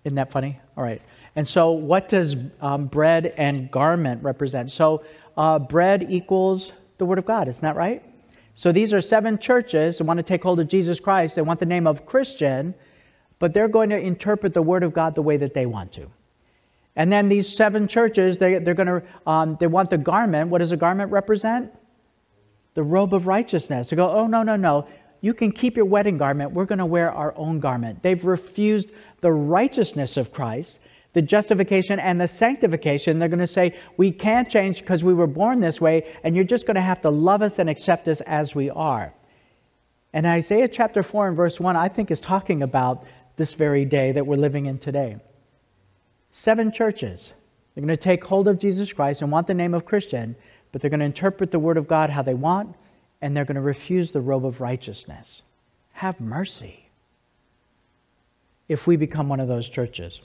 Isn't 0.03 0.18
that 0.18 0.32
funny? 0.32 0.59
All 0.76 0.84
right. 0.84 1.01
And 1.38 1.47
so, 1.47 1.72
what 1.72 2.09
does 2.09 2.36
um, 2.59 2.88
bread 2.88 3.28
and 3.38 3.72
garment 3.72 4.22
represent? 4.22 4.70
So, 4.70 5.01
uh, 5.38 5.59
bread 5.59 6.07
equals 6.09 6.74
the 6.97 7.05
Word 7.05 7.20
of 7.20 7.26
God. 7.26 7.47
Isn't 7.47 7.61
that 7.61 7.78
right? 7.78 8.03
So, 8.53 8.74
these 8.74 8.91
are 8.91 9.01
seven 9.01 9.39
churches 9.39 9.99
that 9.99 10.03
want 10.03 10.18
to 10.18 10.24
take 10.24 10.43
hold 10.43 10.59
of 10.59 10.68
Jesus 10.68 10.99
Christ. 10.99 11.38
They 11.38 11.41
want 11.41 11.61
the 11.61 11.65
name 11.65 11.88
of 11.88 12.05
Christian, 12.05 12.74
but 13.39 13.53
they're 13.53 13.70
going 13.70 13.89
to 13.91 13.97
interpret 13.97 14.53
the 14.53 14.61
Word 14.61 14.84
of 14.84 14.93
God 14.93 15.15
the 15.15 15.22
way 15.22 15.38
that 15.38 15.53
they 15.53 15.65
want 15.65 15.93
to. 15.93 16.11
And 16.97 17.09
then 17.09 17.30
these 17.30 17.47
seven 17.47 17.88
churches, 17.88 18.39
they, 18.39 18.59
they're 18.59 18.74
going 18.74 18.88
to, 18.88 19.03
um, 19.26 19.55
they 19.57 19.68
want 19.68 19.89
the 19.89 19.97
garment. 19.97 20.49
What 20.49 20.57
does 20.57 20.74
a 20.74 20.78
garment 20.78 21.13
represent? 21.13 21.72
The 22.74 22.84
robe 22.84 23.13
of 23.13 23.26
righteousness. 23.26 23.89
They 23.89 23.95
go, 23.95 24.09
oh, 24.09 24.28
no, 24.28 24.43
no, 24.43 24.57
no 24.57 24.86
you 25.22 25.34
can 25.34 25.51
keep 25.51 25.76
your 25.76 25.86
wedding 25.86 26.18
garment. 26.18 26.51
We're 26.51 26.65
going 26.65 26.80
to 26.80 26.86
wear 26.86 27.11
our 27.11 27.34
own 27.36 27.59
garment. 27.59 28.03
They've 28.03 28.24
refused 28.24 28.91
the 29.22 29.32
righteousness 29.32 30.18
of 30.18 30.32
Christ, 30.32 30.80
the 31.13 31.22
justification 31.22 31.99
and 31.99 32.22
the 32.22 32.28
sanctification. 32.28 33.20
They're 33.20 33.30
going 33.30 33.39
to 33.39 33.47
say, 33.47 33.76
We 33.97 34.11
can't 34.11 34.49
change 34.49 34.82
because 34.82 35.03
we 35.03 35.13
were 35.13 35.28
born 35.28 35.59
this 35.59 35.82
way, 35.82 36.07
and 36.24 36.36
you're 36.36 36.45
just 36.45 36.68
going 36.68 36.76
to 36.76 36.82
have 36.82 37.01
to 37.01 37.09
love 37.09 37.41
us 37.41 37.59
and 37.59 37.70
accept 37.70 38.07
us 38.07 38.22
as 38.22 38.53
we 38.53 38.70
are. 38.70 39.13
And 40.13 40.26
Isaiah 40.26 40.68
chapter 40.68 41.03
4 41.03 41.30
and 41.30 41.38
verse 41.38 41.59
1, 41.59 41.76
I 41.76 41.88
think, 41.88 42.11
is 42.11 42.20
talking 42.20 42.61
about 42.61 43.05
this 43.36 43.53
very 43.53 43.86
day 43.86 44.11
that 44.13 44.26
we're 44.26 44.38
living 44.38 44.65
in 44.65 44.80
today. 44.80 45.18
Seven 46.32 46.72
churches. 46.72 47.34
They're 47.74 47.84
going 47.84 47.95
to 47.95 47.97
take 47.97 48.24
hold 48.24 48.47
of 48.47 48.57
Jesus 48.57 48.91
Christ 48.91 49.22
and 49.22 49.32
want 49.32 49.47
the 49.47 49.53
name 49.53 49.74
of 49.74 49.86
Christian, 49.86 50.36
but 50.72 50.82
they're 50.82 50.89
going 50.89 50.99
to 50.99 51.05
interpret 51.05 51.51
the 51.51 51.59
Word 51.59 51.78
of 51.78 51.88
God 51.88 52.09
how 52.09 52.24
they 52.24 52.34
want 52.34 52.76
and 53.22 53.36
they're 53.36 53.45
going 53.45 53.55
to 53.55 53.61
refuse 53.61 54.11
the 54.11 54.22
robe 54.22 54.45
of 54.45 54.61
righteousness. 54.61 55.41
Have 55.93 56.20
mercy 56.20 56.89
if 58.68 58.86
we 58.86 58.95
become 58.95 59.30
one 59.30 59.39
of 59.39 59.47
those 59.47 59.68
churches. 59.68 60.22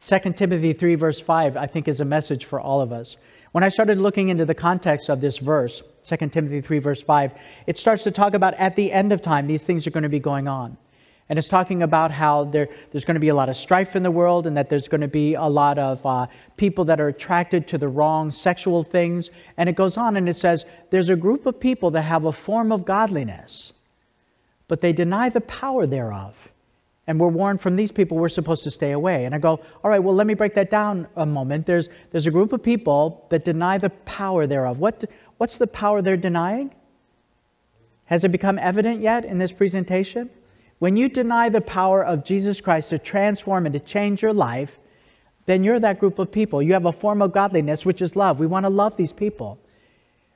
2 0.00 0.32
Timothy 0.34 0.72
3, 0.72 0.94
verse 0.94 1.18
5, 1.18 1.56
I 1.56 1.66
think 1.66 1.88
is 1.88 1.98
a 1.98 2.04
message 2.04 2.44
for 2.44 2.60
all 2.60 2.80
of 2.80 2.92
us. 2.92 3.16
When 3.50 3.64
I 3.64 3.70
started 3.70 3.98
looking 3.98 4.28
into 4.28 4.44
the 4.44 4.54
context 4.54 5.08
of 5.08 5.20
this 5.20 5.38
verse, 5.38 5.82
2 6.04 6.28
Timothy 6.28 6.60
3, 6.60 6.78
verse 6.78 7.02
5, 7.02 7.32
it 7.66 7.76
starts 7.76 8.04
to 8.04 8.10
talk 8.10 8.34
about 8.34 8.54
at 8.54 8.76
the 8.76 8.92
end 8.92 9.12
of 9.12 9.22
time, 9.22 9.46
these 9.46 9.64
things 9.64 9.86
are 9.86 9.90
going 9.90 10.02
to 10.02 10.08
be 10.08 10.20
going 10.20 10.46
on. 10.46 10.76
And 11.28 11.38
it's 11.38 11.48
talking 11.48 11.82
about 11.82 12.12
how 12.12 12.44
there, 12.44 12.68
there's 12.92 13.04
going 13.04 13.16
to 13.16 13.20
be 13.20 13.28
a 13.28 13.34
lot 13.34 13.48
of 13.48 13.56
strife 13.56 13.96
in 13.96 14.04
the 14.04 14.10
world 14.12 14.46
and 14.46 14.56
that 14.56 14.68
there's 14.68 14.86
going 14.86 15.00
to 15.00 15.08
be 15.08 15.34
a 15.34 15.46
lot 15.46 15.76
of 15.76 16.06
uh, 16.06 16.26
people 16.56 16.84
that 16.84 17.00
are 17.00 17.08
attracted 17.08 17.66
to 17.68 17.78
the 17.78 17.88
wrong 17.88 18.30
sexual 18.30 18.84
things. 18.84 19.30
And 19.56 19.68
it 19.68 19.74
goes 19.74 19.96
on 19.96 20.16
and 20.16 20.28
it 20.28 20.36
says, 20.36 20.64
there's 20.90 21.08
a 21.08 21.16
group 21.16 21.44
of 21.44 21.58
people 21.58 21.90
that 21.92 22.02
have 22.02 22.24
a 22.24 22.32
form 22.32 22.70
of 22.70 22.84
godliness, 22.84 23.72
but 24.68 24.80
they 24.80 24.92
deny 24.92 25.28
the 25.28 25.40
power 25.40 25.84
thereof. 25.84 26.52
And 27.08 27.20
we're 27.20 27.28
warned 27.28 27.60
from 27.60 27.76
these 27.76 27.92
people 27.92 28.16
we're 28.16 28.28
supposed 28.28 28.64
to 28.64 28.70
stay 28.70 28.92
away. 28.92 29.24
And 29.24 29.34
I 29.34 29.38
go, 29.38 29.60
all 29.82 29.90
right, 29.90 30.02
well, 30.02 30.14
let 30.14 30.26
me 30.26 30.34
break 30.34 30.54
that 30.54 30.70
down 30.70 31.06
a 31.16 31.26
moment. 31.26 31.66
There's, 31.66 31.88
there's 32.10 32.26
a 32.26 32.32
group 32.32 32.52
of 32.52 32.62
people 32.62 33.26
that 33.30 33.44
deny 33.44 33.78
the 33.78 33.90
power 33.90 34.46
thereof. 34.46 34.78
What, 34.78 35.04
what's 35.38 35.58
the 35.58 35.68
power 35.68 36.02
they're 36.02 36.16
denying? 36.16 36.74
Has 38.06 38.24
it 38.24 38.30
become 38.30 38.58
evident 38.58 39.00
yet 39.00 39.24
in 39.24 39.38
this 39.38 39.52
presentation? 39.52 40.30
When 40.78 40.96
you 40.96 41.08
deny 41.08 41.48
the 41.48 41.60
power 41.60 42.04
of 42.04 42.24
Jesus 42.24 42.60
Christ 42.60 42.90
to 42.90 42.98
transform 42.98 43.66
and 43.66 43.72
to 43.72 43.80
change 43.80 44.22
your 44.22 44.34
life, 44.34 44.78
then 45.46 45.64
you're 45.64 45.80
that 45.80 46.00
group 46.00 46.18
of 46.18 46.30
people. 46.30 46.60
You 46.60 46.74
have 46.74 46.84
a 46.84 46.92
form 46.92 47.22
of 47.22 47.32
godliness, 47.32 47.86
which 47.86 48.02
is 48.02 48.16
love. 48.16 48.38
We 48.38 48.46
want 48.46 48.64
to 48.64 48.70
love 48.70 48.96
these 48.96 49.12
people. 49.12 49.58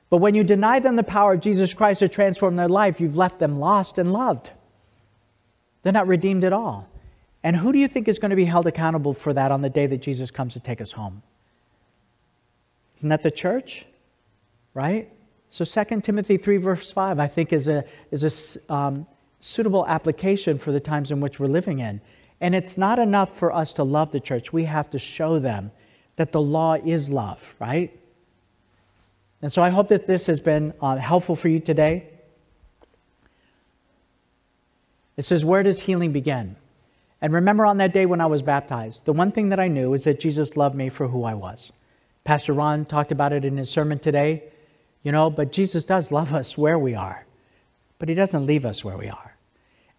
But 0.09 0.17
when 0.17 0.35
you 0.35 0.43
deny 0.43 0.79
them 0.79 0.95
the 0.95 1.03
power 1.03 1.33
of 1.33 1.41
Jesus 1.41 1.73
Christ 1.73 1.99
to 1.99 2.09
transform 2.09 2.55
their 2.55 2.67
life, 2.67 2.99
you've 2.99 3.17
left 3.17 3.39
them 3.39 3.59
lost 3.59 3.97
and 3.97 4.11
loved. 4.11 4.49
They're 5.83 5.93
not 5.93 6.07
redeemed 6.07 6.43
at 6.43 6.53
all. 6.53 6.87
And 7.43 7.55
who 7.55 7.71
do 7.71 7.79
you 7.79 7.87
think 7.87 8.07
is 8.07 8.19
going 8.19 8.29
to 8.29 8.35
be 8.35 8.45
held 8.45 8.67
accountable 8.67 9.13
for 9.13 9.33
that 9.33 9.51
on 9.51 9.61
the 9.61 9.69
day 9.69 9.87
that 9.87 10.01
Jesus 10.01 10.31
comes 10.31 10.53
to 10.53 10.59
take 10.59 10.81
us 10.81 10.91
home? 10.91 11.23
Isn't 12.97 13.09
that 13.09 13.23
the 13.23 13.31
church? 13.31 13.85
Right? 14.73 15.11
So 15.49 15.65
2 15.65 16.01
Timothy 16.01 16.37
3, 16.37 16.57
verse 16.57 16.91
5, 16.91 17.19
I 17.19 17.27
think 17.27 17.51
is 17.51 17.67
a, 17.67 17.83
is 18.11 18.57
a 18.69 18.73
um, 18.73 19.07
suitable 19.41 19.85
application 19.85 20.57
for 20.57 20.71
the 20.71 20.79
times 20.79 21.11
in 21.11 21.19
which 21.19 21.39
we're 21.39 21.47
living 21.47 21.79
in. 21.79 21.99
And 22.39 22.55
it's 22.55 22.77
not 22.77 22.97
enough 22.97 23.37
for 23.37 23.53
us 23.53 23.73
to 23.73 23.83
love 23.83 24.11
the 24.11 24.19
church. 24.19 24.53
We 24.53 24.63
have 24.65 24.89
to 24.91 24.99
show 24.99 25.39
them 25.39 25.71
that 26.15 26.31
the 26.31 26.41
law 26.41 26.75
is 26.75 27.09
love, 27.09 27.53
right? 27.59 27.97
And 29.41 29.51
so 29.51 29.61
I 29.61 29.69
hope 29.69 29.89
that 29.89 30.05
this 30.07 30.27
has 30.27 30.39
been 30.39 30.73
uh, 30.81 30.97
helpful 30.97 31.35
for 31.35 31.49
you 31.49 31.59
today. 31.59 32.07
It 35.17 35.25
says, 35.25 35.43
Where 35.43 35.63
does 35.63 35.79
healing 35.81 36.11
begin? 36.11 36.55
And 37.21 37.33
remember 37.33 37.65
on 37.65 37.77
that 37.77 37.93
day 37.93 38.05
when 38.05 38.21
I 38.21 38.25
was 38.25 38.41
baptized, 38.41 39.05
the 39.05 39.13
one 39.13 39.31
thing 39.31 39.49
that 39.49 39.59
I 39.59 39.67
knew 39.67 39.93
is 39.93 40.05
that 40.05 40.19
Jesus 40.19 40.57
loved 40.57 40.75
me 40.75 40.89
for 40.89 41.07
who 41.07 41.23
I 41.23 41.35
was. 41.35 41.71
Pastor 42.23 42.53
Ron 42.53 42.85
talked 42.85 43.11
about 43.11 43.33
it 43.33 43.45
in 43.45 43.57
his 43.57 43.69
sermon 43.69 43.99
today, 43.99 44.43
you 45.03 45.11
know, 45.11 45.29
but 45.29 45.51
Jesus 45.51 45.83
does 45.83 46.11
love 46.11 46.33
us 46.33 46.57
where 46.57 46.77
we 46.77 46.95
are, 46.95 47.25
but 47.99 48.09
he 48.09 48.15
doesn't 48.15 48.45
leave 48.45 48.65
us 48.65 48.83
where 48.83 48.97
we 48.97 49.09
are. 49.09 49.30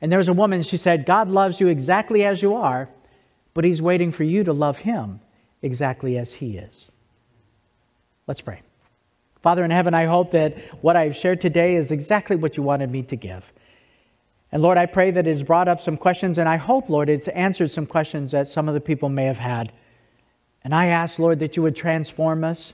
And 0.03 0.11
there 0.11 0.19
was 0.19 0.29
a 0.29 0.33
woman, 0.33 0.63
she 0.63 0.77
said, 0.77 1.07
God 1.07 1.29
loves 1.29 1.61
you 1.61 1.69
exactly 1.69 2.25
as 2.25 2.43
you 2.43 2.57
are, 2.57 2.89
but 3.55 3.65
He's 3.65 3.81
waiting 3.81 4.11
for 4.11 4.25
you 4.25 4.43
to 4.43 4.53
love 4.53 4.79
Him 4.79 5.21
exactly 5.63 6.19
as 6.19 6.35
He 6.35 6.59
is. 6.59 6.87
Let's 8.27 8.41
pray. 8.41 8.63
Father 9.43 9.65
in 9.65 9.71
heaven, 9.71 9.95
I 9.95 10.07
hope 10.07 10.33
that 10.33 10.59
what 10.83 10.97
I've 10.97 11.17
shared 11.17 11.41
today 11.41 11.77
is 11.77 11.93
exactly 11.93 12.35
what 12.35 12.57
you 12.57 12.65
wanted 12.65 12.91
me 12.91 13.05
to 13.05 13.17
give. 13.17 13.53
And 14.51 14.61
Lord, 14.61 14.77
I 14.77 14.87
pray 14.87 15.13
that 15.13 15.27
it 15.27 15.31
has 15.31 15.43
brought 15.45 15.69
up 15.69 15.81
some 15.81 15.97
questions, 15.97 16.39
and 16.39 16.49
I 16.49 16.57
hope, 16.57 16.89
Lord, 16.89 17.09
it's 17.09 17.29
answered 17.29 17.71
some 17.71 17.87
questions 17.87 18.33
that 18.33 18.49
some 18.49 18.69
of 18.69 18.75
the 18.75 18.81
people 18.81 19.09
may 19.09 19.25
have 19.25 19.39
had. 19.39 19.73
And 20.65 20.75
I 20.75 20.87
ask, 20.87 21.19
Lord, 21.19 21.39
that 21.39 21.57
you 21.57 21.63
would 21.63 21.77
transform 21.77 22.43
us, 22.43 22.73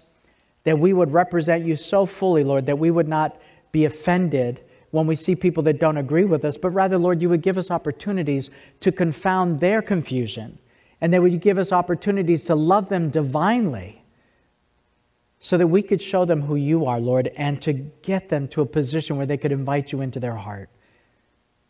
that 0.64 0.78
we 0.78 0.94
would 0.94 1.12
represent 1.12 1.64
you 1.64 1.76
so 1.76 2.06
fully, 2.06 2.42
Lord, 2.42 2.66
that 2.66 2.78
we 2.78 2.90
would 2.90 3.08
not 3.08 3.38
be 3.70 3.84
offended 3.84 4.62
when 4.90 5.06
we 5.06 5.16
see 5.16 5.36
people 5.36 5.62
that 5.64 5.78
don't 5.78 5.98
agree 5.98 6.24
with 6.24 6.44
us, 6.44 6.56
but 6.56 6.70
rather, 6.70 6.98
Lord, 6.98 7.20
you 7.20 7.28
would 7.28 7.42
give 7.42 7.58
us 7.58 7.70
opportunities 7.70 8.50
to 8.80 8.90
confound 8.90 9.60
their 9.60 9.82
confusion. 9.82 10.58
And 11.00 11.12
that 11.12 11.22
would 11.22 11.40
give 11.40 11.58
us 11.58 11.72
opportunities 11.72 12.44
to 12.46 12.54
love 12.54 12.88
them 12.88 13.10
divinely 13.10 14.02
so 15.40 15.56
that 15.56 15.66
we 15.68 15.82
could 15.82 16.02
show 16.02 16.24
them 16.24 16.42
who 16.42 16.56
you 16.56 16.86
are, 16.86 16.98
Lord, 16.98 17.30
and 17.36 17.60
to 17.62 17.72
get 17.72 18.28
them 18.28 18.48
to 18.48 18.62
a 18.62 18.66
position 18.66 19.16
where 19.16 19.26
they 19.26 19.36
could 19.36 19.52
invite 19.52 19.92
you 19.92 20.00
into 20.00 20.18
their 20.18 20.34
heart. 20.34 20.68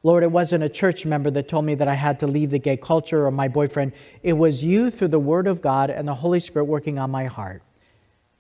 Lord, 0.02 0.22
it 0.22 0.30
wasn't 0.30 0.62
a 0.62 0.68
church 0.68 1.04
member 1.04 1.30
that 1.32 1.48
told 1.48 1.64
me 1.64 1.74
that 1.74 1.88
I 1.88 1.94
had 1.94 2.20
to 2.20 2.26
leave 2.26 2.50
the 2.50 2.58
gay 2.58 2.76
culture 2.76 3.26
or 3.26 3.30
my 3.30 3.48
boyfriend. 3.48 3.92
It 4.22 4.34
was 4.34 4.62
you 4.62 4.90
through 4.90 5.08
the 5.08 5.18
Word 5.18 5.46
of 5.46 5.60
God 5.60 5.90
and 5.90 6.06
the 6.06 6.14
Holy 6.14 6.40
Spirit 6.40 6.66
working 6.66 6.98
on 6.98 7.10
my 7.10 7.26
heart. 7.26 7.62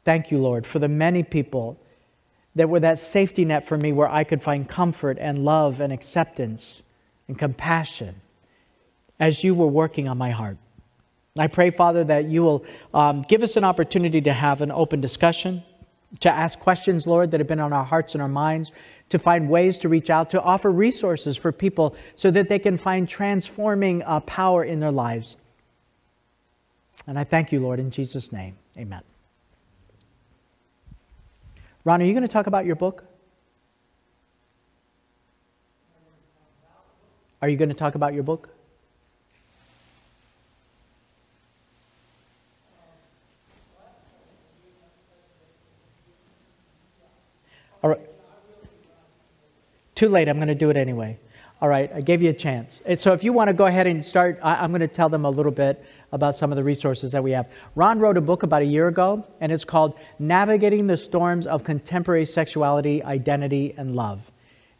Thank 0.04 0.30
you, 0.30 0.38
Lord, 0.38 0.66
for 0.66 0.78
the 0.78 0.88
many 0.88 1.22
people 1.22 1.78
that 2.54 2.68
were 2.68 2.80
that 2.80 2.98
safety 2.98 3.44
net 3.44 3.66
for 3.66 3.76
me 3.76 3.92
where 3.92 4.08
I 4.08 4.24
could 4.24 4.42
find 4.42 4.68
comfort 4.68 5.18
and 5.20 5.44
love 5.44 5.80
and 5.80 5.92
acceptance 5.92 6.82
and 7.28 7.38
compassion 7.38 8.20
as 9.20 9.44
you 9.44 9.54
were 9.54 9.66
working 9.66 10.08
on 10.08 10.18
my 10.18 10.30
heart. 10.30 10.56
I 11.36 11.46
pray, 11.46 11.70
Father, 11.70 12.04
that 12.04 12.26
you 12.26 12.42
will 12.42 12.64
um, 12.92 13.24
give 13.28 13.42
us 13.42 13.56
an 13.56 13.64
opportunity 13.64 14.20
to 14.22 14.32
have 14.32 14.60
an 14.60 14.72
open 14.72 15.00
discussion, 15.00 15.62
to 16.20 16.32
ask 16.32 16.58
questions, 16.58 17.06
Lord, 17.06 17.30
that 17.30 17.40
have 17.40 17.46
been 17.46 17.60
on 17.60 17.72
our 17.72 17.84
hearts 17.84 18.14
and 18.14 18.22
our 18.22 18.28
minds, 18.28 18.72
to 19.10 19.18
find 19.18 19.48
ways 19.48 19.78
to 19.78 19.88
reach 19.88 20.10
out, 20.10 20.30
to 20.30 20.42
offer 20.42 20.70
resources 20.70 21.36
for 21.36 21.52
people 21.52 21.94
so 22.16 22.30
that 22.30 22.48
they 22.48 22.58
can 22.58 22.76
find 22.76 23.08
transforming 23.08 24.02
uh, 24.02 24.20
power 24.20 24.64
in 24.64 24.80
their 24.80 24.90
lives. 24.90 25.36
And 27.06 27.18
I 27.18 27.24
thank 27.24 27.52
you, 27.52 27.60
Lord, 27.60 27.78
in 27.78 27.90
Jesus' 27.90 28.32
name. 28.32 28.56
Amen. 28.76 29.02
Ron, 31.88 32.02
are 32.02 32.04
you 32.04 32.12
going 32.12 32.20
to 32.20 32.28
talk 32.28 32.46
about 32.46 32.66
your 32.66 32.76
book? 32.76 33.02
Are 37.40 37.48
you 37.48 37.56
going 37.56 37.70
to 37.70 37.74
talk 37.74 37.94
about 37.94 38.12
your 38.12 38.22
book? 38.22 38.50
All 47.82 47.88
right. 47.88 48.00
Too 49.94 50.10
late. 50.10 50.28
I'm 50.28 50.36
going 50.36 50.48
to 50.48 50.54
do 50.54 50.68
it 50.68 50.76
anyway. 50.76 51.18
All 51.62 51.70
right. 51.70 51.90
I 51.94 52.02
gave 52.02 52.20
you 52.20 52.28
a 52.28 52.34
chance. 52.34 52.82
So 52.96 53.14
if 53.14 53.24
you 53.24 53.32
want 53.32 53.48
to 53.48 53.54
go 53.54 53.64
ahead 53.64 53.86
and 53.86 54.04
start, 54.04 54.38
I'm 54.42 54.72
going 54.72 54.82
to 54.82 54.88
tell 54.88 55.08
them 55.08 55.24
a 55.24 55.30
little 55.30 55.50
bit 55.50 55.82
about 56.12 56.36
some 56.36 56.52
of 56.52 56.56
the 56.56 56.64
resources 56.64 57.12
that 57.12 57.22
we 57.22 57.32
have. 57.32 57.46
Ron 57.74 57.98
wrote 57.98 58.16
a 58.16 58.20
book 58.20 58.42
about 58.42 58.62
a 58.62 58.66
year 58.66 58.88
ago, 58.88 59.26
and 59.40 59.52
it's 59.52 59.64
called 59.64 59.98
Navigating 60.18 60.86
the 60.86 60.96
Storms 60.96 61.46
of 61.46 61.64
Contemporary 61.64 62.24
Sexuality, 62.24 63.02
Identity, 63.02 63.74
and 63.76 63.94
Love. 63.94 64.30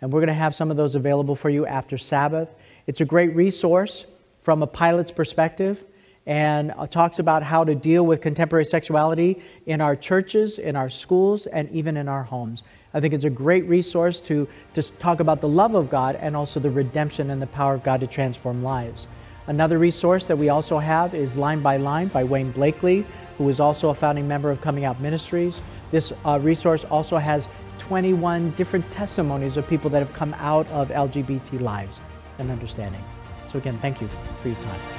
And 0.01 0.13
we're 0.13 0.21
going 0.21 0.29
to 0.29 0.35
have 0.35 0.55
some 0.55 0.71
of 0.71 0.77
those 0.77 0.95
available 0.95 1.35
for 1.35 1.51
you 1.51 1.67
after 1.67 1.99
Sabbath. 1.99 2.49
It's 2.87 3.01
a 3.01 3.05
great 3.05 3.35
resource 3.35 4.07
from 4.43 4.63
a 4.63 4.67
pilot's 4.67 5.11
perspective 5.11 5.85
and 6.25 6.73
uh, 6.77 6.87
talks 6.87 7.19
about 7.19 7.43
how 7.43 7.65
to 7.65 7.75
deal 7.75 8.05
with 8.05 8.21
contemporary 8.21 8.65
sexuality 8.65 9.43
in 9.67 9.81
our 9.81 9.97
churches, 9.97 10.59
in 10.59 10.77
our 10.77 10.91
schools, 10.91 11.47
and 11.47 11.71
even 11.71 11.97
in 11.97 12.07
our 12.07 12.23
homes. 12.23 12.63
I 12.95 13.01
think 13.01 13.15
it's 13.15 13.25
a 13.25 13.31
great 13.31 13.65
resource 13.67 14.21
to, 14.23 14.49
to 14.75 14.83
talk 14.83 15.21
about 15.21 15.41
the 15.41 15.49
love 15.49 15.75
of 15.75 15.91
God 15.91 16.17
and 16.17 16.37
also 16.37 16.61
the 16.61 16.71
redemption 16.71 17.31
and 17.31 17.41
the 17.41 17.47
power 17.47 17.75
of 17.75 17.83
God 17.83 18.01
to 18.01 18.07
transform 18.07 18.63
lives. 18.63 19.07
Another 19.49 19.79
resource 19.79 20.27
that 20.27 20.37
we 20.37 20.51
also 20.51 20.79
have 20.79 21.15
is 21.15 21.35
Line 21.35 21.63
by 21.63 21.79
Line 21.79 22.09
by 22.09 22.23
Wayne 22.23 22.51
Blakely, 22.53 23.07
who 23.39 23.49
is 23.49 23.61
also 23.61 23.89
a 23.89 23.95
founding 23.95 24.29
member 24.29 24.51
of 24.51 24.61
Coming 24.61 24.85
Out 24.85 25.01
Ministries. 25.01 25.59
This 25.91 26.13
uh, 26.27 26.39
resource 26.43 26.85
also 26.85 27.17
has 27.17 27.49
21 27.79 28.51
different 28.51 28.89
testimonies 28.91 29.57
of 29.57 29.67
people 29.67 29.89
that 29.89 30.01
have 30.01 30.13
come 30.13 30.35
out 30.35 30.69
of 30.69 30.91
LGBT 30.91 31.63
lives 31.63 31.99
and 32.39 32.51
understanding. 32.51 33.03
So, 33.51 33.59
again, 33.59 33.79
thank 33.79 34.03
you 34.03 34.09
for 34.43 34.49
your 34.49 34.59
time. 34.59 34.98